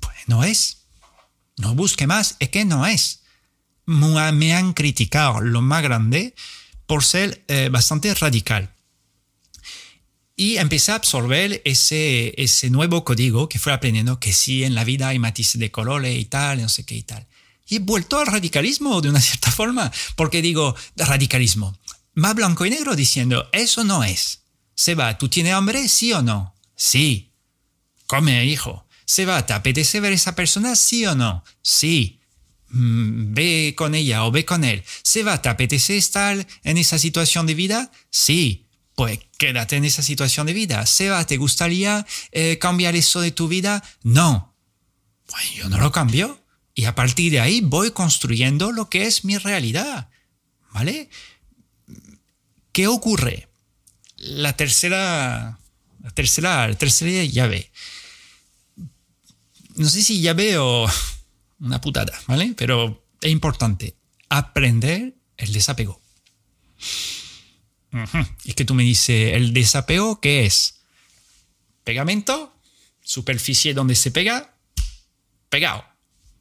pues 0.00 0.16
no 0.26 0.44
es. 0.44 0.84
No 1.56 1.74
busque 1.74 2.06
más, 2.06 2.36
es 2.40 2.48
que 2.48 2.64
no 2.64 2.86
es. 2.86 3.22
Me 3.86 4.54
han 4.54 4.72
criticado 4.72 5.40
lo 5.40 5.60
más 5.60 5.82
grande 5.82 6.34
por 6.86 7.04
ser 7.04 7.44
eh, 7.48 7.68
bastante 7.70 8.12
radical. 8.14 8.73
Y 10.36 10.56
empecé 10.56 10.92
a 10.92 10.96
absorber 10.96 11.62
ese, 11.64 12.34
ese 12.42 12.70
nuevo 12.70 13.04
código 13.04 13.48
que 13.48 13.60
fue 13.60 13.72
aprendiendo 13.72 14.18
que 14.18 14.32
sí, 14.32 14.64
en 14.64 14.74
la 14.74 14.84
vida 14.84 15.08
hay 15.08 15.18
matices 15.18 15.60
de 15.60 15.70
colores 15.70 16.18
y 16.18 16.24
tal, 16.24 16.60
no 16.60 16.68
sé 16.68 16.84
qué 16.84 16.96
y 16.96 17.02
tal. 17.02 17.26
Y 17.68 17.76
he 17.76 17.78
vuelto 17.78 18.18
al 18.18 18.26
radicalismo 18.26 19.00
de 19.00 19.10
una 19.10 19.20
cierta 19.22 19.52
forma, 19.52 19.92
porque 20.16 20.42
digo, 20.42 20.74
radicalismo, 20.96 21.78
más 22.14 22.34
blanco 22.34 22.66
y 22.66 22.70
negro 22.70 22.96
diciendo, 22.96 23.48
eso 23.52 23.84
no 23.84 24.02
es. 24.02 24.42
Seba, 24.74 25.16
¿tú 25.18 25.28
tienes 25.28 25.52
hambre? 25.52 25.88
¿Sí 25.88 26.12
o 26.12 26.22
no? 26.22 26.54
Sí. 26.74 27.32
Come, 28.06 28.44
hijo. 28.44 28.86
Seba, 29.06 29.46
¿te 29.46 29.52
apetece 29.52 30.00
ver 30.00 30.12
a 30.12 30.16
esa 30.16 30.34
persona? 30.34 30.74
¿Sí 30.74 31.06
o 31.06 31.14
no? 31.14 31.44
Sí. 31.62 32.20
Mm, 32.70 33.34
ve 33.34 33.74
con 33.76 33.94
ella 33.94 34.24
o 34.24 34.32
ve 34.32 34.44
con 34.44 34.64
él. 34.64 34.82
Seba, 35.02 35.40
¿te 35.40 35.48
apetece 35.48 35.96
estar 35.96 36.44
en 36.64 36.78
esa 36.78 36.98
situación 36.98 37.46
de 37.46 37.54
vida? 37.54 37.92
Sí. 38.10 38.63
Pues 38.94 39.18
quédate 39.38 39.76
en 39.76 39.84
esa 39.84 40.02
situación 40.02 40.46
de 40.46 40.52
vida. 40.52 40.84
Seba, 40.86 41.26
¿te 41.26 41.36
gustaría 41.36 42.06
eh, 42.32 42.58
cambiar 42.58 42.94
eso 42.94 43.20
de 43.20 43.32
tu 43.32 43.48
vida? 43.48 43.82
No. 44.02 44.54
Pues 45.26 45.52
yo 45.54 45.68
no 45.68 45.78
lo 45.78 45.90
cambio. 45.90 46.40
Y 46.74 46.84
a 46.84 46.94
partir 46.94 47.32
de 47.32 47.40
ahí 47.40 47.60
voy 47.60 47.90
construyendo 47.90 48.72
lo 48.72 48.88
que 48.88 49.06
es 49.06 49.24
mi 49.24 49.38
realidad. 49.38 50.08
¿Vale? 50.72 51.08
¿Qué 52.72 52.88
ocurre? 52.88 53.48
La 54.16 54.56
tercera, 54.56 55.58
la 56.02 56.10
tercera, 56.10 56.66
la 56.68 56.74
tercera 56.74 57.24
llave 57.24 57.70
no 59.76 59.88
sé 59.88 60.02
si 60.02 60.20
ya 60.20 60.34
veo 60.34 60.86
una 61.60 61.80
putada, 61.80 62.12
¿vale? 62.26 62.54
Pero 62.56 63.04
es 63.20 63.30
importante 63.30 63.96
aprender 64.28 65.14
el 65.36 65.52
desapego. 65.52 66.00
Es 68.44 68.54
que 68.54 68.64
tú 68.64 68.74
me 68.74 68.82
dices, 68.82 69.34
¿el 69.34 69.52
desapego 69.52 70.20
qué 70.20 70.46
es? 70.46 70.80
Pegamento, 71.84 72.52
superficie 73.02 73.74
donde 73.74 73.94
se 73.94 74.10
pega, 74.10 74.56
pegado. 75.48 75.84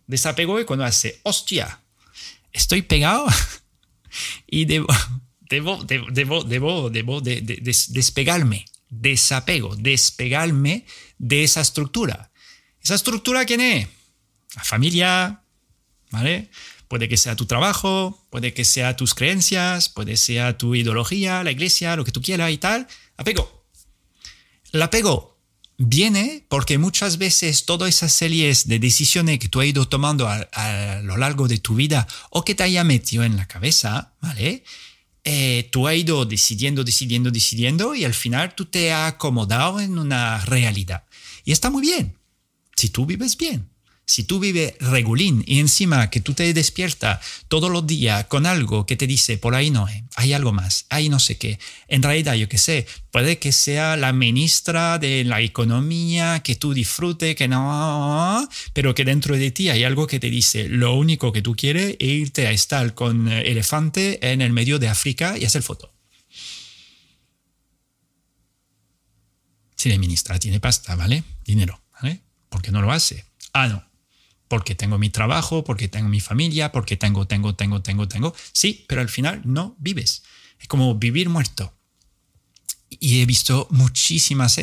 Desapego 0.08 0.58
es 0.60 0.66
cuando 0.66 0.86
hace, 0.86 1.20
hostia, 1.24 1.80
estoy 2.52 2.82
pegado 2.82 3.28
y 4.48 4.66
debo, 4.66 4.88
debo, 5.42 5.84
debo, 5.84 6.44
debo, 6.44 6.90
debo, 6.90 7.22
despegarme, 7.22 8.66
desapego, 8.90 9.76
despegarme 9.76 10.86
de 11.18 11.44
esa 11.44 11.62
estructura. 11.62 12.32
¿Esa 12.82 12.96
estructura 12.96 13.46
quién 13.46 13.62
es? 13.62 13.88
La 14.56 14.64
familia, 14.64 15.42
¿vale? 16.12 16.50
Puede 16.94 17.10
que 17.10 17.18
sea 17.18 17.36
tu 17.36 17.48
trabajo, 17.48 18.24
puede 18.30 18.54
que 18.54 18.64
sea 18.64 18.96
tus 18.96 19.16
creencias, 19.16 19.90
puede 19.90 20.12
que 20.12 20.18
sea 20.18 20.60
tu 20.60 20.76
ideología, 20.76 21.44
la 21.44 21.50
iglesia, 21.50 21.96
lo 21.96 22.06
que 22.06 22.12
tú 22.12 22.22
quieras 22.22 22.52
y 22.52 22.60
tal. 22.60 22.88
Apego. 23.18 23.66
El 24.72 24.80
apego 24.80 25.40
viene 25.80 26.46
porque 26.50 26.78
muchas 26.78 27.18
veces 27.18 27.66
todas 27.66 27.90
esas 27.90 28.14
series 28.14 28.68
de 28.68 28.78
decisiones 28.78 29.40
que 29.40 29.50
tú 29.50 29.60
has 29.60 29.66
ido 29.66 29.90
tomando 29.90 30.30
a, 30.30 31.02
lo 31.02 31.18
largo 31.18 31.48
de 31.48 31.58
tu 31.58 31.74
vida 31.74 32.08
o 32.30 32.46
que 32.46 32.54
te 32.54 32.62
haya 32.62 32.84
metido 32.84 33.24
en 33.24 33.38
la 33.38 33.48
cabeza, 33.48 34.14
¿vale? 34.22 34.64
Eh, 35.24 35.70
tú 35.72 35.88
has 35.88 35.96
ido 35.96 36.26
decidiendo, 36.26 36.84
decidiendo, 36.84 37.32
decidiendo 37.32 37.96
y 37.96 38.06
al 38.06 38.14
final 38.14 38.54
tú 38.54 38.66
te 38.66 38.94
has 38.94 39.14
acomodado 39.14 39.80
en 39.80 39.98
una 39.98 40.46
realidad. 40.46 41.06
Y 41.44 41.54
está 41.54 41.72
muy 41.72 41.82
bien, 41.82 42.20
si 42.76 42.90
tú 42.90 43.08
vives 43.08 43.36
bien. 43.36 43.73
Si 44.06 44.26
tú 44.26 44.40
vives 44.40 44.74
regulín 44.80 45.44
y 45.48 45.60
encima 45.60 46.10
que 46.10 46.20
tú 46.20 46.34
te 46.34 46.54
despiertas 46.54 47.20
todos 47.48 47.72
los 47.72 47.88
días 47.88 48.26
con 48.26 48.46
algo 48.46 48.86
que 48.86 48.98
te 48.98 49.08
dice, 49.08 49.38
por 49.38 49.56
ahí 49.56 49.72
no, 49.72 49.88
eh, 49.88 50.04
hay 50.16 50.34
algo 50.34 50.52
más, 50.52 50.86
hay 50.90 51.08
no 51.08 51.20
sé 51.20 51.38
qué. 51.38 51.58
En 51.88 52.04
realidad, 52.04 52.34
yo 52.34 52.50
qué 52.50 52.58
sé, 52.58 52.86
puede 53.12 53.40
que 53.40 53.54
sea 53.54 53.96
la 53.96 54.12
ministra 54.12 55.00
de 55.00 55.24
la 55.24 55.40
economía, 55.40 56.42
que 56.42 56.56
tú 56.56 56.74
disfrutes, 56.74 57.36
que 57.38 57.48
no, 57.48 58.48
pero 58.74 58.94
que 58.94 59.06
dentro 59.06 59.38
de 59.38 59.52
ti 59.52 59.70
hay 59.70 59.86
algo 59.86 60.06
que 60.06 60.20
te 60.20 60.30
dice, 60.30 60.68
lo 60.68 60.96
único 60.96 61.32
que 61.32 61.42
tú 61.42 61.56
quieres 61.56 61.96
es 62.00 62.08
irte 62.10 62.48
a 62.48 62.52
estar 62.52 62.94
con 62.94 63.30
elefante 63.30 64.32
en 64.34 64.42
el 64.42 64.52
medio 64.52 64.80
de 64.80 64.90
África 64.90 65.38
y 65.38 65.46
hacer 65.46 65.64
foto. 65.64 65.94
Si 69.78 69.98
ministra 69.98 70.40
tiene 70.40 70.60
pasta, 70.60 70.96
¿vale? 70.96 71.24
Dinero, 71.46 71.82
¿vale? 71.94 72.22
¿Por 72.50 72.62
qué 72.62 72.72
no 72.72 72.82
lo 72.82 72.92
hace? 72.92 73.26
Ah, 73.54 73.68
no 73.68 73.93
porque 74.54 74.76
tengo 74.76 75.00
mi 75.00 75.10
trabajo, 75.10 75.64
porque 75.64 75.88
tengo 75.88 76.10
mi 76.10 76.20
familia, 76.20 76.72
porque 76.72 76.96
tengo, 76.96 77.26
tengo, 77.26 77.56
tengo, 77.56 77.82
tengo, 77.82 78.08
tengo. 78.08 78.36
Sí, 78.52 78.86
pero 78.88 79.02
al 79.02 79.10
final 79.10 79.42
no 79.46 79.76
vives. 79.80 80.22
Es 80.60 80.68
como 80.68 80.94
vivir 80.94 81.28
muerto. 81.28 81.74
Y 82.88 83.22
he 83.22 83.26
visto 83.26 83.68
muchísimas 83.72 84.60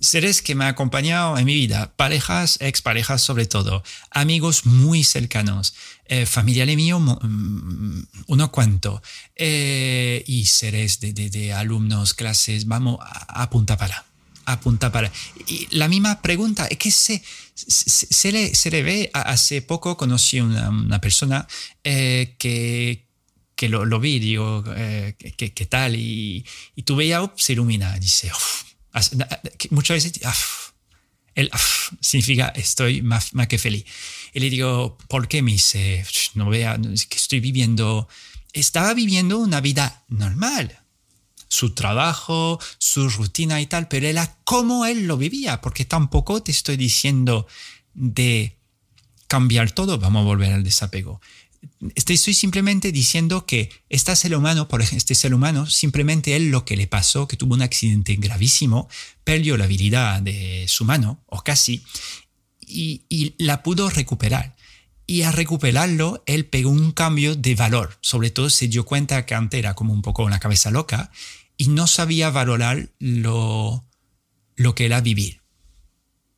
seres 0.00 0.42
que 0.42 0.56
me 0.56 0.64
han 0.64 0.70
acompañado 0.70 1.38
en 1.38 1.44
mi 1.44 1.54
vida, 1.54 1.94
parejas, 1.94 2.58
exparejas 2.60 3.22
sobre 3.22 3.46
todo, 3.46 3.84
amigos 4.10 4.66
muy 4.66 5.04
cercanos, 5.04 5.74
eh, 6.06 6.26
familiares 6.26 6.74
míos, 6.74 7.00
mm, 7.00 8.00
uno 8.26 8.50
cuanto, 8.50 9.00
eh, 9.36 10.24
y 10.26 10.46
seres 10.46 10.98
de, 10.98 11.12
de, 11.12 11.52
alumnos, 11.52 12.12
clases, 12.12 12.66
vamos 12.66 12.98
a, 13.02 13.42
a 13.42 13.50
punta 13.50 13.76
para 13.76 14.07
apunta 14.52 14.90
para. 14.90 15.12
Y 15.46 15.68
la 15.70 15.88
misma 15.88 16.22
pregunta, 16.22 16.66
es 16.66 16.78
que 16.78 16.90
se, 16.90 17.22
se, 17.54 18.32
le, 18.32 18.54
se 18.54 18.70
le 18.70 18.82
ve, 18.82 19.10
hace 19.12 19.62
poco 19.62 19.96
conocí 19.96 20.40
una, 20.40 20.70
una 20.70 21.00
persona 21.00 21.46
eh, 21.84 22.34
que, 22.38 23.06
que 23.54 23.68
lo, 23.68 23.84
lo, 23.84 24.00
vi, 24.00 24.18
digo, 24.18 24.64
eh, 24.74 25.16
¿qué, 25.36 25.52
¿qué, 25.52 25.66
tal? 25.66 25.96
Y, 25.96 26.44
y 26.74 26.82
tú 26.82 26.96
veías, 26.96 27.28
se 27.36 27.52
ilumina, 27.52 27.98
dice, 27.98 28.30
muchas 29.70 29.96
veces, 29.96 30.20
el 31.34 31.50
significa 32.00 32.48
estoy 32.48 33.02
más, 33.02 33.34
más, 33.34 33.48
que 33.48 33.58
feliz. 33.58 33.84
Y 34.32 34.40
le 34.40 34.50
digo, 34.50 34.98
¿por 35.08 35.28
qué 35.28 35.42
me 35.42 35.52
dice, 35.52 36.04
no 36.34 36.48
vea, 36.48 36.78
que 36.78 37.16
estoy 37.16 37.40
viviendo, 37.40 38.08
estaba 38.52 38.94
viviendo 38.94 39.38
una 39.38 39.60
vida 39.60 40.04
normal 40.08 40.87
su 41.48 41.74
trabajo, 41.74 42.60
su 42.78 43.08
rutina 43.08 43.60
y 43.60 43.66
tal, 43.66 43.88
pero 43.88 44.06
era 44.06 44.36
cómo 44.44 44.86
él 44.86 45.06
lo 45.06 45.16
vivía, 45.16 45.60
porque 45.60 45.84
tampoco 45.84 46.42
te 46.42 46.52
estoy 46.52 46.76
diciendo 46.76 47.46
de 47.94 48.56
cambiar 49.26 49.72
todo, 49.72 49.98
vamos 49.98 50.22
a 50.22 50.24
volver 50.24 50.52
al 50.52 50.64
desapego. 50.64 51.20
Estoy 51.94 52.16
simplemente 52.16 52.92
diciendo 52.92 53.44
que 53.44 53.70
este 53.88 54.14
ser 54.14 54.36
humano, 54.36 54.68
por 54.68 54.80
este 54.80 55.14
ser 55.14 55.34
humano, 55.34 55.66
simplemente 55.66 56.36
él 56.36 56.50
lo 56.50 56.64
que 56.64 56.76
le 56.76 56.86
pasó, 56.86 57.26
que 57.26 57.36
tuvo 57.36 57.54
un 57.54 57.62
accidente 57.62 58.14
gravísimo, 58.16 58.88
perdió 59.24 59.56
la 59.56 59.64
habilidad 59.64 60.22
de 60.22 60.66
su 60.68 60.84
mano, 60.84 61.22
o 61.26 61.42
casi, 61.42 61.82
y, 62.60 63.02
y 63.08 63.34
la 63.38 63.62
pudo 63.62 63.90
recuperar 63.90 64.57
y 65.10 65.22
a 65.22 65.32
recuperarlo, 65.32 66.22
él 66.26 66.44
pegó 66.44 66.68
un 66.68 66.92
cambio 66.92 67.34
de 67.34 67.54
valor. 67.54 67.96
Sobre 68.02 68.30
todo 68.30 68.50
se 68.50 68.68
dio 68.68 68.84
cuenta 68.84 69.24
que 69.24 69.34
antes 69.34 69.58
era 69.58 69.72
como 69.72 69.94
un 69.94 70.02
poco 70.02 70.22
una 70.22 70.38
cabeza 70.38 70.70
loca 70.70 71.10
y 71.56 71.68
no 71.68 71.86
sabía 71.86 72.28
valorar 72.28 72.90
lo, 72.98 73.86
lo 74.54 74.74
que 74.74 74.84
era 74.84 75.00
vivir. 75.00 75.40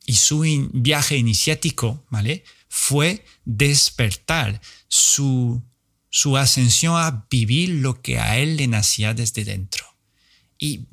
Y 0.07 0.15
su 0.15 0.43
viaje 0.73 1.17
iniciático, 1.17 2.07
¿vale? 2.11 2.45
Fue 2.69 3.25
despertar 3.45 4.61
su, 4.87 5.61
su 6.09 6.37
ascensión 6.37 6.95
a 6.95 7.27
vivir 7.29 7.71
lo 7.71 8.01
que 8.01 8.21
a 8.21 8.39
él 8.39 8.57
le 8.57 8.69
nacía 8.69 9.15
desde 9.15 9.45
dentro. 9.45 9.85
Y 10.61 10.87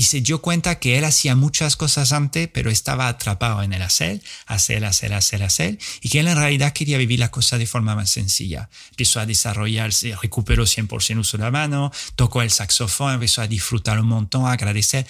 y 0.00 0.02
se 0.02 0.22
dio 0.22 0.40
cuenta 0.40 0.78
que 0.78 0.96
él 0.96 1.04
hacía 1.04 1.36
muchas 1.36 1.76
cosas 1.76 2.12
antes, 2.12 2.48
pero 2.48 2.70
estaba 2.70 3.06
atrapado 3.06 3.62
en 3.62 3.74
el 3.74 3.82
hacer, 3.82 4.22
hacer, 4.46 4.86
hacer, 4.86 5.12
hacer, 5.12 5.42
hacer, 5.42 5.78
y 6.00 6.08
que 6.08 6.20
él 6.20 6.28
en 6.28 6.38
realidad 6.38 6.72
quería 6.72 6.96
vivir 6.96 7.18
la 7.20 7.30
cosa 7.30 7.58
de 7.58 7.66
forma 7.66 7.94
más 7.94 8.08
sencilla. 8.08 8.70
Empezó 8.92 9.20
a 9.20 9.26
desarrollarse, 9.26 10.16
recuperó 10.22 10.64
100% 10.64 11.18
uso 11.18 11.36
de 11.36 11.44
la 11.44 11.50
mano, 11.50 11.92
tocó 12.16 12.40
el 12.40 12.50
saxofón, 12.50 13.12
empezó 13.12 13.42
a 13.42 13.46
disfrutar 13.46 14.00
un 14.00 14.06
montón, 14.06 14.46
a 14.46 14.52
agradecer. 14.52 15.06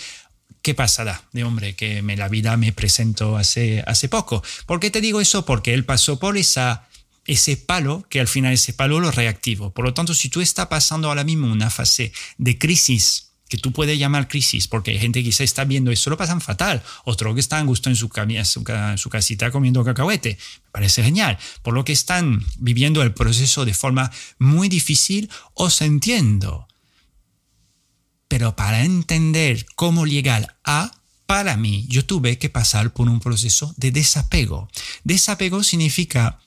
¿Qué 0.60 0.74
pasará 0.74 1.22
de 1.30 1.44
hombre 1.44 1.76
que 1.76 2.02
me, 2.02 2.16
la 2.16 2.26
vida 2.26 2.56
me 2.56 2.72
presentó 2.72 3.36
hace, 3.36 3.84
hace 3.86 4.08
poco? 4.08 4.42
¿Por 4.66 4.80
qué 4.80 4.90
te 4.90 5.00
digo 5.00 5.20
eso? 5.20 5.44
Porque 5.44 5.72
él 5.72 5.84
pasó 5.84 6.18
por 6.18 6.36
esa 6.36 6.88
ese 7.26 7.56
palo, 7.56 8.04
que 8.10 8.18
al 8.18 8.26
final 8.26 8.54
ese 8.54 8.72
palo 8.72 8.98
lo 8.98 9.12
reactivo. 9.12 9.72
Por 9.72 9.84
lo 9.84 9.94
tanto, 9.94 10.14
si 10.14 10.30
tú 10.30 10.40
estás 10.40 10.66
pasando 10.66 11.06
ahora 11.06 11.22
mismo 11.22 11.46
una 11.46 11.70
fase 11.70 12.12
de 12.38 12.58
crisis 12.58 13.29
que 13.50 13.58
tú 13.58 13.72
puedes 13.72 13.98
llamar 13.98 14.28
crisis, 14.28 14.68
porque 14.68 14.92
hay 14.92 15.00
gente 15.00 15.24
que 15.24 15.32
se 15.32 15.42
está 15.42 15.64
viendo 15.64 15.90
eso 15.90 16.08
lo 16.08 16.16
pasan 16.16 16.40
fatal, 16.40 16.82
otro 17.04 17.34
que 17.34 17.40
está 17.40 17.58
en 17.58 17.66
gusto 17.66 17.90
en 17.90 17.96
su, 17.96 18.08
su, 18.44 18.64
su 18.96 19.10
casita 19.10 19.50
comiendo 19.50 19.84
cacahuete, 19.84 20.38
me 20.64 20.70
parece 20.70 21.02
genial, 21.02 21.36
por 21.62 21.74
lo 21.74 21.84
que 21.84 21.92
están 21.92 22.46
viviendo 22.58 23.02
el 23.02 23.12
proceso 23.12 23.64
de 23.64 23.74
forma 23.74 24.12
muy 24.38 24.68
difícil, 24.68 25.28
os 25.54 25.82
entiendo. 25.82 26.68
Pero 28.28 28.54
para 28.54 28.84
entender 28.84 29.66
cómo 29.74 30.06
llegar 30.06 30.56
a, 30.64 30.92
para 31.26 31.56
mí, 31.56 31.86
yo 31.88 32.06
tuve 32.06 32.38
que 32.38 32.50
pasar 32.50 32.92
por 32.92 33.08
un 33.08 33.18
proceso 33.18 33.74
de 33.76 33.90
desapego. 33.90 34.68
Desapego 35.02 35.64
significa, 35.64 36.38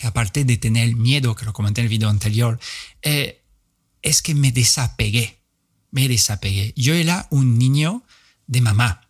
aparte 0.00 0.46
de 0.46 0.56
tener 0.56 0.96
miedo, 0.96 1.34
que 1.34 1.44
lo 1.44 1.52
comenté 1.52 1.82
en 1.82 1.84
el 1.84 1.90
video 1.90 2.08
anterior, 2.08 2.58
eh, 3.02 3.44
es 4.00 4.22
que 4.22 4.34
me 4.34 4.50
desapegué 4.50 5.41
me 5.92 6.08
desapegué. 6.08 6.72
Yo 6.74 6.94
era 6.94 7.28
un 7.30 7.58
niño 7.58 8.02
de 8.48 8.60
mamá, 8.60 9.08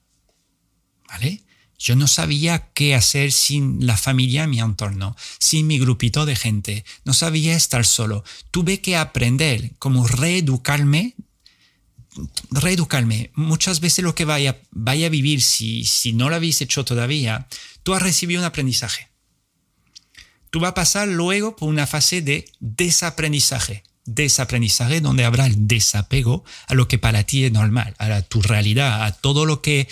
¿vale? 1.08 1.42
Yo 1.78 1.96
no 1.96 2.06
sabía 2.06 2.70
qué 2.74 2.94
hacer 2.94 3.32
sin 3.32 3.86
la 3.86 3.96
familia 3.96 4.46
mi 4.46 4.60
entorno, 4.60 5.16
sin 5.38 5.66
mi 5.66 5.78
grupito 5.78 6.26
de 6.26 6.36
gente. 6.36 6.84
No 7.04 7.14
sabía 7.14 7.56
estar 7.56 7.84
solo. 7.84 8.22
Tuve 8.50 8.80
que 8.80 8.96
aprender 8.96 9.72
cómo 9.78 10.06
reeducarme. 10.06 11.16
Reeducarme. 12.50 13.32
Muchas 13.34 13.80
veces 13.80 14.04
lo 14.04 14.14
que 14.14 14.24
vaya, 14.24 14.60
vaya 14.70 15.06
a 15.06 15.10
vivir, 15.10 15.42
si, 15.42 15.84
si 15.84 16.12
no 16.12 16.28
lo 16.28 16.36
habéis 16.36 16.60
hecho 16.60 16.84
todavía, 16.84 17.48
tú 17.82 17.94
has 17.94 18.02
recibido 18.02 18.40
un 18.40 18.46
aprendizaje. 18.46 19.08
Tú 20.50 20.60
vas 20.60 20.72
a 20.72 20.74
pasar 20.74 21.08
luego 21.08 21.56
por 21.56 21.68
una 21.68 21.86
fase 21.86 22.22
de 22.22 22.44
desaprendizaje 22.60 23.82
desaprendizaje 24.04 25.00
donde 25.00 25.24
habrá 25.24 25.46
el 25.46 25.68
desapego 25.68 26.44
a 26.66 26.74
lo 26.74 26.88
que 26.88 26.98
para 26.98 27.24
ti 27.24 27.44
es 27.44 27.52
normal, 27.52 27.94
a 27.98 28.22
tu 28.22 28.42
realidad, 28.42 29.04
a 29.04 29.12
todo 29.12 29.46
lo 29.46 29.62
que 29.62 29.88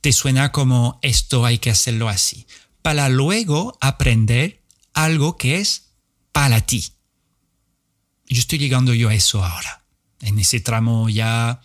te 0.00 0.12
suena 0.12 0.52
como 0.52 0.98
esto 1.02 1.46
hay 1.46 1.58
que 1.58 1.70
hacerlo 1.70 2.08
así, 2.08 2.46
para 2.82 3.08
luego 3.08 3.78
aprender 3.80 4.62
algo 4.92 5.36
que 5.36 5.56
es 5.60 5.92
para 6.32 6.60
ti. 6.60 6.92
Yo 8.28 8.38
estoy 8.38 8.58
llegando 8.58 8.92
yo 8.92 9.08
a 9.08 9.14
eso 9.14 9.44
ahora, 9.44 9.84
en 10.20 10.38
ese 10.38 10.60
tramo 10.60 11.08
ya, 11.08 11.60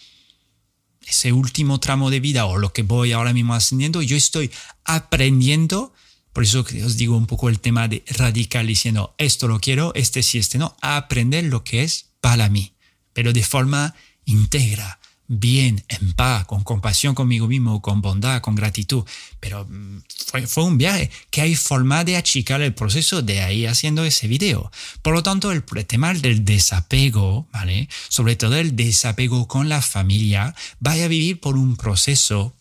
ese 1.06 1.34
último 1.34 1.80
tramo 1.80 2.10
de 2.10 2.20
vida 2.20 2.46
o 2.46 2.58
lo 2.58 2.72
que 2.72 2.84
voy 2.84 3.12
ahora 3.12 3.34
mismo 3.34 3.54
ascendiendo, 3.54 4.02
yo 4.02 4.16
estoy 4.16 4.52
aprendiendo 4.86 5.94
por 6.34 6.44
eso 6.44 6.66
os 6.86 6.98
digo 6.98 7.18
un 7.18 7.26
poco 7.26 7.50
el 7.50 7.60
tema 7.60 7.88
de 7.88 8.04
radical 8.08 8.68
diciendo 8.68 9.16
esto 9.18 9.48
lo 9.48 9.60
quiero, 9.60 9.94
este 9.96 10.24
sí, 10.24 10.38
este 10.38 10.58
no, 10.58 10.76
aprender 10.82 11.46
lo 11.46 11.64
que 11.64 11.84
es 11.84 12.08
para 12.22 12.50
mí, 12.50 12.74
pero 13.14 13.34
de 13.34 13.44
forma 13.44 13.96
íntegra, 14.26 15.00
bien, 15.30 15.84
en 15.88 16.14
paz, 16.14 16.46
con 16.46 16.64
compasión 16.64 17.14
conmigo 17.16 17.48
mismo, 17.48 17.82
con 17.82 18.02
bondad, 18.02 18.42
con 18.42 18.56
gratitud. 18.56 19.04
Pero 19.40 19.66
mm, 19.66 20.02
fue, 20.26 20.48
fue, 20.48 20.64
un 20.64 20.78
viaje 20.78 21.10
que 21.30 21.42
hay 21.42 21.56
forma 21.56 22.04
de 22.04 22.18
achicar 22.18 22.62
el 22.62 22.74
proceso 22.74 23.22
de 23.22 23.42
ahí 23.42 23.66
haciendo 23.66 24.04
ese 24.04 24.28
video. 24.28 24.72
Por 25.02 25.14
lo 25.14 25.24
tanto, 25.24 25.52
el 25.52 25.64
tema 25.86 26.14
del 26.14 26.44
desapego, 26.44 27.48
¿vale? 27.54 27.88
Sobre 28.10 28.36
todo 28.36 28.56
el 28.56 28.76
desapego 28.76 29.48
con 29.48 29.70
la 29.70 29.82
familia, 29.82 30.56
vaya 30.80 31.06
a 31.06 31.10
vivir 31.10 31.40
por 31.40 31.58
un 31.58 31.78
proceso 31.78 32.56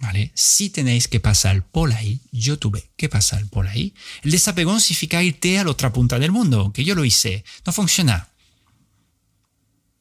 ¿vale? 0.00 0.30
Si 0.34 0.70
tenéis 0.70 1.08
que 1.08 1.20
pasar 1.20 1.64
por 1.66 1.92
ahí, 1.92 2.20
yo 2.30 2.58
tuve 2.58 2.90
que 2.96 3.08
pasar 3.08 3.46
por 3.48 3.66
ahí, 3.66 3.94
el 4.22 4.30
desapegón 4.30 4.80
significa 4.80 5.22
irte 5.22 5.58
a 5.58 5.64
la 5.64 5.70
otra 5.70 5.92
punta 5.92 6.18
del 6.18 6.32
mundo, 6.32 6.72
que 6.72 6.84
yo 6.84 6.94
lo 6.94 7.04
hice, 7.04 7.44
no 7.66 7.72
funciona. 7.72 8.28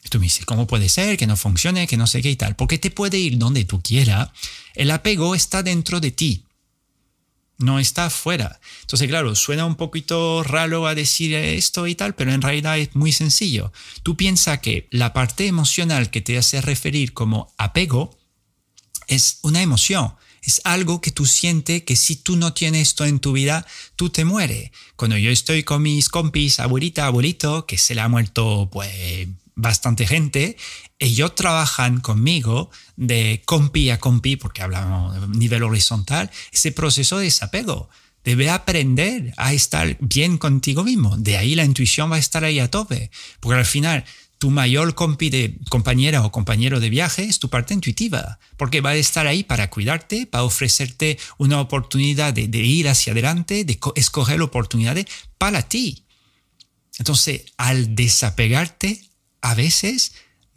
Tú 0.10 0.19
me 0.19 0.26
dices, 0.26 0.45
¿cómo 0.45 0.68
puede 0.68 0.88
ser 0.88 1.18
que 1.18 1.28
no 1.28 1.36
funcione, 1.36 1.88
que 1.88 1.98
no 1.98 2.07
sé 2.07 2.22
qué 2.22 2.32
y 2.32 2.36
tal? 2.36 2.56
Porque 2.56 2.78
te 2.78 2.91
puede 2.91 3.18
ir 3.18 3.38
donde 3.38 3.65
tú 3.65 3.82
quieras, 3.82 4.30
el 4.76 4.91
apego 4.91 5.36
está 5.36 5.64
dentro 5.64 5.99
de 5.99 6.11
ti, 6.11 6.45
no 7.57 7.80
está 7.80 8.06
afuera. 8.06 8.60
Entonces, 8.82 9.07
claro, 9.07 9.36
suena 9.36 9.65
un 9.65 9.76
poquito 9.76 10.44
raro 10.44 10.88
a 10.88 10.95
decir 10.95 11.34
esto 11.34 11.88
y 11.88 11.95
tal, 11.95 12.15
pero 12.15 12.32
en 12.32 12.41
realidad 12.41 12.78
es 12.78 12.95
muy 12.95 13.11
sencillo. 13.11 13.74
Tú 14.03 14.15
piensas 14.15 14.60
que 14.60 14.88
la 14.91 15.11
parte 15.11 15.48
emocional 15.48 16.10
que 16.10 16.22
te 16.22 16.38
hace 16.38 16.61
referir 16.61 17.14
como 17.14 17.53
apego, 17.57 18.16
es 19.08 19.40
una 19.42 19.62
emoción. 19.62 20.14
Es 20.42 20.62
algo 20.64 21.02
que 21.02 21.12
tú 21.12 21.26
sientes 21.26 21.84
que 21.84 21.96
si 21.96 22.16
tú 22.16 22.38
no 22.38 22.54
tienes 22.54 22.90
esto 22.90 23.06
en 23.06 23.20
tu 23.20 23.34
vida, 23.34 23.66
tú 23.96 24.10
te 24.10 24.24
mueres. 24.24 24.72
Cuando 24.96 25.18
yo 25.18 25.32
estoy 25.32 25.64
con 25.64 25.82
mis 25.82 26.08
compis, 26.10 26.60
abuelita, 26.60 27.06
abuelito, 27.06 27.66
que 27.66 27.78
se 27.78 27.96
le 27.96 28.02
ha 28.02 28.08
muerto 28.08 28.70
pues 28.72 29.28
bastante 29.56 30.08
gente, 30.08 30.56
ellos 31.00 31.36
trabajan 31.36 32.00
conmigo 32.00 32.70
de 32.96 33.42
compi 33.46 33.90
a 33.90 34.00
compi, 34.00 34.36
porque 34.36 34.62
hablamos 34.62 35.18
a 35.18 35.28
nivel 35.28 35.64
horizontal, 35.64 36.32
ese 36.52 36.72
proceso 36.72 37.18
de 37.18 37.26
desapego. 37.26 37.90
Debe 38.24 38.50
aprender 38.50 39.34
a 39.38 39.54
estar 39.54 39.98
bien 40.00 40.38
contigo 40.38 40.84
mismo. 40.84 41.18
De 41.18 41.38
ahí 41.38 41.56
la 41.56 41.64
intuición 41.64 42.12
va 42.12 42.18
a 42.18 42.20
estar 42.20 42.44
ahí 42.44 42.60
a 42.60 42.70
tope. 42.70 43.10
Porque 43.40 43.58
al 43.58 43.66
final, 43.66 44.04
tu 44.38 44.52
mayor 44.52 44.94
compañera 44.94 46.24
o 46.24 46.32
compañero 46.32 46.80
de 46.80 46.90
viaje 46.90 47.24
es 47.24 47.40
tu 47.40 47.50
parte 47.50 47.74
intuitiva, 47.74 48.40
porque 48.56 48.82
va 48.82 48.92
a 48.92 48.96
estar 48.96 49.26
ahí 49.26 49.44
para 49.44 49.70
cuidarte, 49.70 50.28
para 50.28 50.44
ofrecerte 50.44 51.18
una 51.38 51.60
oportunidad 51.60 52.34
de, 52.34 52.58
ir 52.58 52.88
hacia 52.88 53.14
adelante, 53.14 53.66
de 53.66 53.80
escoger 53.96 54.42
oportunidades 54.42 55.06
para 55.38 55.64
ti. 55.64 56.04
Entonces, 57.00 57.46
al 57.58 57.96
desapegarte, 57.96 59.02
a 59.42 59.56
veces 59.56 60.14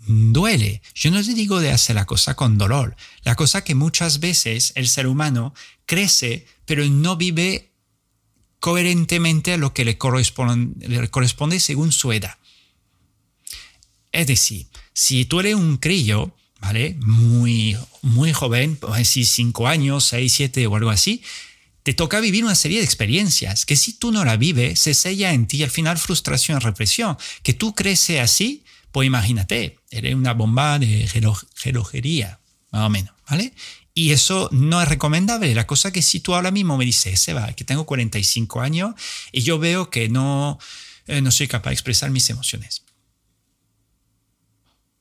duele. 0.06 0.82
Yo 0.94 1.10
no 1.10 1.22
te 1.22 1.34
digo 1.34 1.60
de 1.60 1.70
hacer 1.70 1.96
la 1.96 2.06
cosa 2.06 2.34
con 2.34 2.58
dolor. 2.58 2.96
La 3.22 3.34
cosa 3.34 3.64
que 3.64 3.74
muchas 3.74 4.20
veces 4.20 4.72
el 4.74 4.88
ser 4.88 5.06
humano 5.06 5.54
crece, 5.86 6.46
pero 6.66 6.84
no 6.84 7.16
vive 7.16 7.72
coherentemente 8.58 9.54
a 9.54 9.56
lo 9.56 9.72
que 9.72 9.86
le 9.86 9.96
corresponde 9.96 11.60
según 11.60 11.92
su 11.92 12.12
edad. 12.12 12.39
Es 14.12 14.26
decir, 14.26 14.66
si 14.92 15.24
tú 15.24 15.40
eres 15.40 15.54
un 15.54 15.76
crío, 15.76 16.34
¿vale? 16.60 16.96
Muy, 17.00 17.76
muy 18.02 18.32
joven, 18.32 18.78
decir 18.96 19.26
5 19.26 19.68
años, 19.68 20.04
6, 20.04 20.32
7 20.32 20.66
o 20.66 20.76
algo 20.76 20.90
así, 20.90 21.22
te 21.82 21.94
toca 21.94 22.20
vivir 22.20 22.44
una 22.44 22.54
serie 22.54 22.78
de 22.78 22.84
experiencias 22.84 23.64
que 23.64 23.76
si 23.76 23.94
tú 23.94 24.12
no 24.12 24.24
la 24.24 24.36
vives, 24.36 24.80
se 24.80 24.94
sella 24.94 25.32
en 25.32 25.46
ti 25.46 25.62
al 25.62 25.70
final 25.70 25.98
frustración, 25.98 26.60
represión. 26.60 27.16
Que 27.42 27.54
tú 27.54 27.74
creces 27.74 28.20
así, 28.20 28.64
pues 28.92 29.06
imagínate, 29.06 29.78
eres 29.90 30.14
una 30.14 30.34
bomba 30.34 30.78
de 30.78 31.08
relojería, 31.64 32.40
más 32.70 32.86
o 32.86 32.90
menos, 32.90 33.14
¿vale? 33.28 33.54
Y 33.94 34.10
eso 34.10 34.48
no 34.52 34.80
es 34.80 34.88
recomendable. 34.88 35.54
La 35.54 35.66
cosa 35.66 35.92
que 35.92 36.02
si 36.02 36.20
tú 36.20 36.34
ahora 36.34 36.50
mismo 36.50 36.76
me 36.76 36.84
dices, 36.84 37.20
Seba, 37.20 37.52
que 37.54 37.64
tengo 37.64 37.86
45 37.86 38.60
años 38.60 38.94
y 39.32 39.42
yo 39.42 39.58
veo 39.58 39.90
que 39.90 40.08
no, 40.08 40.58
eh, 41.06 41.20
no 41.20 41.30
soy 41.30 41.48
capaz 41.48 41.70
de 41.70 41.74
expresar 41.74 42.10
mis 42.10 42.28
emociones. 42.30 42.82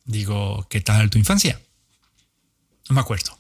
Digo, 0.10 0.66
¿qué 0.72 0.82
tal 0.82 1.12
tu 1.12 1.20
infancia? 1.20 1.62
No 2.90 2.96
me 2.96 3.02
acuerdo. 3.02 3.38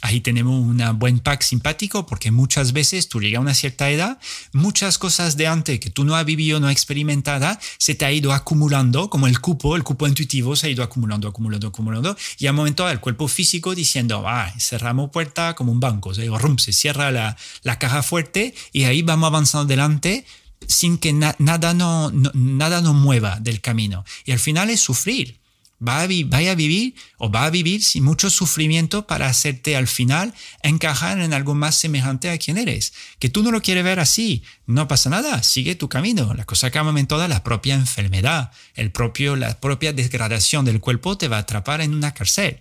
Ahí 0.00 0.20
tenemos 0.20 0.64
un 0.64 0.80
buen 0.96 1.18
pack 1.18 1.42
simpático 1.42 2.06
porque 2.06 2.30
muchas 2.30 2.72
veces 2.72 3.08
tú 3.08 3.20
llegas 3.20 3.38
a 3.38 3.42
una 3.42 3.54
cierta 3.54 3.90
edad, 3.90 4.20
muchas 4.52 4.96
cosas 4.96 5.36
de 5.36 5.48
antes 5.48 5.80
que 5.80 5.90
tú 5.90 6.04
no 6.04 6.14
has 6.14 6.24
vivido, 6.24 6.60
no 6.60 6.68
has 6.68 6.72
experimentado, 6.72 7.58
se 7.78 7.96
te 7.96 8.04
ha 8.04 8.12
ido 8.12 8.32
acumulando, 8.32 9.10
como 9.10 9.26
el 9.26 9.40
cupo, 9.40 9.74
el 9.74 9.82
cupo 9.82 10.06
intuitivo 10.06 10.54
se 10.54 10.68
ha 10.68 10.70
ido 10.70 10.84
acumulando, 10.84 11.26
acumulando, 11.26 11.66
acumulando, 11.66 12.16
y 12.38 12.46
a 12.46 12.50
un 12.50 12.56
momento 12.56 12.88
el 12.88 13.00
cuerpo 13.00 13.26
físico 13.26 13.74
diciendo, 13.74 14.22
ah, 14.28 14.54
cerramos 14.60 15.10
puerta 15.10 15.56
como 15.56 15.72
un 15.72 15.80
banco, 15.80 16.14
se 16.14 16.72
cierra 16.72 17.10
la, 17.10 17.36
la 17.64 17.78
caja 17.80 18.04
fuerte 18.04 18.54
y 18.72 18.84
ahí 18.84 19.02
vamos 19.02 19.26
avanzando 19.26 19.64
adelante 19.64 20.24
sin 20.66 20.98
que 20.98 21.12
nada, 21.12 21.74
no, 21.74 22.10
nada 22.34 22.80
nos 22.80 22.94
mueva 22.94 23.38
del 23.40 23.60
camino. 23.60 24.04
Y 24.24 24.32
al 24.32 24.38
final 24.38 24.70
es 24.70 24.80
sufrir. 24.80 25.40
Va 25.82 26.02
a, 26.02 26.08
vaya 26.26 26.50
a 26.50 26.54
vivir 26.54 26.94
o 27.16 27.30
va 27.30 27.46
a 27.46 27.50
vivir 27.50 27.82
sin 27.82 28.04
mucho 28.04 28.28
sufrimiento 28.28 29.06
para 29.06 29.28
hacerte 29.28 29.76
al 29.76 29.88
final 29.88 30.34
encajar 30.62 31.18
en 31.20 31.32
algo 31.32 31.54
más 31.54 31.74
semejante 31.74 32.28
a 32.28 32.36
quien 32.36 32.58
eres. 32.58 32.92
Que 33.18 33.30
tú 33.30 33.42
no 33.42 33.50
lo 33.50 33.62
quieres 33.62 33.82
ver 33.82 33.98
así, 33.98 34.42
no 34.66 34.88
pasa 34.88 35.08
nada, 35.08 35.42
sigue 35.42 35.76
tu 35.76 35.88
camino. 35.88 36.34
La 36.34 36.44
cosa 36.44 36.70
que 36.70 36.78
en 36.78 37.06
toda 37.06 37.28
la 37.28 37.42
propia 37.42 37.74
enfermedad, 37.74 38.52
el 38.74 38.92
propio, 38.92 39.36
la 39.36 39.58
propia 39.58 39.94
degradación 39.94 40.66
del 40.66 40.80
cuerpo 40.80 41.16
te 41.16 41.28
va 41.28 41.38
a 41.38 41.40
atrapar 41.40 41.80
en 41.80 41.94
una 41.94 42.12
cárcel. 42.12 42.60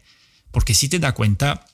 Porque 0.52 0.74
si 0.74 0.88
te 0.88 1.00
das 1.00 1.14
cuenta, 1.14 1.66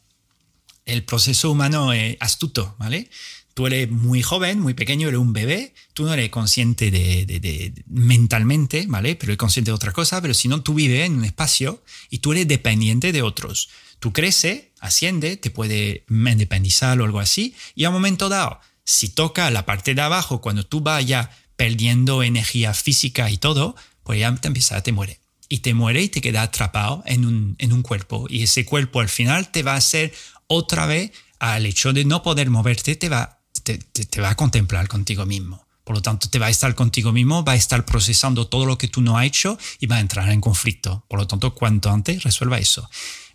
el 0.86 1.04
proceso 1.04 1.52
humano 1.52 1.94
es 1.94 2.18
astuto, 2.20 2.76
¿vale? 2.80 3.10
Tú 3.56 3.66
eres 3.68 3.90
muy 3.90 4.22
joven, 4.22 4.60
muy 4.60 4.74
pequeño, 4.74 5.08
eres 5.08 5.20
un 5.20 5.32
bebé, 5.32 5.74
tú 5.94 6.04
no 6.04 6.14
eres 6.14 6.30
consciente 6.30 6.92
de, 6.92 7.74
mentalmente, 7.88 8.86
¿vale? 8.88 9.16
Pero 9.16 9.32
eres 9.32 9.38
consciente 9.38 9.72
de 9.72 9.76
otra 9.76 9.94
cosa, 9.94 10.22
pero 10.22 10.34
si 10.34 10.50
no, 10.50 10.62
tú 10.62 10.74
vives 10.74 11.06
en 11.06 11.16
un 11.16 11.24
espacio 11.24 11.82
y 12.10 12.20
tú 12.20 12.34
eres 12.34 12.50
dependiente 12.50 13.14
de 13.14 13.22
otros. 13.22 13.70
Tú 14.00 14.12
creces, 14.12 14.66
asciende, 14.82 15.38
te 15.38 15.52
puede 15.52 16.04
independizar 16.10 17.00
o 17.00 17.06
algo 17.06 17.22
así, 17.22 17.56
y 17.76 17.86
a 17.86 17.90
un 17.90 17.96
momento 17.96 18.28
dado, 18.28 18.60
si 18.84 19.08
toca 19.08 19.50
la 19.50 19.66
parte 19.66 19.96
de 19.96 20.02
abajo, 20.02 20.42
cuando 20.42 20.66
tú 20.66 20.82
vayas 20.82 21.30
perdiendo 21.56 22.24
energía 22.24 22.74
física 22.74 23.32
y 23.32 23.38
todo, 23.38 23.78
pues 24.04 24.20
ya 24.20 24.36
te 24.36 24.50
empieza, 24.50 24.84
te 24.84 24.92
muere. 24.92 25.22
Y 25.48 25.60
te 25.60 25.74
muere 25.74 26.04
y 26.04 26.10
te 26.10 26.20
queda 26.20 26.42
atrapado 26.42 27.04
en 27.06 27.26
un, 27.26 27.56
en 27.60 27.72
un 27.72 27.84
cuerpo. 27.84 28.26
Y 28.30 28.44
ese 28.44 28.66
cuerpo 28.66 29.00
al 29.00 29.10
final 29.10 29.50
te 29.50 29.64
va 29.64 29.74
a 29.74 29.78
hacer 29.78 30.14
otra 30.48 30.88
vez 30.88 31.12
al 31.40 31.66
hecho 31.66 31.94
de 31.94 32.04
no 32.04 32.22
poder 32.22 32.50
moverte, 32.50 32.96
te 32.96 33.10
va 33.10 33.35
te, 33.66 34.22
va 34.22 34.30
a 34.30 34.36
contemplar 34.36 34.88
contigo 34.88 35.26
mismo. 35.26 35.66
Por 35.84 35.96
lo 35.96 36.02
tanto, 36.02 36.30
te 36.30 36.40
va 36.40 36.48
a 36.48 36.50
estar 36.50 36.74
contigo 36.74 37.12
mismo, 37.12 37.44
va 37.44 37.54
a 37.54 37.56
estar 37.56 37.86
procesando 37.86 38.48
todo 38.48 38.66
lo 38.66 38.78
que 38.78 38.88
tú 38.88 39.02
no 39.02 39.18
has 39.18 39.26
hecho 39.26 39.58
y 39.80 39.88
va 39.88 39.98
a 39.98 40.00
entrar 40.00 40.30
en 40.32 40.42
conflicto. 40.42 41.06
Por 41.08 41.20
lo 41.20 41.28
tanto, 41.28 41.54
cuanto 41.54 41.92
antes 41.92 42.24
resuelva 42.24 42.58
eso. 42.58 42.90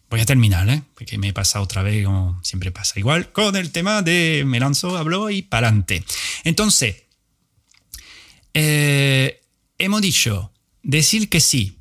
Voy 0.08 0.20
a 0.20 0.26
terminar, 0.26 0.68
¿eh? 0.68 0.82
porque 0.94 1.18
me 1.18 1.32
pasa 1.32 1.60
otra 1.60 1.82
vez, 1.82 2.04
como 2.04 2.40
siempre 2.42 2.72
pasa. 2.72 2.98
Igual 2.98 3.30
con 3.30 3.54
el 3.54 3.70
tema 3.70 4.02
de 4.02 4.42
me 4.46 4.58
lanzo, 4.58 4.96
hablo 4.96 5.30
y 5.30 5.42
para 5.42 5.68
adelante. 5.68 6.04
Entonces, 6.42 7.04
eh, 8.54 9.40
hemos 9.78 10.00
dicho 10.00 10.52
decir 10.82 11.28
que 11.28 11.40
sí. 11.40 11.78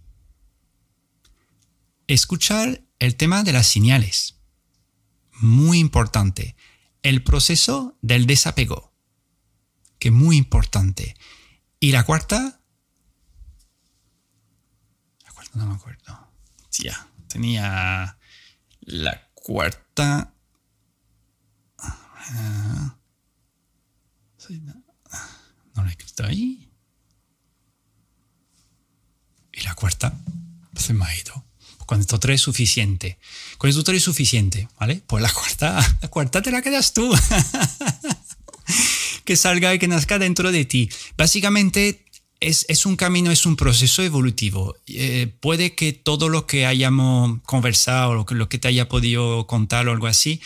Escuchar 2.07 2.81
el 2.99 3.15
tema 3.15 3.43
de 3.43 3.53
las 3.53 3.67
señales. 3.67 4.35
Muy 5.39 5.79
importante 5.79 6.55
el 7.03 7.23
proceso 7.23 7.97
del 8.01 8.25
desapego, 8.25 8.93
que 9.99 10.09
es 10.09 10.13
muy 10.13 10.37
importante. 10.37 11.15
Y 11.79 11.91
la 11.91 12.03
cuarta, 12.03 12.61
la 15.23 15.31
cuarta 15.31 15.59
no 15.59 15.65
me 15.67 15.75
acuerdo. 15.75 16.31
Ya, 16.71 17.07
tenía 17.27 18.17
la 18.81 19.29
cuarta. 19.33 20.33
Ah, 21.77 22.97
no 25.75 25.83
la 25.83 25.89
he 25.89 25.91
escrito 25.91 26.25
ahí. 26.25 26.71
Y 29.51 29.61
la 29.61 29.75
cuarta 29.75 30.13
se 30.75 30.93
me 30.93 31.05
ha 31.05 31.15
ido. 31.17 31.48
Cuando 31.89 32.03
esto 32.03 32.19
tres 32.19 32.35
es 32.35 32.41
suficiente. 32.41 33.17
Con 33.57 33.67
esto 33.67 33.83
tres 33.83 33.97
es 33.97 34.03
suficiente, 34.03 34.67
¿vale? 34.79 35.01
Pues 35.07 35.23
la 35.23 35.33
cuarta, 35.33 35.97
la 36.03 36.07
cuarta 36.07 36.39
te 36.39 36.51
la 36.51 36.61
quedas 36.61 36.93
tú. 36.93 37.11
que 39.25 39.35
salga 39.35 39.73
y 39.73 39.79
que 39.79 39.87
nazca 39.87 40.19
dentro 40.19 40.51
de 40.51 40.65
ti. 40.65 40.87
Básicamente 41.17 42.05
es, 42.41 42.67
es, 42.69 42.85
un 42.85 42.95
camino, 42.95 43.31
es 43.31 43.47
un 43.47 43.55
proceso 43.55 44.03
evolutivo. 44.03 44.75
Eh, 44.85 45.33
puede 45.39 45.73
que 45.73 45.91
todo 45.91 46.29
lo 46.29 46.45
que 46.45 46.67
hayamos 46.67 47.41
conversado, 47.47 48.13
lo 48.13 48.23
que, 48.27 48.35
lo 48.35 48.49
que 48.49 48.59
te 48.59 48.67
haya 48.67 48.87
podido 48.87 49.47
contar 49.47 49.87
o 49.87 49.91
algo 49.91 50.05
así, 50.05 50.41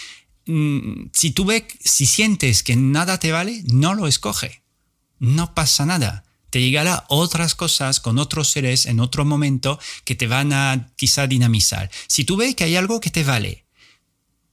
mm, 0.46 1.08
si 1.12 1.32
tú 1.32 1.44
ves, 1.44 1.64
si 1.84 2.06
sientes 2.06 2.64
que 2.64 2.78
nada 2.78 3.20
te 3.20 3.34
vale, 3.34 3.64
no 3.66 3.96
lo 3.96 4.08
escoge. 4.08 4.64
No 5.20 5.54
pasa 5.54 5.86
nada 5.86 6.24
te 6.54 6.62
llegará 6.62 7.06
otras 7.10 7.56
cosas 7.56 8.00
con 8.00 8.20
otros 8.20 8.48
seres 8.48 8.86
en 8.86 9.00
otro 9.00 9.26
momento 9.26 9.80
que 10.06 10.14
te 10.14 10.28
van 10.28 10.54
a 10.54 10.92
quizá 10.96 11.26
dinamizar. 11.26 11.90
Si 12.06 12.26
tú 12.26 12.38
ves 12.38 12.54
que 12.54 12.64
hay 12.64 12.76
algo 12.76 13.02
que 13.02 13.10
te 13.10 13.24
vale, 13.24 13.66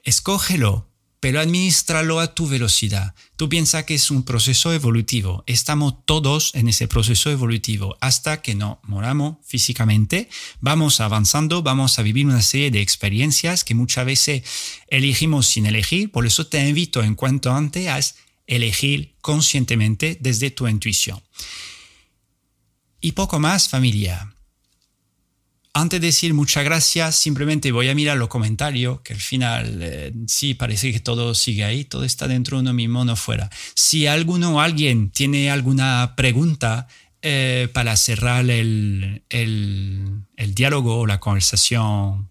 escógelo, 0.02 0.88
pero 1.20 1.40
administralo 1.40 2.18
a 2.18 2.34
tu 2.34 2.48
velocidad. 2.48 3.14
Tú 3.36 3.50
piensas 3.50 3.84
que 3.84 3.96
es 3.96 4.10
un 4.10 4.22
proceso 4.22 4.72
evolutivo. 4.72 5.44
Estamos 5.46 6.06
todos 6.06 6.54
en 6.54 6.70
ese 6.70 6.88
proceso 6.88 7.30
evolutivo 7.30 7.98
hasta 8.00 8.40
que 8.40 8.54
no 8.54 8.80
moramos 8.84 9.36
físicamente. 9.44 10.30
Vamos 10.62 11.02
avanzando, 11.02 11.62
vamos 11.62 11.98
a 11.98 12.02
vivir 12.02 12.24
una 12.24 12.40
serie 12.40 12.70
de 12.70 12.80
experiencias 12.80 13.62
que 13.62 13.74
muchas 13.74 14.06
veces 14.06 14.42
elegimos 14.88 15.48
sin 15.48 15.66
elegir. 15.66 16.10
Por 16.10 16.24
eso 16.24 16.46
te 16.46 16.66
invito 16.66 17.02
en 17.02 17.14
cuanto 17.14 17.52
antes 17.52 17.88
a 17.88 18.00
elegir 18.46 19.16
conscientemente 19.20 20.16
desde 20.18 20.50
tu 20.50 20.66
intuición. 20.66 21.20
Y 23.00 23.12
poco 23.12 23.38
más, 23.38 23.68
familia 23.68 24.32
antes 25.72 26.00
de 26.00 26.08
decir 26.08 26.34
muchas 26.34 26.64
gracias, 26.64 27.16
simplemente 27.16 27.70
voy 27.70 27.88
a 27.88 27.94
mirar 27.94 28.16
los 28.16 28.28
comentarios, 28.28 29.00
que 29.02 29.12
al 29.12 29.20
final 29.20 29.78
eh, 29.80 30.12
sí 30.26 30.54
parece 30.54 30.92
que 30.92 31.00
todo 31.00 31.34
sigue 31.34 31.64
ahí, 31.64 31.84
todo 31.84 32.04
está 32.04 32.26
dentro 32.26 32.56
de 32.56 32.62
uno 32.62 32.72
mismo, 32.72 33.04
no 33.04 33.14
fuera. 33.14 33.50
Si 33.74 34.06
alguno 34.06 34.56
o 34.56 34.60
alguien 34.60 35.10
tiene 35.10 35.50
alguna 35.50 36.14
pregunta 36.16 36.88
eh, 37.22 37.68
para 37.72 37.96
cerrar 37.96 38.50
el, 38.50 39.22
el, 39.28 40.54
diálogo 40.54 40.98
o 40.98 41.06
la 41.06 41.20
conversación 41.20 42.30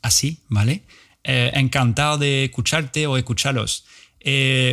así, 0.00 0.38
¿vale? 0.48 0.84
Eh, 1.24 1.50
encantado 1.54 2.16
de 2.18 2.44
escucharte 2.44 3.06
o 3.06 3.18
escucharlos. 3.18 3.84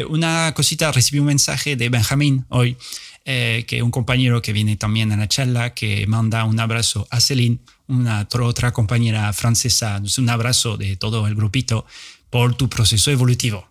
una 0.10 0.54
cosita, 0.56 0.92
recibí 0.92 1.20
un 1.20 1.26
mensaje 1.26 1.76
de 1.76 1.90
Benjamín 1.90 2.46
hoy 2.50 2.78
eh, 3.26 3.66
que 3.68 3.84
un 3.84 3.92
compañero 3.92 4.42
que 4.42 4.54
viene 4.54 4.76
también 4.76 5.12
a 5.12 5.18
la 5.18 5.28
charla, 5.28 5.74
que 5.74 6.08
manda 6.08 6.46
un 6.46 6.60
abrazo 6.60 7.08
a 7.12 7.20
Celine, 7.20 7.60
una 7.88 8.28
otra 8.32 8.72
compañera 8.72 9.32
francesa, 9.34 10.02
un 10.18 10.30
abrazo 10.30 10.78
de 10.78 10.96
todo 10.96 11.28
el 11.28 11.36
grupito 11.36 11.86
por 12.30 12.56
tu 12.56 12.70
proceso 12.70 13.12
evolutivo. 13.12 13.70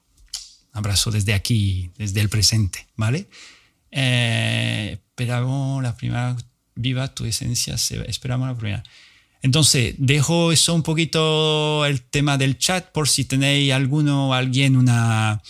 Un 0.73 0.79
abrazo 0.79 1.11
desde 1.11 1.35
aquí, 1.35 1.91
desde 1.97 2.21
el 2.21 2.29
presente, 2.29 2.87
¿vale? 2.97 3.29
Eh, 3.91 4.99
esperamos 5.11 5.83
la 5.83 5.97
primera, 5.97 6.37
viva 6.75 7.13
tu 7.15 7.25
esencia, 7.25 7.77
esperamos 8.07 8.49
la 8.49 8.57
primera. 8.57 8.83
Entonces, 9.41 9.95
dejo 9.99 10.53
eso 10.53 10.75
un 10.75 10.83
poquito 10.83 11.87
el 11.87 12.03
tema 12.03 12.37
del 12.37 12.59
chat 12.59 12.91
por 12.91 13.09
si 13.09 13.25
tenéis 13.25 13.73
alguno 13.73 14.35
alguien 14.35 14.77
una, 14.77 15.41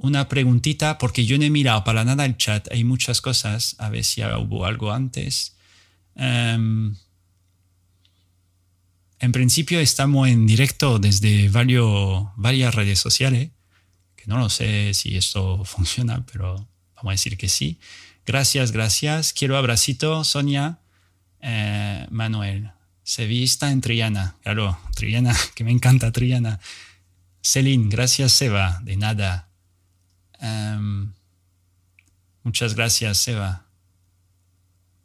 una 0.00 0.28
preguntita, 0.28 0.98
porque 0.98 1.24
yo 1.24 1.38
no 1.38 1.44
he 1.44 1.50
mirado 1.50 1.84
para 1.84 2.04
nada 2.04 2.24
el 2.24 2.36
chat, 2.36 2.68
hay 2.72 2.84
muchas 2.84 3.20
cosas, 3.20 3.76
a 3.78 3.90
ver 3.90 4.04
si 4.04 4.22
hubo 4.22 4.64
algo 4.64 4.92
antes. 4.92 5.56
Em, 6.16 6.96
en 9.18 9.32
principio 9.32 9.80
estamos 9.80 10.28
en 10.28 10.46
directo 10.46 10.98
desde 10.98 11.48
varios, 11.48 12.24
varias 12.36 12.74
redes 12.74 12.98
sociales, 12.98 13.50
que 14.16 14.24
no 14.26 14.38
lo 14.38 14.48
sé 14.48 14.94
si 14.94 15.16
esto 15.16 15.64
funciona, 15.64 16.24
pero 16.26 16.68
vamos 16.96 17.10
a 17.10 17.12
decir 17.12 17.36
que 17.36 17.48
sí. 17.48 17.78
Gracias, 18.26 18.72
gracias. 18.72 19.32
Quiero 19.32 19.56
abracito, 19.56 20.24
Sonia, 20.24 20.80
eh, 21.40 22.06
Manuel. 22.10 22.70
Sevilla 23.02 23.70
en 23.70 23.80
Triana, 23.80 24.36
claro, 24.42 24.78
Triana, 24.94 25.36
que 25.54 25.64
me 25.64 25.72
encanta 25.72 26.12
Triana. 26.12 26.60
Celine, 27.42 27.88
gracias 27.88 28.32
Seba, 28.32 28.80
de 28.84 28.96
nada. 28.96 29.49
Em, 30.40 31.12
muchas 32.42 32.74
gracias, 32.74 33.18
Seba. 33.18 33.66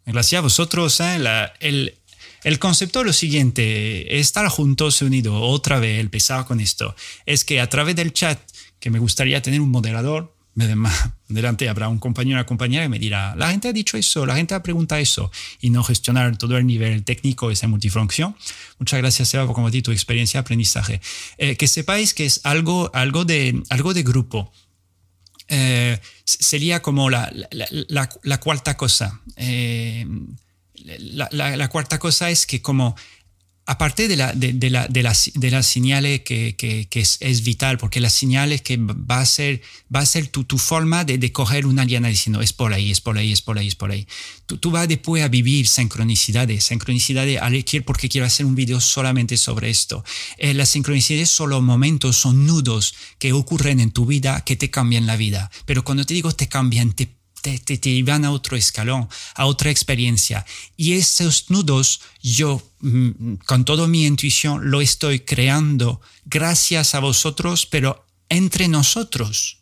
Gracias 0.06 0.40
a 0.40 0.42
vosotros. 0.42 1.00
¿eh? 1.00 1.18
el, 1.60 1.98
el, 2.44 2.60
concepto 2.60 3.02
es 3.02 3.06
lo 3.06 3.14
siguiente, 3.14 4.20
estar 4.20 4.48
juntos, 4.50 5.02
unidos, 5.02 5.36
otra 5.38 5.80
vez, 5.80 6.00
empezar 6.00 6.46
con 6.46 6.60
esto, 6.60 6.96
es 7.26 7.44
que 7.44 7.60
a 7.60 7.70
través 7.70 7.96
del 7.96 8.14
chat, 8.14 8.40
que 8.80 8.92
me 8.92 9.00
gustaría 9.00 9.42
tener 9.42 9.62
un 9.62 9.72
moderador, 9.72 10.36
delante 11.28 11.68
habrá 11.68 11.90
un 11.90 12.00
compañero 12.00 12.38
o 12.38 12.40
una 12.40 12.46
compañera 12.46 12.84
que 12.84 12.90
me 12.90 13.00
dirá, 13.00 13.36
la 13.36 13.52
gente 13.52 13.68
ha 13.68 13.74
dicho 13.74 13.98
eso, 13.98 14.26
la 14.26 14.36
gente 14.36 14.54
ha 14.54 14.64
preguntado 14.64 15.02
eso, 15.02 15.32
y 15.60 15.70
no 15.70 15.84
gestionar 15.84 16.38
todo 16.38 16.58
el 16.58 16.66
nivel 16.66 17.04
técnico, 17.04 17.52
esa 17.52 17.68
multifunción. 17.68 18.36
Muchas 18.80 19.00
gracias, 19.00 19.30
Seba, 19.30 19.46
por 19.46 19.56
compartir 19.56 19.84
tu 19.84 19.92
experiencia 19.92 20.40
aprendizaje. 20.40 21.02
Eh, 21.38 21.58
que 21.58 21.68
sepáis 21.68 22.14
que 22.14 22.26
es 22.26 22.42
algo, 22.44 22.90
algo, 22.94 23.26
de, 23.26 23.64
algo 23.70 23.94
de 23.94 24.04
grupo. 24.04 24.52
Eh, 25.48 26.00
sería 26.24 26.82
como 26.82 27.10
la, 27.10 27.30
cuarta 28.42 28.78
cosa. 28.78 29.22
Eh, 29.36 30.06
la, 30.86 31.70
cuarta 31.70 32.00
cosa 32.00 32.30
es 32.30 32.46
que 32.46 32.62
como 32.62 32.96
aparte 33.66 34.08
de, 34.08 34.16
la, 34.16 34.32
de, 34.34 34.70
la, 34.70 34.88
de, 34.88 35.04
las, 35.04 35.32
de 35.34 35.64
señales 35.64 36.22
que, 36.22 36.56
que, 36.56 36.88
que 36.88 37.00
es, 37.00 37.18
es, 37.20 37.44
vital, 37.44 37.78
porque 37.78 38.00
las 38.00 38.14
señales 38.14 38.62
que 38.62 38.78
va 38.78 39.20
a 39.20 39.26
ser, 39.26 39.62
va 39.94 40.02
a 40.02 40.06
ser 40.06 40.28
tu, 40.28 40.44
tu 40.44 40.58
forma 40.58 41.04
de, 41.04 41.18
de, 41.18 41.32
coger 41.32 41.66
una 41.66 41.86
diana 41.86 42.08
diciendo 42.08 42.42
es 42.42 42.54
por 42.54 42.74
ahí, 42.74 42.92
es 42.92 43.02
por 43.02 43.18
ahí, 43.18 43.32
es 43.32 43.42
por 43.42 43.58
ahí, 43.58 43.68
es 43.68 43.76
por 43.76 43.92
ahí. 43.92 44.08
Tú, 44.46 44.58
tú 44.58 44.70
vas 44.70 44.88
después 44.88 45.24
a 45.24 45.30
vivir 45.30 45.68
sincronicidades, 45.68 46.66
sincronicidades, 46.66 47.40
porque 47.86 48.10
quiero 48.10 48.28
hacer 48.28 48.46
un 48.46 48.56
video 48.56 48.80
solamente 48.80 49.38
sobre 49.38 49.70
esto. 49.70 50.04
Eh, 50.38 50.54
las 50.54 50.70
sincronicidades 50.70 51.30
son 51.30 51.50
los 51.50 51.64
momentos, 51.64 52.16
son 52.16 52.46
nudos 52.46 52.94
que 53.18 53.34
ocurren 53.34 53.80
en 53.80 53.92
tu 53.92 54.06
vida 54.06 54.44
que 54.46 54.56
te 54.56 54.70
cambian 54.70 55.08
la 55.08 55.16
vida. 55.16 55.50
Pero 55.66 55.84
cuando 55.84 56.06
te 56.06 56.14
digo 56.14 56.32
te 56.32 56.48
cambian, 56.48 56.94
te 56.94 57.10
te, 57.54 57.78
te, 57.78 58.12
a 58.12 58.32
otro 58.32 58.58
escalón, 58.58 59.08
a 59.36 59.46
otra 59.46 59.70
experiencia. 59.70 60.46
Y 60.76 60.94
esos 60.94 61.50
nudos 61.50 62.02
yo, 62.22 62.62
mm, 62.80 63.36
con 63.46 63.66
toda 63.66 63.88
mi 63.88 64.06
intuición, 64.06 64.72
lo 64.72 64.82
estoy 64.82 65.20
creando 65.20 66.02
gracias 66.26 66.96
a 66.96 67.00
vosotros, 67.00 67.68
pero 67.68 68.06
entre 68.30 68.68
nosotros. 68.68 69.60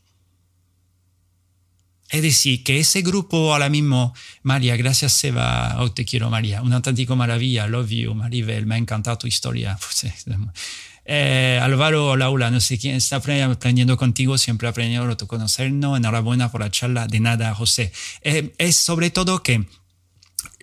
Es 2.09 2.21
decir, 2.21 2.63
que 2.63 2.79
ese 2.79 3.01
grupo 3.01 3.51
ahora 3.51 3.69
mismo, 3.69 4.13
María, 4.43 4.77
gracias 4.77 5.13
Seba, 5.13 5.75
oh, 5.79 5.91
te 5.91 6.05
quiero 6.05 6.29
María, 6.29 6.61
un 6.61 6.71
auténtico 6.71 7.15
maravilla, 7.15 7.67
love 7.67 7.89
you, 7.89 8.13
Maribel, 8.13 8.65
me 8.65 8.75
ha 8.75 8.77
encantado 8.77 9.17
tu 9.17 9.27
historia. 9.27 9.77
Eh, 11.05 11.59
Álvaro 11.61 12.15
Laura, 12.15 12.49
no 12.49 12.59
sé 12.61 12.77
quién 12.77 12.95
está 12.95 13.17
aprendiendo 13.17 13.97
contigo, 13.97 14.37
siempre 14.37 14.67
aprendiendo 14.67 15.11
a 15.11 15.27
conocernos. 15.27 15.97
Enhorabuena 15.97 16.51
por 16.51 16.61
la 16.61 16.71
charla. 16.71 17.07
De 17.07 17.19
nada, 17.19 17.53
José. 17.53 17.91
Eh, 18.21 18.53
es 18.57 18.75
sobre 18.75 19.09
todo 19.09 19.43
que 19.43 19.65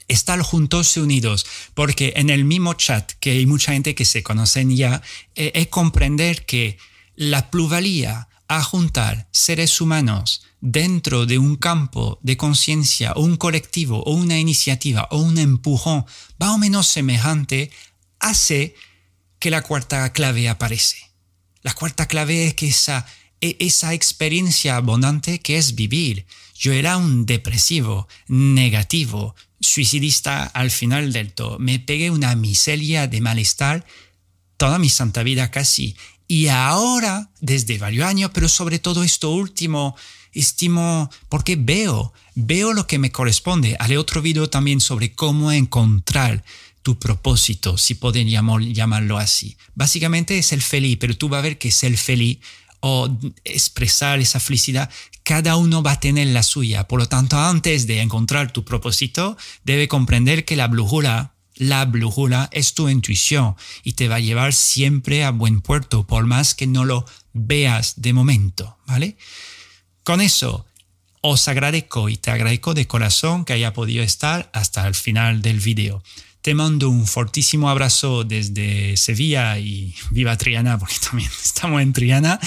estar 0.08 0.40
juntos 0.40 0.96
y 0.96 1.00
unidos, 1.00 1.46
porque 1.74 2.14
en 2.16 2.30
el 2.30 2.44
mismo 2.44 2.74
chat, 2.74 3.12
que 3.20 3.30
hay 3.30 3.46
mucha 3.46 3.72
gente 3.72 3.94
que 3.94 4.04
se 4.04 4.22
conocen 4.22 4.74
ya, 4.76 5.02
eh, 5.36 5.52
es 5.54 5.68
comprender 5.68 6.44
que 6.46 6.78
la 7.14 7.50
pluralidad 7.50 8.28
a 8.48 8.64
juntar 8.64 9.28
seres 9.30 9.80
humanos 9.80 10.42
dentro 10.60 11.26
de 11.26 11.38
un 11.38 11.54
campo 11.54 12.18
de 12.22 12.36
conciencia 12.36 13.12
o 13.12 13.20
un 13.22 13.36
colectivo 13.36 14.02
o 14.02 14.12
una 14.14 14.38
iniciativa 14.38 15.06
o 15.12 15.18
un 15.18 15.38
empujón 15.38 16.04
más 16.38 16.50
o 16.50 16.58
menos 16.58 16.88
semejante 16.88 17.70
hace 18.18 18.74
la 19.48 19.62
cuarta 19.62 20.12
clave 20.12 20.50
aparece. 20.50 20.98
La 21.62 21.72
cuarta 21.72 22.06
clave 22.06 22.46
es 22.46 22.54
que 22.54 22.68
esa, 22.68 23.06
e, 23.40 23.56
esa 23.60 23.94
experiencia 23.94 24.76
abundante 24.76 25.40
que 25.40 25.56
es 25.56 25.74
vivir. 25.74 26.26
Yo 26.54 26.72
era 26.72 26.98
un 26.98 27.24
depresivo, 27.24 28.06
negativo, 28.28 29.34
suicidista 29.60 30.44
al 30.44 30.70
final 30.70 31.12
del 31.12 31.32
todo. 31.32 31.58
Me 31.58 31.78
pegué 31.78 32.10
una 32.10 32.34
miseria 32.34 33.06
de 33.06 33.22
malestar 33.22 33.86
toda 34.58 34.78
mi 34.78 34.90
santa 34.90 35.22
vida 35.22 35.50
casi. 35.50 35.96
Y 36.28 36.48
ahora, 36.48 37.30
desde 37.40 37.78
varios 37.78 38.06
años, 38.06 38.30
pero 38.34 38.48
sobre 38.48 38.78
todo 38.78 39.02
esto 39.02 39.30
último, 39.30 39.96
estimo, 40.32 41.10
porque 41.28 41.56
veo, 41.56 42.12
veo 42.34 42.72
lo 42.72 42.86
que 42.86 42.98
me 42.98 43.10
corresponde. 43.10 43.76
Haré 43.80 43.98
otro 43.98 44.22
video 44.22 44.48
también 44.48 44.80
sobre 44.80 45.14
cómo 45.14 45.50
encontrar 45.50 46.44
tu 46.82 46.98
propósito, 46.98 47.77
si 47.77 47.94
pueden 47.94 48.28
llamarlo 48.28 49.19
así. 49.19 49.57
Básicamente 49.74 50.39
es 50.39 50.52
el 50.52 50.62
feliz, 50.62 50.97
pero 50.98 51.16
tú 51.16 51.28
vas 51.28 51.40
a 51.40 51.43
ver 51.43 51.59
que 51.59 51.69
es 51.69 51.85
el 51.85 51.98
feliz 51.98 52.39
o 52.81 53.15
expresar 53.44 54.20
esa 54.20 54.40
felicidad, 54.40 54.90
cada 55.23 55.57
uno 55.57 55.82
va 55.82 55.93
a 55.93 56.01
tener 56.01 56.28
la 56.28 56.43
suya. 56.43 56.89
Por 56.89 57.01
lo 57.01 57.09
tanto, 57.09 57.39
antes 57.39 57.86
de 57.86 58.01
encontrar 58.01 58.52
tu 58.52 58.65
propósito, 58.65 59.36
debe 59.65 59.86
comprender 59.86 60.44
que 60.47 60.57
la 60.57 60.66
brújula, 60.66 61.35
la 61.57 61.85
brújula 61.85 62.48
es 62.52 62.73
tu 62.73 62.89
intuición 62.89 63.55
y 63.85 63.93
te 63.93 64.09
va 64.09 64.16
a 64.16 64.20
llevar 64.20 64.55
siempre 64.55 65.24
a 65.24 65.31
buen 65.31 65.61
puerto, 65.61 66.07
por 66.07 66.24
más 66.24 66.55
que 66.55 66.66
no 66.66 66.86
lo 66.86 67.05
veas 67.35 68.01
de 68.01 68.15
momento, 68.15 68.78
¿vale? 68.86 69.19
Con 70.02 70.23
eso, 70.23 70.65
os 71.20 71.48
agradezco 71.48 72.09
y 72.09 72.16
te 72.16 72.31
agradezco 72.31 72.73
de 72.73 72.86
corazón 72.86 73.44
que 73.44 73.52
haya 73.52 73.74
podido 73.74 74.02
estar 74.02 74.51
hasta 74.55 74.89
el 74.89 74.94
final 74.94 75.43
del 75.43 75.61
video. 75.61 76.02
Te 76.42 76.54
mando 76.54 76.88
un 76.88 77.06
fortísimo 77.06 77.68
abrazo 77.68 78.24
desde 78.24 78.96
Sevilla 78.96 79.58
y 79.58 79.94
viva 80.10 80.36
Triana, 80.36 80.78
porque 80.78 80.96
también 81.10 81.30
estamos 81.42 81.82
en 81.82 81.92
Triana. 81.92 82.40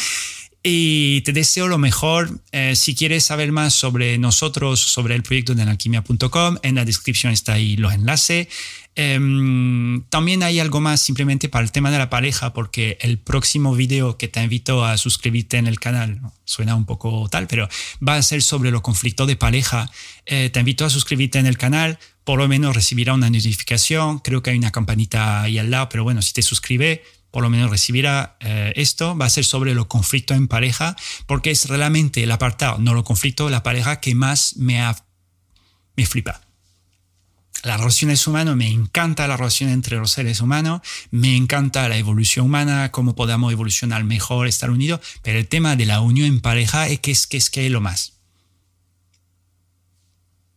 Y 0.65 1.19
te 1.21 1.33
deseo 1.33 1.67
lo 1.67 1.77
mejor. 1.77 2.39
Eh, 2.53 2.77
si 2.77 2.95
quieres 2.95 3.25
saber 3.25 3.51
más 3.51 3.73
sobre 3.73 4.17
nosotros, 4.17 4.79
sobre 4.79 5.13
el 5.13 5.21
proyecto 5.21 5.53
de 5.53 5.63
alquimia.com, 5.63 6.57
en 6.63 6.75
la 6.75 6.85
descripción 6.85 7.33
está 7.33 7.53
ahí 7.53 7.75
los 7.75 7.93
enlaces. 7.93 8.47
Em, 8.95 10.03
también 10.09 10.41
hay 10.41 10.59
algo 10.59 10.79
más 10.79 11.01
simplemente 11.01 11.49
para 11.49 11.65
el 11.65 11.73
tema 11.73 11.91
de 11.91 11.97
la 11.97 12.09
pareja, 12.09 12.53
porque 12.53 12.97
el 13.01 13.17
próximo 13.17 13.75
video 13.75 14.17
que 14.17 14.29
te 14.29 14.41
invito 14.41 14.85
a 14.85 14.97
suscribirte 14.97 15.57
en 15.57 15.67
el 15.67 15.81
canal, 15.81 16.21
suena 16.45 16.75
un 16.75 16.85
poco 16.85 17.27
tal, 17.29 17.47
pero 17.47 17.67
va 18.07 18.15
a 18.15 18.21
ser 18.21 18.41
sobre 18.41 18.71
los 18.71 18.81
conflictos 18.81 19.27
de 19.27 19.35
pareja. 19.35 19.91
Eh, 20.25 20.49
te 20.49 20.61
invito 20.61 20.85
a 20.85 20.89
suscribirte 20.89 21.39
en 21.39 21.47
el 21.47 21.57
canal, 21.57 21.99
por 22.23 22.39
lo 22.39 22.47
menos 22.47 22.75
recibirá 22.75 23.13
una 23.13 23.29
notificación, 23.29 24.19
creo 24.19 24.41
que 24.41 24.51
hay 24.51 24.57
una 24.57 24.71
campanita 24.71 25.41
ahí 25.41 25.57
al 25.57 25.71
lado, 25.71 25.89
pero 25.89 26.03
bueno, 26.03 26.21
si 26.21 26.33
te 26.33 26.41
suscribes, 26.41 27.01
por 27.31 27.41
lo 27.41 27.49
menos 27.49 27.71
recibirá 27.71 28.37
eh, 28.41 28.73
esto, 28.75 29.17
va 29.17 29.25
a 29.25 29.29
ser 29.29 29.43
sobre 29.43 29.73
los 29.73 29.87
conflictos 29.87 30.37
en 30.37 30.47
pareja, 30.47 30.95
porque 31.25 31.51
es 31.51 31.67
realmente 31.67 32.23
el 32.23 32.31
apartado, 32.31 32.77
no 32.77 32.93
los 32.93 33.03
conflictos, 33.03 33.49
la 33.49 33.63
pareja 33.63 33.99
que 33.99 34.13
más 34.13 34.55
me, 34.57 34.81
ha, 34.81 34.95
me 35.95 36.05
flipa. 36.05 36.41
Las 37.63 37.79
relaciones 37.79 38.27
humanas, 38.27 38.55
me 38.55 38.67
encanta 38.67 39.27
la 39.27 39.37
relación 39.37 39.69
entre 39.69 39.97
los 39.97 40.11
seres 40.11 40.41
humanos, 40.41 40.81
me 41.11 41.35
encanta 41.35 41.87
la 41.89 41.97
evolución 41.97 42.45
humana, 42.45 42.91
cómo 42.91 43.15
podamos 43.15 43.51
evolucionar 43.51 44.03
mejor, 44.03 44.47
estar 44.47 44.69
unidos, 44.69 45.01
pero 45.23 45.39
el 45.39 45.47
tema 45.47 45.75
de 45.75 45.85
la 45.85 46.01
unión 46.01 46.27
en 46.27 46.41
pareja 46.41 46.87
es 46.87 46.99
que 46.99 47.11
es, 47.11 47.25
que 47.25 47.37
es, 47.37 47.49
que 47.49 47.65
es 47.65 47.71
lo 47.71 47.81
más. 47.81 48.12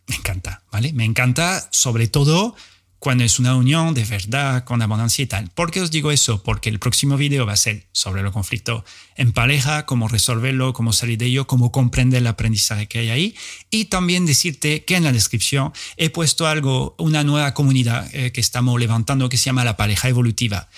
Me 0.07 0.17
encanta, 0.17 0.63
¿vale? 0.71 0.93
Me 0.93 1.05
encanta 1.05 1.69
sobre 1.73 2.09
todo 2.09 2.55
cuando 2.99 3.25
es 3.25 3.39
una 3.39 3.55
unión 3.55 3.95
de 3.95 4.05
verdad, 4.05 4.65
con 4.65 4.83
abundancia 4.83 5.23
y 5.23 5.27
tal. 5.27 5.51
¿Por 5.51 5.71
qué 5.71 5.81
os 5.81 5.91
digo 5.91 6.11
eso? 6.11 6.43
Porque 6.43 6.71
el 6.71 6.79
próximo 6.79 7.17
video 7.17 7.47
va 7.47 7.53
a 7.53 7.57
ser 7.57 7.87
sobre 7.93 8.23
el 8.23 8.33
conflicto 8.33 8.85
en 9.17 9.33
pareja, 9.33 9.87
cómo 9.87 10.09
resolverlo, 10.09 10.73
cómo 10.73 10.93
salir 10.93 11.19
de 11.19 11.27
ello, 11.27 11.47
cómo 11.47 11.71
comprender 11.71 12.23
el 12.23 12.27
aprendizaje 12.27 12.89
que 12.89 12.99
hay 13.01 13.11
ahí. 13.11 13.37
Y 13.71 13.87
también 13.87 14.27
decirte 14.27 14.85
que 14.85 14.97
en 14.97 15.05
la 15.05 15.13
descripción 15.13 15.73
he 15.97 16.11
puesto 16.11 16.47
algo, 16.47 16.95
una 16.99 17.23
nueva 17.23 17.55
comunidad 17.55 18.09
eh, 18.13 18.33
que 18.33 18.41
estamos 18.41 18.81
levantando 18.81 19.29
que 19.29 19.37
se 19.37 19.45
llama 19.45 19.65
la 19.65 19.77
pareja 19.77 20.09
evolutiva. 20.09 20.69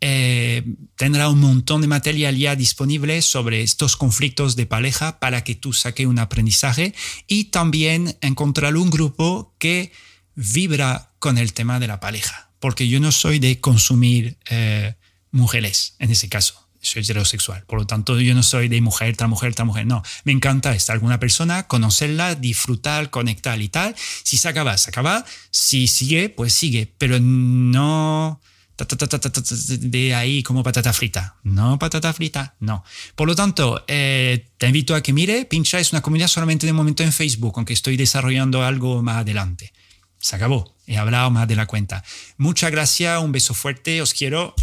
Eh, 0.00 0.62
tendrá 0.96 1.30
un 1.30 1.40
montón 1.40 1.80
de 1.80 1.88
material 1.88 2.36
ya 2.36 2.54
disponible 2.54 3.22
sobre 3.22 3.62
estos 3.62 3.96
conflictos 3.96 4.54
de 4.54 4.66
pareja 4.66 5.18
para 5.18 5.42
que 5.42 5.54
tú 5.54 5.72
saques 5.72 6.06
un 6.06 6.18
aprendizaje 6.18 6.94
y 7.26 7.44
también 7.44 8.18
encontrar 8.20 8.76
un 8.76 8.90
grupo 8.90 9.54
que 9.58 9.92
vibra 10.34 11.12
con 11.18 11.38
el 11.38 11.54
tema 11.54 11.80
de 11.80 11.86
la 11.86 11.98
pareja, 11.98 12.50
porque 12.60 12.88
yo 12.88 13.00
no 13.00 13.10
soy 13.10 13.38
de 13.38 13.58
consumir 13.60 14.38
eh, 14.50 14.94
mujeres 15.30 15.96
en 15.98 16.10
ese 16.10 16.28
caso. 16.28 16.62
Soy 16.82 17.02
heterosexual, 17.02 17.64
por 17.64 17.80
lo 17.80 17.86
tanto 17.86 18.20
yo 18.20 18.32
no 18.34 18.44
soy 18.44 18.68
de 18.68 18.80
mujer, 18.80 19.16
tal 19.16 19.28
mujer, 19.28 19.54
tal 19.54 19.66
mujer, 19.66 19.86
no. 19.86 20.04
Me 20.24 20.30
encanta 20.30 20.72
estar 20.72 20.98
con 20.98 21.06
una 21.06 21.18
persona, 21.18 21.66
conocerla, 21.66 22.36
disfrutar, 22.36 23.10
conectar 23.10 23.60
y 23.60 23.68
tal. 23.68 23.96
Si 24.22 24.36
se 24.36 24.48
acaba, 24.48 24.78
se 24.78 24.90
acaba. 24.90 25.24
Si 25.50 25.88
sigue, 25.88 26.28
pues 26.28 26.52
sigue, 26.52 26.94
pero 26.98 27.18
no 27.18 28.40
de 28.76 30.14
ahí 30.14 30.42
como 30.42 30.62
patata 30.62 30.92
frita. 30.92 31.36
No, 31.42 31.78
patata 31.78 32.12
frita, 32.12 32.54
no. 32.60 32.84
Por 33.14 33.28
lo 33.28 33.34
tanto, 33.34 33.84
eh, 33.88 34.48
te 34.58 34.66
invito 34.66 34.94
a 34.94 35.02
que 35.02 35.12
mire, 35.12 35.44
pincha 35.46 35.78
es 35.78 35.92
una 35.92 36.02
comunidad 36.02 36.28
solamente 36.28 36.66
de 36.66 36.72
momento 36.72 37.02
en 37.02 37.12
Facebook, 37.12 37.54
aunque 37.56 37.72
estoy 37.72 37.96
desarrollando 37.96 38.62
algo 38.62 39.02
más 39.02 39.18
adelante. 39.18 39.72
Se 40.18 40.36
acabó. 40.36 40.74
He 40.86 40.96
hablado 40.98 41.30
más 41.30 41.48
de 41.48 41.56
la 41.56 41.66
cuenta. 41.66 42.04
Muchas 42.36 42.70
gracias, 42.70 43.20
un 43.22 43.32
beso 43.32 43.54
fuerte, 43.54 44.02
os 44.02 44.14
quiero. 44.14 44.54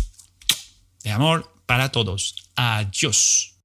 De 1.04 1.12
amor 1.12 1.54
para 1.66 1.92
todos. 1.92 2.36
Adiós. 2.56 3.56